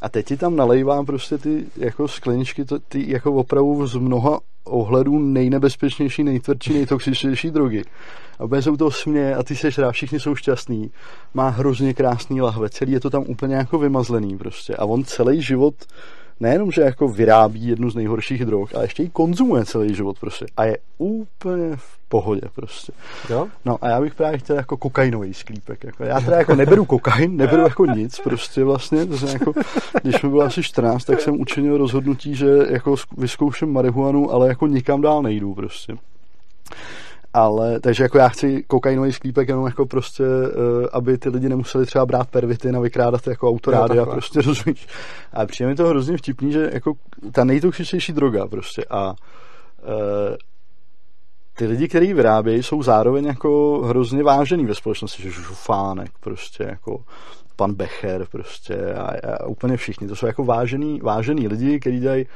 A 0.00 0.08
teď 0.08 0.26
ti 0.26 0.36
tam 0.36 0.56
nalejvám 0.56 1.06
prostě 1.06 1.38
ty 1.38 1.64
jako 1.76 2.08
skleničky, 2.08 2.64
to, 2.64 2.78
ty 2.78 3.10
jako 3.10 3.32
opravdu 3.32 3.86
z 3.86 3.96
mnoha 3.96 4.40
ohledů 4.64 5.18
nejnebezpečnější, 5.18 6.24
nejtvrdší, 6.24 6.72
nejtoxičnější 6.72 7.50
drogy. 7.50 7.82
A 8.38 8.44
úplně 8.44 8.62
se 8.62 8.70
u 8.70 8.76
toho 8.76 8.90
směje 8.90 9.34
a 9.34 9.42
ty 9.42 9.56
seš 9.56 9.78
rád, 9.78 9.92
všichni 9.92 10.20
jsou 10.20 10.34
šťastní. 10.34 10.90
Má 11.34 11.48
hrozně 11.48 11.94
krásný 11.94 12.40
lahve, 12.40 12.68
celý 12.68 12.92
je 12.92 13.00
to 13.00 13.10
tam 13.10 13.24
úplně 13.26 13.54
jako 13.54 13.78
vymazlený 13.78 14.38
prostě. 14.38 14.76
A 14.76 14.84
on 14.84 15.04
celý 15.04 15.42
život 15.42 15.74
nejenom, 16.40 16.70
že 16.72 16.82
jako 16.82 17.08
vyrábí 17.08 17.66
jednu 17.66 17.90
z 17.90 17.94
nejhorších 17.94 18.44
drog, 18.44 18.68
ale 18.74 18.84
ještě 18.84 19.02
ji 19.02 19.08
konzumuje 19.08 19.64
celý 19.64 19.94
život 19.94 20.18
prostě. 20.20 20.46
A 20.56 20.64
je 20.64 20.78
úplně 20.98 21.76
v 21.76 21.98
pohodě 22.08 22.42
prostě. 22.54 22.92
jo? 23.30 23.48
No 23.64 23.78
a 23.84 23.88
já 23.88 24.00
bych 24.00 24.14
právě 24.14 24.38
chtěl 24.38 24.56
jako 24.56 24.76
kokainový 24.76 25.34
sklípek. 25.34 25.84
Jako. 25.84 26.04
Já 26.04 26.20
teda 26.20 26.36
jako 26.36 26.54
neberu 26.54 26.84
kokain, 26.84 27.36
neberu 27.36 27.62
jako 27.62 27.86
nic 27.86 28.20
prostě 28.20 28.64
vlastně. 28.64 29.06
To 29.06 29.18
jsem 29.18 29.28
jako, 29.28 29.52
když 30.02 30.22
mi 30.22 30.28
bylo 30.28 30.42
asi 30.42 30.62
14, 30.62 31.04
tak 31.04 31.20
jsem 31.20 31.40
učinil 31.40 31.76
rozhodnutí, 31.78 32.34
že 32.34 32.46
jako 32.70 32.92
zk- 32.92 33.06
vyzkouším 33.18 33.72
marihuanu, 33.72 34.32
ale 34.32 34.48
jako 34.48 34.66
nikam 34.66 35.00
dál 35.00 35.22
nejdu 35.22 35.54
prostě. 35.54 35.96
Ale, 37.36 37.80
takže 37.80 38.02
jako 38.02 38.18
já 38.18 38.28
chci 38.28 38.62
kokainový 38.66 39.12
sklípek 39.12 39.48
jenom 39.48 39.66
jako 39.66 39.86
prostě, 39.86 40.22
uh, 40.22 40.86
aby 40.92 41.18
ty 41.18 41.28
lidi 41.28 41.48
nemuseli 41.48 41.86
třeba 41.86 42.06
brát 42.06 42.28
pervitin 42.30 42.76
a 42.76 42.80
vykrádat 42.80 43.26
jako 43.26 43.48
autorády 43.48 43.98
a 43.98 44.06
prostě 44.06 44.40
rozumíš. 44.46 44.86
A 45.32 45.46
přijde 45.46 45.68
mi 45.70 45.74
to 45.74 45.88
hrozně 45.88 46.16
vtipný, 46.16 46.52
že 46.52 46.70
jako 46.72 46.92
ta 47.32 47.44
nejtoxičnější 47.44 48.12
droga 48.12 48.46
prostě 48.46 48.84
a 48.90 49.08
uh, 49.08 49.14
ty 51.56 51.66
lidi, 51.66 51.88
kteří 51.88 52.12
vyrábějí, 52.14 52.62
jsou 52.62 52.82
zároveň 52.82 53.24
jako 53.24 53.82
hrozně 53.86 54.22
vážený 54.22 54.66
ve 54.66 54.74
společnosti, 54.74 55.22
že 55.22 55.30
Žufánek 55.30 56.10
prostě 56.20 56.64
jako 56.64 57.04
pan 57.56 57.74
Becher 57.74 58.26
prostě 58.32 58.94
a, 58.94 59.32
a 59.34 59.46
úplně 59.46 59.76
všichni. 59.76 60.08
To 60.08 60.16
jsou 60.16 60.26
jako 60.26 60.44
vážený, 60.44 61.00
vážený 61.00 61.48
lidi, 61.48 61.80
kteří 61.80 62.00
dají 62.00 62.26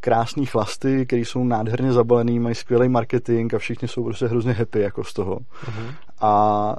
krásný 0.00 0.46
chlasty, 0.46 1.06
který 1.06 1.24
jsou 1.24 1.44
nádherně 1.44 1.92
zabalený, 1.92 2.38
mají 2.38 2.54
skvělý 2.54 2.88
marketing 2.88 3.54
a 3.54 3.58
všichni 3.58 3.88
jsou 3.88 4.04
prostě 4.04 4.26
hrozně 4.26 4.52
happy 4.52 4.80
jako 4.80 5.04
z 5.04 5.12
toho. 5.12 5.36
Uh-huh. 5.36 5.94
A 6.20 6.76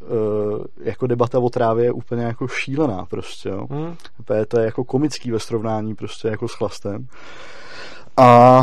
uh, 0.00 0.64
jako 0.80 1.06
debata 1.06 1.38
o 1.38 1.50
trávě 1.50 1.84
je 1.84 1.92
úplně 1.92 2.22
jako 2.22 2.48
šílená 2.48 3.06
prostě, 3.06 3.48
jo. 3.48 3.66
Uh-huh. 3.66 3.96
To 4.48 4.58
je 4.58 4.64
jako 4.64 4.84
komický 4.84 5.30
ve 5.30 5.38
srovnání 5.38 5.94
prostě 5.94 6.28
jako 6.28 6.48
s 6.48 6.54
chlastem. 6.54 7.08
A 8.16 8.60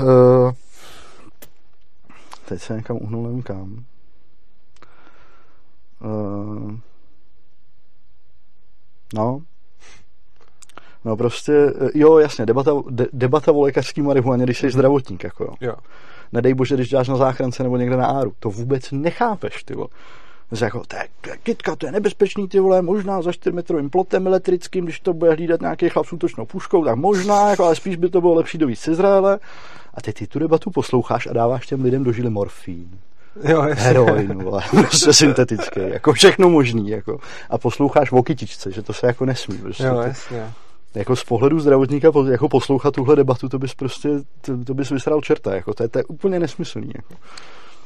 uh, 0.00 0.52
teď 2.44 2.60
se 2.62 2.74
někam 2.74 2.96
uhnul, 2.96 3.22
nevím 3.22 3.42
kam. 3.42 3.84
Uh, 6.00 6.72
no. 9.14 9.42
No 11.04 11.16
prostě, 11.16 11.52
eh, 11.80 11.90
jo, 11.94 12.18
jasně, 12.18 12.46
debata, 12.46 12.70
de, 12.90 13.06
debata 13.12 13.52
o 13.52 13.60
lékařský 13.60 14.02
marihuaně, 14.02 14.44
když 14.44 14.58
jsi 14.58 14.66
mm-hmm. 14.66 14.72
zdravotník, 14.72 15.24
jako 15.24 15.44
jo. 15.44 15.54
jo. 15.60 15.74
Nedej 16.32 16.54
bože, 16.54 16.74
když 16.74 16.88
děláš 16.88 17.08
na 17.08 17.16
záchrance 17.16 17.62
nebo 17.62 17.76
někde 17.76 17.96
na 17.96 18.06
áru. 18.06 18.32
To 18.40 18.50
vůbec 18.50 18.90
nechápeš, 18.92 19.64
ty 19.64 19.74
vole. 19.74 19.88
Že 20.52 20.64
jako, 20.64 20.82
to 20.88 20.96
je, 20.96 21.36
kytka, 21.42 21.76
to 21.76 21.86
je 21.86 21.92
nebezpečný, 21.92 22.48
ty 22.48 22.60
vole, 22.60 22.82
možná 22.82 23.22
za 23.22 23.32
4 23.32 23.56
metrovým 23.56 23.90
plotem 23.90 24.26
elektrickým, 24.26 24.84
když 24.84 25.00
to 25.00 25.12
bude 25.12 25.34
hlídat 25.34 25.60
nějaký 25.60 25.88
chlap 25.88 26.06
s 26.06 26.12
útočnou 26.12 26.46
puškou, 26.46 26.84
tak 26.84 26.96
možná, 26.96 27.50
jako, 27.50 27.64
ale 27.64 27.76
spíš 27.76 27.96
by 27.96 28.08
to 28.08 28.20
bylo 28.20 28.34
lepší 28.34 28.58
dovít 28.58 28.78
z 28.78 28.88
Izraele. 28.88 29.38
A 29.94 30.00
ty, 30.00 30.12
ty 30.12 30.26
tu 30.26 30.38
debatu 30.38 30.70
posloucháš 30.70 31.26
a 31.26 31.32
dáváš 31.32 31.66
těm 31.66 31.84
lidem 31.84 32.04
do 32.04 32.12
žily 32.12 32.30
morfín. 32.30 32.98
Jo, 33.42 33.62
heroin, 33.62 34.42
vole, 34.42 34.62
prostě 34.70 35.12
syntetický, 35.12 35.80
jako 35.80 36.12
všechno 36.12 36.48
možný, 36.48 36.88
jako. 36.88 37.18
A 37.50 37.58
posloucháš 37.58 38.12
o 38.12 38.22
kytičce, 38.22 38.72
že 38.72 38.82
to 38.82 38.92
se 38.92 39.06
jako 39.06 39.24
nesmí, 39.24 39.58
prostě. 39.58 39.82
Jo, 39.82 40.00
jasně. 40.00 40.52
Jako 40.98 41.16
z 41.16 41.24
pohledu 41.24 41.60
zdravotníka 41.60 42.12
jako 42.30 42.48
poslouchat 42.48 42.94
tuhle 42.94 43.16
debatu, 43.16 43.48
to 43.48 43.58
bys 43.58 43.74
prostě, 43.74 44.08
to, 44.40 44.64
to 44.64 44.74
bys 44.74 44.90
vysral 44.90 45.20
čerta, 45.20 45.54
jako 45.54 45.74
to 45.74 45.82
je, 45.82 45.88
to 45.88 45.98
je 45.98 46.04
úplně 46.04 46.40
nesmyslný, 46.40 46.92
jako. 46.96 47.14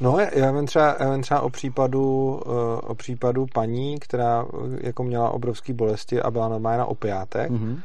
No, 0.01 0.19
já 0.33 0.53
vím 0.53 0.67
třeba, 0.67 0.97
já 1.01 1.13
vím 1.13 1.23
třeba 1.23 1.41
o, 1.41 1.51
případu, 1.51 2.41
eh, 2.47 2.81
o 2.81 2.95
případu 2.95 3.47
paní, 3.55 3.99
která 3.99 4.45
eh, 4.45 4.79
jako 4.87 5.03
měla 5.03 5.31
obrovské 5.31 5.73
bolesti 5.73 6.23
a 6.23 6.31
byla 6.31 6.49
normálně 6.49 6.79
na 6.79 6.87
opiátech. 6.87 7.51
Mm-hmm. 7.51 7.79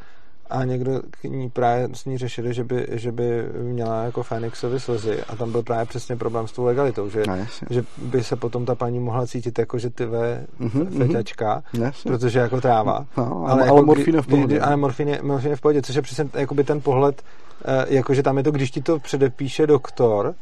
A 0.49 0.63
někdo 0.63 1.01
k 1.11 1.23
ní 1.23 1.49
právě 1.49 1.89
s 1.93 2.05
ní 2.05 2.17
řešili, 2.17 2.53
že 2.53 2.63
by, 2.63 2.87
že 2.91 3.11
by 3.11 3.43
měla 3.61 4.03
jako 4.03 4.23
Fénixovi 4.23 4.79
slzy 4.79 5.23
a 5.23 5.35
tam 5.35 5.51
byl 5.51 5.63
právě 5.63 5.85
přesně 5.85 6.15
problém 6.15 6.47
s 6.47 6.51
tou 6.51 6.63
legalitou, 6.63 7.09
že, 7.09 7.23
no, 7.27 7.37
že 7.69 7.83
by 7.97 8.23
se 8.23 8.35
potom 8.35 8.65
ta 8.65 8.75
paní 8.75 8.99
mohla 8.99 9.27
cítit 9.27 9.59
jako, 9.59 9.77
že 9.77 9.89
ty 9.89 10.05
ve 10.05 10.45
mm-hmm, 10.59 10.97
feťačka, 10.97 11.63
mm-hmm. 11.73 11.91
protože 12.03 12.39
jako 12.39 12.61
tráva. 12.61 13.05
No, 13.17 13.43
ale, 13.47 13.51
ale, 13.51 13.65
jako, 13.65 13.85
morfín 13.85 14.15
je 14.15 14.21
v 14.21 14.27
pohodě. 14.27 14.59
Ale 14.59 14.77
morfín 14.77 15.07
je, 15.07 15.19
morfín 15.21 15.49
je 15.49 15.55
v 15.55 15.61
pohodě, 15.61 15.81
což 15.81 15.95
je 15.95 16.01
přesně 16.01 16.29
jakoby 16.33 16.63
ten 16.63 16.81
pohled, 16.81 17.21
eh, 17.65 17.85
jakože 17.89 18.23
tam 18.23 18.37
je 18.37 18.43
to, 18.43 18.51
když 18.51 18.71
ti 18.71 18.81
to 18.81 18.99
předepíše 18.99 19.67
doktor, 19.67 20.35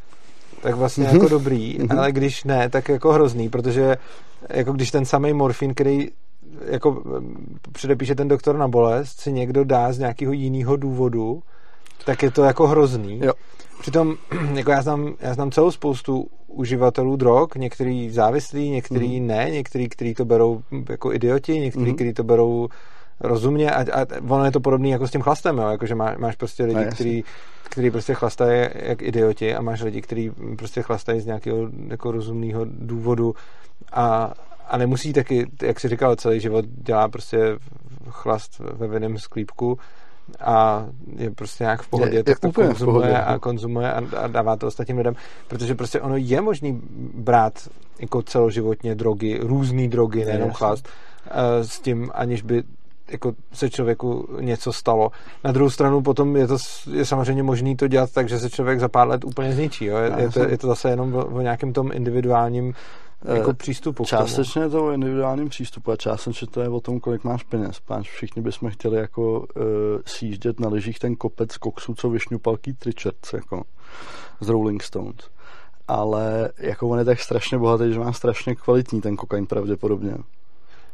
tak 0.61 0.75
vlastně 0.75 1.05
mm-hmm. 1.05 1.13
jako 1.13 1.27
dobrý, 1.27 1.79
mm-hmm. 1.79 1.99
ale 1.99 2.11
když 2.11 2.43
ne, 2.43 2.69
tak 2.69 2.89
jako 2.89 3.13
hrozný, 3.13 3.49
protože 3.49 3.95
jako 4.49 4.73
když 4.73 4.91
ten 4.91 5.05
samý 5.05 5.33
morfín, 5.33 5.73
který 5.73 6.09
jako 6.65 7.03
předepíše 7.71 8.15
ten 8.15 8.27
doktor 8.27 8.57
na 8.57 8.67
bolest, 8.67 9.19
si 9.19 9.31
někdo 9.31 9.63
dá 9.63 9.93
z 9.93 9.99
nějakého 9.99 10.33
jiného 10.33 10.75
důvodu, 10.75 11.43
tak 12.05 12.23
je 12.23 12.31
to 12.31 12.43
jako 12.43 12.67
hrozný. 12.67 13.19
Jo. 13.23 13.33
Přitom, 13.79 14.15
jako 14.53 14.71
já 14.71 14.81
znám, 14.81 15.13
já 15.19 15.33
znám 15.33 15.51
celou 15.51 15.71
spoustu 15.71 16.27
uživatelů 16.47 17.15
drog, 17.15 17.47
některý 17.55 18.09
závislí, 18.09 18.69
některý 18.69 19.21
mm. 19.21 19.27
ne, 19.27 19.47
některý, 19.51 19.89
kteří 19.89 20.13
to 20.13 20.25
berou 20.25 20.61
jako 20.89 21.13
idioti, 21.13 21.59
některý, 21.59 21.89
mm. 21.89 21.95
kteří 21.95 22.13
to 22.13 22.23
berou 22.23 22.67
rozumně 23.19 23.71
a, 23.71 24.01
a 24.01 24.05
ono 24.29 24.45
je 24.45 24.51
to 24.51 24.59
podobné 24.59 24.89
jako 24.89 25.07
s 25.07 25.11
tím 25.11 25.21
chlastem, 25.21 25.57
jo? 25.57 25.67
Jako, 25.67 25.85
že 25.85 25.95
má, 25.95 26.15
máš 26.17 26.35
prostě 26.35 26.65
lidi, 26.65 26.85
no, 26.85 26.91
kteří 26.91 27.23
který 27.69 27.91
prostě 27.91 28.13
chlastají 28.13 28.69
jak 28.73 29.01
idioti 29.01 29.55
a 29.55 29.61
máš 29.61 29.81
lidi, 29.81 30.01
kteří 30.01 30.31
prostě 30.57 30.81
chlastají 30.81 31.21
z 31.21 31.25
nějakého 31.25 31.69
jako 31.87 32.11
rozumného 32.11 32.65
důvodu 32.69 33.35
a, 33.93 34.33
a 34.67 34.77
nemusí 34.77 35.13
taky, 35.13 35.47
jak 35.61 35.79
jsi 35.79 35.89
říkal, 35.89 36.15
celý 36.15 36.39
život 36.39 36.65
dělá 36.65 37.07
prostě 37.07 37.57
chlast 38.09 38.59
ve 38.59 38.87
vinném 38.87 39.17
sklípku 39.17 39.77
a 40.39 40.85
je 41.17 41.31
prostě 41.31 41.63
nějak 41.63 41.81
v 41.81 41.87
pohodě, 41.87 42.17
je, 42.17 42.23
tak 42.23 42.35
je 42.43 42.51
to 42.51 42.61
konzumuje 42.61 42.85
pohodě, 42.85 43.17
a 43.17 43.39
konzumuje 43.39 43.93
a, 43.93 44.01
a 44.17 44.27
dává 44.27 44.55
to 44.55 44.67
ostatním 44.67 44.97
lidem, 44.97 45.15
protože 45.47 45.75
prostě 45.75 46.01
ono 46.01 46.15
je 46.17 46.41
možný 46.41 46.81
brát 47.13 47.69
jako 47.99 48.21
celoživotně 48.21 48.95
drogy, 48.95 49.39
různé 49.41 49.87
drogy, 49.87 50.25
nejenom 50.25 50.51
chlast, 50.51 50.89
eh, 51.27 51.63
s 51.63 51.79
tím, 51.79 52.11
aniž 52.13 52.41
by 52.41 52.63
jako 53.11 53.33
se 53.53 53.69
člověku 53.69 54.27
něco 54.39 54.73
stalo. 54.73 55.11
Na 55.43 55.51
druhou 55.51 55.69
stranu 55.69 56.01
potom 56.01 56.35
je 56.35 56.47
to 56.47 56.57
je 56.91 57.05
samozřejmě 57.05 57.43
možný 57.43 57.75
to 57.75 57.87
dělat 57.87 58.11
tak, 58.11 58.29
že 58.29 58.39
se 58.39 58.49
člověk 58.49 58.79
za 58.79 58.89
pár 58.89 59.07
let 59.07 59.23
úplně 59.23 59.53
zničí. 59.53 59.85
Jo? 59.85 59.97
Je, 59.97 60.13
je, 60.17 60.29
to, 60.29 60.43
je 60.43 60.57
to 60.57 60.67
zase 60.67 60.89
jenom 60.89 61.15
o, 61.15 61.25
o 61.25 61.41
nějakém 61.41 61.73
tom 61.73 61.91
individuálním 61.93 62.73
jako 63.33 63.51
eh, 63.51 63.53
přístupu 63.53 64.05
Částečně 64.05 64.61
je 64.61 64.69
to 64.69 64.85
o 64.85 64.91
individuálním 64.91 65.49
přístupu 65.49 65.91
a 65.91 65.95
částečně 65.95 66.47
to 66.47 66.61
je 66.61 66.69
o 66.69 66.79
tom, 66.79 66.99
kolik 66.99 67.23
máš 67.23 67.43
peněz. 67.43 67.79
Páč, 67.79 68.09
všichni 68.09 68.41
bychom 68.41 68.69
chtěli 68.69 68.97
jako 68.97 69.39
uh, 69.39 69.45
sjíždět 70.05 70.59
na 70.59 70.69
lyžích 70.69 70.99
ten 70.99 71.15
kopec 71.15 71.57
koksu, 71.57 71.95
co 71.95 72.09
vyšňupal 72.09 72.57
Keith 72.57 72.85
Richards, 72.85 73.33
jako 73.33 73.63
z 74.41 74.49
Rolling 74.49 74.83
Stones. 74.83 75.15
Ale 75.87 76.51
jako 76.57 76.89
on 76.89 76.99
je 76.99 77.05
tak 77.05 77.19
strašně 77.19 77.57
bohatý, 77.57 77.93
že 77.93 77.99
má 77.99 78.13
strašně 78.13 78.55
kvalitní 78.55 79.01
ten 79.01 79.15
kokain 79.15 79.45
pravděpodobně. 79.45 80.17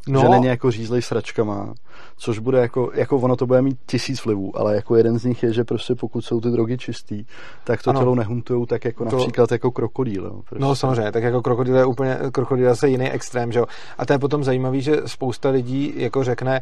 No. 0.07 0.21
Že 0.21 0.29
není 0.29 0.45
jako 0.45 0.71
řízlej 0.71 1.01
sračkama, 1.01 1.73
což 2.21 2.39
bude 2.39 2.59
jako, 2.59 2.91
jako 2.93 3.17
ono 3.17 3.35
to 3.35 3.45
bude 3.45 3.61
mít 3.61 3.77
tisíc 3.85 4.25
vlivů, 4.25 4.59
ale 4.59 4.75
jako 4.75 4.95
jeden 4.95 5.19
z 5.19 5.25
nich 5.25 5.43
je, 5.43 5.53
že 5.53 5.63
prostě 5.63 5.95
pokud 5.95 6.21
jsou 6.21 6.41
ty 6.41 6.49
drogy 6.49 6.77
čistý, 6.77 7.25
tak 7.63 7.83
to 7.83 7.89
ano. 7.89 7.99
tělo 7.99 8.15
nehuntujou 8.15 8.65
tak 8.65 8.85
jako 8.85 9.05
to... 9.05 9.15
například 9.15 9.51
jako 9.51 9.71
krokodýl. 9.71 10.23
Jo, 10.23 10.41
prostě. 10.49 10.65
No 10.65 10.75
samozřejmě, 10.75 11.11
tak 11.11 11.23
jako 11.23 11.41
krokodýl 11.41 11.75
je 11.75 11.85
úplně, 11.85 12.17
krokodýl 12.31 12.65
je 12.65 12.69
zase 12.69 12.89
jiný 12.89 13.11
extrém, 13.11 13.51
že 13.51 13.59
jo. 13.59 13.65
A 13.97 14.05
to 14.05 14.13
je 14.13 14.19
potom 14.19 14.43
zajímavý, 14.43 14.81
že 14.81 15.01
spousta 15.05 15.49
lidí 15.49 15.93
jako 15.95 16.23
řekne, 16.23 16.61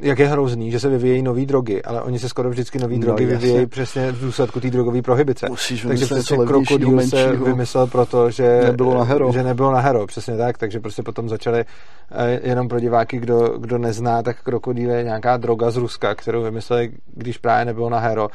jak 0.00 0.18
je 0.18 0.28
hrozný, 0.28 0.70
že 0.70 0.80
se 0.80 0.88
vyvíjejí 0.88 1.22
nové 1.22 1.46
drogy, 1.46 1.82
ale 1.82 2.02
oni 2.02 2.18
se 2.18 2.28
skoro 2.28 2.50
vždycky 2.50 2.78
nové 2.78 2.94
no, 2.94 3.00
drogy 3.00 3.24
jasně. 3.24 3.38
vyvíjejí 3.38 3.66
přesně 3.66 4.12
v 4.12 4.20
důsledku 4.20 4.60
té 4.60 4.70
drogové 4.70 5.02
prohibice. 5.02 5.46
Musíš 5.48 5.82
takže 5.82 6.04
přesně 6.04 6.36
krokodýl 6.46 7.00
se 7.00 7.36
vymyslel 7.36 7.86
proto, 7.86 8.30
že 8.30 8.60
nebylo 8.64 8.94
na 8.94 9.04
hero. 9.04 9.32
že 9.32 9.42
nebylo 9.42 9.72
na 9.72 9.80
hero, 9.80 10.06
přesně 10.06 10.36
tak, 10.36 10.58
takže 10.58 10.80
prostě 10.80 11.02
potom 11.02 11.28
začali 11.28 11.64
eh, 12.12 12.40
jenom 12.42 12.68
pro 12.68 12.80
diváky, 12.80 13.18
kdo, 13.18 13.58
kdo 13.58 13.78
nezná, 13.78 14.22
tak 14.22 14.42
krokodýl 14.42 14.90
je 14.90 15.04
nějaká 15.04 15.36
droga 15.36 15.70
z 15.70 15.76
Ruska, 15.76 16.14
kterou 16.14 16.42
vymysleli, 16.42 16.90
když 17.14 17.38
právě 17.38 17.64
nebylo 17.64 17.90
na 17.90 17.98
hero 17.98 18.28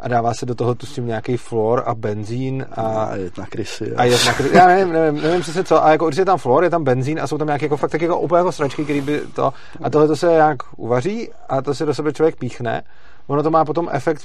a 0.00 0.08
dává 0.08 0.34
se 0.34 0.46
do 0.46 0.54
toho 0.54 0.74
tuším 0.74 1.06
nějaký 1.06 1.36
flor 1.36 1.82
a 1.86 1.94
benzín 1.94 2.66
a, 2.70 2.82
a 2.82 3.16
jet 3.16 3.38
na 3.38 3.46
krysy. 3.46 3.94
A 3.96 4.04
jet 4.04 4.26
na 4.26 4.34
krysy. 4.34 4.56
Já 4.56 4.66
nevím, 4.66 4.92
nevím, 4.92 5.22
nevím 5.22 5.40
přesně 5.40 5.64
co, 5.64 5.84
a 5.84 5.90
jako 5.90 6.06
určitě 6.06 6.24
tam 6.24 6.38
flor, 6.38 6.64
je 6.64 6.70
tam 6.70 6.84
benzín 6.84 7.20
a 7.20 7.26
jsou 7.26 7.38
tam 7.38 7.46
nějaké 7.46 7.64
jako 7.64 7.76
fakt 7.76 7.90
tak 7.90 8.02
jako 8.02 8.20
úplně 8.20 8.38
jako 8.38 8.52
sračky, 8.52 8.84
který 8.84 9.00
by 9.00 9.20
to, 9.34 9.52
a 9.82 9.90
tohle 9.90 10.08
to 10.08 10.16
se 10.16 10.26
nějak 10.26 10.56
uvaří 10.76 11.30
a 11.48 11.62
to 11.62 11.74
se 11.74 11.86
do 11.86 11.94
sebe 11.94 12.12
člověk 12.12 12.36
píchne. 12.36 12.82
Ono 13.26 13.42
to 13.42 13.50
má 13.50 13.64
potom 13.64 13.88
efekt 13.92 14.22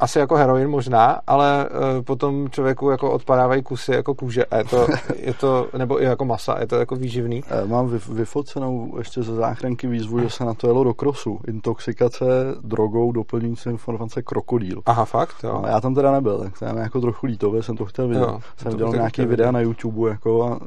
asi 0.00 0.18
jako 0.18 0.36
heroin 0.36 0.68
možná, 0.68 1.20
ale 1.26 1.68
uh, 1.68 2.02
potom 2.04 2.50
člověku 2.50 2.90
jako 2.90 3.10
odpadávají 3.10 3.62
kusy 3.62 3.92
jako 3.92 4.14
kůže 4.14 4.44
a 4.44 4.56
je 4.56 4.64
to, 4.64 4.86
je 5.16 5.34
to, 5.34 5.68
nebo 5.78 6.02
i 6.02 6.04
jako 6.04 6.24
masa, 6.24 6.60
je 6.60 6.66
to 6.66 6.76
jako 6.76 6.96
výživný. 6.96 7.42
Eh, 7.48 7.66
mám 7.66 7.88
vyfocenou 8.08 8.94
ještě 8.98 9.22
ze 9.22 9.34
záchranky 9.34 9.86
výzvu, 9.86 10.20
že 10.20 10.30
se 10.30 10.44
na 10.44 10.54
to 10.54 10.66
jelo 10.66 10.84
do 10.84 10.94
krosu. 10.94 11.38
Intoxikace 11.46 12.24
drogou 12.60 13.12
doplňující 13.12 13.70
informace 13.70 14.22
krokodýl. 14.22 14.82
Aha, 14.86 15.04
fakt, 15.04 15.36
jo. 15.44 15.60
No, 15.62 15.68
já 15.68 15.80
tam 15.80 15.94
teda 15.94 16.12
nebyl, 16.12 16.38
tak 16.38 16.58
to 16.58 16.64
je 16.64 16.72
jako 16.76 17.00
trochu 17.00 17.26
lítové, 17.26 17.62
jsem 17.62 17.76
to 17.76 17.84
chtěl 17.84 18.08
vidět. 18.08 18.20
Jo, 18.20 18.40
jsem 18.56 18.76
dělal 18.76 18.92
nějaký 18.92 19.24
videa 19.24 19.50
na 19.50 19.60
YouTube 19.60 20.10
jako 20.10 20.44
a, 20.44 20.58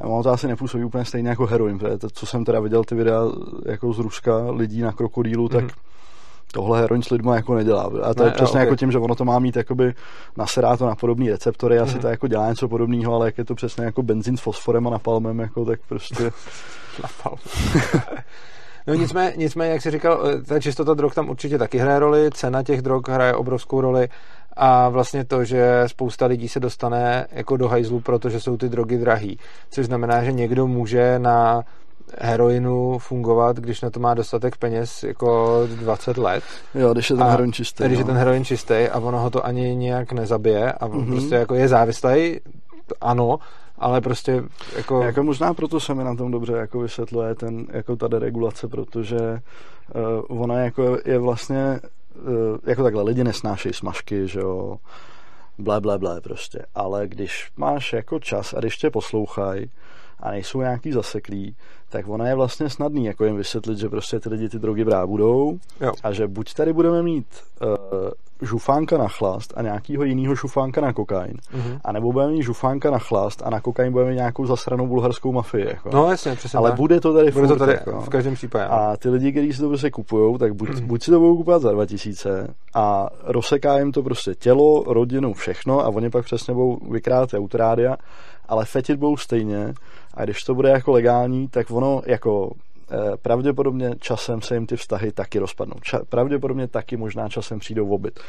a 0.00 0.08
mám 0.08 0.22
to 0.22 0.30
asi 0.30 0.48
nepůsobí 0.48 0.84
úplně 0.84 1.04
stejně 1.04 1.28
jako 1.28 1.46
heroin, 1.46 1.78
protože 1.78 1.98
to, 1.98 2.10
co 2.10 2.26
jsem 2.26 2.44
teda 2.44 2.60
viděl 2.60 2.84
ty 2.84 2.94
videa 2.94 3.22
jako 3.66 3.92
z 3.92 3.98
Ruska 3.98 4.50
lidí 4.50 4.80
na 4.80 4.92
krokodýlu, 4.92 5.48
tak 5.48 5.64
mm-hmm 5.64 5.91
tohle 6.52 6.80
heroin 6.80 7.02
s 7.02 7.10
lidma 7.10 7.36
jako 7.36 7.54
nedělá. 7.54 7.90
A 8.02 8.14
to 8.14 8.22
ne, 8.22 8.28
je 8.28 8.32
přesně 8.32 8.52
okay. 8.52 8.62
jako 8.66 8.76
tím, 8.76 8.92
že 8.92 8.98
ono 8.98 9.14
to 9.14 9.24
má 9.24 9.38
mít 9.38 9.56
jakoby 9.56 9.94
naserá 10.36 10.76
to 10.76 10.86
na 10.86 10.94
podobný 10.94 11.30
receptory, 11.30 11.78
asi 11.78 11.94
mm. 11.94 12.00
to 12.00 12.08
jako 12.08 12.26
dělá 12.26 12.48
něco 12.48 12.68
podobného, 12.68 13.14
ale 13.14 13.26
jak 13.26 13.38
je 13.38 13.44
to 13.44 13.54
přesně 13.54 13.84
jako 13.84 14.02
benzín 14.02 14.36
s 14.36 14.40
fosforem 14.40 14.86
a 14.86 14.90
napalmem, 14.90 15.38
jako 15.38 15.64
tak 15.64 15.80
prostě... 15.88 16.30
Napalm. 17.02 17.38
No 18.86 18.94
nicméně, 18.94 19.32
nicméně, 19.36 19.72
jak 19.72 19.82
jsi 19.82 19.90
říkal, 19.90 20.22
eh, 20.26 20.42
ta 20.42 20.60
čistota 20.60 20.94
drog 20.94 21.14
tam 21.14 21.30
určitě 21.30 21.58
taky 21.58 21.78
hraje 21.78 21.98
roli, 21.98 22.30
cena 22.30 22.62
těch 22.62 22.82
drog 22.82 23.08
hraje 23.08 23.34
obrovskou 23.34 23.80
roli 23.80 24.08
a 24.56 24.88
vlastně 24.88 25.24
to, 25.24 25.44
že 25.44 25.82
spousta 25.86 26.26
lidí 26.26 26.48
se 26.48 26.60
dostane 26.60 27.26
jako 27.32 27.56
do 27.56 27.68
hajzlu, 27.68 28.00
protože 28.00 28.40
jsou 28.40 28.56
ty 28.56 28.68
drogy 28.68 28.98
drahý, 28.98 29.38
což 29.70 29.86
znamená, 29.86 30.24
že 30.24 30.32
někdo 30.32 30.66
může 30.66 31.18
na 31.18 31.64
heroinu 32.18 32.98
fungovat, 32.98 33.56
když 33.56 33.80
na 33.80 33.90
to 33.90 34.00
má 34.00 34.14
dostatek 34.14 34.56
peněz 34.56 35.02
jako 35.02 35.60
20 35.66 36.18
let. 36.18 36.44
Jo, 36.74 36.92
když 36.92 37.10
je 37.10 37.16
ten 37.16 37.26
heroin 37.26 37.52
čistý. 37.52 37.84
Když 37.84 37.98
no. 37.98 38.00
je 38.00 38.04
ten 38.04 38.16
heroin 38.16 38.44
čistý 38.44 38.74
a 38.74 38.98
ono 38.98 39.18
ho 39.18 39.30
to 39.30 39.46
ani 39.46 39.76
nějak 39.76 40.12
nezabije 40.12 40.72
a 40.72 40.88
mm-hmm. 40.88 41.06
prostě 41.06 41.34
jako 41.34 41.54
je 41.54 41.68
závislý, 41.68 42.40
ano, 43.00 43.38
ale 43.78 44.00
prostě 44.00 44.42
jako... 44.76 45.02
Jako 45.02 45.22
možná 45.22 45.54
proto 45.54 45.80
se 45.80 45.94
mi 45.94 46.04
na 46.04 46.14
tom 46.14 46.30
dobře 46.30 46.52
jako 46.52 46.80
vysvětluje 46.80 47.34
ten, 47.34 47.66
jako 47.72 47.96
ta 47.96 48.08
deregulace, 48.08 48.68
protože 48.68 49.40
uh, 50.28 50.40
ona 50.42 50.58
jako 50.58 50.98
je 51.04 51.18
vlastně 51.18 51.80
uh, 52.14 52.58
jako 52.66 52.82
takhle 52.82 53.02
lidi 53.02 53.24
nesnášejí 53.24 53.74
smažky, 53.74 54.28
že 54.28 54.40
jo, 54.40 54.76
ble, 55.58 55.80
ble, 55.80 55.98
ble 55.98 56.20
prostě, 56.20 56.66
ale 56.74 57.08
když 57.08 57.50
máš 57.56 57.92
jako 57.92 58.18
čas 58.18 58.54
a 58.54 58.58
když 58.58 58.76
tě 58.76 58.90
poslouchají 58.90 59.70
a 60.22 60.30
nejsou 60.30 60.60
nějaký 60.60 60.92
zaseklí, 60.92 61.56
tak 61.88 62.08
ono 62.08 62.26
je 62.26 62.34
vlastně 62.34 62.70
snadný 62.70 63.04
jako 63.04 63.24
jim 63.24 63.36
vysvětlit, 63.36 63.78
že 63.78 63.88
prostě 63.88 64.20
ty 64.20 64.28
lidi 64.28 64.48
ty 64.48 64.58
drogy 64.58 64.84
brát 64.84 65.06
budou 65.06 65.58
jo. 65.80 65.92
a 66.02 66.12
že 66.12 66.26
buď 66.26 66.54
tady 66.54 66.72
budeme 66.72 67.02
mít 67.02 67.26
uh, 67.62 67.68
žufánka 68.42 68.98
na 68.98 69.08
chlast 69.08 69.52
a 69.56 69.62
nějakýho 69.62 70.04
jiného 70.04 70.34
žufánka 70.34 70.80
na 70.80 70.92
kokain, 70.92 71.36
mm-hmm. 71.54 71.80
a 71.84 71.92
nebo 71.92 72.12
budeme 72.12 72.32
mít 72.32 72.42
žufánka 72.42 72.90
na 72.90 72.98
chlast 72.98 73.42
a 73.44 73.50
na 73.50 73.60
kokain 73.60 73.92
budeme 73.92 74.10
mít 74.10 74.16
nějakou 74.16 74.46
zasranou 74.46 74.86
bulharskou 74.86 75.32
mafii. 75.32 75.66
Jako. 75.66 75.90
No 75.92 76.10
jasně, 76.10 76.34
přesně 76.36 76.56
Ale 76.56 76.70
tak. 76.70 76.76
bude 76.76 77.00
to 77.00 77.12
tady 77.12 77.30
bude 77.30 77.46
furt, 77.46 77.58
to 77.58 77.66
tady 77.66 77.72
jako. 77.72 78.00
v 78.00 78.08
každém 78.08 78.34
případě. 78.34 78.64
no. 78.64 78.72
A 78.72 78.96
ty 78.96 79.08
lidi, 79.08 79.32
kteří 79.32 79.52
si 79.52 79.60
to 79.60 79.68
prostě 79.68 79.90
kupujou, 79.90 80.38
tak 80.38 80.54
buď, 80.54 80.80
buď 80.80 81.02
si 81.02 81.10
to 81.10 81.18
budou 81.18 81.36
kupovat 81.36 81.62
za 81.62 81.72
2000 81.72 82.54
a 82.74 83.08
rozseká 83.22 83.78
jim 83.78 83.92
to 83.92 84.02
prostě 84.02 84.34
tělo, 84.34 84.84
rodinu, 84.86 85.34
všechno 85.34 85.80
a 85.80 85.88
oni 85.88 86.10
pak 86.10 86.24
přesně 86.24 86.54
budou 86.54 86.78
vykrát 86.90 87.34
autorádia, 87.34 87.96
ale 88.48 88.64
fetit 88.64 88.96
budou 88.96 89.16
stejně 89.16 89.74
a 90.14 90.24
když 90.24 90.44
to 90.44 90.54
bude 90.54 90.68
jako 90.68 90.92
legální, 90.92 91.48
tak 91.48 91.70
ono 91.70 92.02
jako 92.06 92.52
pravděpodobně 93.22 93.90
časem 93.98 94.42
se 94.42 94.54
jim 94.54 94.66
ty 94.66 94.76
vztahy 94.76 95.12
taky 95.12 95.38
rozpadnou. 95.38 95.74
Ča- 95.74 96.04
pravděpodobně 96.08 96.68
taky 96.68 96.96
možná 96.96 97.28
časem 97.28 97.58
přijdou 97.58 97.86
v 97.88 97.92
obyt. 97.92 98.20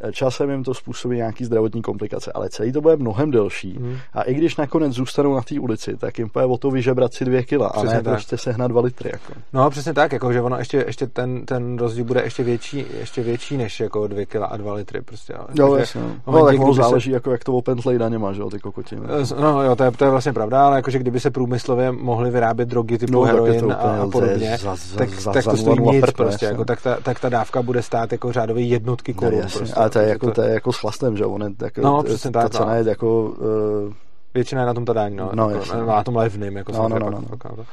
Eh, 0.00 0.12
Časem 0.12 0.50
jim 0.50 0.64
to 0.64 0.74
způsobí 0.74 1.16
nějaký 1.16 1.44
zdravotní 1.44 1.82
komplikace, 1.82 2.32
ale 2.34 2.48
celý 2.50 2.72
to 2.72 2.80
bude 2.80 2.96
mnohem 2.96 3.30
delší. 3.30 3.76
Mhm. 3.78 3.96
A 4.12 4.22
i 4.22 4.34
když 4.34 4.56
nakonec 4.56 4.92
zůstanou 4.92 5.34
na 5.34 5.40
té 5.42 5.60
ulici, 5.60 5.96
tak 5.96 6.18
jim 6.18 6.28
půjde 6.28 6.46
o 6.46 6.58
to 6.58 6.70
vyžebrat 6.70 7.14
si 7.14 7.24
dvě 7.24 7.42
kila 7.42 7.66
a 7.68 7.72
Přesně 7.78 7.96
ne 7.96 8.02
tak. 8.02 8.14
prostě 8.14 8.38
sehnat 8.38 8.70
dva 8.70 8.80
litry. 8.80 9.10
Jako. 9.12 9.32
No 9.52 9.70
přesně 9.70 9.94
tak, 9.94 10.12
jako, 10.12 10.32
že 10.32 10.40
ono 10.42 10.58
ještě, 10.58 10.84
ještě 10.86 11.06
ten, 11.06 11.46
ten 11.46 11.78
rozdíl 11.78 12.04
bude 12.04 12.22
ještě 12.22 12.42
větší, 12.42 12.84
ještě 12.98 13.22
větší 13.22 13.56
než 13.56 13.80
jako 13.80 14.06
2 14.06 14.26
kg 14.26 14.36
a 14.48 14.56
2 14.56 14.74
litry 14.74 15.00
prostě. 15.02 15.34
Ale, 15.34 15.46
Jo, 15.54 15.68
takže 15.68 15.80
jasně. 15.80 16.00
No, 16.00 16.32
momentě, 16.32 16.46
tak 16.46 16.56
kdyby 16.56 16.74
se- 16.74 16.82
záleží, 16.82 17.10
jako 17.10 17.30
jak 17.32 17.44
to 17.44 17.52
opentlej 17.52 17.98
daněma, 17.98 18.32
že 18.32 18.40
jo, 18.40 18.50
ty 18.50 18.58
kokotiny. 18.58 19.02
Eh, 19.32 19.40
No 19.40 19.62
jo, 19.62 19.76
to 19.76 19.84
je, 19.84 19.90
to 19.90 20.04
je 20.04 20.10
vlastně 20.10 20.32
pravda, 20.32 20.66
ale 20.66 20.76
jakože 20.76 20.98
kdyby 20.98 21.20
se 21.20 21.30
průmyslově 21.30 21.92
mohly 21.92 22.30
vyrábět 22.30 22.68
drogy 22.68 22.98
typu 22.98 23.12
No, 23.12 23.22
heroin 23.22 23.72
a, 23.72 23.74
a 23.74 24.06
podobně, 24.10 24.58
za- 24.58 24.74
za- 24.76 24.96
tak, 24.98 25.10
za- 25.20 25.32
tak 25.32 25.44
za 25.44 25.50
to 25.50 25.56
stojí 25.56 25.80
nic 25.80 26.00
prd, 26.00 26.16
prostě, 26.16 26.44
jasně. 26.44 26.46
jako, 26.46 26.64
tak, 26.64 26.82
ta, 26.82 26.96
tak 27.02 27.20
ta 27.20 27.28
dávka 27.28 27.62
bude 27.62 27.82
stát 27.82 28.12
jako 28.12 28.32
řádové 28.32 28.60
jednotky 28.60 29.12
No, 29.14 29.18
korun. 29.20 29.40
jasně, 29.40 29.58
prostě, 29.58 29.74
ale 29.74 29.90
to 29.90 29.98
je, 29.98 30.08
jako, 30.08 30.30
to 30.30 30.42
je 30.42 30.50
jako 30.54 30.72
s 30.72 30.76
chlastem, 30.76 31.16
že 31.16 31.24
on 31.26 31.42
je, 31.42 31.50
jako, 31.62 31.80
No, 31.80 32.02
přesně 32.02 32.30
ta 32.30 32.42
tak, 32.42 32.52
cena 32.52 32.64
no. 32.66 32.74
je 32.74 32.84
jako, 32.88 33.22
uh, 33.22 33.92
Většina 34.34 34.60
je 34.60 34.66
na 34.66 34.74
tom 34.74 34.84
ta 34.84 34.92
daň, 34.92 35.16
no, 35.16 35.30
No, 35.34 35.50
jako, 35.50 35.74
na 35.86 36.04
tom 36.04 36.16
levným, 36.16 36.56
jako 36.56 36.72
No, 36.72 36.88
no, 36.88 36.98
no, 36.98 37.06
pak- 37.10 37.14
no. 37.22 37.28
pak 37.36 37.44
na 37.44 37.50
to. 37.56 37.64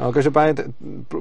No, 0.00 0.12
každopádně, 0.12 0.54
t- 0.54 0.64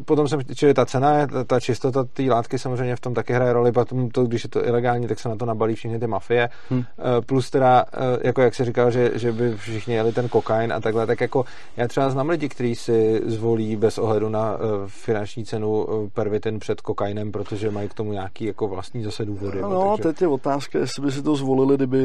potom 0.05 0.27
jsem, 0.27 0.39
čili 0.55 0.73
ta 0.73 0.85
cena, 0.85 1.27
ta, 1.27 1.43
ta 1.43 1.59
čistota 1.59 2.03
té 2.03 2.23
látky 2.23 2.59
samozřejmě 2.59 2.95
v 2.95 2.99
tom 2.99 3.13
taky 3.13 3.33
hraje 3.33 3.53
roli, 3.53 3.71
potom 3.71 4.09
to, 4.09 4.23
když 4.23 4.43
je 4.43 4.49
to 4.49 4.65
ilegální, 4.67 5.07
tak 5.07 5.19
se 5.19 5.29
na 5.29 5.35
to 5.35 5.45
nabalí 5.45 5.75
všechny 5.75 5.99
ty 5.99 6.07
mafie, 6.07 6.49
Hm. 6.71 6.75
hm. 6.79 6.83
plus 7.25 7.49
teda, 7.49 7.85
eh, 7.93 8.27
jako 8.27 8.41
jak 8.41 8.55
se 8.55 8.65
říkal, 8.65 8.91
že, 8.91 9.11
že 9.15 9.31
by 9.31 9.57
všichni 9.57 9.93
jeli 9.93 10.11
ten 10.11 10.29
kokain 10.29 10.73
a 10.73 10.79
takhle, 10.79 11.07
tak 11.07 11.21
jako 11.21 11.45
já 11.77 11.87
třeba 11.87 12.09
znám 12.09 12.29
lidi, 12.29 12.49
kteří 12.49 12.75
si 12.75 13.21
zvolí 13.25 13.75
bez 13.75 13.97
ohledu 13.97 14.29
na 14.29 14.53
eh, 14.53 14.59
finanční 14.87 15.45
cenu 15.45 15.87
pervitin 16.13 16.59
před 16.59 16.81
kokainem, 16.81 17.31
protože 17.31 17.71
mají 17.71 17.89
k 17.89 17.93
tomu 17.93 18.11
nějaký 18.13 18.45
jako 18.45 18.67
vlastní 18.67 19.03
zase 19.03 19.25
důvody. 19.25 19.59
jo, 19.59 19.69
no, 19.69 19.97
takže... 19.97 20.03
teď 20.13 20.21
je 20.21 20.27
otázka, 20.27 20.79
jestli 20.79 21.01
by 21.05 21.11
si 21.11 21.21
to 21.21 21.35
zvolili, 21.35 21.75
kdyby 21.75 22.03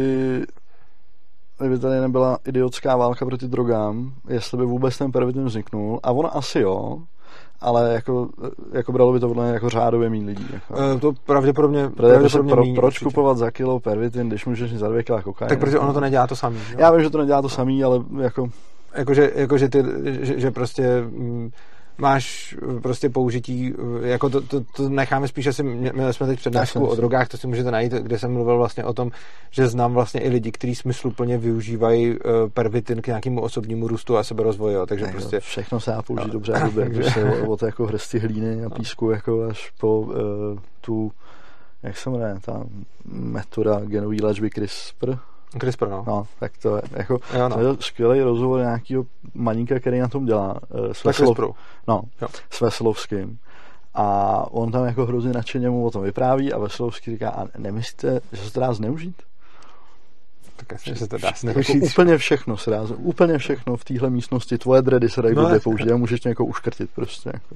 kdyby 1.59 1.79
tady 1.79 2.01
nebyla 2.01 2.39
idiotská 2.47 2.97
válka 2.97 3.27
proti 3.27 3.49
drogám, 3.49 4.13
jestli 4.29 4.59
by 4.59 4.65
vůbec 4.65 4.99
ten 4.99 5.13
pervitin 5.13 5.45
vzniknul. 5.45 6.01
A 6.03 6.11
ono 6.13 6.37
asi 6.37 6.61
jo, 6.61 6.99
ale 7.61 7.93
jako, 7.93 8.29
jako 8.73 8.93
bralo 8.93 9.13
by 9.13 9.21
to 9.21 9.29
podle 9.29 9.49
jako 9.49 9.69
řádově 9.69 10.11
méně 10.11 10.27
lidí. 10.27 10.47
Jako. 10.53 10.75
Eh, 10.97 10.99
To 10.99 11.13
pravděpodobně, 11.27 11.91
pravděpodobně 11.91 12.53
pro, 12.53 12.63
míň, 12.63 12.75
proč 12.75 12.87
určitě. 12.87 13.05
kupovat 13.05 13.37
za 13.39 13.51
kilo 13.51 13.81
pervitin, 13.81 14.29
když 14.29 14.47
můžeš 14.47 14.73
za 14.75 14.89
dvě 14.89 15.03
kila 15.03 15.23
kokain? 15.23 15.49
Tak 15.49 15.59
protože 15.59 15.79
ono 15.79 15.93
to 15.93 16.01
nedělá 16.01 16.27
to 16.27 16.37
samý. 16.37 16.57
Jo? 16.71 16.77
Já 16.79 16.91
vím, 16.91 17.03
že 17.03 17.11
to 17.11 17.19
nedělá 17.19 17.43
to 17.43 17.49
samý, 17.49 17.85
ale 17.85 18.01
jako 18.21 18.49
jakože, 18.95 19.33
jakože 19.35 19.69
ty, 19.69 19.85
že, 20.05 20.41
že 20.41 20.51
prostě 20.51 21.03
mm, 21.11 21.51
máš 21.99 22.57
prostě 22.83 23.09
použití, 23.11 23.75
jako 24.03 24.31
to, 24.31 24.41
to, 24.41 24.61
to 24.77 24.89
necháme 24.89 25.29
spíš 25.29 25.47
asi, 25.47 25.63
mě- 25.63 25.93
měli 25.95 26.15
jsme 26.15 26.27
teď 26.27 26.39
přednášku 26.39 26.87
o 26.87 26.95
drogách, 26.95 27.29
to 27.29 27.37
si 27.37 27.47
můžete 27.47 27.71
najít, 27.71 27.93
kde 27.93 28.19
jsem 28.19 28.33
mluvil 28.33 28.57
vlastně 28.57 28.85
o 28.85 28.93
tom, 28.93 29.11
že 29.51 29.69
znám 29.69 29.95
vlastně 29.95 30.21
i 30.21 30.29
lidi, 30.29 30.53
kteří 30.53 30.75
smysluplně 30.75 31.39
využívají 31.39 32.11
uh, 32.11 32.17
pervitin 32.55 33.03
k 33.03 33.07
nějakému 33.07 33.41
osobnímu 33.41 33.89
růstu 33.89 34.17
a 34.17 34.25
seberozvoji, 34.25 34.75
jo, 34.75 34.87
takže 34.87 35.05
jako 35.05 35.19
prostě 35.19 35.41
všechno 35.41 35.81
se 35.81 35.91
dá 35.91 36.03
použít 36.03 36.27
No. 36.27 36.33
dobře 36.33 36.53
a 36.53 36.59
dobře, 36.69 36.91
Takže- 36.95 37.25
od, 37.25 37.49
od 37.49 37.63
jako 37.63 37.87
hrsti 37.87 38.19
hlíny 38.19 38.65
a 38.65 38.71
písku 38.71 39.11
jako 39.11 39.43
až 39.43 39.73
po 39.81 40.01
uh, 40.01 40.15
tu 40.81 41.13
jak 41.83 41.97
se 41.97 42.11
jmenuje, 42.11 42.37
ta 42.41 42.65
metoda 43.13 43.81
genové 43.81 44.17
léčby 44.23 44.51
CRISPR, 44.51 45.15
CRISPR, 45.61 45.89
no. 45.89 46.05
no, 46.07 46.27
tak 46.41 46.53
to 46.63 46.77
je 46.77 46.83
jako 46.91 47.15
Jo, 47.15 47.49
to 47.49 47.57
no. 47.57 47.69
je 47.69 47.77
skvělý 47.81 48.21
rozhovor 48.21 48.61
nějakého 48.61 49.05
maníka, 49.35 49.81
který 49.81 49.99
na 49.99 50.09
tom 50.09 50.27
dělá, 50.27 50.61
uh, 50.69 50.93
s, 50.93 51.03
CRISPRu. 51.03 51.55
no, 51.89 52.03
Jo. 52.23 52.29
s 52.51 52.61
Veselovským. 52.61 53.39
A 53.95 54.47
on 54.51 54.73
tam 54.73 54.85
jako 54.87 55.07
hrozně 55.07 55.33
nadšeně 55.33 55.71
mu 55.71 55.87
o 55.87 55.91
tom 55.91 56.03
vypráví 56.03 56.53
a 56.53 56.59
Veselovský 56.59 57.11
říká, 57.11 57.31
a 57.31 57.47
nemyslíte, 57.59 58.21
že 58.33 58.43
se 58.43 58.53
to 58.53 58.61
dá 58.61 58.73
zneužít? 58.73 59.23
Tak 60.59 60.73
jasně, 60.73 60.93
že 60.95 60.99
se 60.99 61.09
to 61.09 61.19
dá 61.19 61.29
Jako 61.29 61.39
zneužít. 61.41 61.83
úplně 61.83 62.19
všechno 62.19 62.57
se 62.57 62.71
dá, 62.71 62.83
úplně 62.97 63.39
všechno 63.39 63.77
v 63.77 63.85
téhle 63.85 64.11
místnosti, 64.11 64.59
tvoje 64.59 64.83
dready 64.83 65.09
se 65.09 65.23
dají 65.23 65.35
No, 65.35 65.43
blbě 65.43 65.61
použít 65.61 65.93
a 65.93 65.97
můžeš 65.97 66.21
tě 66.21 66.29
jako 66.29 66.45
uškrtit 66.45 66.91
prostě. 66.95 67.31
Jako. 67.35 67.55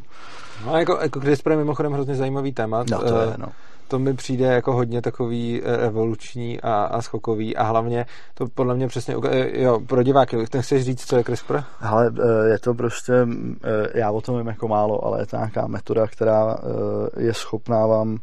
No, 0.66 0.76
jako, 0.78 0.98
jako 1.02 1.20
CRISPR 1.20 1.50
je 1.50 1.56
mimochodem 1.56 1.92
hrozně 1.92 2.14
zajímavý 2.14 2.52
téma. 2.52 2.84
No 2.90 2.98
to 2.98 3.20
je, 3.20 3.28
Eh, 3.28 3.34
no. 3.38 3.46
to 3.88 3.98
mi 3.98 4.14
přijde 4.14 4.44
jako 4.44 4.72
hodně 4.72 5.02
takový 5.02 5.62
eh, 5.64 5.76
revoluční 5.76 6.60
a, 6.60 6.74
a 6.84 7.02
skokový 7.02 7.56
a 7.56 7.62
hlavně 7.62 8.06
to 8.34 8.46
podle 8.54 8.74
mě 8.74 8.88
přesně, 8.88 9.16
eh, 9.30 9.62
jo, 9.62 9.80
pro 9.86 10.02
diváky, 10.02 10.46
ty 10.46 10.62
chceš 10.62 10.84
říct, 10.84 11.06
co 11.06 11.16
je 11.16 11.24
CRISPR? 11.24 11.60
Ale 11.80 12.12
je 12.50 12.58
to 12.58 12.74
prostě, 12.74 13.12
já 13.94 14.10
o 14.10 14.20
tom 14.20 14.38
vím 14.38 14.46
jako 14.46 14.68
málo, 14.68 15.04
ale 15.04 15.20
je 15.20 15.26
to 15.26 15.36
nějaká 15.36 15.66
metoda, 15.66 16.06
která 16.06 16.56
je 17.16 17.34
schopná 17.34 17.86
vám 17.86 18.18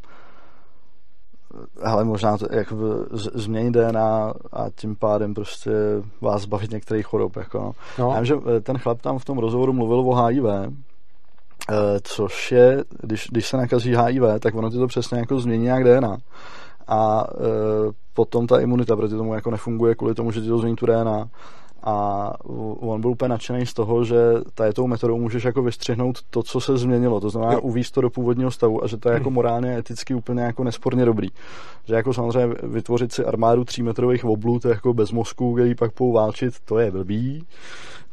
ale 1.83 2.03
možná 2.03 2.37
to 2.37 2.45
jako 2.51 2.75
z- 3.11 3.31
změnit 3.33 3.71
DNA 3.71 4.33
a 4.53 4.65
tím 4.75 4.95
pádem 4.95 5.33
prostě 5.33 5.71
vás 6.21 6.41
zbavit 6.41 6.71
některých 6.71 7.05
chorob. 7.05 7.35
Jako. 7.35 7.59
no. 7.59 7.73
No, 7.99 8.09
Já 8.09 8.15
vím, 8.15 8.25
že 8.25 8.35
eh, 8.57 8.61
ten 8.61 8.77
chlap 8.77 9.01
tam 9.01 9.19
v 9.19 9.25
tom 9.25 9.37
rozhovoru 9.37 9.73
mluvil 9.73 9.99
o 9.99 10.15
HIV, 10.25 10.45
eh, 10.45 11.73
což 12.03 12.51
je, 12.51 12.83
když, 13.01 13.27
když 13.31 13.47
se 13.47 13.57
nakazí 13.57 13.95
HIV, 13.95 14.23
tak 14.39 14.55
ono 14.55 14.69
ti 14.69 14.77
to 14.77 14.87
přesně 14.87 15.17
jako 15.19 15.39
změní 15.39 15.63
nějak 15.63 15.83
DNA. 15.83 16.17
A 16.87 17.23
eh, 17.33 17.91
potom 18.13 18.47
ta 18.47 18.59
imunita 18.59 18.95
proti 18.95 19.13
tomu 19.15 19.33
jako 19.33 19.51
nefunguje 19.51 19.95
kvůli 19.95 20.15
tomu, 20.15 20.31
že 20.31 20.41
ti 20.41 20.47
to 20.47 20.57
změní 20.57 20.75
tu 20.75 20.85
DNA. 20.85 21.25
A 21.83 22.33
on 22.79 23.01
byl 23.01 23.09
úplně 23.09 23.29
nadšený 23.29 23.65
z 23.65 23.73
toho, 23.73 24.03
že 24.03 24.15
tady 24.53 24.73
tou 24.73 24.87
metodou 24.87 25.17
můžeš 25.17 25.43
jako 25.43 25.61
vystřihnout 25.63 26.19
to, 26.29 26.43
co 26.43 26.61
se 26.61 26.77
změnilo. 26.77 27.19
To 27.19 27.29
znamená 27.29 27.53
Jo. 27.53 27.61
uvíct 27.61 27.91
to 27.91 28.01
do 28.01 28.09
původního 28.09 28.51
stavu 28.51 28.83
a 28.83 28.87
že 28.87 28.97
to 28.97 29.09
je 29.09 29.13
jako 29.13 29.31
morálně, 29.31 29.77
eticky 29.77 30.13
úplně 30.13 30.41
jako 30.41 30.63
nesporně 30.63 31.05
dobrý. 31.05 31.27
Že 31.85 31.95
jako 31.95 32.13
samozřejmě 32.13 32.55
vytvořit 32.63 33.13
si 33.13 33.25
armádu 33.25 33.63
třímetrových 33.63 34.25
oblů, 34.25 34.59
to 34.59 34.67
je 34.67 34.73
jako 34.73 34.93
bez 34.93 35.11
mozku, 35.11 35.55
který 35.55 35.75
pak 35.75 35.91
budou 35.97 36.11
válčit, 36.11 36.53
to 36.65 36.79
je 36.79 36.91
blbý 36.91 37.47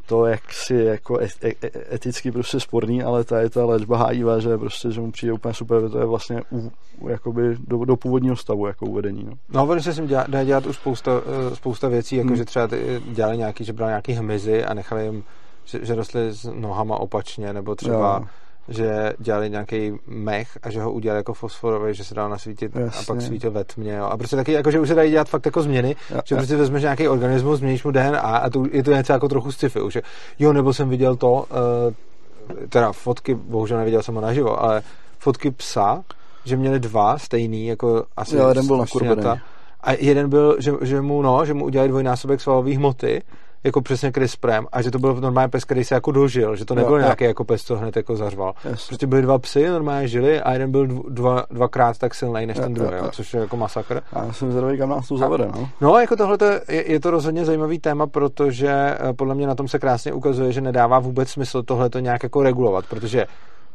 to 0.07 0.27
jak 0.27 0.53
si 0.53 0.75
jako 0.75 1.21
e- 1.21 1.29
e- 1.49 1.67
e- 1.67 1.95
eticky 1.95 2.33
prostě 2.33 2.61
sporný, 2.61 3.03
ale 3.03 3.25
ta 3.25 3.41
je 3.41 3.51
ta 3.51 3.65
léčba 3.65 4.07
HIV, 4.07 4.27
že 4.39 4.59
prostě, 4.59 4.91
že 4.91 5.01
mu 5.01 5.11
přijde 5.11 5.33
úplně 5.33 5.55
super, 5.55 5.91
to 5.91 5.99
je 5.99 6.07
vlastně 6.07 6.43
u, 6.53 6.71
jakoby 7.09 7.57
do, 7.59 7.85
do 7.85 7.97
původního 7.97 8.37
stavu 8.37 8.67
jako 8.67 8.87
uvedení. 8.87 9.25
No. 9.25 9.33
No, 9.49 9.67
oni 9.67 9.83
se 9.83 9.93
s 9.93 9.97
tím 9.97 10.07
dělá, 10.07 10.25
dá 10.29 10.45
dělat 10.45 10.67
už 10.67 10.77
spousta, 10.77 11.11
eh, 11.53 11.57
spousta 11.57 11.89
věcí, 11.89 12.17
jako 12.17 12.29
Hmm. 12.29 12.37
že 12.37 12.45
třeba 12.45 12.69
ty 12.69 13.03
dělali 13.07 13.39
nějaký, 13.39 13.65
že 13.65 13.73
brali 13.73 13.91
nějaký 13.91 14.13
hmyzy 14.13 14.65
a 14.65 14.75
nechali 14.75 15.05
jim, 15.05 15.25
že, 15.65 15.79
že 15.83 15.95
rostly 15.95 16.33
s 16.33 16.51
nohama 16.55 16.97
opačně, 16.97 17.53
nebo 17.53 17.75
třeba, 17.75 18.19
Jo. 18.21 18.27
Že 18.69 19.13
dělali 19.19 19.51
nějaký 19.51 19.93
mech 20.07 20.59
a 20.63 20.71
že 20.71 20.81
ho 20.83 20.93
udělali 20.93 21.19
jako 21.19 21.35
fosforový, 21.35 21.95
že 21.95 22.05
se 22.05 22.15
dal 22.15 22.29
nasvítit 22.29 22.77
a 22.77 22.81
Jasně. 22.81 23.07
pak 23.07 23.23
svítil 23.23 23.51
ve 23.51 23.65
tmě. 23.65 23.95
Jo. 23.95 24.05
A 24.05 24.17
prostě 24.17 24.37
taky, 24.37 24.53
jako, 24.53 24.71
že 24.71 24.81
už 24.81 24.89
se 24.89 24.95
dají 24.95 25.11
dělat 25.11 25.29
fakt 25.29 25.47
jako 25.47 25.63
změny, 25.63 25.97
Jo, 26.11 26.21
že 26.25 26.35
jo. 26.35 26.39
prostě 26.39 26.57
vezmeš 26.57 26.83
nějaký 26.83 27.09
organismus, 27.09 27.59
změníš 27.59 27.85
mu 27.85 27.91
DNA 27.91 28.21
a 28.21 28.51
to, 28.51 28.65
je 28.73 28.83
to 28.83 28.93
něco 28.93 29.13
jako 29.13 29.29
trochu 29.29 29.53
sci-fi. 29.53 29.81
Už 29.81 29.99
jo, 30.39 30.53
nebo 30.53 30.73
jsem 30.73 30.89
viděl 30.89 31.17
to, 31.17 31.33
uh, 31.33 31.45
teda 32.69 32.93
fotky, 32.93 33.35
bohužel 33.35 33.79
neviděl 33.79 34.03
jsem 34.03 34.15
ho 34.15 34.21
naživo, 34.21 34.63
ale 34.63 34.83
fotky 35.19 35.51
psa, 35.51 36.03
že 36.45 36.57
měli 36.57 36.81
dva 36.81 37.19
stejný, 37.19 37.67
jako 37.67 38.05
asi 38.17 38.37
Jo, 38.37 38.49
jeden 38.49 38.67
byl 38.67 38.87
štěňata. 38.87 39.15
nakurbený. 39.15 39.41
A 39.81 39.93
jeden 39.93 40.29
byl, 40.31 40.57
že, 40.61 40.73
že, 40.81 41.01
mu, 41.01 41.23
no, 41.23 41.45
že 41.45 41.55
mu 41.55 41.65
udělali 41.65 41.89
dvojnásobek 41.89 42.41
svalové 42.41 42.75
hmoty 42.77 43.23
jako 43.67 43.81
přesně 43.81 44.13
CRISPRem 44.13 44.67
a 44.73 44.83
že 44.83 44.91
to 44.91 44.99
byl 44.99 45.15
normálně 45.15 45.49
pes, 45.49 45.65
který 45.65 45.85
se 45.85 45.95
jako 45.95 46.13
dožil, 46.13 46.57
že 46.57 46.65
to 46.65 46.75
nebyl 46.75 47.01
nějaký 47.01 47.25
jako 47.25 47.45
pes, 47.45 47.63
co 47.63 47.77
hned 47.77 47.97
jako 47.97 48.17
zařval. 48.17 48.55
Yes. 48.71 48.87
Prostě 48.87 49.07
byli 49.07 49.23
dva 49.23 49.39
psy, 49.39 49.69
normálně 49.69 50.09
žili 50.09 50.41
a 50.41 50.53
jeden 50.53 50.71
byl 50.71 50.87
dv- 50.87 51.03
dva, 51.09 51.45
dvakrát 51.51 51.99
tak 51.99 52.15
silný 52.15 52.47
než 52.47 52.57
ten 52.57 52.75
druhý, 52.75 52.91
jo, 52.99 53.09
což 53.13 53.35
je 53.35 53.41
jako 53.41 53.57
masakr. 53.57 54.03
A 54.13 54.25
já 54.25 54.33
jsem 54.33 54.51
zvědavý, 54.51 54.79
kam 54.79 54.89
nás 54.89 55.09
to 55.09 55.17
zavede, 55.17 55.49
no. 55.55 55.69
No, 55.81 55.99
jako 55.99 56.17
tohle 56.17 56.39
je, 56.69 56.93
je 56.93 57.01
to 57.01 57.11
rozhodně 57.11 57.45
zajímavý 57.45 57.79
téma, 57.79 58.07
protože 58.07 58.69
eh, 58.71 59.13
podle 59.13 59.35
mě 59.35 59.47
na 59.47 59.55
tom 59.55 59.69
se 59.69 59.79
krásně 59.79 60.13
ukazuje, 60.13 60.53
že 60.53 60.61
nedává 60.61 60.99
vůbec 60.99 61.31
smysl 61.31 61.63
tohle 61.63 61.91
to 61.91 61.99
nějak 61.99 62.23
jako 62.23 62.43
regulovat, 62.43 62.87
protože 62.87 63.27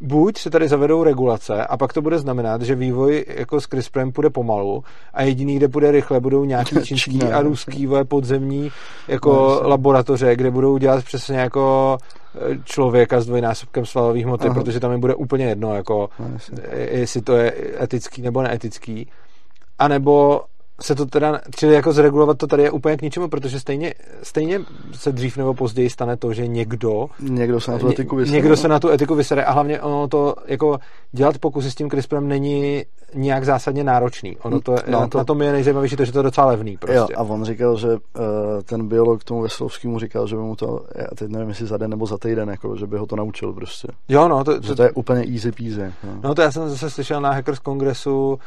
buď 0.02 0.38
se 0.38 0.50
tady 0.50 0.68
zavedou 0.68 1.04
regulace 1.04 1.66
a 1.66 1.78
pak 1.78 1.94
to 1.94 2.02
bude 2.02 2.20
znamenat, 2.20 2.62
že 2.62 2.76
vývoj 2.76 3.26
jako 3.28 3.62
s 3.62 3.68
CRISPRem 3.68 4.12
půjde 4.12 4.30
pomalu 4.30 4.84
a 5.14 5.22
jediný, 5.24 5.56
kde 5.56 5.68
půjde 5.68 5.92
rychle, 5.92 6.20
budou 6.20 6.46
nějaký 6.46 6.76
čínský 6.84 7.20
Čína, 7.20 7.38
a 7.38 7.42
ruský 7.42 7.88
podzemní 8.08 8.72
jako 9.08 9.60
No, 9.64 9.70
laboratoře, 9.70 10.36
kde 10.36 10.52
budou 10.52 10.78
dělat 10.78 11.04
přesně 11.04 11.38
jako 11.38 11.98
eh, 12.36 12.58
člověka 12.64 13.22
s 13.22 13.26
dvojnásobkem 13.26 13.86
svalových 13.86 14.26
hmoty, 14.26 14.46
Aha. 14.46 14.54
protože 14.54 14.80
tam 14.80 14.92
jim 14.92 15.02
bude 15.02 15.16
úplně 15.16 15.46
jedno, 15.46 15.76
jako 15.76 16.10
No, 16.20 16.28
jestli 16.76 17.22
to 17.22 17.36
je 17.36 17.54
etický 17.82 18.22
nebo 18.22 18.42
neetický. 18.42 19.10
A 19.80 19.88
nebo 19.88 20.42
se 20.84 20.96
to 20.96 21.06
teda, 21.06 21.42
čili 21.56 21.74
jako 21.74 21.94
zregulovat 21.94 22.38
to 22.38 22.48
tady 22.48 22.64
je 22.64 22.72
úplně 22.72 22.98
k 22.98 23.02
ničemu, 23.02 23.28
protože 23.28 23.60
stejně, 23.60 23.94
stejně 24.24 24.60
se 24.94 25.12
dřív 25.12 25.38
nebo 25.38 25.54
později 25.54 25.90
stane 25.90 26.18
to, 26.18 26.34
že 26.34 26.48
někdo 26.48 27.08
Někdo 27.20 27.60
se 27.60 27.72
na 27.72 27.80
tu 27.80 27.90
etiku 27.90 28.16
vysere. 28.16 28.36
někdo 28.38 28.58
se 28.58 28.68
na 28.68 28.80
tu 28.80 28.90
etiku 28.90 29.16
vysere 29.16 29.44
a 29.46 29.52
hlavně 29.52 29.82
ono 29.82 30.08
to, 30.08 30.36
jako 30.46 30.78
dělat 31.12 31.38
pokusy 31.38 31.72
s 31.72 31.76
tím 31.76 31.90
CRISPRem 31.90 32.28
není 32.28 32.84
nějak 33.14 33.46
zásadně 33.46 33.84
náročný. 33.84 34.38
Ono 34.38 34.60
to, 34.62 34.72
No, 34.72 35.02
no, 35.02 35.08
to- 35.08 35.18
na 35.18 35.24
tom 35.24 35.42
je 35.42 35.52
nejzajímavější 35.52 35.96
to, 35.96 36.06
že 36.06 36.12
to 36.12 36.20
je 36.20 36.24
docela 36.24 36.48
levný 36.48 36.78
prostě. 36.78 36.96
Jo, 36.96 37.08
a 37.16 37.22
on 37.22 37.44
říkal, 37.44 37.78
že 37.78 37.88
uh, 37.88 37.98
ten 38.66 38.88
biolog 38.88 39.24
tomu 39.24 39.42
Veslovskému 39.42 40.00
říkal, 40.00 40.28
že 40.28 40.36
by 40.36 40.42
mu 40.42 40.56
to, 40.56 40.86
já 40.96 41.08
teď 41.16 41.30
nevím, 41.32 41.50
jestli 41.50 41.66
za 41.68 41.78
den 41.78 41.90
nebo 41.90 42.06
za 42.06 42.18
týden, 42.18 42.50
jako, 42.50 42.76
že 42.76 42.88
by 42.88 42.98
ho 42.98 43.06
to 43.06 43.16
naučil 43.16 43.54
prostě. 43.54 43.88
jo, 44.10 44.28
no, 44.28 44.44
to, 44.44 44.54
Že 44.54 44.60
to, 44.68 44.76
to 44.76 44.84
je 44.84 44.92
úplně 44.92 45.22
easy 45.34 45.52
peasy. 45.52 45.80
Jako. 45.80 46.08
No 46.24 46.36
to 46.36 46.42
já 46.42 46.52
jsem 46.52 46.70
zase 46.70 46.90
slyšel 46.90 47.22
na 47.22 47.32
Hackers 47.32 47.60
Kongresu, 47.60 48.30
uh, 48.32 48.38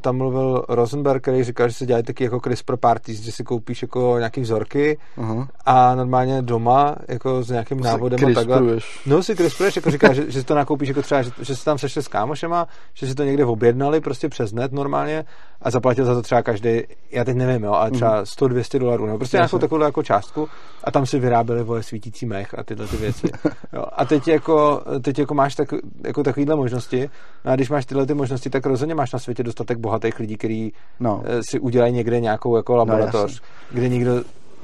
tam 0.00 0.16
mluvil 0.16 0.64
Rosenberg, 0.68 1.22
který 1.22 1.44
říkal, 1.44 1.63
že 1.68 1.74
se 1.74 1.86
dělají 1.86 2.04
taky 2.04 2.24
jako 2.24 2.40
CRISPR 2.40 2.76
parties, 2.76 3.20
že 3.20 3.32
si 3.32 3.44
koupíš 3.44 3.82
jako 3.82 4.14
nějaký 4.18 4.40
vzorky 4.40 4.98
Aha. 5.16 5.48
a 5.66 5.94
normálně 5.94 6.42
doma 6.42 6.96
jako 7.08 7.42
s 7.42 7.50
nějakým 7.50 7.80
návodem 7.80 8.30
a 8.30 8.34
takhle. 8.34 8.78
No 9.06 9.22
si 9.22 9.36
CRISPRuješ, 9.36 9.76
jako 9.76 9.90
říká, 9.90 10.12
že, 10.12 10.30
že 10.30 10.40
si 10.40 10.46
to 10.46 10.54
nakoupíš 10.54 10.88
jako 10.88 11.02
třeba, 11.02 11.22
že, 11.22 11.30
že 11.42 11.56
si 11.56 11.64
tam 11.64 11.78
sešli 11.78 12.02
s 12.02 12.08
kámošema, 12.08 12.68
že 12.94 13.06
si 13.06 13.14
to 13.14 13.24
někde 13.24 13.44
objednali 13.44 14.00
prostě 14.00 14.28
přes 14.28 14.52
net 14.52 14.72
normálně 14.72 15.24
a 15.62 15.70
zaplatil 15.70 16.04
za 16.04 16.14
to 16.14 16.22
třeba 16.22 16.42
každý, 16.42 16.82
já 17.10 17.24
teď 17.24 17.36
nevím, 17.36 17.64
jo, 17.64 17.72
ale 17.72 17.90
třeba 17.90 18.24
100-200 18.24 18.78
dolarů, 18.78 19.06
nebo 19.06 19.18
prostě 19.18 19.36
nějakou 19.36 19.58
takovou 19.58 19.82
jako 19.84 20.02
částku 20.02 20.48
a 20.84 20.90
tam 20.90 21.06
si 21.06 21.18
vyráběli 21.18 21.62
vole 21.62 21.82
svítící 21.82 22.26
mech 22.26 22.58
a 22.58 22.62
tyhle 22.62 22.86
ty 22.86 22.96
věci. 22.96 23.28
Jo. 23.72 23.84
A 23.92 24.04
teď 24.04 24.28
jako, 24.28 24.82
teď 25.02 25.18
jako 25.18 25.34
máš 25.34 25.54
tak, 25.54 25.68
jako 26.04 26.22
takovýhle 26.22 26.56
možnosti, 26.56 27.10
no 27.44 27.52
a 27.52 27.54
když 27.54 27.70
máš 27.70 27.86
tyhle 27.86 28.06
ty 28.06 28.14
možnosti, 28.14 28.50
tak 28.50 28.66
rozhodně 28.66 28.94
máš 28.94 29.12
na 29.12 29.18
světě 29.18 29.42
dostatek 29.42 29.78
bohatých 29.78 30.18
lidí, 30.18 30.36
kteří 30.36 30.72
No. 31.00 31.22
eh, 31.26 31.53
si 31.54 31.60
udělají 31.60 31.92
někde 31.92 32.20
nějakou 32.20 32.56
jako 32.56 32.76
laboratoř, 32.76 33.32
jasně. 33.32 33.46
kde 33.70 33.88
nikdo 33.88 34.10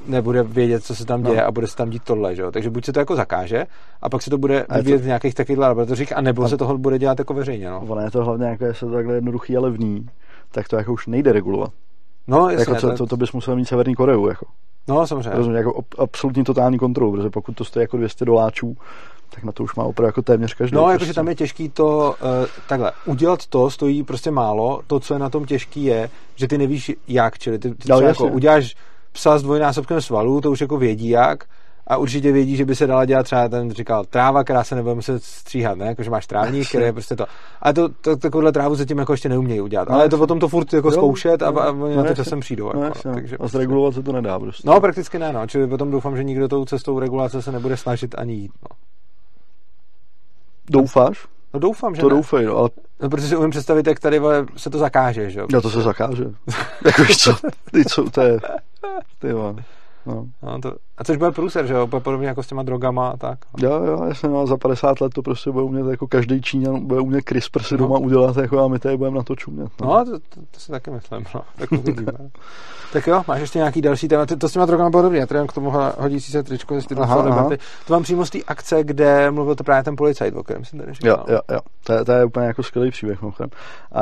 nebude 0.07 0.43
vědět, 0.43 0.83
co 0.83 0.95
se 0.95 1.05
tam 1.05 1.23
děje 1.23 1.37
No. 1.37 1.45
a 1.47 1.51
bude 1.51 1.67
se 1.67 1.75
tam 1.75 1.89
dít 1.89 2.03
tohle, 2.03 2.35
že 2.35 2.41
jo? 2.41 2.51
Takže 2.51 2.69
buď 2.69 2.85
se 2.85 2.93
to 2.93 2.99
jako 2.99 3.15
zakáže 3.15 3.65
a 4.01 4.09
pak 4.09 4.21
se 4.21 4.29
to 4.29 4.37
bude 4.37 4.53
je 4.53 4.65
to- 4.69 4.75
vyvíjet 4.75 5.01
v 5.01 5.05
nějakých 5.05 5.35
takových 5.35 5.59
laboratořích, 5.59 6.17
a 6.17 6.21
nebo 6.21 6.43
A- 6.43 6.47
se 6.47 6.57
toho 6.57 6.77
bude 6.77 6.99
dělat 6.99 7.19
jako 7.19 7.33
veřejně, 7.33 7.69
no. 7.69 7.81
Ono 7.87 8.01
je 8.01 8.11
to 8.11 8.23
hlavně, 8.25 8.45
jako 8.45 8.65
jestli 8.65 8.87
to 8.87 8.93
takhle 8.93 9.15
jednoduchý 9.15 9.57
a 9.57 9.61
levný, 9.61 10.05
tak 10.51 10.67
to 10.67 10.75
jako 10.75 10.93
už 10.93 11.07
nejde 11.07 11.31
regulovat. 11.31 11.69
No, 12.27 12.49
jasně, 12.49 12.61
jako 12.61 12.75
co, 12.75 12.89
to, 12.89 12.97
to, 12.97 13.05
to, 13.05 13.17
bys 13.17 13.31
musel 13.31 13.55
mít 13.55 13.65
Severní 13.65 13.95
Koreu, 13.95 14.27
jako. 14.27 14.45
no 14.87 15.07
samozřejmě. 15.07 15.37
Rozumím, 15.37 15.57
jako 15.57 15.81
absolutní 15.97 16.43
totální 16.43 16.77
kontrolu, 16.77 17.11
protože 17.11 17.29
pokud 17.29 17.55
to 17.55 17.65
stojí 17.65 17.83
jako 17.83 17.97
200 17.97 18.25
doláčů, 18.25 18.77
tak 19.35 19.43
na 19.43 19.51
to 19.51 19.63
už 19.63 19.75
má 19.75 19.83
opravdu 19.83 20.07
jako 20.07 20.21
téměř 20.21 20.53
každý. 20.53 20.75
No, 20.75 20.81
prostě. 20.81 20.93
jakože 20.93 21.13
tam 21.13 21.27
je 21.27 21.35
těžký 21.35 21.69
to, 21.69 22.15
uh, 22.21 22.47
takhle, 22.69 22.91
udělat 23.05 23.47
to 23.47 23.69
stojí 23.69 24.03
prostě 24.03 24.31
málo, 24.31 24.81
to, 24.87 24.99
co 24.99 25.13
je 25.13 25.19
na 25.19 25.29
tom 25.29 25.45
těžký 25.45 25.83
je, 25.83 26.09
že 26.35 26.47
ty 26.47 26.57
nevíš 26.57 26.91
jak, 27.07 27.39
čili 27.39 27.59
ty, 27.59 27.69
ty 27.75 27.89
No, 27.89 27.99
jako 28.01 28.27
uděláš 28.27 28.75
psa 29.11 29.37
s 29.37 29.43
dvojnásobkem 29.43 30.01
svalů, 30.01 30.41
to 30.41 30.51
už 30.51 30.61
jako 30.61 30.77
vědí 30.77 31.09
jak, 31.09 31.43
a 31.87 31.97
určitě 31.97 32.31
vědí, 32.31 32.55
že 32.55 32.65
by 32.65 32.75
se 32.75 32.87
dala 32.87 33.05
dělat 33.05 33.23
třeba 33.23 33.49
ten 33.49 33.71
říkal 33.71 34.05
tráva, 34.05 34.43
která 34.43 34.63
se 34.63 34.75
nebude 34.75 34.95
muset 34.95 35.23
stříhat, 35.23 35.77
ne? 35.77 35.85
Jako, 35.85 36.03
že 36.03 36.09
máš 36.09 36.27
trávník, 36.27 36.69
který 36.69 36.85
je 36.85 36.93
prostě 36.93 37.15
to. 37.15 37.25
Ale 37.61 37.73
to, 37.73 37.89
to, 37.89 38.17
takovouhle 38.17 38.51
trávu 38.51 38.75
zatím 38.75 38.97
jako 38.97 39.13
ještě 39.13 39.29
neumějí 39.29 39.61
udělat. 39.61 39.89
No, 39.89 39.95
Ale 39.95 40.05
je 40.05 40.09
to 40.09 40.17
potom 40.17 40.39
to 40.39 40.47
furt 40.47 40.73
jako 40.73 40.87
Jo, 40.87 40.91
zkoušet 40.91 41.43
a, 41.43 41.51
no, 41.51 41.61
a 41.61 41.69
oni 41.69 41.95
no, 41.95 42.03
na 42.03 42.07
to 42.09 42.15
časem 42.15 42.39
přijdou. 42.39 42.71
No, 42.73 42.83
Jako, 42.83 42.97
jasně, 42.97 43.11
takže 43.13 43.35
a 43.35 43.37
prostě- 43.37 43.57
zregulovat 43.57 43.93
se 43.93 44.03
to 44.03 44.11
nedá 44.11 44.39
prostě. 44.39 44.69
No, 44.69 44.81
prakticky 44.81 45.19
ne, 45.19 45.33
no. 45.33 45.47
Čili 45.47 45.67
potom 45.67 45.91
doufám, 45.91 46.17
že 46.17 46.23
nikdo 46.23 46.47
tou 46.47 46.65
cestou 46.65 46.99
regulace 46.99 47.41
se 47.41 47.51
nebude 47.51 47.77
snažit 47.77 48.15
ani 48.17 48.33
jít. 48.33 48.51
No, 48.61 48.77
Doufáš? 50.71 51.27
no 51.53 51.59
doufám, 51.59 51.95
že 51.95 52.01
To 52.01 52.09
ne. 52.09 52.15
doufej, 52.15 52.45
no, 52.45 52.57
ale 52.57 52.69
No, 53.01 53.09
protože 53.09 53.27
si 53.27 53.35
umím 53.35 53.49
představit, 53.49 53.87
jak 53.87 53.99
tady 53.99 54.19
vole, 54.19 54.45
se 54.57 54.69
to 54.69 54.77
zakáže, 54.77 55.29
že 55.29 55.39
jo? 55.39 55.47
jo, 55.51 55.61
to 55.61 55.69
se 55.69 55.81
zakáže. 55.81 56.23
jako 56.85 57.05
co, 57.05 57.35
ty 57.71 57.85
co, 57.85 58.09
to 58.09 58.21
je, 58.21 58.39
ty 59.19 59.33
vole. 59.33 59.55
No. 60.05 60.25
No, 60.43 60.61
to, 60.61 60.73
a 60.97 61.03
což 61.03 61.17
bude 61.17 61.31
průser, 61.31 61.65
že 61.67 61.73
jo? 61.73 61.87
Bude 61.87 61.99
podobně 61.99 62.27
jako 62.27 62.43
s 62.43 62.47
těma 62.47 62.63
drogama 62.63 63.09
a 63.09 63.17
tak. 63.17 63.39
No. 63.61 63.69
Jo, 63.69 63.83
jo, 63.83 64.03
jasně, 64.07 64.29
no, 64.29 64.47
za 64.47 64.57
50 64.57 65.01
let 65.01 65.13
to 65.13 65.21
prostě 65.21 65.51
bude 65.51 65.63
umět, 65.65 65.85
jako 65.91 66.07
každý 66.07 66.41
Číňan 66.41 66.85
bude 66.85 66.99
umět 66.99 67.21
CRISPR 67.25 67.63
si 67.63 67.73
No. 67.73 67.77
doma 67.77 67.97
udělat, 67.99 68.37
jako 68.37 68.59
a 68.59 68.67
my 68.67 68.79
tady 68.79 68.97
budeme 68.97 69.17
na 69.17 69.23
to 69.23 69.35
čumět. 69.35 69.69
No, 69.81 70.05
to, 70.05 70.11
to, 70.11 70.41
to 70.51 70.59
si 70.59 70.71
taky 70.71 70.91
myslím, 70.91 71.25
no. 71.35 71.41
Tak, 71.57 71.69
tak 72.93 73.07
jo, 73.07 73.23
máš 73.27 73.41
ještě 73.41 73.59
nějaký 73.59 73.81
další 73.81 74.07
téma. 74.07 74.25
Ty, 74.25 74.37
to 74.37 74.49
s 74.49 74.53
těma 74.53 74.65
drogama 74.65 74.89
bylo 74.89 75.01
dobrý, 75.03 75.17
já 75.17 75.25
tady 75.25 75.47
k 75.47 75.53
tomu 75.53 75.71
ho- 75.71 75.93
hodící 75.97 76.31
se 76.31 76.43
tričko 76.43 76.73
Aha, 76.73 76.81
Student 76.81 77.11
aha. 77.11 77.23
debaty. 77.23 77.57
To 77.87 77.93
mám 77.93 78.03
přímo 78.03 78.25
z 78.25 78.29
té 78.29 78.39
akce, 78.47 78.83
kde 78.83 79.31
mluvil 79.31 79.55
to 79.55 79.63
právě 79.63 79.83
ten 79.83 79.95
policajt, 79.95 80.35
o 80.35 80.43
kterém 80.43 80.65
jsem 80.65 80.79
tady 80.79 80.93
říkal. 80.93 81.25
Jo, 81.27 81.33
jo, 81.33 81.39
jo. 81.51 81.59
To 81.83 81.93
je, 81.93 82.05
to 82.05 82.11
je 82.11 82.25
úplně 82.25 82.45
jako 82.45 82.63
skvělý 82.63 82.91
příběh, 82.91 83.21
mimochodem. 83.21 83.49
A 83.91 84.01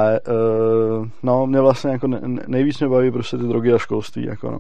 uh, 1.00 1.08
no, 1.24 1.48
mě 1.48 1.62
vlastně 1.62 1.92
jako 1.92 2.08
ne, 2.08 2.20
ne- 2.26 2.44
nejvíc 2.48 2.80
mě 2.80 2.90
baví 2.90 3.12
prostě 3.12 3.38
ty 3.38 3.44
drogy 3.44 3.74
a 3.74 3.78
školství, 3.78 4.26
jako 4.26 4.52
no. 4.52 4.60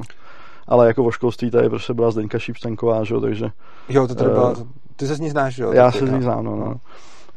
Ale 0.69 0.87
jako 0.87 1.03
o 1.03 1.11
školství 1.11 1.51
tady 1.51 1.69
prostě 1.69 1.93
byla 1.93 2.11
Zdeňka 2.11 2.39
Šípstanková, 2.39 3.03
že 3.03 3.13
jo, 3.13 3.21
takže 3.21 3.45
Jo, 3.89 4.07
to 4.07 4.15
tady 4.15 4.29
Eh, 4.29 4.33
byla, 4.33 4.55
ty 4.95 5.07
se 5.07 5.15
s 5.15 5.19
ní 5.19 5.29
znáš, 5.29 5.57
jo? 5.57 5.71
já 5.73 5.91
se 5.91 6.07
z 6.07 6.11
ní 6.11 6.21
znám, 6.21 6.43
no, 6.45 6.55
no. 6.55 6.75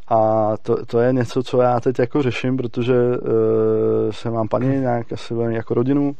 A 0.09 0.50
to, 0.62 0.86
to, 0.86 1.00
je 1.00 1.12
něco, 1.12 1.42
co 1.42 1.60
já 1.60 1.80
teď 1.80 1.98
jako 1.98 2.22
řeším, 2.22 2.56
protože 2.56 2.94
uh, 2.94 3.18
se 4.10 4.30
mám 4.30 4.48
paní 4.48 4.68
nějak 4.68 5.12
asi 5.12 5.34
velmi 5.34 5.54
jako 5.54 5.74
rodinu 5.74 6.16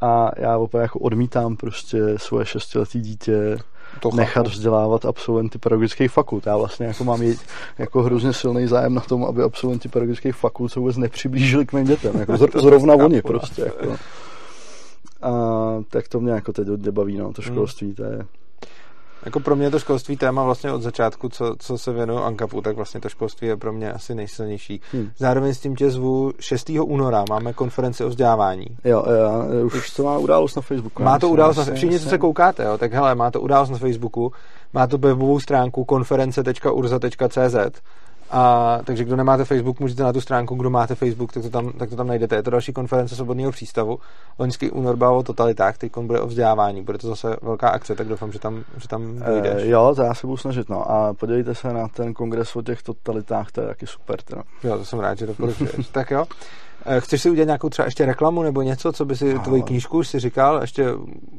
a 0.00 0.30
já 0.36 0.58
opravdu 0.58 0.82
jako 0.82 0.98
odmítám 0.98 1.56
prostě 1.56 1.98
svoje 2.16 2.46
šestiletý 2.46 3.00
dítě 3.00 3.58
to 4.00 4.10
nechat 4.14 4.32
chápu. 4.46 4.48
vzdělávat 4.50 5.04
absolventy 5.04 5.58
pedagogických 5.58 6.10
fakult. 6.10 6.46
Já 6.46 6.56
vlastně 6.56 6.86
jako 6.86 7.04
mám 7.04 7.22
je, 7.22 7.34
jako 7.78 8.02
hrozně 8.02 8.32
silný 8.32 8.66
zájem 8.66 8.94
na 8.94 9.00
tom, 9.00 9.24
aby 9.24 9.42
absolventi 9.42 9.88
pedagogických 9.88 10.34
fakult 10.34 10.72
se 10.72 10.80
vůbec 10.80 10.96
nepřiblížili 10.96 11.66
k 11.66 11.72
mým 11.72 11.84
dětem. 11.84 12.16
Jako 12.18 12.32
zr- 12.32 12.60
zrovna 12.60 12.94
oni 13.04 13.22
prostě. 13.22 13.62
Jako. 13.62 13.96
A 15.22 15.30
tak 15.88 16.08
to 16.08 16.20
mě 16.20 16.32
jako 16.32 16.52
teď 16.52 16.68
hodně 16.68 16.90
baví, 16.90 17.16
no, 17.16 17.24
Hmm. 17.24 17.32
to 17.34 17.42
školství, 17.42 17.94
to 17.94 18.04
je... 18.04 18.26
Jako 19.24 19.40
pro 19.40 19.56
mě 19.56 19.70
to 19.70 19.78
školství 19.78 20.16
téma 20.16 20.44
vlastně 20.44 20.72
od 20.72 20.82
začátku, 20.82 21.28
co, 21.28 21.54
co 21.58 21.78
se 21.78 21.92
věnuju 21.92 22.18
Ankapu, 22.18 22.60
tak 22.60 22.76
vlastně 22.76 23.00
to 23.00 23.08
školství 23.08 23.48
je 23.48 23.56
pro 23.56 23.72
mě 23.72 23.92
asi 23.92 24.14
nejsilnější. 24.14 24.80
Hmm. 24.92 25.10
Zároveň 25.16 25.54
s 25.54 25.60
tím 25.60 25.76
tě 25.76 25.90
zvu 25.90 26.32
6. 26.40 26.70
února, 26.82 27.24
máme 27.30 27.52
konferenci 27.52 28.04
o 28.04 28.08
vzdělávání. 28.08 28.66
Jo, 28.84 29.04
jo, 29.06 29.66
už 29.66 29.90
to 29.90 30.02
má 30.04 30.18
událost 30.18 30.54
na 30.56 30.62
Facebooku. 30.62 31.02
Má 31.02 31.18
to 31.18 31.28
událost, 31.28 31.56
na, 31.56 31.74
všichni, 31.74 32.00
co 32.00 32.08
se 32.08 32.18
koukáte, 32.18 32.64
jo, 32.64 32.78
tak 32.78 32.92
hele, 32.92 33.14
má 33.14 33.30
to 33.30 33.40
událost 33.40 33.70
na 33.70 33.78
Facebooku, 33.78 34.32
má 34.72 34.86
to 34.86 34.98
webovou 34.98 35.40
stránku 35.40 35.84
konference.urza.cz 35.84 37.80
a 38.30 38.78
takže 38.84 39.04
kdo 39.04 39.16
nemáte 39.16 39.44
Facebook, 39.44 39.80
můžete 39.80 40.02
na 40.02 40.12
tu 40.12 40.20
stránku, 40.20 40.54
kdo 40.54 40.70
máte 40.70 40.94
Facebook, 40.94 41.32
tak 41.32 41.42
to 41.42 41.50
tam, 41.50 41.72
tak 41.72 41.90
to 41.90 41.96
tam 41.96 42.06
najdete. 42.06 42.36
Je 42.36 42.42
to 42.42 42.50
další 42.50 42.72
konference 42.72 43.16
Svobodného 43.16 43.52
přístavu. 43.52 43.98
Loňský 44.38 44.70
únor 44.70 44.96
byla 44.96 45.10
o 45.10 45.22
totalitách, 45.22 45.78
teď 45.78 45.92
bude 45.96 46.20
o 46.20 46.26
vzdělávání. 46.26 46.82
Bude 46.82 46.98
to 46.98 47.08
zase 47.08 47.36
velká 47.42 47.68
akce, 47.68 47.94
tak 47.94 48.08
doufám, 48.08 48.32
že 48.32 48.38
tam, 48.38 48.64
že 48.76 48.88
tam 48.88 49.18
dojdeš. 49.18 49.52
Eh, 49.56 49.68
jo, 49.68 49.92
to 49.96 50.02
já 50.02 50.14
se 50.14 50.26
budu 50.26 50.36
snažit, 50.36 50.68
no. 50.68 50.90
A 50.90 51.14
podívejte 51.14 51.54
se 51.54 51.72
na 51.72 51.88
ten 51.88 52.14
kongres 52.14 52.56
o 52.56 52.62
těch 52.62 52.82
totalitách, 52.82 53.52
to 53.52 53.60
je 53.60 53.66
taky 53.66 53.86
super, 53.86 54.22
teda. 54.22 54.42
Jo, 54.64 54.78
to 54.78 54.84
jsem 54.84 54.98
rád, 54.98 55.18
že 55.18 55.26
doporučuješ. 55.26 55.88
tak 55.92 56.10
jo. 56.10 56.24
Eh, 56.86 57.00
Chceš 57.00 57.22
si 57.22 57.30
udělat 57.30 57.44
nějakou 57.46 57.68
třeba 57.68 57.86
ještě 57.86 58.06
reklamu 58.06 58.42
nebo 58.42 58.62
něco, 58.62 58.92
co 58.92 59.04
by 59.04 59.16
si 59.16 59.34
No. 59.34 59.40
tvoji 59.40 59.62
knížku 59.62 59.98
už 59.98 60.08
si 60.08 60.18
říkal, 60.20 60.60
ještě 60.60 60.86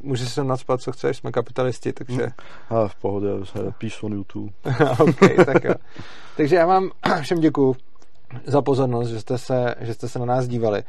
můžeš 0.02 0.28
sem 0.28 0.46
nadspat, 0.46 0.80
co 0.80 0.92
chceš, 0.92 1.16
jsme 1.16 1.32
kapitalisti, 1.32 1.92
takže 1.92 2.28
A 2.70 2.88
v 2.88 2.94
pohodě, 2.94 3.28
peace 3.78 3.96
on 4.02 4.12
YouTube. 4.12 4.52
OK, 4.98 5.18
tak 5.46 5.64
jo. 5.64 5.74
Takže 6.36 6.56
já 6.56 6.66
vám 6.66 6.90
všem 7.22 7.40
děkuju 7.40 7.76
za 8.46 8.62
pozornost, 8.62 9.08
že 9.08 9.20
jste, 9.20 9.38
se, 9.38 9.74
že 9.80 9.94
jste 9.94 10.08
se 10.08 10.18
na 10.18 10.24
nás 10.24 10.48
dívali. 10.48 10.82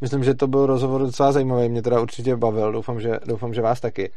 Myslím, 0.00 0.24
že 0.24 0.34
to 0.34 0.46
byl 0.46 0.66
rozhovor 0.66 1.00
docela 1.00 1.32
zajímavý, 1.32 1.68
mě 1.68 1.82
teda 1.82 2.00
určitě 2.00 2.36
bavil, 2.36 2.72
doufám, 2.72 3.00
že, 3.00 3.18
doufám, 3.26 3.54
že 3.54 3.62
vás 3.62 3.80
taky. 3.80 4.10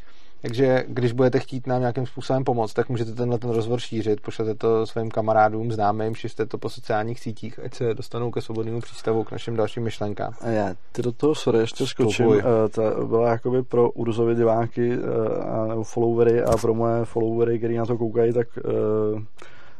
Takže 0.44 0.84
když 0.88 1.12
budete 1.12 1.40
chtít 1.40 1.68
nám 1.68 1.80
nějakým 1.80 2.06
způsobem 2.06 2.44
pomoct, 2.44 2.74
tak 2.74 2.90
můžete 2.90 3.12
tenhle 3.12 3.38
ten 3.40 3.50
rozhovor 3.50 3.80
šířit, 3.80 4.22
pošlete 4.22 4.56
to 4.56 4.86
svým 4.86 5.12
kamarádům, 5.12 5.72
známým, 5.72 6.16
šiřte 6.16 6.46
to 6.46 6.58
po 6.58 6.70
sociálních 6.70 7.20
sítích, 7.20 7.60
ať 7.66 7.74
se 7.74 7.94
dostanou 7.94 8.32
ke 8.32 8.42
svobodnému 8.42 8.82
přístavu, 8.82 9.24
k 9.24 9.32
našim 9.32 9.56
dalším 9.56 9.84
myšlenkám. 9.84 10.34
A 10.42 10.50
já 10.50 10.76
ty 10.92 11.02
do 11.02 11.12
toho, 11.12 11.36
sorry, 11.36 11.60
ještě 11.60 11.88
skočím. 11.88 12.28
Uh, 12.28 12.42
ta 12.72 12.82
byla 13.06 13.30
jakoby 13.30 13.64
pro 13.64 13.92
Urzovi 13.92 14.36
diváky 14.36 14.98
uh, 14.98 15.06
a 15.48 15.84
followery 15.84 16.44
a 16.44 16.58
pro 16.58 16.74
moje 16.74 17.06
followery, 17.06 17.58
který 17.58 17.78
na 17.78 17.86
to 17.86 17.98
koukají, 17.98 18.34
tak 18.34 18.48
uh, 18.58 19.22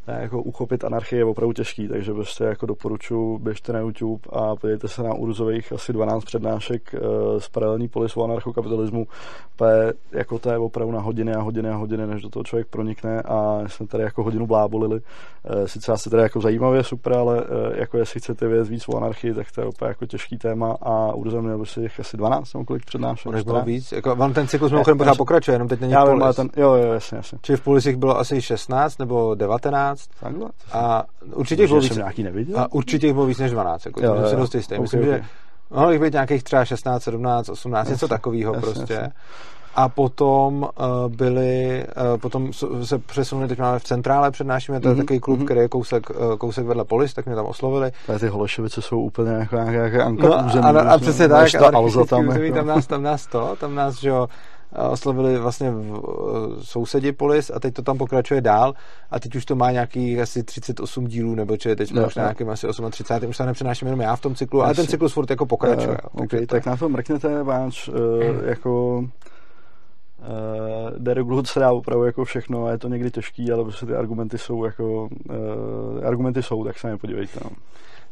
jako 0.08 0.42
uchopit 0.42 0.84
anarchii 0.84 1.20
je 1.20 1.26
opravdu 1.26 1.54
těžký, 1.54 1.88
takže 1.88 2.14
prostě 2.14 2.44
jako 2.44 2.66
doporučuji, 2.66 3.38
běžte 3.38 3.74
na 3.74 3.80
YouTube 3.80 4.22
a 4.30 4.56
podívejte 4.56 4.88
se 4.88 5.04
na 5.04 5.14
Urzových 5.14 5.72
asi 5.72 5.94
12 5.94 6.24
přednášek 6.24 6.96
uh, 6.96 7.40
z 7.40 7.50
paralelní 7.50 7.88
polisu 7.88 8.24
anarchokapitalismu. 8.24 9.08
P, 9.56 9.94
jako 10.12 10.40
to 10.40 10.50
je 10.50 10.58
opravdu 10.58 10.92
na 10.94 11.00
hodiny 11.00 11.34
a 11.34 11.42
hodiny 11.42 11.70
a 11.70 11.76
hodiny, 11.76 12.08
než 12.08 12.22
do 12.22 12.30
toho 12.30 12.44
člověk 12.44 12.68
pronikne 12.68 13.22
a 13.22 13.60
jsme 13.68 13.88
tady 13.88 14.04
jako 14.04 14.24
hodinu 14.24 14.48
blábolili. 14.48 14.96
Uh, 14.96 15.66
sice 15.66 15.92
asi 15.92 16.10
tady 16.10 16.24
jako 16.24 16.42
zajímavě, 16.42 16.84
super, 16.84 17.14
ale 17.14 17.42
uh, 17.42 17.48
jako 17.76 17.98
jestli 17.98 18.20
chcete 18.20 18.48
vědět 18.48 18.68
víc 18.68 18.90
o 18.90 18.98
anarchii, 18.98 19.34
tak 19.34 19.52
to 19.52 19.62
je 19.62 19.68
opravdu 19.68 19.92
jako 19.92 20.06
těžký 20.06 20.38
téma 20.38 20.78
a 20.82 21.14
Urzo 21.14 21.42
měl 21.42 21.60
by 21.60 21.66
si 21.66 21.82
jich 21.82 22.00
asi 22.00 22.18
12 22.18 22.54
nebo 22.54 22.66
kolik 22.66 22.86
přednášek. 22.86 23.26
Ono 23.28 23.44
bylo 23.44 23.62
víc, 23.62 23.92
jako, 23.92 24.16
vám 24.16 24.34
ten 24.34 24.48
cyklus 24.48 24.72
mimochodem 24.72 24.98
pořád 24.98 25.18
pokračuje, 25.18 25.56
jenom 25.56 25.68
teď 25.68 25.80
není 25.80 25.94
Já 25.94 26.06
vím, 26.06 26.24
ten, 26.36 26.50
jo, 26.58 26.74
jo, 26.74 26.94
jasně, 26.94 27.18
jasně. 27.18 27.38
Čili 27.42 27.58
v 27.58 27.62
polisích 27.62 27.96
bylo 27.96 28.20
asi 28.20 28.42
16 28.42 29.00
nebo 29.00 29.36
19 29.36 29.93
12. 29.94 30.10
Takhle? 30.20 30.50
A 30.72 31.04
určitě 31.34 31.68
bylo 31.68 31.80
víc? 31.80 32.00
A 32.56 32.72
určitě 32.72 33.14
bylo 33.14 33.26
víc 33.26 33.38
než 33.38 33.52
12. 33.52 33.86
Jako, 33.86 34.06
jo, 34.06 34.16
jo, 34.16 34.30
jsem 34.30 34.40
dost 34.40 34.56
jistý. 34.56 34.74
Okay, 34.74 34.82
Myslím, 34.82 35.02
okay. 35.02 35.14
že 35.14 35.26
mohlo 35.72 35.92
jich 35.92 36.02
být 36.02 36.14
nějakých 36.14 36.44
třeba 36.44 36.66
16, 36.66 37.04
17, 37.04 37.50
18, 37.50 37.90
něco 37.90 38.08
takového 38.08 38.54
prostě. 38.54 39.12
A 39.76 39.90
potom 39.90 40.62
uh, 40.62 41.16
byli, 41.16 41.86
uh, 42.14 42.18
potom 42.18 42.54
se 42.84 43.00
přesunuli, 43.00 43.48
teď 43.48 43.60
máme 43.60 43.80
v 43.80 43.84
centrále, 43.84 44.32
přednášíme, 44.32 44.80
to 44.80 44.88
je 44.88 44.96
mm-hmm. 44.96 44.98
takový 44.98 45.20
klub, 45.20 45.40
mm-hmm. 45.40 45.46
který 45.46 45.60
je 45.60 45.68
kousek, 45.68 46.10
uh, 46.10 46.36
kousek 46.36 46.66
vedle 46.66 46.86
Polis, 46.86 47.14
tak 47.14 47.26
mě 47.26 47.36
tam 47.36 47.46
oslovili. 47.46 47.92
Ale 48.08 48.20
ty 48.20 48.28
Holešovice 48.28 48.82
jsou 48.82 49.02
úplně 49.02 49.32
jako 49.32 49.56
nějaké 49.56 50.04
Anka 50.04 50.28
no, 50.28 50.46
území. 50.46 50.66
A, 50.66 50.70
a, 50.70 50.94
a 50.94 50.98
přesně 50.98 51.28
tak, 51.28 51.56
a 51.56 51.72
tam, 51.72 51.86
jako. 51.86 52.06
tam, 52.54 52.68
nás, 52.68 52.88
tam 52.88 53.04
nás 53.04 53.28
to, 53.28 53.56
tam 53.60 53.76
nás, 53.76 54.00
že 54.00 54.10
jo, 54.10 54.28
oslovili 54.76 55.38
vlastně 55.38 55.72
v, 55.72 55.78
eh, 55.80 56.64
sousedí 56.64 57.12
Polis 57.12 57.52
a 57.56 57.60
teď 57.60 57.74
to 57.74 57.82
tam 57.82 57.98
pokračuje 57.98 58.42
dál 58.42 58.74
a 59.12 59.20
teď 59.20 59.36
už 59.36 59.46
to 59.46 59.56
má 59.56 59.72
nějaký 59.72 60.22
asi 60.22 60.44
38 60.44 61.08
dílů, 61.08 61.36
nebo 61.36 61.58
či 61.58 61.76
teď 61.76 61.90
jsme 61.90 62.02
no, 62.02 62.08
už 62.08 62.16
na 62.16 62.24
nějakým 62.24 62.50
asi 62.50 62.68
38, 62.92 63.30
už 63.30 63.38
se 63.38 63.46
nepřenáším 63.46 63.88
jenom 63.88 64.02
já 64.02 64.16
v 64.16 64.22
tom 64.22 64.36
cyklu, 64.36 64.64
ale 64.64 64.74
ten 64.74 64.88
cyklus 64.88 65.14
furt 65.14 65.30
jako 65.30 65.46
pokračuje. 65.46 65.98
Uh, 66.14 66.24
okay, 66.24 66.46
tak 66.46 66.66
na 66.66 66.78
to 66.78 66.90
mrkněte, 66.90 67.44
váš 67.44 67.90
uh, 67.90 67.96
jako 68.46 68.98
uh, 68.98 69.08
deregulovat 70.98 71.48
se 71.48 71.60
dá 71.60 71.72
opravdu 71.72 72.06
jako 72.06 72.26
všechno 72.26 72.66
a 72.66 72.72
je 72.72 72.78
to 72.78 72.88
někdy 72.88 73.12
těžký, 73.12 73.52
ale 73.52 73.64
prostě 73.64 73.86
ty 73.86 73.96
argumenty 73.96 74.38
jsou 74.38 74.66
jako 74.66 75.10
uh, 75.30 76.08
argumenty 76.08 76.44
jsou, 76.44 76.64
tak 76.64 76.80
se 76.80 76.88
nepodívejte. 76.88 77.40
No. 77.44 77.50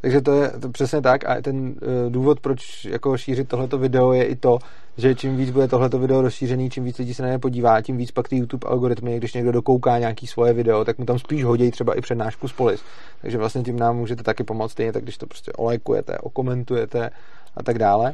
Takže 0.01 0.21
to 0.21 0.33
je 0.33 0.49
to 0.49 0.69
přesně 0.69 1.01
tak 1.01 1.29
a 1.29 1.41
ten 1.41 1.67
uh, 1.67 1.73
důvod, 2.11 2.39
proč 2.39 2.85
jako 2.85 3.17
šířit 3.17 3.47
tohleto 3.47 3.77
video 3.77 4.13
je 4.13 4.23
i 4.23 4.35
to, 4.35 4.59
že 4.97 5.15
čím 5.15 5.37
víc 5.37 5.51
bude 5.51 5.67
tohleto 5.67 5.99
video 5.99 6.21
rozšířený, 6.21 6.69
čím 6.69 6.83
víc 6.83 6.97
lidí 6.97 7.13
se 7.13 7.23
na 7.23 7.29
ně 7.29 7.39
podívá, 7.39 7.81
tím 7.81 7.97
víc 7.97 8.11
pak 8.11 8.27
ty 8.27 8.35
YouTube 8.35 8.69
algoritmy, 8.69 9.17
když 9.17 9.33
někdo 9.33 9.51
dokouká 9.51 9.99
nějaký 9.99 10.27
svoje 10.27 10.53
video, 10.53 10.85
tak 10.85 10.97
mu 10.97 11.05
tam 11.05 11.19
spíš 11.19 11.43
hodí 11.43 11.71
třeba 11.71 11.97
i 11.97 12.01
přednášku 12.01 12.47
z 12.47 12.53
polis. 12.53 12.81
Takže 13.21 13.37
vlastně 13.37 13.63
tím 13.63 13.79
nám 13.79 13.97
můžete 13.97 14.23
taky 14.23 14.43
pomoct 14.43 14.71
stejně, 14.71 14.93
tak 14.93 15.03
když 15.03 15.17
to 15.17 15.27
prostě 15.27 15.53
olajkujete, 15.53 16.17
okomentujete 16.17 17.09
a 17.57 17.63
tak 17.63 17.79
dále. 17.79 18.13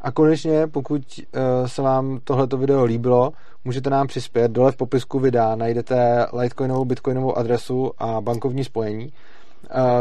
A 0.00 0.10
konečně, 0.10 0.66
pokud 0.66 1.02
uh, 1.02 1.66
se 1.66 1.82
vám 1.82 2.20
tohleto 2.24 2.56
video 2.56 2.84
líbilo, 2.84 3.32
můžete 3.64 3.90
nám 3.90 4.06
přispět. 4.06 4.50
Dole 4.50 4.72
v 4.72 4.76
popisku 4.76 5.18
videa 5.18 5.56
najdete 5.56 6.26
Litecoinovou, 6.32 6.84
Bitcoinovou 6.84 7.38
adresu 7.38 7.92
a 7.98 8.20
bankovní 8.20 8.64
spojení 8.64 9.12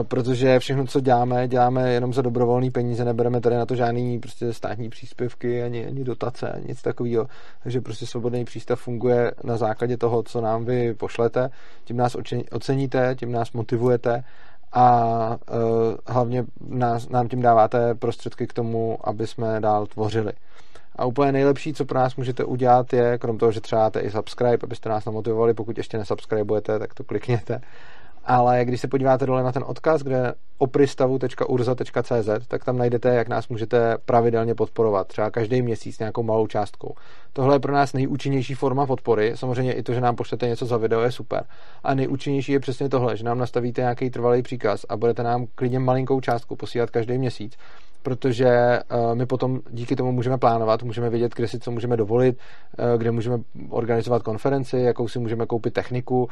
protože 0.07 0.59
všechno, 0.59 0.85
co 0.85 0.99
děláme, 0.99 1.47
děláme 1.47 1.93
jenom 1.93 2.13
za 2.13 2.21
dobrovolné 2.21 2.71
peníze, 2.71 3.05
nebereme 3.05 3.41
tady 3.41 3.55
na 3.55 3.65
to 3.65 3.75
žádný 3.75 4.19
prostě 4.19 4.53
státní 4.53 4.89
příspěvky, 4.89 5.63
ani, 5.63 5.85
ani 5.85 6.03
dotace, 6.03 6.51
ani 6.51 6.65
nic 6.67 6.81
takového. 6.81 7.27
Takže 7.63 7.81
prostě 7.81 8.05
svobodný 8.05 8.45
přístav 8.45 8.79
funguje 8.79 9.31
na 9.43 9.57
základě 9.57 9.97
toho, 9.97 10.23
co 10.23 10.41
nám 10.41 10.65
vy 10.65 10.93
pošlete. 10.93 11.49
Tím 11.83 11.97
nás 11.97 12.17
oceníte, 12.51 13.15
tím 13.19 13.31
nás 13.31 13.51
motivujete 13.51 14.23
a 14.73 15.27
uh, 15.29 15.95
hlavně 16.07 16.45
nás, 16.69 17.09
nám 17.09 17.27
tím 17.27 17.41
dáváte 17.41 17.95
prostředky 17.95 18.47
k 18.47 18.53
tomu, 18.53 18.97
aby 19.03 19.27
jsme 19.27 19.61
dál 19.61 19.85
tvořili. 19.85 20.33
A 20.95 21.05
úplně 21.05 21.31
nejlepší, 21.31 21.73
co 21.73 21.85
pro 21.85 21.99
nás 21.99 22.15
můžete 22.15 22.43
udělat, 22.43 22.93
je, 22.93 23.17
krom 23.17 23.37
toho, 23.37 23.51
že 23.51 23.61
třeba 23.61 23.91
i 23.99 24.11
subscribe, 24.11 24.57
abyste 24.63 24.89
nás 24.89 25.05
namotivovali, 25.05 25.53
pokud 25.53 25.77
ještě 25.77 25.97
nesubscribujete, 25.97 26.79
tak 26.79 26.93
to 26.93 27.03
klikněte 27.03 27.61
ale 28.25 28.65
když 28.65 28.81
se 28.81 28.87
podíváte 28.87 29.25
dole 29.25 29.43
na 29.43 29.51
ten 29.51 29.63
odkaz, 29.67 30.01
kde 30.01 30.33
opristavu.urza.cz, 30.57 32.47
tak 32.47 32.65
tam 32.65 32.77
najdete, 32.77 33.15
jak 33.15 33.27
nás 33.27 33.47
můžete 33.47 33.97
pravidelně 34.05 34.55
podporovat, 34.55 35.07
třeba 35.07 35.31
každý 35.31 35.61
měsíc 35.61 35.99
nějakou 35.99 36.23
malou 36.23 36.47
částkou. 36.47 36.95
Tohle 37.33 37.55
je 37.55 37.59
pro 37.59 37.73
nás 37.73 37.93
nejúčinnější 37.93 38.53
forma 38.53 38.85
podpory. 38.85 39.31
Samozřejmě 39.35 39.73
i 39.73 39.83
to, 39.83 39.93
že 39.93 40.01
nám 40.01 40.15
pošlete 40.15 40.47
něco 40.47 40.65
za 40.65 40.77
video, 40.77 41.01
je 41.01 41.11
super. 41.11 41.43
A 41.83 41.93
nejúčinnější 41.93 42.51
je 42.51 42.59
přesně 42.59 42.89
tohle, 42.89 43.17
že 43.17 43.23
nám 43.23 43.37
nastavíte 43.37 43.81
nějaký 43.81 44.09
trvalý 44.09 44.41
příkaz 44.41 44.85
a 44.89 44.97
budete 44.97 45.23
nám 45.23 45.45
klidně 45.55 45.79
malinkou 45.79 46.21
částku 46.21 46.55
posílat 46.55 46.89
každý 46.89 47.17
měsíc 47.17 47.57
protože 48.05 48.79
uh, 48.93 49.15
my 49.15 49.25
potom 49.25 49.59
díky 49.69 49.95
tomu 49.95 50.11
můžeme 50.11 50.37
plánovat, 50.37 50.83
můžeme 50.83 51.09
vědět, 51.09 51.35
kde 51.35 51.47
si 51.47 51.59
co 51.59 51.71
můžeme 51.71 51.97
dovolit, 51.97 52.37
uh, 52.37 52.97
kde 52.97 53.11
můžeme 53.11 53.37
organizovat 53.69 54.23
konferenci, 54.23 54.77
jakou 54.77 55.07
si 55.07 55.19
můžeme 55.19 55.45
koupit 55.45 55.73
techniku, 55.73 56.23
uh, 56.23 56.29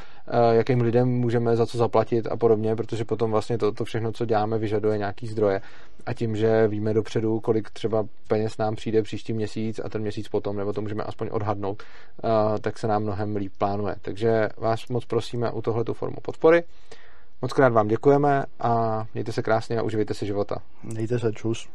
jakým 0.52 0.82
lidem 0.82 1.08
můžeme 1.08 1.56
za 1.56 1.66
co 1.66 1.78
zaplatit 1.78 2.28
a 2.28 2.38
podobně, 2.38 2.76
protože 2.76 3.06
potom 3.06 3.32
vlastně 3.32 3.58
to, 3.58 3.72
to 3.72 3.86
všechno, 3.86 4.12
co 4.12 4.26
děláme, 4.26 4.58
vyžaduje 4.58 4.98
nějaký 4.98 5.28
zdroje. 5.28 5.62
A 6.06 6.14
tím, 6.14 6.36
že 6.36 6.68
víme 6.68 6.94
dopředu, 6.94 7.40
kolik 7.40 7.70
třeba 7.70 8.06
peněz 8.28 8.58
nám 8.58 8.76
přijde 8.76 9.02
příští 9.02 9.34
měsíc 9.34 9.82
a 9.84 9.90
ten 9.90 10.02
měsíc 10.02 10.28
potom, 10.28 10.58
nebo 10.58 10.74
to 10.74 10.82
můžeme 10.82 11.04
aspoň 11.04 11.30
odhadnout, 11.32 11.84
tak 12.62 12.80
se 12.80 12.88
nám 12.88 13.04
mnohem 13.04 13.36
líp 13.36 13.52
plánuje. 13.58 13.96
Takže 14.02 14.50
vás 14.58 14.88
moc 14.88 15.06
prosíme 15.06 15.52
u 15.52 15.62
tohletu 15.62 15.94
formu 15.94 16.18
podpory. 16.22 16.64
Moc 17.44 17.54
krát 17.54 17.74
vám 17.74 17.88
děkujeme 17.88 18.46
a 18.60 19.06
mějte 19.14 19.32
se 19.32 19.42
krásně 19.42 19.80
a 19.80 19.82
uživejte 19.82 20.14
si 20.14 20.26
života. 20.26 20.58
Mějte 20.84 21.20
se, 21.20 21.32
čus. 21.34 21.70